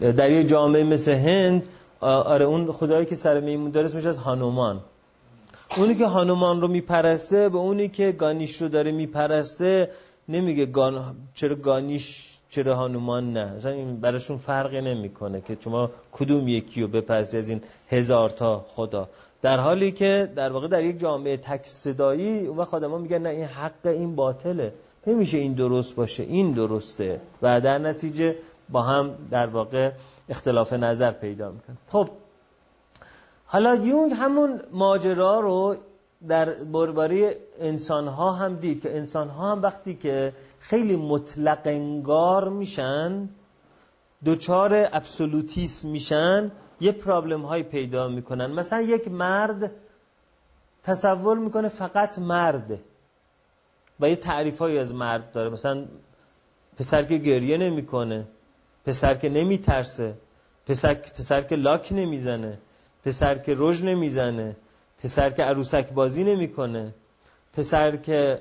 در 0.00 0.30
یه 0.30 0.44
جامعه 0.44 0.84
مثل 0.84 1.12
هند 1.12 1.62
آره 2.00 2.44
اون 2.44 2.72
خدایی 2.72 3.06
که 3.06 3.14
سر 3.14 3.40
میمون 3.40 3.70
داره 3.70 3.94
میشه 3.94 4.08
از 4.08 4.18
هانومان. 4.18 4.80
اونی 5.76 5.94
که 5.94 6.06
هانومان 6.06 6.60
رو 6.60 6.68
میپرسته 6.68 7.48
به 7.48 7.58
اونی 7.58 7.88
که 7.88 8.12
گانیش 8.12 8.62
رو 8.62 8.68
داره 8.68 8.92
میپرسته 8.92 9.90
نمیگه 10.28 10.66
گان... 10.66 11.16
چرا 11.34 11.54
گانیش 11.54 12.31
چرا 12.52 12.74
هانومان 12.74 13.32
نه؟ 13.32 13.40
اصلا 13.56 13.72
این 13.72 14.00
براشون 14.00 14.38
فرقی 14.38 14.80
نمی‌کنه 14.80 15.40
که 15.40 15.56
شما 15.60 15.90
کدوم 16.12 16.48
یکی 16.48 16.82
رو 16.82 16.88
بپرسی 16.88 17.38
از 17.38 17.48
این 17.50 17.62
هزار 17.88 18.30
تا 18.30 18.64
خدا. 18.68 19.08
در 19.42 19.56
حالی 19.56 19.92
که 19.92 20.32
در 20.36 20.52
واقع 20.52 20.68
در 20.68 20.84
یک 20.84 20.98
جامعه 20.98 21.36
تک 21.36 21.66
صدایی 21.66 22.46
و 22.46 22.64
خادمان 22.64 23.00
میگن 23.00 23.18
نه 23.18 23.28
این 23.28 23.44
حق 23.44 23.86
این 23.86 24.16
باطله. 24.16 24.72
نمیشه 25.06 25.38
این 25.38 25.52
درست 25.52 25.94
باشه 25.94 26.22
این 26.22 26.52
درسته. 26.52 27.20
و 27.42 27.60
در 27.60 27.78
نتیجه 27.78 28.36
با 28.68 28.82
هم 28.82 29.10
در 29.30 29.46
واقع 29.46 29.90
اختلاف 30.28 30.72
نظر 30.72 31.10
پیدا 31.10 31.50
می‌کنه 31.50 31.76
خب 31.86 32.08
حالا 33.46 33.74
یونگ 33.74 34.12
همون 34.12 34.60
ماجرا 34.72 35.40
رو 35.40 35.76
در 36.28 36.50
برباری 36.50 37.28
انسان 37.60 38.08
ها 38.08 38.32
هم 38.32 38.54
دید 38.54 38.82
که 38.82 38.96
انسان 38.96 39.28
ها 39.28 39.52
هم 39.52 39.62
وقتی 39.62 39.94
که 39.94 40.32
خیلی 40.62 40.96
مطلق 40.96 41.60
انگار 41.64 42.48
میشن 42.48 43.28
دوچار 44.24 44.88
ابسولوتیسم 44.92 45.88
میشن 45.88 46.50
یه 46.80 46.92
پرابلم 46.92 47.42
های 47.42 47.62
پیدا 47.62 48.08
می‌کنن. 48.08 48.46
مثلا 48.46 48.80
یک 48.80 49.08
مرد 49.08 49.72
تصور 50.82 51.38
می‌کنه 51.38 51.68
فقط 51.68 52.18
مرده 52.18 52.80
و 54.00 54.08
یه 54.08 54.16
تعریف 54.16 54.62
از 54.62 54.94
مرد 54.94 55.32
داره. 55.32 55.50
مثلا 55.50 55.84
پسر 56.78 57.02
که 57.02 57.18
گریه 57.18 57.58
نمی‌کنه 57.58 58.26
پسر 58.86 59.14
که 59.14 59.28
نمیترسه 59.28 60.14
پسر, 60.66 60.94
پسر 60.94 61.40
که 61.40 61.56
لاک 61.56 61.92
نمی‌زنه 61.92 62.58
پسر 63.04 63.38
که 63.38 63.54
رژ 63.58 63.82
نمی‌زنه 63.82 64.56
پسر 65.02 65.30
که 65.30 65.42
عروسک 65.42 65.90
بازی 65.90 66.24
نمی‌کنه 66.24 66.94
پسر 67.52 67.96
که 67.96 68.40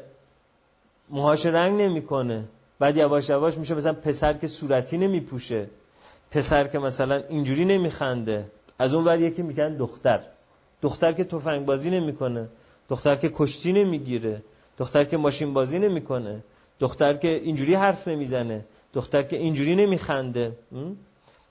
موهاش 1.12 1.46
رنگ 1.46 1.82
نمی‌کنه. 1.82 2.44
بعد 2.80 2.98
یواش 2.98 3.30
یواش 3.30 3.58
میشه 3.58 3.76
مثلا 3.76 3.94
پسر 3.94 4.34
که 4.34 4.48
صورتی 4.48 4.98
نمیپوشه. 4.98 5.68
پسر 6.32 6.68
که 6.68 6.80
مثلا 6.80 7.16
اینجوری 7.16 7.66
نمیخنده. 7.66 8.46
از 8.80 8.94
اون 8.94 9.06
ور 9.06 9.20
یکی 9.20 9.42
میگن 9.42 9.78
دختر. 9.78 10.20
دختر 10.82 11.12
که 11.12 11.24
تفنگ 11.24 11.66
بازی 11.66 11.90
نمی‌کنه. 11.90 12.50
دختر 12.90 13.16
که 13.16 13.30
کشتی 13.30 13.74
نمی‌گیره. 13.74 14.44
دختر 14.78 15.04
که 15.04 15.18
ماشین 15.18 15.54
بازی 15.54 15.80
نمی‌کنه. 15.80 16.44
دختر 16.80 17.14
که 17.14 17.28
اینجوری 17.28 17.74
حرف 17.74 18.08
نمی‌زنه. 18.08 18.66
دختر 18.94 19.24
که 19.24 19.38
اینجوری 19.38 19.76
نمیخنده. 19.76 20.58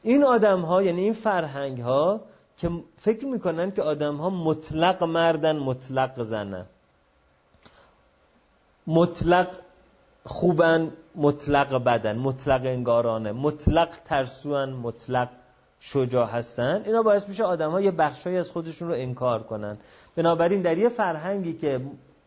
این 0.03 0.24
آدم 0.24 0.61
ها 0.61 0.82
یعنی 0.82 1.01
این 1.01 1.12
فرهنگ 1.12 1.78
ها 1.78 2.20
که 2.57 2.70
فکر 2.97 3.27
می‌کنن 3.27 3.70
که 3.70 3.82
آدم 3.82 4.16
ها 4.16 4.31
مطلق 4.31 5.05
مردن 5.05 5.57
مطلق 5.57 6.23
زنن. 6.23 6.66
مطلق 8.86 9.48
خوبن 10.24 10.93
مطلق 11.16 11.85
بدن 11.85 12.19
مطلق 12.19 12.61
انگارانه 12.65 13.32
مطلق 13.32 13.89
ترسوان 14.05 14.73
مطلق 14.73 15.28
شجاع 15.81 16.28
هستن. 16.28 16.82
اینا 16.86 17.02
باعث 17.02 17.28
میشه 17.28 17.44
آدم 17.44 17.70
ها 17.70 17.81
یه 17.81 17.90
بخشایی 17.90 18.36
از 18.36 18.51
خودشون 18.51 18.89
رو 18.89 18.94
انکار 18.94 19.43
کنن. 19.43 19.77
بنابراین 20.16 20.62
در 20.62 20.78
یه 20.78 20.89
فرهنگی 20.89 21.52
که 21.52 21.81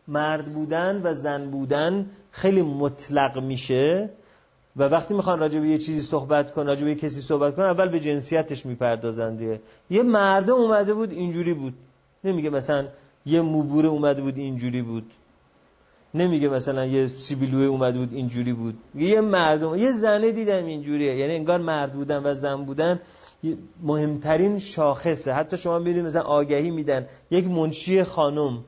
مرد 0.08 0.44
بودن 0.44 1.00
و 1.04 1.14
زن 1.14 1.50
بودن 1.50 2.10
خیلی 2.30 2.62
مطلق 2.62 3.38
میشه 3.38 4.10
و 4.76 4.84
وقتی 4.84 5.14
می‌خوان 5.14 5.38
راجع 5.38 5.60
به 5.60 5.68
یه 5.68 5.78
چیزی 5.78 6.00
صحبت 6.00 6.52
کن 6.52 6.66
راجع 6.66 6.84
به 6.84 6.94
کسی 6.94 7.22
صحبت 7.22 7.56
کن 7.56 7.62
اول 7.62 7.88
به 7.88 8.00
جنسیتش 8.00 8.66
می‌پردازن 8.66 9.36
دیگه. 9.36 9.60
یه 9.90 10.02
مرده 10.02 10.52
اومده 10.52 10.94
بود 10.94 11.12
اینجوری 11.12 11.54
بود. 11.54 11.74
نمیگه 12.24 12.50
مثلا 12.50 12.86
یه 13.26 13.40
موبوره 13.40 13.88
اومده 13.88 14.22
بود 14.22 14.36
اینجوری 14.36 14.82
بود. 14.82 15.12
نمیگه 16.14 16.48
مثلا 16.48 16.86
یه 16.86 17.06
سیبیلوه 17.06 17.64
اومده 17.64 17.98
بود 17.98 18.12
اینجوری 18.12 18.52
بود. 18.52 18.74
یه 18.94 19.20
مردم 19.20 19.74
یه 19.74 19.92
زنه 19.92 20.32
دیدم 20.32 20.64
اینجوریه. 20.64 21.16
یعنی 21.16 21.34
انگار 21.34 21.60
مرد 21.60 21.92
بودن 21.92 22.22
و 22.24 22.34
زن 22.34 22.64
بودن 22.64 23.00
مهمترین 23.82 24.58
شاخصه. 24.58 25.32
حتی 25.32 25.56
شما 25.56 25.78
می‌بینید 25.78 26.04
مثلا 26.04 26.22
آگهی 26.22 26.70
میدن. 26.70 27.06
یک 27.30 27.46
منشی 27.46 28.04
خانم 28.04 28.64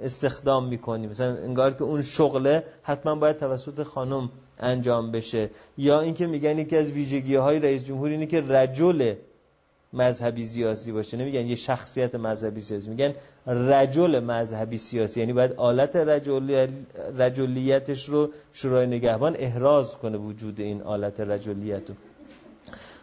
استخدام 0.00 0.68
می‌کنی. 0.68 1.06
مثلا 1.06 1.36
انگار 1.36 1.70
که 1.70 1.82
اون 1.82 2.02
شغله 2.02 2.64
حتما 2.82 3.14
باید 3.14 3.36
توسط 3.36 3.82
خانم 3.82 4.30
انجام 4.58 5.10
بشه. 5.10 5.50
یا 5.78 6.00
اینکه 6.00 6.26
میگن 6.26 6.58
یکی 6.58 6.76
از 6.76 6.90
ویژگی 6.90 7.34
های 7.34 7.58
رئیس 7.58 7.84
جمهور 7.84 8.08
اینه 8.08 8.26
که 8.26 8.40
رجل 8.40 9.14
مذهبی 9.96 10.46
سیاسی 10.46 10.92
باشه. 10.92 11.16
نمیگن 11.16 11.46
یه 11.46 11.54
شخصیت 11.54 12.14
مذهبی 12.14 12.60
سیاسی 12.60 12.90
میگن 12.90 13.14
رجل 13.46 14.20
مذهبی 14.20 14.78
سیاسی. 14.78 15.20
یعنی 15.20 15.32
باید 15.32 15.52
آلت 15.52 15.96
رجلیتش 17.18 18.08
رو 18.08 18.30
شورای 18.52 18.86
نگهبان 18.86 19.36
احراز 19.38 19.96
کنه 19.96 20.18
وجود 20.18 20.60
این 20.60 20.82
آلت 20.82 21.20
رجلیت 21.20 21.88
رو. 21.88 21.94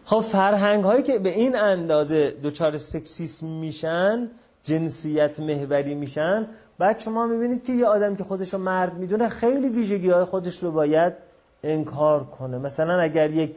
خب 0.06 0.20
فرهنگ 0.20 0.84
هایی 0.84 1.04
که 1.04 1.20
به 1.20 1.30
این 1.30 1.56
اندازه 1.56 2.32
دوچار 2.32 2.78
سکسیسم 2.78 3.48
میشن 3.48 4.30
جنسیت 4.64 5.40
محوری 5.40 5.96
میشن 5.96 6.48
بعد 6.78 7.00
شما 7.00 7.28
می‌بینید 7.28 7.64
که 7.64 7.74
یه 7.74 7.86
آدم 7.86 8.16
که 8.16 8.24
خودش 8.24 8.54
رو 8.54 8.60
مرد 8.60 8.94
می‌دونه 8.94 9.30
خیلی 9.30 9.70
ویژگی 9.70 10.10
های 10.10 10.24
خودش 10.24 10.64
رو 10.64 10.72
باید 10.72 11.14
انکار 11.64 12.24
کنه. 12.24 12.58
مثلا 12.58 13.02
اگر 13.02 13.32
یک 13.32 13.56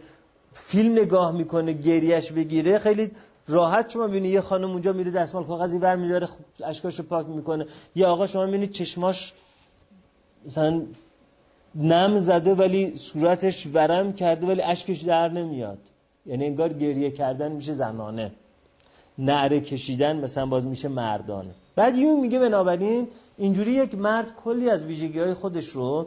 فیلم 0.54 0.92
نگاه 0.92 1.32
می‌کنه 1.32 1.72
گریش 1.72 2.32
بگیره 2.32 2.78
خیلی 2.78 3.10
راحت 3.48 3.90
شما 3.90 4.06
می‌بینید 4.06 4.32
یه 4.32 4.40
خانم 4.40 4.70
اونجا 4.70 4.92
میره 4.92 5.10
دستمال 5.10 5.44
کاغذی 5.44 5.78
ور 5.78 5.96
میداره 5.96 6.28
اشکاشو 6.64 7.02
پاک 7.02 7.26
می‌کنه. 7.26 7.66
یا 7.94 8.08
آقا 8.08 8.26
شما 8.26 8.44
می‌بینید 8.46 8.70
چشماش 8.70 9.32
مثلا 10.46 10.82
نم 11.74 12.18
زده 12.18 12.54
ولی 12.54 12.96
صورتش 12.96 13.66
ورم 13.74 14.12
کرده 14.12 14.46
ولی 14.46 14.62
اشکش 14.62 15.00
در 15.00 15.28
نمیاد. 15.28 15.78
یعنی 16.26 16.46
انگار 16.46 16.72
گریه 16.72 17.10
کردن 17.10 17.52
میشه 17.52 17.72
زنانه. 17.72 18.32
نعره 19.18 19.60
کشیدن 19.60 20.16
مثلا 20.16 20.46
باز 20.46 20.66
میشه 20.66 20.88
مردانه. 20.88 21.50
بعد 21.76 21.96
یون 21.96 22.20
میگه 22.20 22.38
بنابراین 22.38 23.08
اینجوری 23.38 23.72
یک 23.72 23.94
مرد 23.94 24.36
کلی 24.44 24.70
از 24.70 24.84
ویژگی 24.84 25.18
های 25.20 25.34
خودش 25.34 25.68
رو 25.68 26.06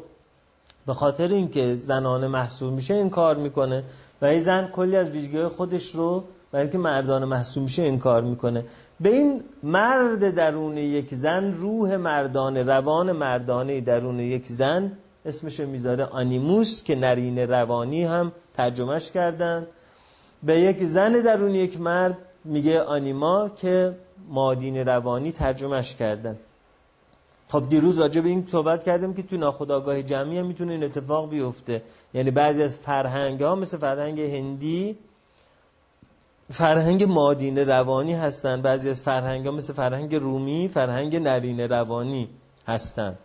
به 0.85 0.93
خاطر 0.93 1.27
اینکه 1.27 1.75
زنانه 1.75 2.27
محسوب 2.27 2.73
میشه 2.73 2.93
این 2.93 3.09
کار 3.09 3.35
می‌کنه 3.35 3.83
و 4.21 4.25
این 4.25 4.39
زن 4.39 4.67
کلی 4.67 4.95
از 4.95 5.09
ویژگی 5.09 5.37
های 5.37 5.47
خودش 5.47 5.91
رو 5.95 6.23
برای 6.51 6.63
اینکه 6.63 6.77
مردانه 6.77 7.25
محسوب 7.25 7.63
میشه 7.63 7.83
انکار 7.83 8.21
می‌کنه. 8.21 8.65
به 8.99 9.09
این 9.09 9.43
مرد 9.63 10.35
درون 10.35 10.77
یک 10.77 11.13
زن 11.13 11.53
روح 11.53 11.95
مردانه 11.95 12.63
روان 12.63 13.11
مردانه 13.11 13.81
درون 13.81 14.19
یک 14.19 14.45
زن 14.47 14.91
اسمش 15.25 15.59
می‌ذاره 15.59 16.05
آنیموس 16.05 16.83
که 16.83 16.95
نرین 16.95 17.39
روانی 17.39 18.03
هم 18.03 18.31
ترجمهش 18.53 19.11
کردن. 19.11 19.67
به 20.43 20.59
یک 20.59 20.83
زن 20.83 21.11
درون 21.11 21.55
یک 21.55 21.81
مرد 21.81 22.17
میگه 22.45 22.81
آنیما 22.81 23.49
که 23.49 23.95
مادین 24.29 24.77
روانی 24.77 25.31
ترجمهش 25.31 25.95
کردن. 25.95 26.37
خب 27.49 27.69
دیروز 27.69 27.99
راجع 27.99 28.21
به 28.21 28.29
این 28.29 28.47
صحبت 28.47 28.83
کردیم 28.83 29.13
که 29.13 29.23
تو 29.23 29.37
ناخودآگاه 29.37 30.01
جمعی 30.01 30.37
هم 30.37 30.45
می‌تونه 30.45 30.71
این 30.71 30.83
اتفاق 30.83 31.29
بیفته. 31.29 31.81
یعنی 32.13 32.31
بعضی 32.31 32.63
از 32.63 32.77
فرهنگ 32.77 33.43
ها 33.43 33.55
مثل 33.55 33.77
فرهنگ 33.77 34.21
هندی 34.21 34.97
فرهنگ 36.51 37.03
مادین 37.03 37.57
روانی 37.57 38.13
هستن. 38.13 38.61
بعضی 38.61 38.89
از 38.89 39.01
فرهنگ 39.01 39.45
ها 39.45 39.51
مثل 39.51 39.73
فرهنگ 39.73 40.15
رومی 40.15 40.67
فرهنگ 40.67 41.15
نرین 41.15 41.59
روانی 41.59 42.29
هستن. 42.67 43.17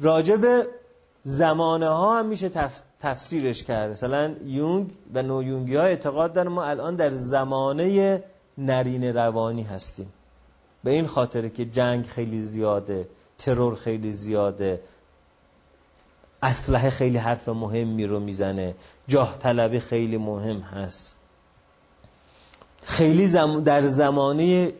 راجع 0.00 0.36
به 0.36 0.66
زمانه 1.22 1.88
ها 1.88 2.18
هم 2.18 2.26
میشه 2.26 2.50
تفسیرش 3.00 3.62
کرد. 3.62 3.90
مثلا 3.90 4.34
یونگ 4.44 4.90
و 5.14 5.22
نو 5.22 5.42
یونگی 5.42 5.76
ها 5.76 5.82
اعتقاد 5.82 6.32
دارن 6.32 6.48
ما 6.48 6.64
الان 6.64 6.96
در 6.96 7.10
زمانه 7.10 8.22
نرین 8.58 9.04
روانی 9.04 9.62
هستیم. 9.62 10.12
به 10.84 10.90
این 10.90 11.06
خاطره 11.06 11.50
که 11.50 11.64
جنگ 11.64 12.06
خیلی 12.06 12.42
زیاده 12.42 13.08
ترور 13.38 13.76
خیلی 13.76 14.12
زیاده. 14.12 14.80
اسلحه 16.42 16.90
خیلی 16.90 17.18
حرف 17.18 17.48
مهمی 17.48 18.06
رو 18.06 18.20
می‌زنه. 18.20 18.74
جاه 19.08 19.38
طلبی 19.38 19.80
خیلی 19.80 20.16
مهم 20.16 20.60
هست. 20.60 21.16
خیلی 23.00 23.26
در 23.64 23.82
زمانه 23.82 24.72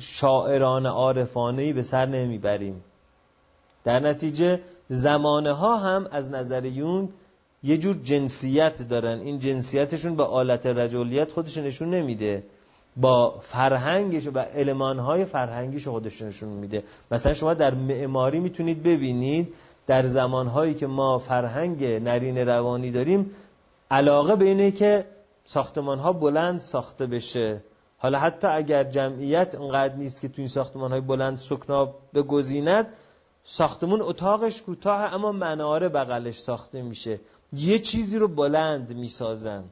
شاعران 0.00 0.86
عارفانه 0.86 1.72
به 1.72 1.82
سر 1.82 2.06
نمی‌بریم. 2.06 2.84
در 3.84 4.00
نتیجه 4.00 4.60
زمانه 4.88 5.52
ها 5.52 5.76
هم 5.76 6.08
از 6.10 6.30
نظر 6.30 6.64
یونگ 6.64 7.08
یه 7.62 7.78
جور 7.78 7.96
جنسیت 8.04 8.88
دارن. 8.88 9.20
این 9.20 9.38
جنسیتشون 9.38 10.16
به 10.16 10.22
آلت 10.22 10.66
رجولیت 10.66 11.32
خودش 11.32 11.58
نشون 11.58 11.90
نمیده. 11.90 12.42
با 12.96 13.38
فرهنگش 13.40 14.26
و 14.26 14.44
المانهای 14.54 15.24
فرهنگیش 15.24 15.88
خودش 15.88 16.22
نشون 16.22 16.48
میده. 16.48 16.82
مثلا 17.10 17.34
شما 17.34 17.54
در 17.54 17.74
معماری 17.74 18.40
می‌تونید 18.40 18.82
ببینید 18.82 19.54
در 19.86 20.02
زمانهایی 20.02 20.74
که 20.74 20.86
ما 20.86 21.18
فرهنگ 21.18 21.84
نرین 21.84 22.38
روانی 22.38 22.90
داریم 22.90 23.30
علاقه 23.90 24.36
به 24.36 24.44
اینه 24.44 24.70
که 24.70 25.04
ساختمان 25.48 25.98
ها 25.98 26.12
بلند 26.12 26.60
ساخته 26.60 27.06
بشه. 27.06 27.62
حالا 27.98 28.18
حتی 28.18 28.46
اگر 28.46 28.84
جمعیت 28.84 29.54
انقدر 29.54 29.94
نیست 29.94 30.20
که 30.20 30.28
تو 30.28 30.34
این 30.38 30.48
ساختمان 30.48 30.90
های 30.90 31.00
بلند 31.00 31.36
سکنا 31.36 31.94
بگزیند 32.14 32.86
ساختمون 33.44 34.02
اتاقش 34.02 34.62
کوتاه 34.62 35.14
اما 35.14 35.32
مناره 35.32 35.88
بغلش 35.88 36.38
ساخته 36.38 36.82
میشه. 36.82 37.20
یه 37.52 37.78
چیزی 37.78 38.18
رو 38.18 38.28
بلند 38.28 38.96
می‌سازن. 38.96 39.64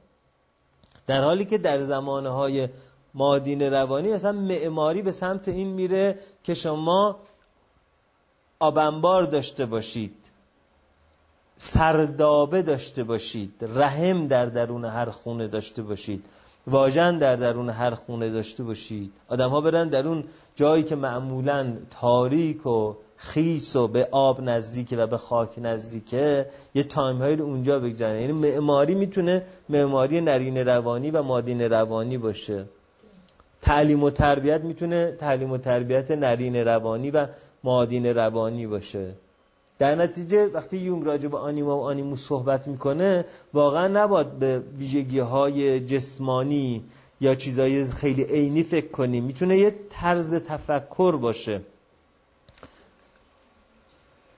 در 1.07 1.25
حالی 1.25 1.45
که 1.45 1.59
در 1.59 1.83
زمانه 1.83 2.29
های 2.29 2.69
مادین 3.15 3.63
روانی 3.63 4.13
مثلا 4.13 4.33
معماری 4.33 5.03
به 5.03 5.11
سمت 5.11 5.49
این 5.49 5.69
میره 5.69 6.19
که 6.45 6.55
شما 6.55 7.17
آبنبار 8.59 9.23
داشته 9.23 9.67
باشید. 9.67 10.26
سردابه 11.57 12.63
داشته 12.63 13.05
باشید 13.05 13.65
رحم 13.75 14.27
در 14.27 14.47
درون 14.47 14.85
هر 14.85 15.11
خونه 15.11 15.49
داشته 15.49 15.83
باشید 15.83 16.25
واژن 16.67 17.19
در 17.19 17.37
درون 17.37 17.71
هر 17.71 17.95
خونه 17.95 18.31
داشته 18.31 18.63
باشید. 18.65 19.13
آدم 19.29 19.51
ها 19.51 19.61
برن 19.61 19.89
در 19.89 20.09
اون 20.09 20.25
جایی 20.55 20.83
که 20.83 20.97
معمولا 20.97 21.73
تاریک 21.91 22.67
و 22.67 22.95
خیس 23.17 23.77
و 23.77 23.89
به 23.89 24.09
آب 24.11 24.41
نزدیکه 24.41 24.97
و 24.97 25.07
به 25.07 25.17
خاک 25.17 25.51
نزدیکه 25.59 26.47
یه 26.75 26.83
تایم 26.83 27.19
هایی 27.19 27.37
رو 27.37 27.45
اونجا 27.45 27.81
بگذارن 27.81 28.21
یعنی 28.21 28.33
معماری 28.33 28.95
می‌تونه 28.95 29.43
معماری 29.69 30.21
نرین 30.21 30.59
روانی 30.59 31.11
و 31.11 31.23
مادین 31.23 31.61
روانی 31.61 32.19
باشه. 32.19 32.65
تعلیم 33.63 34.03
و 34.03 34.11
تربیت 34.11 34.61
می‌تونه 34.61 35.13
تعلیم 35.13 35.53
و 35.53 35.59
تربیت 35.59 36.11
نرین 36.11 36.57
روانی 36.57 37.11
و 37.11 37.27
مادین 37.65 38.07
روانی 38.07 38.67
باشه. 38.67 39.15
در 39.79 39.95
نتیجه 39.95 40.47
وقتی 40.47 40.79
یونگ 40.79 41.05
راجع 41.05 41.29
به 41.29 41.39
آنیما 41.39 41.79
و 41.79 41.83
آنیمو 41.83 42.17
صحبت 42.17 42.69
می‌کنه 42.69 43.25
واقعا 43.55 43.89
نباید 43.89 44.39
به 44.39 44.59
ویژگی 44.59 45.19
های 45.19 45.81
جسمانی 45.81 46.85
یا 47.21 47.35
چیزهای 47.35 47.85
خیلی 47.85 48.25
عینی 48.25 48.63
فکر 48.63 48.89
کنیم. 48.89 49.25
می‌تونه 49.25 49.59
یه 49.59 49.75
طرز 49.91 50.35
تفکر 50.35 51.17
باشه. 51.17 51.61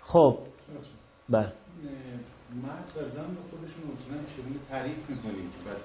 خب. 0.03 0.39
بله. 1.29 1.53
مرد 2.63 2.93
و 2.97 3.01
زن 3.01 3.07
به 3.07 3.41
خودشون 3.51 3.83
اصولا 3.97 4.19
چگونه 4.37 4.57
تعریف 4.71 4.99
می‌کنیم 5.09 5.51
که 5.51 5.71
بعد 5.71 5.79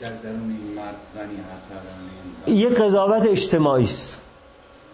در 0.00 0.22
درون 0.22 0.50
این 0.50 0.74
مرد 0.76 0.96
زنی 1.14 1.36
هست 1.36 2.48
یه 2.48 2.68
قضاوت 2.68 3.26
اجتماعی 3.26 3.84
است. 3.84 4.21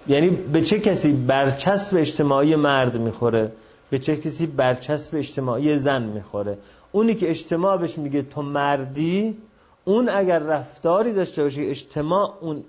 یعنی 0.08 0.30
به 0.30 0.62
چه 0.62 0.78
کسی 0.78 1.12
برچسب 1.12 1.96
اجتماعی 1.96 2.56
مرد 2.56 2.98
می‌خوره؟ 2.98 3.52
به 3.90 3.98
چه 3.98 4.16
کسی 4.16 4.46
برچسب 4.46 5.16
اجتماعی 5.16 5.76
زن 5.76 6.02
می‌خوره؟ 6.02 6.58
اونی 6.92 7.14
که 7.14 7.30
اجتماع 7.30 7.76
بهش 7.76 7.98
میگه 7.98 8.22
تو 8.22 8.42
مردی 8.42 9.36
اون 9.84 10.08
اگر 10.08 10.38
رفتاری 10.38 11.12
داشته 11.12 11.42
باشه 11.42 11.62
اجتماع 11.62 12.32
اون 12.40 12.64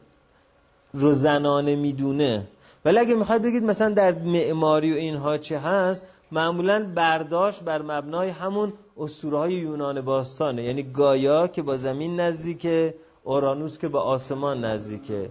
رو 0.93 1.13
زنانه 1.13 1.75
می‌دونه. 1.75 2.47
ولی 2.85 2.99
اگه 2.99 3.15
می‌خواید 3.15 3.41
بگید 3.41 3.63
مثلا 3.63 3.89
در 3.89 4.11
معماری 4.11 4.93
و 4.93 4.95
اینها 4.95 5.37
چه 5.37 5.59
هست 5.59 6.03
معمولا 6.31 6.91
برداشت 6.95 7.63
بر 7.63 7.81
مبنای 7.81 8.29
همون 8.29 8.73
اسطوره 8.97 9.37
های 9.37 9.53
یونان 9.53 10.01
باستانه. 10.01 10.63
یعنی 10.63 10.83
گایا 10.83 11.47
که 11.47 11.61
با 11.61 11.77
زمین 11.77 12.19
نزدیکه 12.19 12.93
اورانوس 13.23 13.77
که 13.77 13.87
با 13.87 14.01
آسمان 14.01 14.65
نزدیکه. 14.65 15.29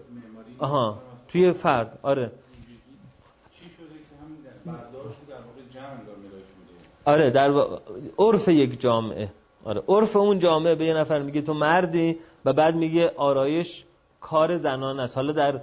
آها. 0.59 0.99
توی 1.29 1.53
فرد 1.53 1.99
آره. 2.03 2.33
آره 7.05 7.31
در 7.31 7.53
عرف 8.19 8.49
یک 8.49 8.81
جامعه. 8.81 9.31
آره 9.65 9.83
عرف 9.89 10.17
اون 10.17 10.39
جامعه 10.39 10.75
به 10.75 10.85
یه 10.85 10.95
نفر 10.95 11.23
میگه 11.23 11.43
تو 11.43 11.55
مردی 11.55 12.19
و 12.45 12.53
بعد 12.53 12.77
میگه 12.77 13.13
آرایش 13.17 13.85
کار 14.21 14.57
زنان 14.57 15.01
است. 15.01 15.17
حالا 15.17 15.33
در 15.33 15.61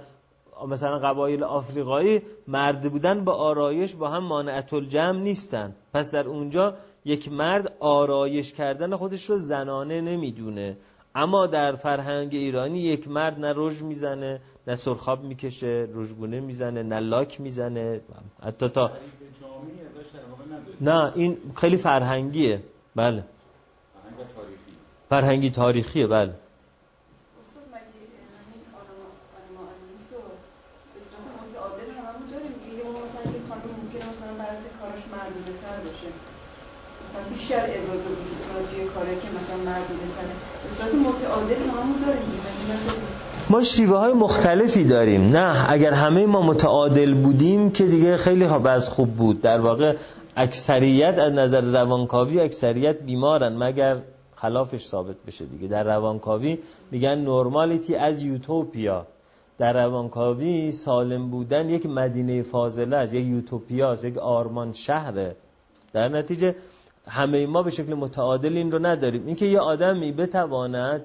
مثلا 0.68 0.98
قبایل 0.98 1.44
آفریقایی 1.44 2.22
مرد 2.48 2.92
بودن 2.92 3.24
با 3.24 3.32
آرایش 3.32 3.94
با 3.94 4.08
هم 4.08 4.24
مانعت 4.24 4.72
الجمع 4.72 5.18
نیستن. 5.18 5.74
پس 5.94 6.10
در 6.10 6.28
اونجا 6.28 6.74
یک 7.04 7.32
مرد 7.32 7.72
آرایش 7.80 8.52
کردن 8.52 8.96
خودش 8.96 9.30
رو 9.30 9.36
زنانه 9.36 10.00
نمی‌دونه. 10.00 10.76
اما 11.14 11.46
در 11.46 11.74
فرهنگ 11.74 12.34
ایرانی 12.34 12.78
یک 12.78 13.08
مرد 13.08 13.38
نه 13.38 13.52
رژ 13.56 13.82
می‌زنه 13.82 14.40
نه 14.66 14.74
سرخاب 14.74 15.24
می‌کشه 15.24 15.88
رژگونه 15.94 16.40
می‌زنه 16.40 16.82
نه 16.82 17.00
لاک 17.00 17.40
می‌زنه. 17.40 18.00
حتی 18.42 18.68
تا 18.68 18.90
نه 20.80 21.12
این 21.14 21.38
خیلی 21.56 21.76
فرهنگیه. 21.76 22.62
بله. 22.96 23.22
فرهنگی 25.10 25.50
تاریخیه 25.50 26.06
بله. 26.06 26.34
بیشتر 37.30 37.56
ابراز 37.56 38.00
وجود 38.00 38.68
توی 38.70 38.84
کاری 38.84 39.14
که 39.22 39.28
مثلا 39.38 39.56
مردونه 39.56 40.06
تره 40.16 40.34
اصلاحات 40.66 40.94
متعادل 40.94 41.60
همون 41.70 42.00
داریم 42.06 42.35
ما 43.50 43.62
شیوه 43.62 43.96
های 43.96 44.12
مختلفی 44.12 44.84
داریم. 44.84 45.28
نه 45.28 45.72
اگر 45.72 45.92
همه 45.92 46.26
ما 46.26 46.42
متعادل 46.42 47.14
بودیم 47.14 47.70
که 47.70 47.84
دیگه 47.84 48.16
خیلی 48.16 48.44
از 48.44 48.88
خوب 48.88 49.14
بود. 49.14 49.40
در 49.40 49.60
واقع 49.60 49.96
اکثریت 50.36 51.18
از 51.18 51.32
نظر 51.32 51.60
روانکاوی 51.60 52.40
اکثریت 52.40 53.02
بیمارن 53.02 53.56
مگر 53.56 53.96
خلافش 54.34 54.86
ثابت 54.86 55.16
بشه 55.26 55.44
دیگه. 55.44 55.68
در 55.68 55.84
روانکاوی 55.84 56.58
میگن 56.90 57.14
نورمالیتی 57.14 57.94
از 57.94 58.22
یوتوپیا 58.22 59.06
در 59.58 59.72
روانکاوی 59.72 60.72
سالم 60.72 61.30
بودن 61.30 61.70
یک 61.70 61.86
مدینه 61.86 62.42
فاضله 62.42 62.96
است 62.96 63.14
یک 63.14 63.26
یوتوپیا 63.26 63.92
است 63.92 64.04
یک 64.04 64.18
آرمان 64.18 64.72
شهره. 64.72 65.36
در 65.92 66.08
نتیجه 66.08 66.54
همه 67.08 67.46
ما 67.46 67.62
به 67.62 67.70
شکل 67.70 67.94
متعادل 67.94 68.56
این 68.56 68.72
رو 68.72 68.86
نداریم. 68.86 69.26
اینکه 69.26 69.46
یه 69.46 69.60
آدمی 69.60 70.12
بتواند 70.12 71.02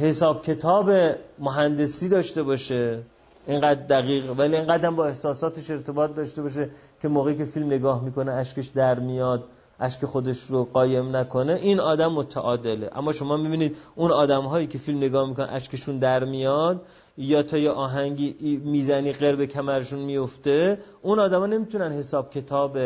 حساب 0.00 0.42
کتاب 0.42 0.90
مهندسی 1.38 2.08
داشته 2.08 2.42
باشه. 2.42 3.02
اینقدر 3.46 3.80
دقیق 3.80 4.38
ولی 4.38 4.56
اینقدر 4.56 4.90
با 4.90 5.06
احساساتش 5.06 5.70
ارتباط 5.70 6.14
داشته 6.14 6.42
باشه 6.42 6.68
که 7.02 7.08
موقعی 7.08 7.36
که 7.36 7.44
فیلم 7.44 7.66
نگاه 7.66 8.04
می‌کنه 8.04 8.32
اشکش 8.32 8.66
در 8.66 8.98
میاد 8.98 9.44
اشک 9.80 10.04
خودش 10.04 10.42
رو 10.48 10.64
قایم 10.64 11.16
نکنه. 11.16 11.58
این 11.62 11.80
آدم 11.80 12.12
متعادله. 12.12 12.90
اما 12.92 13.12
شما 13.12 13.36
می‌بینید 13.36 13.76
اون 13.94 14.10
آدم 14.10 14.42
هایی 14.42 14.66
که 14.66 14.78
فیلم 14.78 14.98
نگاه 14.98 15.28
می‌کنن 15.28 15.48
اشکشون 15.50 15.98
در 15.98 16.24
میاد 16.24 16.82
یا 17.18 17.42
تا 17.42 17.58
یه 17.58 17.70
آهنگی 17.70 18.60
می‌زنی 18.64 19.12
قرب 19.12 19.44
کمرشون 19.44 19.98
میفته 19.98 20.78
اون 21.02 21.18
آدما 21.18 21.46
نمی‌تونن 21.46 21.92
حساب 21.92 22.30
کتاب 22.30 22.78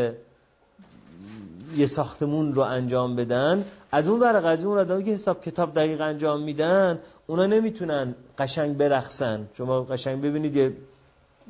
یه 1.76 1.86
ساختمون 1.86 2.54
رو 2.54 2.62
انجام 2.62 3.16
بدن 3.16 3.64
از 3.92 4.08
اون 4.08 4.20
ور 4.20 4.40
قضیه 4.40 4.66
اون 4.66 4.78
آدمی 4.78 5.04
که 5.04 5.10
حساب 5.10 5.44
کتاب 5.44 5.74
دقیق 5.74 6.00
انجام 6.00 6.42
میدن 6.42 6.98
اونا 7.26 7.46
نمی‌تونن 7.46 8.14
قشنگ 8.38 8.76
برقصن. 8.76 9.48
شما 9.54 9.82
قشنگ 9.82 10.22
ببینید 10.22 10.56
یه 10.56 10.72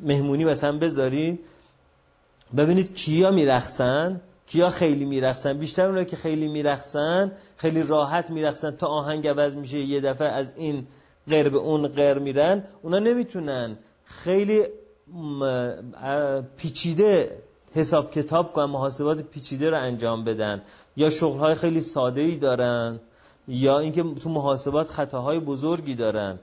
مهمونی 0.02 0.44
مثلا 0.44 0.78
بذارید 0.78 1.40
ببینید 2.56 2.94
کیا 2.94 3.30
میرقصن 3.30 4.20
کیا 4.46 4.70
خیلی 4.70 5.04
میرقصن. 5.04 5.58
بیشتر 5.58 5.86
اونایی 5.86 6.06
که 6.06 6.16
خیلی 6.16 6.48
میرقصن 6.48 7.32
خیلی 7.56 7.82
راحت 7.82 8.30
میرقصن 8.30 8.70
تا 8.70 8.86
آهنگ 8.86 9.28
عوض 9.28 9.54
میشه 9.54 9.78
یه 9.78 10.00
دفعه 10.00 10.28
از 10.28 10.52
این 10.56 10.86
غیر 11.28 11.48
به 11.48 11.58
اون 11.58 11.88
غیر 11.88 12.18
میرن. 12.18 12.64
اونا 12.82 12.98
نمی‌تونن. 12.98 13.76
خیلی 14.04 14.64
پیچیده 16.56 17.38
حساب 17.74 18.10
کتاب 18.10 18.52
کنن 18.52 18.64
محاسبات 18.64 19.22
پیچیده 19.22 19.70
رو 19.70 19.76
انجام 19.76 20.24
بدن. 20.24 20.62
یا 20.96 21.10
شغلهای 21.10 21.54
خیلی 21.54 21.80
ساده 21.80 22.20
ای 22.20 22.36
دارن 22.36 23.00
یا 23.48 23.78
اینکه 23.78 24.02
تو 24.02 24.30
محاسبات 24.30 24.88
خطاهای 24.88 25.38
بزرگی 25.38 25.94
دارن. 25.94 26.38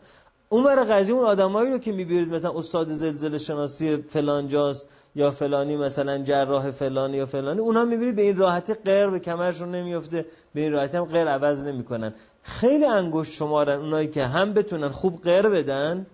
اون 0.49 0.63
ور 0.63 0.83
قضیه 0.83 1.15
اون 1.15 1.25
آدمایی 1.25 1.71
رو 1.71 1.77
که 1.77 1.91
می‌بینید 1.91 2.33
مثلا 2.33 2.51
استاد 2.51 2.87
زلزله 2.87 3.37
شناسی 3.37 3.97
فلان 3.97 4.47
جاست 4.47 4.87
یا 5.15 5.31
فلانی 5.31 5.77
مثلا 5.77 6.17
جراح 6.17 6.71
فلانی 6.71 7.17
یا 7.17 7.25
فلانی 7.25 7.59
اونها 7.59 7.85
می‌بینید 7.85 8.15
به 8.15 8.21
این 8.21 8.37
راحتی 8.37 8.73
غیر 8.73 9.07
به 9.07 9.19
کمرشون 9.19 9.75
نمیفته 9.75 10.25
به 10.53 10.61
این 10.61 10.71
راحتی 10.71 10.97
هم 10.97 11.05
غیر 11.05 11.27
عوض 11.27 11.61
نمی‌کنن. 11.61 12.13
خیلی 12.43 12.85
انگشت 12.85 13.33
شمارن 13.33 13.79
اونایی 13.79 14.07
که 14.07 14.25
هم 14.25 14.53
بتونن 14.53 14.89
خوب 14.89 15.21
غیر 15.21 15.49
بدن 15.49 16.05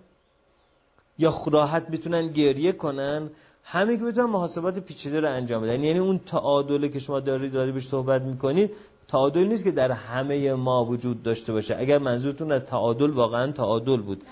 یا 1.18 1.34
راحت 1.52 1.88
بتونن 1.88 2.26
گریه 2.26 2.72
کنن 2.72 3.30
همین 3.62 3.98
که 3.98 4.04
بتونن 4.04 4.30
محاسبات 4.30 4.78
پیچیده 4.78 5.20
رو 5.20 5.28
انجام 5.28 5.62
بدن 5.62 5.84
یعنی 5.84 5.98
اون 5.98 6.18
تعادله 6.18 6.88
که 6.88 6.98
شما 6.98 7.20
دارید 7.20 7.52
داری 7.52 7.72
بهش 7.72 7.88
صحبت 7.88 8.22
می‌کنید 8.22 8.70
تعادل 9.08 9.44
نیست 9.44 9.64
که 9.64 9.70
در 9.70 9.90
همه 9.90 10.54
ما 10.54 10.84
وجود 10.84 11.22
داشته 11.22 11.52
باشه. 11.52 11.76
اگر 11.78 11.98
منظورتون 11.98 12.52
از 12.52 12.64
تعادل 12.64 13.10
واقعا 13.10 13.52
تعادل 13.52 13.96
بود. 13.96 14.22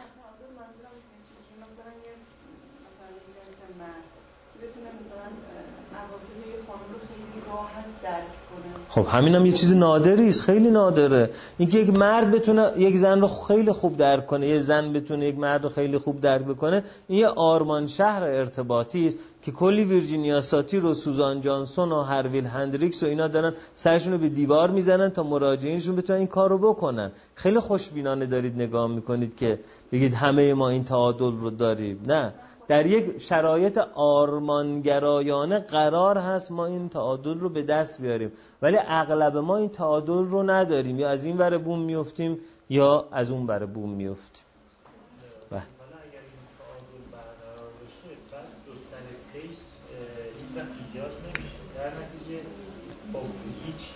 خب 8.91 9.07
همین 9.07 9.35
هم 9.35 9.47
یه 9.47 9.53
چیز 9.53 9.73
نادری 9.73 10.29
است 10.29 10.43
خیلی 10.43 10.71
نادره. 10.71 11.31
اینکه 11.59 11.79
یک 11.79 11.99
مرد 11.99 12.31
بتونه 12.31 12.71
یک 12.77 12.97
زن 12.97 13.21
رو 13.21 13.29
خیلی 13.29 13.73
خوب 13.73 13.97
درک 13.97 14.27
کنه 14.27 14.49
یه 14.49 14.61
زن 14.61 14.93
بتونه 14.93 15.27
یک 15.27 15.39
مرد 15.39 15.65
رو 15.65 15.69
خیلی 15.69 15.99
خوب 15.99 16.21
درک 16.21 16.45
بکنه 16.45 16.85
این 17.09 17.19
یه 17.19 17.29
آرمان 17.29 17.87
شهر 17.87 18.23
ارتباطی 18.23 19.07
است 19.07 19.17
که 19.43 19.53
کلی 19.53 19.85
ویرجینیا 19.85 20.41
ساتی 20.41 20.79
رو 20.79 20.95
سوزان 20.95 21.41
جانسون 21.41 21.93
و 21.93 22.03
هرویل 22.03 22.47
هندریکس 22.47 23.03
و 23.03 23.07
اینا 23.07 23.29
دارن 23.29 23.55
سرشون 23.75 24.13
رو 24.13 24.19
به 24.19 24.29
دیوار 24.29 24.71
می‌زنن 24.71 25.09
تا 25.09 25.23
مراجعینشون 25.23 25.97
بتونن 25.97 26.19
این 26.19 26.29
کار 26.29 26.51
رو 26.51 26.59
بکنن. 26.59 27.13
خیلی 27.35 27.61
خوشبینانه 27.61 28.27
دارید 28.27 28.55
نگاه 28.55 28.89
می‌کنید 28.89 29.37
که 29.37 29.59
بگید 29.93 30.15
همه 30.15 30.55
ما 30.55 30.69
این 30.69 30.85
تعادل 30.85 31.33
رو 31.33 31.51
داریم. 31.51 32.01
نه. 32.07 32.33
در 32.71 32.87
یک 32.87 33.19
شرایط 33.19 33.79
آرمانگرایانه 33.95 35.59
قرار 35.59 36.19
هست 36.19 36.53
ما 36.53 36.67
این 36.67 36.89
تعادل 36.89 37.35
رو 37.35 37.49
به 37.49 37.63
دست 37.63 38.01
بیاریم. 38.01 38.33
ولی 38.63 38.79
اغلب 38.89 39.37
ما 39.37 39.57
این 39.57 39.69
تعادل 39.69 40.13
رو 40.13 40.43
نداریم. 40.43 40.99
یا 40.99 41.09
از 41.09 41.25
این 41.25 41.39
ور 41.39 41.59
بوم 41.59 41.79
میفتیم 41.79 42.39
یا 42.69 43.05
از 43.13 43.31
اون 43.31 43.47
ور 43.47 43.67
بوم 43.67 43.91
میفتیم. 43.91 44.45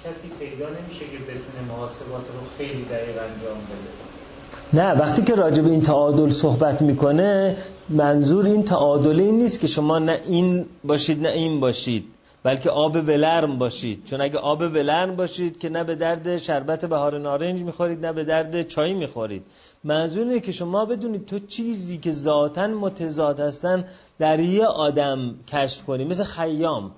کسی 0.04 0.28
پیدا 0.38 0.66
نمیشه 0.66 1.04
که 1.04 1.18
بتونه 1.18 1.68
محاسبات 1.68 2.20
رو 2.20 2.40
خیلی 2.58 2.84
دقیق 2.84 3.22
انجام 3.22 3.58
بده. 3.58 4.82
نه 4.82 5.00
وقتی 5.00 5.22
که 5.22 5.34
راجع 5.34 5.62
به 5.62 5.70
این 5.70 5.82
تعادل 5.82 6.30
صحبت 6.30 6.82
می‌کنه 6.82 7.56
منظور 7.88 8.46
این 8.46 8.64
تعادل 8.64 9.20
این 9.20 9.38
نیست 9.38 9.60
که 9.60 9.66
شما 9.66 9.98
نه 9.98 10.20
این 10.26 10.66
باشید 10.84 11.22
نه 11.22 11.28
این 11.28 11.60
باشید 11.60 12.04
بلکه 12.42 12.70
آب 12.70 12.96
ولرم 12.96 13.58
باشید. 13.58 14.04
چون 14.04 14.20
اگه 14.20 14.38
آب 14.38 14.60
ولرم 14.60 15.16
باشید 15.16 15.58
که 15.58 15.68
نه 15.68 15.84
به 15.84 15.94
درد 15.94 16.36
شربت 16.36 16.84
بهار 16.84 17.18
نارنج 17.18 17.60
می‌خورید 17.60 18.06
نه 18.06 18.12
به 18.12 18.24
درد 18.24 18.62
چای 18.62 18.92
می‌خورید. 18.92 19.42
منظور 19.84 20.26
اینه 20.26 20.40
که 20.40 20.52
شما 20.52 20.84
بدونید 20.84 21.26
تو 21.26 21.38
چیزی 21.38 21.98
که 21.98 22.12
ذاتا 22.12 22.66
متضاد 22.66 23.40
هستن 23.40 23.84
در 24.18 24.40
یه 24.40 24.66
آدم 24.66 25.34
کشف 25.48 25.84
کنید 25.84 26.08
مثل 26.08 26.24
خیام 26.24 26.90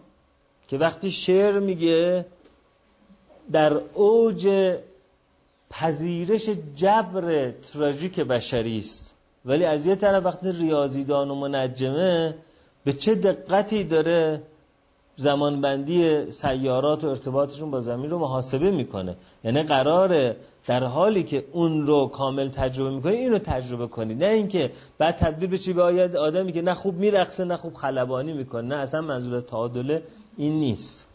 که 0.69 0.79
وقتی 0.79 1.11
شعر 1.11 1.59
میگه 1.59 2.27
در 3.53 3.73
اوج 3.95 4.75
پذیرش 5.71 6.51
جبر 6.75 7.51
تراژیک 7.51 8.21
بشری 8.21 8.79
است. 8.79 9.16
ولی 9.47 9.65
از 9.65 9.87
یه 9.87 9.95
طرف 9.95 10.25
وقتی 10.25 10.53
ریاضیدان 10.53 11.31
و 11.31 11.35
منجمه 11.35 12.35
به 12.85 12.93
چه 12.93 13.15
دقتی 13.15 13.85
داره 13.85 14.43
زمانبندی 15.17 16.31
سیارات 16.31 17.05
و 17.05 17.09
ارتباطشون 17.09 17.71
با 17.71 17.81
زمین 17.81 18.11
رو 18.11 18.19
محاسبه 18.19 18.71
می‌کنه؟ 18.71 19.17
یعنی 19.45 19.63
قراره 19.63 20.37
در 20.67 20.85
حالی 20.85 21.23
که 21.23 21.45
اون 21.53 21.87
رو 21.87 22.07
کامل 22.07 22.49
تجربه 22.49 22.91
می‌کنی 22.91 23.17
اینو 23.17 23.39
تجربه 23.39 23.87
کنی. 23.87 24.15
نه 24.15 24.27
اینکه 24.27 24.73
بعد 24.99 25.17
تبدیل 25.17 25.51
بشی 25.51 25.73
به 25.73 25.83
آید 25.83 26.17
آدمی 26.17 26.53
که 26.53 26.63
نه 26.63 26.75
خوب 26.75 26.95
میرقصه 26.95 27.45
نه 27.45 27.57
خوب 27.57 27.75
خلبانی 27.75 28.33
می‌کنه. 28.33 28.63
نه 28.63 28.77
اصلا 28.77 29.01
منظور 29.01 29.35
از 29.35 29.47
تعادله 29.47 30.03
این 30.37 30.61
نیست. 30.61 31.09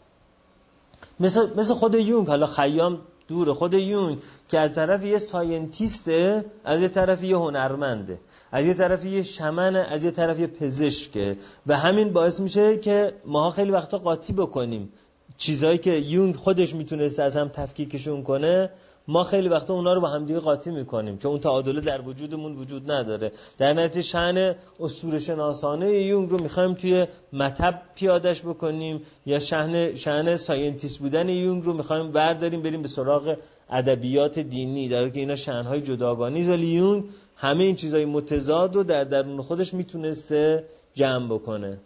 مثل, 1.20 1.46
مثل 1.56 1.74
خود 1.74 1.94
یونگ 1.94 2.28
حالا 2.28 2.46
خیام 2.46 2.98
دور 3.32 3.52
خود 3.52 3.74
یون 3.74 4.18
که 4.48 4.58
از 4.58 4.74
طرف 4.74 5.04
یه 5.04 5.18
ساینتیسته 5.18 6.44
از 6.64 6.80
یه 6.80 6.88
طرف 6.88 7.22
یه 7.22 7.36
هنرمنده 7.36 8.18
از 8.52 8.66
یه 8.66 8.74
طرف 8.74 9.04
یه 9.04 9.22
شمنه 9.22 9.78
از 9.78 10.04
یه 10.04 10.10
طرف 10.10 10.40
یه 10.40 10.46
پزشکه 10.46 11.36
و 11.66 11.76
همین 11.76 12.12
باعث 12.12 12.40
میشه 12.40 12.76
که 12.76 13.12
ماها 13.24 13.50
خیلی 13.50 13.70
وقتا 13.70 13.98
قاطی 13.98 14.32
بکنیم. 14.32 14.92
چیزهایی 15.36 15.78
که 15.78 15.92
یونگ 15.92 16.36
خودش 16.36 16.74
می‌تونست 16.74 17.20
از 17.20 17.36
هم 17.36 17.48
تفکیکشون 17.48 18.22
کنه 18.22 18.70
ما 19.08 19.24
خیلی 19.24 19.48
وقتا 19.48 19.74
اونا 19.74 19.92
رو 19.92 20.00
با 20.00 20.08
همدیگه 20.08 20.40
قاطی 20.40 20.70
می‌کنیم 20.70 21.18
چون 21.18 21.30
اون 21.30 21.40
تعادله 21.40 21.80
در 21.80 22.00
وجودمون 22.00 22.56
وجود 22.56 22.90
نداره. 22.90 23.32
در 23.58 23.72
نتیجه 23.72 24.02
شأن 24.02 24.54
اسطوره 24.80 25.18
شناسانه 25.18 25.90
یونگ 25.90 26.30
رو 26.30 26.42
می‌خوایم 26.42 26.74
توی 26.74 27.06
مطب 27.32 27.82
پیادش 27.94 28.42
بکنیم 28.42 29.02
یا 29.26 29.38
شأن 29.38 29.94
شأن 29.94 30.36
scientist 30.36 30.98
بودن 30.98 31.28
یونگ 31.28 31.64
رو 31.64 31.72
می‌خوایم 31.72 32.14
ورداریم 32.14 32.62
بریم 32.62 32.82
به 32.82 32.88
سراغ 32.88 33.36
ادبیات 33.70 34.38
دینی 34.38 34.88
در 34.88 35.08
که 35.08 35.20
اینا 35.20 35.36
شأنهای 35.36 35.80
جداگانه 35.80 36.50
ولی 36.50 36.66
یونگ 36.66 37.04
همه 37.36 37.64
این 37.64 37.76
چیزهای 37.76 38.04
متضاد 38.04 38.74
رو 38.74 38.84
در 38.84 39.04
درون 39.04 39.42
خودش 39.42 39.74
می‌تونسته 39.74 40.64
جمع 40.94 41.34
بکنه. 41.34 41.78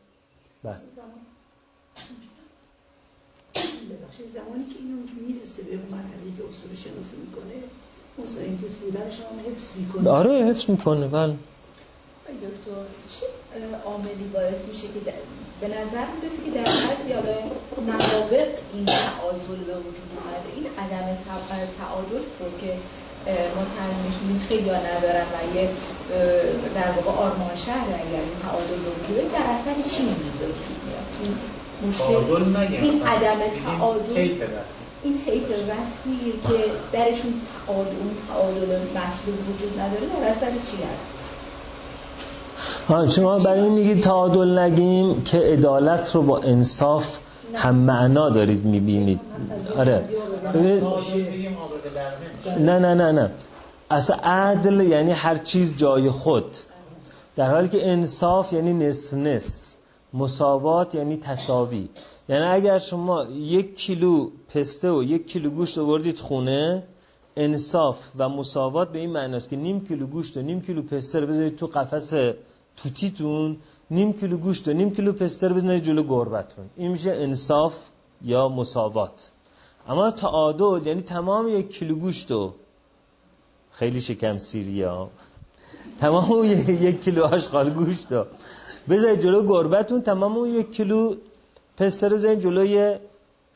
بله. 0.62 0.76
ببخشید 3.90 4.28
زمانی 4.28 4.64
که 4.64 4.78
اینو 4.78 4.96
می‌رسه 5.26 5.62
به 5.62 5.76
مرحله 5.76 6.36
که 6.36 6.42
اسطوره 6.48 6.76
شناسی 6.76 7.16
می‌کنه 7.16 7.54
اون 8.26 8.34
ساینتیست 8.34 8.78
بودن 8.80 9.10
شما 9.10 9.34
حفظ 9.46 9.72
می‌کنه؟ 9.76 10.10
آره 10.10 10.30
حفظ 10.48 10.70
می‌کنه 10.70 11.06
بله. 11.06 11.34
دکتر 12.44 12.82
چه 13.14 13.26
عاملی 13.84 14.28
باعث 14.34 14.60
میشه 14.68 14.86
که 14.94 15.00
به 15.60 15.68
نظر 15.68 16.06
می‌رسه 16.14 16.40
که 16.44 16.50
در 16.58 16.68
بعضی 16.84 17.12
حالا 17.18 17.36
نوابق 17.92 18.48
این 18.74 18.84
تعادل 18.86 19.60
به 19.68 19.76
وجود 19.86 20.10
اومده. 20.16 20.48
این 20.56 20.66
عدم 20.82 21.06
تعادل 21.78 22.24
رو 22.40 22.48
که 22.60 22.72
ما 23.56 23.62
میدیم 24.02 24.40
خیلی 24.48 24.70
ها 24.70 24.76
ندارن 24.76 25.26
و 25.34 25.56
یه 25.56 25.68
در 26.74 26.90
واقع 26.96 27.18
آرمان 27.18 27.56
شهر 27.56 27.88
اگر 27.88 28.22
این 28.28 28.38
تعادل 28.42 28.78
به 28.86 28.90
وجود 28.96 29.32
در 29.32 29.46
اصل 29.54 29.96
چی 29.96 30.02
به 30.40 30.46
وجود 30.46 30.78
میاد؟ 30.86 31.08
این 31.22 31.34
مشکل 31.88 32.84
این 32.84 33.02
عدم 33.02 33.40
تعادل 33.64 34.28
این 35.06 35.18
طیف 35.18 35.50
وسیع 35.50 36.32
که 36.48 36.64
درشون 36.92 37.32
تعادل 37.66 37.90
اون 38.00 38.14
تعادل 38.28 38.78
مطلوب 38.80 39.38
وجود 39.48 39.80
نداره 39.80 40.06
در 40.06 40.28
اصل 40.28 40.52
چی 40.52 40.76
هست؟ 40.82 41.16
ها 42.88 43.08
شما 43.08 43.38
برای 43.38 43.60
این 43.60 43.72
میگید 43.72 44.02
تعادل 44.02 44.58
نگیم 44.58 45.22
که 45.24 45.38
عدالت 45.38 46.14
رو 46.14 46.22
با 46.22 46.38
انصاف 46.38 47.18
هم 47.54 47.74
معنا 47.74 48.30
دارید 48.30 48.64
می‌بینید. 48.64 49.20
آره. 49.76 50.04
نه 52.58 52.78
نه 52.78 52.94
نه 52.94 53.12
نه. 53.12 53.30
اصلا 53.90 54.16
عدل 54.16 54.80
یعنی 54.80 55.12
هر 55.12 55.36
چیز 55.36 55.76
جای 55.76 56.10
خود. 56.10 56.56
در 57.36 57.50
حالی 57.50 57.68
که 57.68 57.90
انصاف 57.90 58.52
یعنی 58.52 58.72
نصف 58.72 59.14
نصف. 59.14 59.66
مساوات 60.14 60.94
یعنی 60.94 61.16
تساوی. 61.16 61.88
یعنی 62.28 62.44
اگر 62.44 62.78
شما 62.78 63.24
یک 63.24 63.78
کیلو 63.78 64.30
پسته 64.48 64.90
و 64.92 65.02
یک 65.02 65.26
کیلو 65.26 65.50
گوشت 65.50 65.78
آوردید 65.78 66.18
خونه 66.18 66.82
انصاف 67.36 68.10
و 68.18 68.28
مساوات 68.28 68.92
به 68.92 68.98
این 68.98 69.10
معناست 69.10 69.48
که 69.48 69.56
نیم 69.56 69.84
کیلو 69.84 70.06
گوشت 70.06 70.36
و 70.36 70.42
نیم 70.42 70.60
کیلو 70.60 70.82
پسته 70.82 71.20
رو 71.20 71.26
بذارید 71.26 71.56
تو 71.56 71.66
قفس 71.66 72.12
توتیتون 72.76 73.56
نیم 73.90 74.12
کیلو 74.12 74.36
گوشت 74.36 74.68
و 74.68 74.72
نیم 74.72 74.90
کیلو 74.90 75.12
پسته 75.12 75.48
رو 75.48 75.54
بزنید 75.54 75.82
جلو 75.82 76.02
گربتون. 76.02 76.70
این 76.76 76.90
میشه 76.90 77.10
انصاف 77.10 77.76
یا 78.22 78.48
مساوات. 78.48 79.32
اما 79.88 80.10
تعادل 80.10 80.86
یعنی 80.86 81.00
تمام 81.00 81.48
یک 81.48 81.78
کیلو 81.78 81.94
گوشت 81.94 82.32
و 82.32 82.52
خیلی 83.70 84.00
شکم 84.00 84.38
سیریا. 84.38 85.08
تمام 86.00 86.44
یک 86.68 87.04
کیلو 87.04 87.24
آشغال 87.24 87.70
گوشت 87.70 88.12
و 88.12 88.24
بذارید 88.88 89.20
جلو 89.20 89.42
گربتون 89.42 90.02
تمام 90.02 90.58
یک 90.58 90.72
کیلو 90.72 91.14
پسته 91.76 92.08
رو 92.08 92.16
بزنید 92.16 92.40
جلوی 92.40 92.96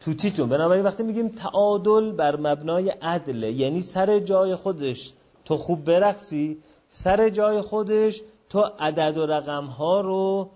توتیتون. 0.00 0.48
بنابراین 0.48 0.84
وقتی 0.84 1.02
میگیم 1.02 1.28
تعادل 1.28 2.12
بر 2.12 2.36
مبنای 2.36 2.90
عدل 2.90 3.42
یعنی 3.42 3.80
سر 3.80 4.18
جای 4.18 4.54
خودش 4.54 5.12
تو 5.44 5.56
خوب 5.56 5.84
برقصی 5.84 6.58
سر 6.88 7.28
جای 7.28 7.60
خودش 7.60 8.22
تو 8.50 8.60
عدد 8.78 9.18
و 9.18 9.26
رقم 9.26 9.64
ها 9.64 10.00
رو 10.00 10.50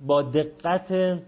با 0.00 0.22
دقت 0.22 1.18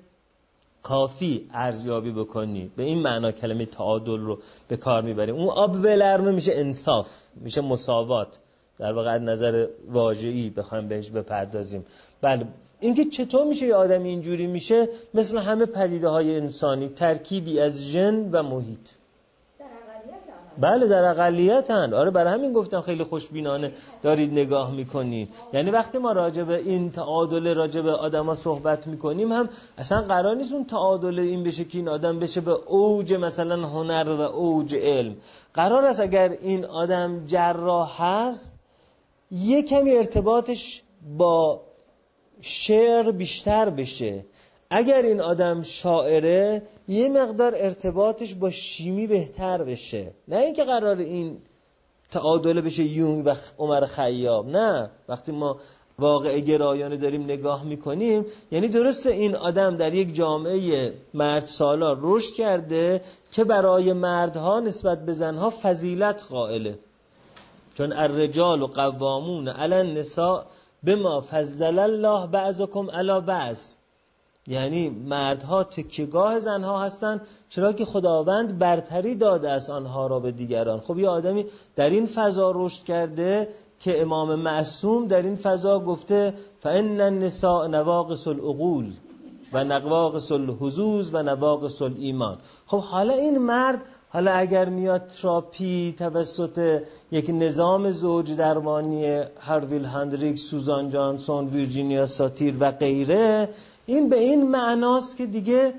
کافی 0.83 1.49
ارزیابی 1.55 2.13
بکنی. 2.13 2.71
به 2.77 2.83
این 2.83 2.99
معنا 2.99 3.33
کلمه 3.33 3.67
تعادل 3.67 4.21
رو 4.21 4.39
به 4.69 4.77
کار 4.77 5.03
می‌بریم. 5.03 5.35
اون 5.35 5.49
آب 5.49 5.75
ولرمه 5.75 6.31
میشه 6.31 6.53
انصاف 6.55 7.09
میشه 7.37 7.61
مساوات. 7.61 8.39
در 8.79 8.93
واقع 8.93 9.19
نظر 9.19 9.67
واژه‌ای 9.91 10.51
بخوایم 10.51 10.89
بهش 10.89 11.11
بپردازیم. 11.11 11.87
بله 12.21 12.47
اینکه 12.85 13.05
چطور 13.05 13.45
میشه 13.45 13.67
یه 13.67 13.75
آدم 13.75 14.03
اینجوری 14.03 14.47
میشه؟ 14.47 14.89
مثل 15.15 15.39
همه 15.39 15.67
پدیده 15.67 16.09
های 16.09 16.37
انسانی 16.37 16.89
ترکیبی 16.89 17.61
از 17.61 17.79
ژن 17.79 18.31
و 18.33 18.43
محیط. 18.43 18.89
بله 20.59 20.89
در 20.89 21.05
اقلیت 21.05 21.71
هند 21.71 21.95
آره 21.95 22.11
برای 22.11 22.33
همین 22.33 22.53
گفتم 22.53 22.81
خیلی 22.81 23.05
خوشبینانه 23.05 23.73
دارید 24.03 24.33
نگاه 24.33 24.71
می‌کنید. 24.71 25.29
یعنی 25.53 25.71
وقتی 25.71 25.99
ما 25.99 26.13
راجع 26.13 26.43
به 26.43 26.57
این 26.57 26.91
تعادل 26.91 27.55
راجع 27.55 27.81
به 27.81 27.93
آدما 27.93 28.35
صحبت 28.35 28.87
می‌کنیم 28.87 29.33
هم 29.33 29.49
اصلا 29.79 30.03
قرار 30.03 30.37
نیست 30.37 30.53
اون 30.53 30.65
تعادل 30.65 31.19
این 31.19 31.43
بشه 31.43 31.65
که 31.65 31.79
این 31.79 31.89
آدم 31.89 32.19
بشه 32.19 32.41
به 32.41 32.53
اوج 32.53 33.15
مثلا 33.15 33.69
هنر 33.69 34.09
و 34.09 34.21
اوج 34.21 34.75
علم. 34.75 35.17
قرار 35.55 35.85
است 35.85 36.01
اگر 36.01 36.29
این 36.29 36.65
آدم 36.65 37.27
جراح 37.27 38.03
هست 38.03 38.55
یه 39.31 39.63
کمی 39.63 39.97
ارتباطش 39.97 40.83
با 41.19 41.61
شعر 42.41 43.11
بیشتر 43.11 43.71
بشه. 43.71 44.25
اگر 44.71 45.03
این 45.03 45.21
آدم 45.21 45.63
شاعره 45.63 46.63
یه 46.89 47.09
مقدار 47.09 47.55
ارتباطش 47.57 48.35
با 48.35 48.51
شیمی 48.51 49.07
بهتر 49.07 49.63
بشه. 49.63 50.13
نه 50.29 50.37
اینکه 50.37 50.65
قرار 50.65 50.97
این 50.97 51.39
تعادله 52.11 52.61
بشه 52.61 52.83
یونگ 52.83 53.27
و 53.27 53.35
عمر 53.59 53.87
خیاب 53.87 54.49
نه. 54.49 54.91
وقتی 55.09 55.33
ما 55.33 55.57
واقع 55.99 56.41
گرایانه 56.41 56.97
داریم 56.97 57.25
نگاه 57.25 57.65
می‌کنیم 57.65 58.27
یعنی 58.53 58.69
درسته 58.69 59.11
این 59.11 59.37
آدم 59.37 59.77
در 59.77 59.95
یک 59.95 60.15
جامعه 60.15 60.93
مرد 61.15 61.45
سالار 61.45 61.99
رشد 62.01 62.35
کرده 62.35 63.01
که 63.33 63.45
برای 63.45 63.93
مردها 63.93 64.61
نسبت 64.61 65.05
به 65.05 65.13
زنها 65.13 65.51
فضیلت 65.63 66.25
قائله. 66.31 66.79
چون 67.75 67.93
الرجال 67.93 68.63
و 68.63 68.67
قوامون 68.67 69.49
علی 69.49 69.75
النساء 69.75 70.45
بما 70.87 71.21
فضل 71.21 71.79
الله 71.79 72.27
بعضکم 72.27 72.91
علی 72.91 73.21
بعض. 73.21 73.75
یعنی 74.47 74.91
مردها 74.91 75.65
تکیگاه 75.65 76.39
زنها 76.39 76.83
هستند 76.83 77.21
چرا 77.49 77.73
که 77.73 77.85
خداوند 77.85 78.59
برتری 78.59 79.15
داده 79.15 79.51
از 79.51 79.71
آنها 79.71 80.07
را 80.07 80.21
به 80.21 80.33
دیگران. 80.33 80.81
خب 80.81 80.99
یه 80.99 81.09
آدمی 81.09 81.47
در 81.77 81.91
این 81.91 82.07
فضا 82.07 82.53
رشد 82.55 82.85
کرده 82.85 83.49
که 83.81 84.03
امام 84.03 84.35
معصوم 84.35 85.07
در 85.09 85.23
این 85.23 85.37
فضا 85.37 85.81
گفته 85.81 86.35
فان 86.61 87.01
النساء 87.01 87.67
نواقص 87.67 88.29
العقول 88.29 88.93
و 89.53 89.65
نواقص 89.65 90.33
الحظوظ 90.33 91.11
و 91.13 91.23
نواقص 91.23 91.83
ایمان 91.83 92.39
خب 92.67 92.81
حالا 92.81 93.13
این 93.13 93.39
مرد 93.39 93.85
حالا 94.15 94.33
اگر 94.33 94.69
میاد 94.69 95.07
تراپی 95.07 95.95
توسط 95.99 96.83
یک 97.13 97.31
نظام 97.31 97.91
زوج 97.91 98.37
درمانی 98.37 99.21
هرویل 99.41 99.85
هندریک 99.85 100.39
سوزان 100.39 100.91
جانسون 100.91 101.47
ویرجینیا 101.47 102.07
ساتیر 102.07 102.55
و 102.61 102.71
غیره 102.71 103.49
این 103.87 104.09
به 104.09 104.19
این 104.19 104.51
معناست 104.51 105.17
که 105.17 105.27
دیگه 105.27 105.75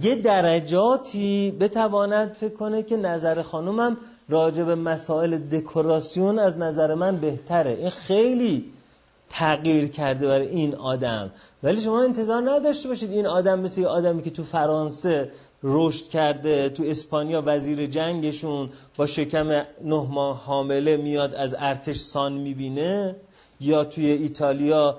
یه 0.00 0.14
درجاتی 0.24 1.50
بتواند 1.60 2.32
فکر 2.32 2.54
کنه 2.54 2.82
که 2.82 2.96
نظر 2.96 3.42
خانومم 3.42 3.96
راجع 4.28 4.62
به 4.62 4.74
مسائل 4.74 5.38
دکوراسیون 5.38 6.38
از 6.38 6.58
نظر 6.58 6.94
من 6.94 7.16
بهتره. 7.16 7.70
این 7.70 7.90
خیلی 7.90 8.72
تغییر 9.30 9.86
کرده 9.86 10.26
برای 10.26 10.48
این 10.48 10.74
آدم. 10.74 11.30
ولی 11.62 11.80
شما 11.80 12.02
انتظار 12.02 12.50
نداشته 12.50 12.88
باشید 12.88 13.10
این 13.10 13.26
آدم 13.26 13.60
مثل 13.60 13.80
یه 13.80 13.88
آدمی 13.88 14.22
که 14.22 14.30
تو 14.30 14.44
فرانسه 14.44 15.30
رشد 15.62 16.08
کرده 16.08 16.68
تو 16.68 16.82
اسپانیا 16.86 17.42
وزیر 17.46 17.86
جنگشون 17.86 18.70
با 18.96 19.06
شکم 19.06 19.48
نه 19.48 19.66
ماه 20.10 20.44
حامله 20.44 20.96
میاد 20.96 21.34
از 21.34 21.56
ارتش 21.58 21.96
سان 21.96 22.32
می‌بینه 22.32 23.16
یا 23.60 23.84
توی 23.84 24.06
ایتالیا 24.06 24.98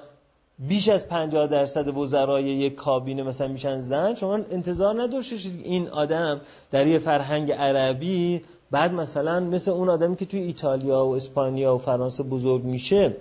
بیش 0.60 0.90
از 0.90 1.07
50 1.07 1.48
درصد 1.48 1.98
وزرای 1.98 2.44
یک 2.44 2.76
کابینه 2.76 3.23
مثلا 3.23 3.48
میشن 3.48 3.80
زن؟ 3.80 4.15
شما 4.15 4.34
انتظار 4.52 5.03
نداشتید 5.03 5.61
این 5.64 5.88
آدم 5.88 6.41
در 6.72 6.88
یه 6.88 6.99
فرهنگ 6.99 7.52
عربی 7.52 8.41
بعد 8.72 8.94
مثلا 8.94 9.40
مثل 9.40 9.72
اون 9.72 9.90
آدمی 9.90 10.15
که 10.15 10.26
توی 10.26 10.40
ایتالیا 10.40 11.06
و 11.06 11.15
اسپانیا 11.15 11.76
و 11.76 11.77
فرانسه 11.77 12.23
بزرگ 12.23 12.64
میشه 12.64 13.15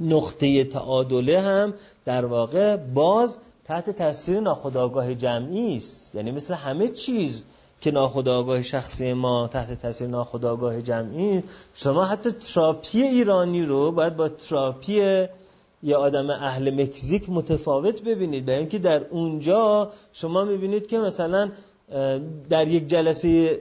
نقطه 0.00 0.64
تعادله 0.64 1.40
هم 1.40 1.74
در 2.04 2.24
واقع 2.24 2.76
باز 2.76 3.36
تحت 3.70 3.90
تاثیر 3.90 4.40
ناخودآگاه 4.40 5.14
جمعی 5.14 5.76
است. 5.76 6.14
یعنی 6.14 6.30
مثل 6.30 6.54
همه 6.54 6.88
چیز 6.88 7.44
که 7.80 7.90
ناخودآگاه 7.90 8.62
شخصی 8.62 9.12
ما 9.12 9.48
تحت 9.48 9.72
تاثیر 9.82 10.06
ناخودآگاه 10.06 10.82
جمعی 10.82 11.42
شما 11.74 12.04
حتی 12.04 12.30
تراپی 12.30 13.02
ایرانی 13.02 13.64
رو 13.64 13.92
باید 13.92 14.16
با 14.16 14.28
تراپی 14.28 15.26
یه 15.82 15.96
آدم 15.96 16.30
اهل 16.30 16.82
مکزیک 16.82 17.30
متفاوت 17.30 18.02
ببینید. 18.02 18.44
به 18.46 18.56
اینکه 18.56 18.78
در 18.78 19.04
اونجا 19.04 19.90
شما 20.12 20.44
می‌بینید 20.44 20.86
که 20.86 20.98
مثلا 20.98 21.50
در 22.48 22.68
یک 22.68 22.88
جلسه 22.88 23.60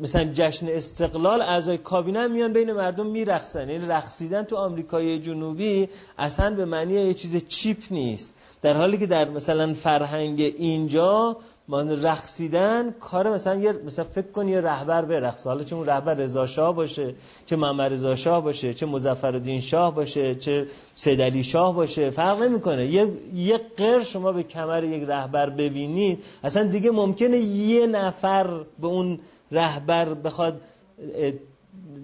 مثلا 0.00 0.24
جشن 0.34 0.68
استقلال 0.68 1.42
اعضای 1.42 1.78
کابینه 1.78 2.26
میان 2.26 2.52
بین 2.52 2.72
مردم 2.72 3.06
میرقصن. 3.06 3.70
یعنی 3.70 3.86
رقصیدن 3.86 4.42
تو 4.42 4.56
آمریکای 4.56 5.20
جنوبی 5.20 5.88
اصلا 6.18 6.54
به 6.54 6.64
معنی 6.64 6.94
یه 6.94 7.14
چیز 7.14 7.46
چیپ 7.46 7.78
نیست. 7.90 8.34
در 8.62 8.72
حالی 8.72 8.98
که 8.98 9.06
در 9.06 9.28
مثلا 9.28 9.74
فرهنگ 9.74 10.40
اینجا 10.40 11.36
من 11.68 12.02
رقصیدن 12.02 12.94
کار 13.00 13.32
مثلا 13.32 13.56
یه 13.56 13.72
مثلا 13.72 14.04
فکر 14.04 14.30
کن 14.30 14.48
یه 14.48 14.60
رهبر 14.60 15.04
برقص 15.04 15.46
حالا 15.46 15.64
چه 15.64 15.84
رهبر 15.84 16.14
رضا 16.14 16.46
شاه 16.46 16.74
باشه 16.74 17.14
چه 17.46 17.56
محمد 17.56 17.92
رضا 17.92 18.16
شاه 18.16 18.44
باشه 18.44 18.74
چه 18.74 18.86
مظفرالدین 18.86 19.60
شاه 19.60 19.94
باشه 19.94 20.34
چه 20.34 20.66
سید 20.94 21.42
شاه 21.42 21.74
باشه. 21.74 22.10
فرق 22.10 22.42
نمی‌کنه. 22.42 22.86
یه 22.86 23.08
یه 23.34 23.60
قر 23.76 24.02
شما 24.02 24.32
به 24.32 24.42
کمر 24.42 24.84
یک 24.84 25.08
رهبر 25.08 25.50
ببینید 25.50 26.24
اصلا 26.44 26.64
دیگه 26.64 26.90
ممکنه 26.90 27.38
یه 27.38 27.86
نفر 27.86 28.46
به 28.80 28.86
اون 28.86 29.18
رهبر 29.52 30.14
بخواد 30.14 30.60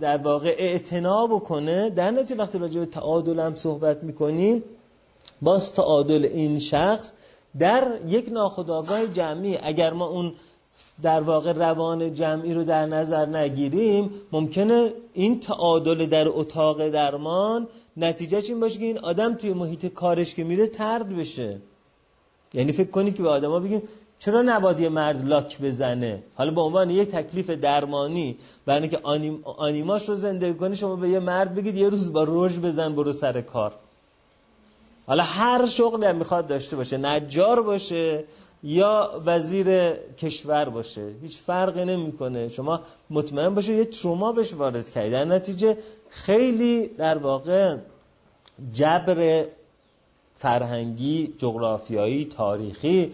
در 0.01 0.17
واقع 0.17 0.55
اعتنا 0.59 1.27
بکنه 1.27 1.91
در 1.91 2.11
نتیجه 2.11 2.37
وقتی 2.37 2.59
راجع 2.59 2.81
به 2.81 2.87
تعادل 2.87 3.41
هم 3.41 3.55
صحبت 3.55 4.03
می‌کنیم 4.05 4.63
باز 5.43 5.75
تعادل 5.75 6.25
این 6.25 6.59
شخص 6.59 7.13
در 7.59 7.99
یک 8.09 8.29
ناخودآگاه 8.33 9.07
جمعی 9.07 9.59
اگر 9.63 9.93
ما 9.93 10.07
اون 10.07 10.33
در 11.03 11.21
واقع 11.21 11.53
روان 11.53 12.15
جمعی 12.15 12.55
رو 12.55 12.65
در 12.65 12.87
نظر 12.87 13.27
نگیریم 13.27 14.11
ممکنه 14.33 14.93
این 15.15 15.41
تعادل 15.41 16.07
در 16.07 16.29
اتاق 16.29 16.89
درمان 16.89 17.69
نتیجهش 17.97 18.51
این 18.51 18.61
باشه 18.61 18.79
که 18.79 18.85
این 18.85 18.99
آدم 18.99 19.35
توی 19.35 19.53
محیط 19.53 19.87
کارش 19.87 20.35
که 20.35 20.45
میره 20.45 20.67
ترد 20.67 21.17
بشه. 21.17 21.59
یعنی 22.55 22.73
فکر 22.73 22.91
کنید 22.91 23.15
که 23.15 23.23
به 23.23 23.29
آدما 23.29 23.61
بگیم 23.61 23.83
چرا 24.19 24.43
نباید 24.43 24.81
یه 24.81 24.89
مرد 24.89 25.29
لاک 25.29 25.61
بزنه؟ 25.61 26.23
حالا 26.35 26.51
به 26.51 26.61
عنوان 26.61 26.91
یک 26.91 27.09
تکلیف 27.09 27.51
درمانی 27.51 28.37
برای 28.67 28.81
اینکه 28.81 28.99
آنیم، 29.03 29.41
آنیماش 29.45 30.09
رو 30.09 30.15
زندگی 30.15 30.55
کنی 30.55 30.77
شما 30.77 30.97
به 30.97 31.09
یه 31.09 31.19
مرد 31.19 31.55
بگید 31.55 31.77
یه 31.77 31.89
روز 31.89 32.13
با 32.13 32.23
روژ 32.23 32.59
بزن 32.59 32.95
برو 32.95 33.13
سر 33.13 33.41
کار. 33.41 33.73
حالا 35.07 35.23
هر 35.23 35.67
شغلی 35.67 36.07
هم 36.07 36.17
می‌خواد 36.17 36.47
داشته 36.47 36.77
باشه 36.77 36.97
نجار 36.97 37.63
باشه 37.63 38.25
یا 38.63 39.23
وزیر 39.27 39.91
کشور 39.93 40.69
باشه 40.69 41.13
هیچ 41.23 41.37
فرقی 41.39 41.85
نمی‌کنه. 41.85 42.49
شما 42.49 42.81
مطمئن 43.11 43.55
باشه 43.55 43.75
یه 43.75 43.85
تروما 43.85 44.33
بهش 44.33 44.53
وارد 44.53 44.91
کردید 44.91 45.13
در 45.13 45.25
نتیجه 45.25 45.77
خیلی 46.09 46.87
در 46.87 47.19
واقع 47.19 47.77
جبر 48.73 49.45
فرهنگی 50.37 51.35
جغرافیایی 51.39 52.25
تاریخی 52.25 53.13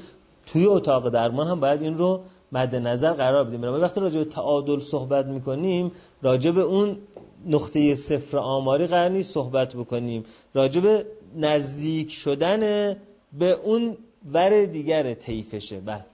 توی 0.53 0.67
اتاق 0.67 1.09
درمان 1.09 1.49
هم 1.49 1.61
باید 1.61 1.83
این 1.83 1.99
رو 1.99 2.21
مد 2.53 2.77
نظر 2.77 3.13
قرار 3.13 3.45
بدیم. 3.45 3.65
وقتی 3.65 4.01
راجع 4.01 4.19
به 4.19 4.25
تعادل 4.25 4.81
صحبت 4.81 5.27
می‌کنیم 5.27 5.93
راجع 6.23 6.51
به 6.51 6.61
اون 6.61 6.97
نقطه 7.47 7.95
صفر 7.95 8.39
آماری 8.39 8.87
قرار 8.87 9.09
نیست 9.09 9.35
صحبت 9.35 9.77
بکنیم. 9.77 10.25
راجع 10.55 10.81
به 10.81 11.07
نزدیک 11.37 12.13
شدن 12.13 12.97
به 13.33 13.51
اون 13.51 13.97
ور 14.33 14.65
دیگر 14.65 15.15
طیفشه. 15.15 15.81
بله. 15.81 16.05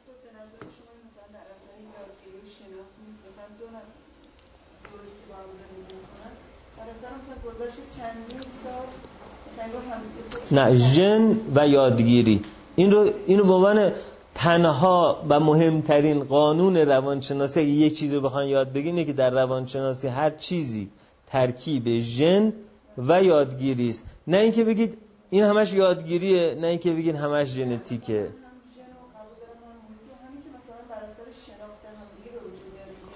نه 10.50 10.74
ژن 10.74 11.36
و 11.54 11.68
یادگیری. 11.68 12.42
این 12.76 12.92
رو 12.92 13.10
اینو 13.26 13.44
به 13.44 13.52
عنوان 13.52 13.92
تنها 14.36 15.24
و 15.28 15.40
مهمترین 15.40 16.24
قانون 16.24 16.76
روانشناسی 16.76 17.60
اگه 17.60 17.68
یک 17.68 17.98
چیزی 17.98 18.16
رو 18.16 18.20
بخوان 18.22 18.46
یاد 18.46 18.72
بگیرین 18.72 19.06
که 19.06 19.12
در 19.12 19.30
روانشناسی 19.30 20.08
هر 20.08 20.30
چیزی 20.30 20.88
ترکیب 21.26 21.98
ژن 21.98 22.52
و 22.98 23.22
یادگیری 23.22 23.88
است. 23.88 24.06
نه 24.26 24.36
اینکه 24.36 24.64
بگید 24.64 24.98
این 25.30 25.44
همش 25.44 25.72
یادگیریه 25.72 26.54
نه 26.60 26.66
اینکه 26.66 26.92
بگید 26.92 27.16
همش 27.16 27.48
ژنتیکه. 27.48 28.28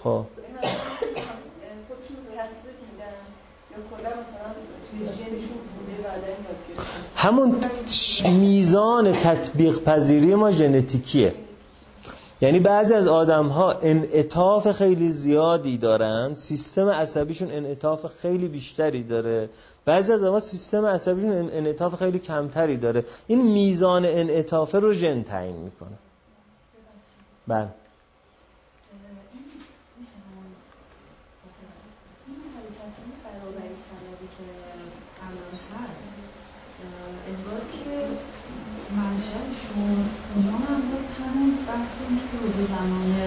خب. 0.02 0.24
همون 7.20 7.54
میزان 8.40 9.12
تطبیق 9.12 9.80
پذیری 9.84 10.34
ما 10.34 10.50
ژنتیکیه. 10.50 11.34
یعنی 12.40 12.60
بعضی 12.60 12.94
از 12.94 13.06
آدم 13.06 13.46
ها 13.46 13.72
انعطاف 13.72 14.72
خیلی 14.72 15.10
زیادی 15.10 15.78
دارن 15.78 16.34
سیستم 16.34 16.88
عصبیشون 16.88 17.50
انعطاف 17.50 18.06
خیلی 18.06 18.48
بیشتری 18.48 19.02
داره. 19.02 19.50
بعضی 19.84 20.12
از 20.12 20.22
آدم 20.22 20.38
سیستم 20.38 20.86
عصبیشون 20.86 21.32
انعطاف 21.32 21.94
خیلی 21.94 22.18
کمتری 22.18 22.76
داره. 22.76 23.04
این 23.26 23.52
میزان 23.52 24.04
انعطاف 24.04 24.74
رو 24.74 24.92
ژن 24.92 25.22
تعیین 25.22 25.56
می‌کنه. 25.56 25.98
بله. 27.48 27.68
زمانه 42.72 43.26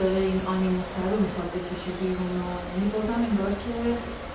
داره 0.00 0.20
این 0.30 0.40
آنیموس 0.54 0.90
رو 1.10 1.16
می‌خواد 1.24 1.50
بکشه 1.54 1.92
بیرون 2.00 2.32
و 2.42 2.48
یعنی 2.72 2.86
بازم 2.94 3.22
که 3.64 3.74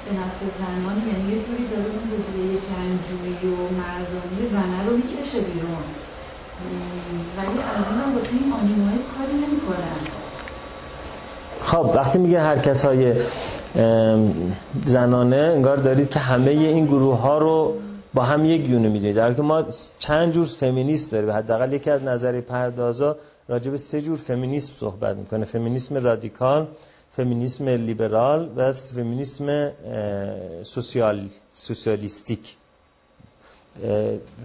به 0.05 0.11
نفع 0.19 0.45
زنان 0.59 0.97
یعنی 1.11 1.25
یه 1.33 1.39
جوری 1.45 1.65
داره 1.73 1.89
اون 1.95 2.07
روحیه 2.11 2.59
جنگجویی 2.69 3.53
و 3.53 3.57
مرزانی 3.81 4.41
زنه 4.51 4.79
رو 4.85 4.97
می‌کشه 4.97 5.39
بیرون 5.41 5.85
ولی 7.37 7.57
از 7.77 7.85
این 7.91 8.15
واسه 8.15 8.33
این 8.33 8.53
آنیموهای 8.61 8.97
کاری 9.17 9.37
خب 11.63 11.91
وقتی 11.95 12.19
میگه 12.19 12.41
حرکت 12.41 12.85
های 12.85 13.13
زنانه 14.85 15.35
انگار 15.35 15.77
دارید 15.77 16.09
که 16.09 16.19
همه 16.19 16.51
این 16.51 16.85
گروه 16.85 17.19
ها 17.19 17.37
رو 17.37 17.73
با 18.17 18.23
هم 18.23 18.45
یک 18.45 18.69
یونه 18.69 18.89
می‌دونید 18.89 19.15
در 19.15 19.33
که 19.33 19.41
ما 19.41 19.63
چند 19.99 20.33
جور 20.33 20.45
فمینیست 20.45 21.11
بریم 21.11 21.31
حداقل 21.31 21.73
یکی 21.73 21.89
از 21.89 22.03
نظری 22.03 22.41
پردازا 22.41 23.17
راجع 23.47 23.71
به 23.71 23.77
سه 23.77 24.01
جور 24.01 24.17
فمینیسم 24.17 24.73
صحبت 24.77 25.17
می‌کنه. 25.17 25.45
فمینیسم 25.45 25.95
رادیکال 25.95 26.67
فمینیسم 27.11 27.69
لیبرال 27.69 28.49
و 28.55 28.71
فمینیسم 28.71 29.71
سوسیال 30.63 31.29
سوسیالیستیک. 31.53 32.55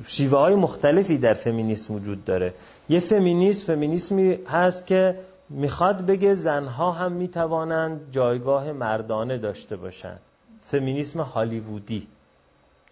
شیوه 0.06 0.38
های 0.38 0.54
مختلفی 0.54 1.18
در 1.18 1.34
فمینیسم 1.34 1.94
وجود 1.94 2.24
داره. 2.24 2.54
یه 2.88 3.00
فمینیسم 3.00 3.74
فمینیسمی 3.74 4.38
هست 4.46 4.86
که 4.86 5.14
می‌خواد 5.50 6.06
بگه 6.06 6.34
زنها 6.34 6.92
هم 6.92 7.12
می‌توانند 7.12 8.00
جایگاه 8.10 8.72
مردانه 8.72 9.38
داشته 9.38 9.76
باشند. 9.76 10.20
فمینیسم 10.60 11.20
هالیوودی. 11.20 12.06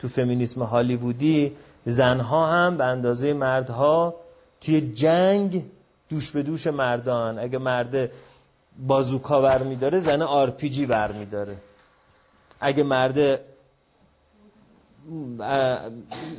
تو 0.00 0.08
فمینیسم 0.08 0.62
هالیوودی 0.62 1.52
زنها 1.86 2.46
هم 2.46 2.76
به 2.76 2.84
اندازه 2.84 3.32
مردها 3.32 4.14
توی 4.60 4.80
جنگ 4.80 5.64
دوش 6.08 6.30
به 6.30 6.42
دوش 6.42 6.66
مردان. 6.66 7.38
اگه 7.38 7.58
مرد 7.58 8.10
بازوکا 8.86 9.40
بر 9.40 9.62
میداره 9.62 9.98
زن 9.98 10.22
آر 10.22 10.50
پی 10.50 10.68
جی 10.68 10.86
بر 10.86 11.12
میداره 11.12 11.56
اگه 12.60 12.82
مرد 12.82 13.40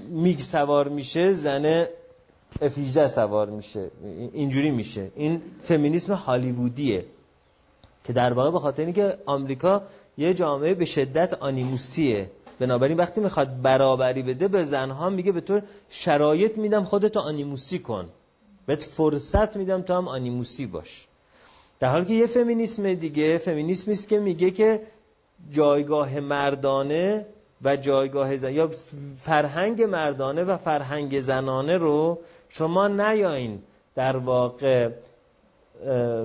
میگ 0.10 0.40
سوار 0.40 0.88
میشه 0.88 1.34
زن 1.34 1.86
افیجده 2.62 3.08
سوار 3.08 3.50
میشه. 3.50 3.92
اینجوری 4.34 4.72
میشه. 4.72 5.12
این 5.16 5.42
فمینیسم 5.62 6.14
هالیوودیه 6.14 7.06
که 8.04 8.14
در 8.14 8.34
واقع 8.34 8.52
به 8.52 8.60
خاطر 8.60 8.84
اینکه 8.84 9.18
آمریکا 9.26 9.82
یه 10.18 10.34
جامعه 10.34 10.74
به 10.74 10.86
شدت 10.86 11.34
آنیموسیه. 11.34 12.30
بنابراین 12.62 12.98
وقتی 12.98 13.22
می‌خواد 13.22 13.62
برابری 13.62 14.24
بده 14.24 14.48
به 14.48 14.64
زنها 14.64 15.10
میگه 15.10 15.32
به 15.32 15.42
طور 15.42 15.62
شرایط 15.90 16.58
میدم 16.58 16.84
خودتو 16.84 17.20
آنیموسی 17.20 17.80
کن. 17.80 18.10
بهت 18.66 18.84
فرصت 18.84 19.58
میدم 19.58 19.82
تو 19.82 19.94
هم 19.94 20.08
آنیموسی 20.08 20.66
باش. 20.66 21.08
در 21.80 21.92
حالی 21.92 22.06
که 22.06 22.14
یه 22.14 22.26
فمینیسم 22.26 22.94
دیگه 22.94 23.38
فمینیسمی 23.38 23.94
است 23.94 24.10
که 24.10 24.20
میگه 24.20 24.52
که 24.52 24.82
جایگاه 25.52 26.20
مردانه 26.20 27.26
و 27.62 27.76
جایگاه 27.76 28.38
زن 28.38 28.54
یا 28.54 28.70
فرهنگ 29.18 29.82
مردانه 29.82 30.44
و 30.44 30.58
فرهنگ 30.58 31.20
زنانه 31.20 31.78
رو 31.78 32.20
شما 32.50 32.88
نیاین. 32.88 33.60
در 33.96 34.18
واقع 34.18 34.90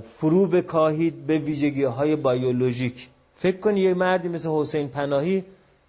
فرو 0.02 0.46
بکاهید 0.46 1.26
به 1.26 1.38
ویژگی 1.38 1.84
های 1.84 2.16
بیولوژیک. 2.16 3.08
فکر 3.34 3.56
کنی 3.56 3.80
یه 3.80 3.94
مردی 3.94 4.28
مثل 4.28 4.48
حسین 4.48 4.88
پناهی 4.88 5.44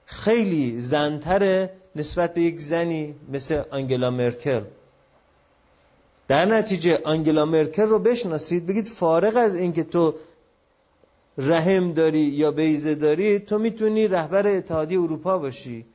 خیلی 0.10 0.80
زن‌تره 0.80 1.70
نسبت 1.96 2.34
به 2.34 2.42
یک 2.42 2.62
زنی 2.62 3.16
مثل 3.32 3.64
آنگلا 3.72 4.12
مرکل. 4.12 4.62
در 6.28 6.46
نتیجه 6.46 7.02
آنگلا 7.04 7.46
مرکل 7.46 7.86
رو 7.86 8.00
بشناسید 8.00 8.66
بگید 8.66 8.86
فارغ 8.86 9.38
از 9.38 9.56
اینکه 9.56 9.84
تو 9.84 10.14
رحم 11.38 11.94
داری 11.94 12.20
یا 12.20 12.52
بیضه 12.52 12.96
داری 12.96 13.40
تو 13.40 13.60
می‌تونی 13.60 14.08
رهبر 14.08 14.48
اتحادیه 14.48 15.00
اروپا 15.00 15.38
باشی. 15.38 15.86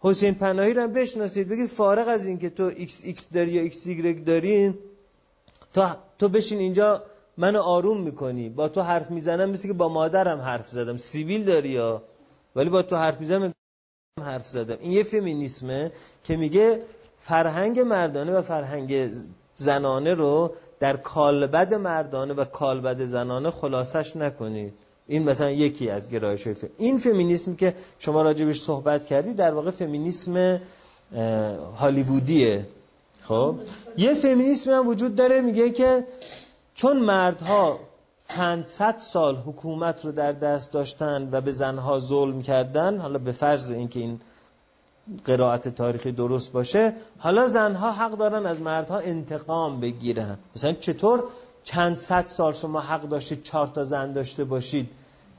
حسین 0.00 0.34
پناهی 0.34 0.74
رو 0.74 0.82
هم 0.82 0.92
بشناسید 0.92 1.48
بگید 1.48 1.66
فارغ 1.66 2.08
از 2.08 2.26
اینکه 2.26 2.50
تو 2.50 2.72
ایکس 2.76 3.04
ایکس 3.04 3.32
داری 3.32 3.50
یا 3.50 3.62
ایکس 3.62 3.86
ایگرگ 3.86 4.24
داری 4.24 4.74
تو 5.74 5.86
تو 6.18 6.28
بشین 6.28 6.58
اینجا 6.58 7.02
منو 7.36 7.60
آروم 7.60 8.00
می‌کنی. 8.00 8.48
با 8.48 8.68
تو 8.68 8.80
حرف 8.80 9.10
می‌زنم 9.10 9.50
مثل 9.50 9.68
که 9.68 9.74
با 9.74 9.88
مادرم 9.88 10.40
حرف 10.40 10.68
زدم. 10.68 10.96
سیبیل 10.96 11.44
داری 11.44 11.68
یا؟ 11.68 12.02
ولی 12.56 12.70
با 12.70 12.82
تو 12.82 12.96
حرف 12.96 13.20
می‌زنم 13.20 13.52
حرف 14.22 14.48
زدم. 14.48 14.76
این 14.80 14.92
یه 14.92 15.02
فمینیسمه 15.02 15.90
که 16.24 16.36
میگه 16.36 16.82
فرهنگ 17.20 17.80
مردانه 17.80 18.32
و 18.32 18.42
فرهنگ 18.42 19.10
زنانه 19.56 20.14
رو 20.14 20.52
در 20.80 20.96
کالبد 20.96 21.74
مردانه 21.74 22.34
و 22.34 22.44
کالبد 22.44 23.04
زنانه 23.04 23.50
خلاصش 23.50 24.16
نکنید. 24.16 24.74
این 25.06 25.22
مثلا 25.22 25.50
یکی 25.50 25.90
از 25.90 26.08
گرایش 26.08 26.46
های 26.46 26.56
این 26.78 26.98
فمینیسم 26.98 27.54
که 27.54 27.74
شما 27.98 28.22
راجبش 28.22 28.60
صحبت 28.60 29.04
کردی 29.04 29.34
در 29.34 29.54
واقع 29.54 29.70
فمینیسم 29.70 30.60
هالیوودیه. 31.76 32.66
خب؟ 33.22 33.54
یه 33.96 34.14
فمینیسم 34.14 34.70
هم 34.70 34.88
وجود 34.88 35.16
داره 35.16 35.40
میگه 35.40 35.70
که 35.70 36.04
چون 36.74 36.96
مردها 36.96 37.80
چند 38.28 38.64
صد 38.64 38.96
سال 38.96 39.36
حکومت 39.36 40.04
رو 40.04 40.12
در 40.12 40.32
دست 40.32 40.72
داشتن 40.72 41.28
و 41.32 41.40
به 41.40 41.50
زنها 41.50 41.98
ظلم 41.98 42.42
کردن 42.42 42.98
حالا 42.98 43.18
به 43.18 43.32
فرض 43.32 43.70
اینکه 43.70 44.00
این 44.00 44.20
قرائت 45.24 45.68
تاریخی 45.68 46.12
درست 46.12 46.52
باشه 46.52 46.92
حالا 47.18 47.48
زنها 47.48 47.92
حق 47.92 48.10
دارن 48.10 48.46
از 48.46 48.60
مردها 48.60 48.98
انتقام 48.98 49.80
بگیرن. 49.80 50.38
مثلا 50.56 50.72
چطور 50.72 51.24
چند 51.64 51.96
صد 51.96 52.26
سال 52.26 52.52
شما 52.52 52.80
حق 52.80 53.02
داشتید 53.02 53.42
چهار 53.42 53.66
تا 53.66 53.84
زن 53.84 54.12
داشته 54.12 54.44
باشید 54.44 54.90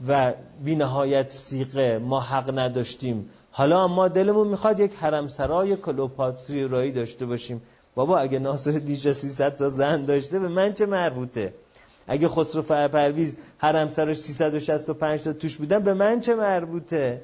و 0.08 0.34
بی 0.64 0.76
نهایت 0.76 1.30
سیقه 1.30 2.00
ما 2.00 2.20
حق 2.20 2.60
نداشتیم. 2.60 3.30
حالا 3.52 3.88
ما 3.88 4.08
دلمون 4.08 4.48
می‌خواد 4.48 4.80
یک 4.80 4.96
حرمسرای 4.96 5.76
کلوپاتری 5.76 6.68
رایی 6.68 6.92
داشته 6.92 7.26
باشیم. 7.26 7.62
بابا 7.96 8.20
اگه 8.20 8.40
ناصر 8.40 8.72
دیشا 8.72 9.14
300 9.14 9.56
تا 9.56 9.70
زن 9.70 10.06
داشته 10.06 10.40
به 10.40 10.48
من 10.48 10.74
چه 10.74 10.86
مربوطه؟ 10.86 11.54
اگه 12.10 12.28
خسرو 12.28 12.62
پرویز 12.88 13.36
حرمسراش 13.58 14.18
365 14.18 15.22
تا 15.22 15.34
توش 15.34 15.58
بودن 15.58 15.80
به 15.80 15.94
من 15.94 16.22
چه 16.22 16.36
مربوطه؟ 16.36 17.22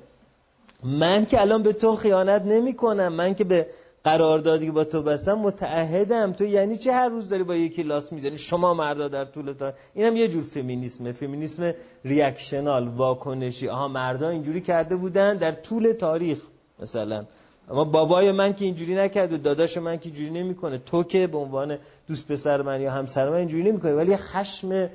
من 0.83 1.25
که 1.25 1.41
الان 1.41 1.63
به 1.63 1.73
تو 1.73 1.95
خیانت 1.95 2.41
نمی 2.41 2.73
کنم 2.73 3.13
من 3.13 3.35
که 3.35 3.43
به 3.43 3.67
قراردادی 4.03 4.65
که 4.65 4.71
با 4.71 4.83
تو 4.83 5.01
بستم 5.01 5.33
متعهدم. 5.33 6.33
تو 6.33 6.45
یعنی 6.45 6.75
چه 6.75 6.93
هر 6.93 7.09
روز 7.09 7.29
داری 7.29 7.43
با 7.43 7.55
یکی 7.55 7.83
لاس 7.83 8.13
می‌زنی؟ 8.13 8.37
شما 8.37 8.73
مردا 8.73 9.07
در 9.07 9.25
طول 9.25 9.53
تا 9.53 9.73
اینم 9.93 10.15
یه 10.15 10.27
جور 10.27 10.43
فمینیسمه. 10.43 11.11
فمینیسم 11.11 11.73
ریاکشنال 12.05 12.87
واکنشی. 12.87 13.67
آها 13.67 13.87
مردا 13.87 14.29
اینجوری 14.29 14.61
کرده 14.61 14.95
بودن 14.95 15.37
در 15.37 15.51
طول 15.51 15.91
تاریخ 15.91 16.41
مثلا. 16.79 17.25
اما 17.71 17.83
بابای 17.83 18.31
من 18.31 18.53
که 18.53 18.65
اینجوری 18.65 18.95
نکرد 18.95 19.33
و 19.33 19.37
داداش 19.37 19.77
من 19.77 19.97
که 19.97 20.05
اینجوری 20.05 20.29
نمی‌کنه. 20.29 20.77
تو 20.77 21.03
که 21.03 21.27
به 21.27 21.37
عنوان 21.37 21.77
دوست 22.07 22.27
پسر 22.27 22.61
من 22.61 22.81
یا 22.81 22.91
همسر 22.91 23.29
من 23.29 23.35
اینجوری 23.35 23.63
نمی‌کنه 23.63 23.93
ولی 23.93 24.17
خشم 24.17 24.89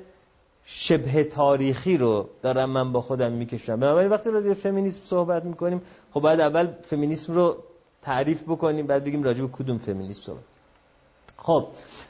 شبه 0.65 1.23
تاریخی 1.23 1.97
رو 1.97 2.29
دارم 2.41 2.69
من 2.69 2.91
با 2.91 3.01
خودم 3.01 3.31
می‌کشم. 3.31 3.79
بنابراین 3.79 4.09
وقتی 4.09 4.29
راجع 4.29 4.47
به 4.47 4.53
فمینیسم 4.53 5.01
صحبت 5.03 5.45
می‌کنیم 5.45 5.81
خب 6.13 6.19
باید 6.19 6.39
اول 6.39 6.67
فمینیسم 6.81 7.33
رو 7.33 7.57
تعریف 8.01 8.43
بکنیم 8.43 8.87
بعد 8.87 9.03
بگیم 9.03 9.23
راجع 9.23 9.41
به 9.41 9.49
کدوم 9.51 9.77
فمینیسم 9.77 10.21
صحبت. 10.21 10.43
خب 11.37 11.67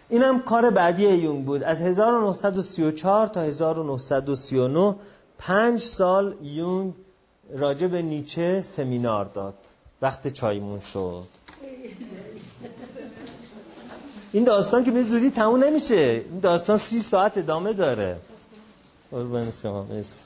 اینم 0.09 0.41
کار 0.41 0.69
بعدی 0.69 1.07
یونگ 1.07 1.45
بود. 1.45 1.63
از 1.63 1.81
1934 1.81 3.27
تا 3.27 3.41
1939 3.41 4.95
پنج 5.37 5.79
سال 5.79 6.35
یونگ 6.41 6.93
راجع 7.51 7.87
به 7.87 8.01
نیچه 8.01 8.61
سمینار 8.61 9.25
داد. 9.25 9.55
وقت 10.01 10.27
چایمون 10.27 10.79
شد. 10.79 11.23
این 14.31 14.43
داستان 14.43 14.83
که 14.83 14.91
به 14.91 15.03
زودی 15.03 15.29
تموم 15.29 15.63
نمیشه. 15.63 16.25
این 16.29 16.39
داستان 16.39 16.77
سی 16.77 16.99
ساعت 16.99 17.37
ادامه 17.37 17.73
داره. 17.73 18.17
قربان 19.11 19.51
شما 19.61 19.83
مرسی. 19.83 20.23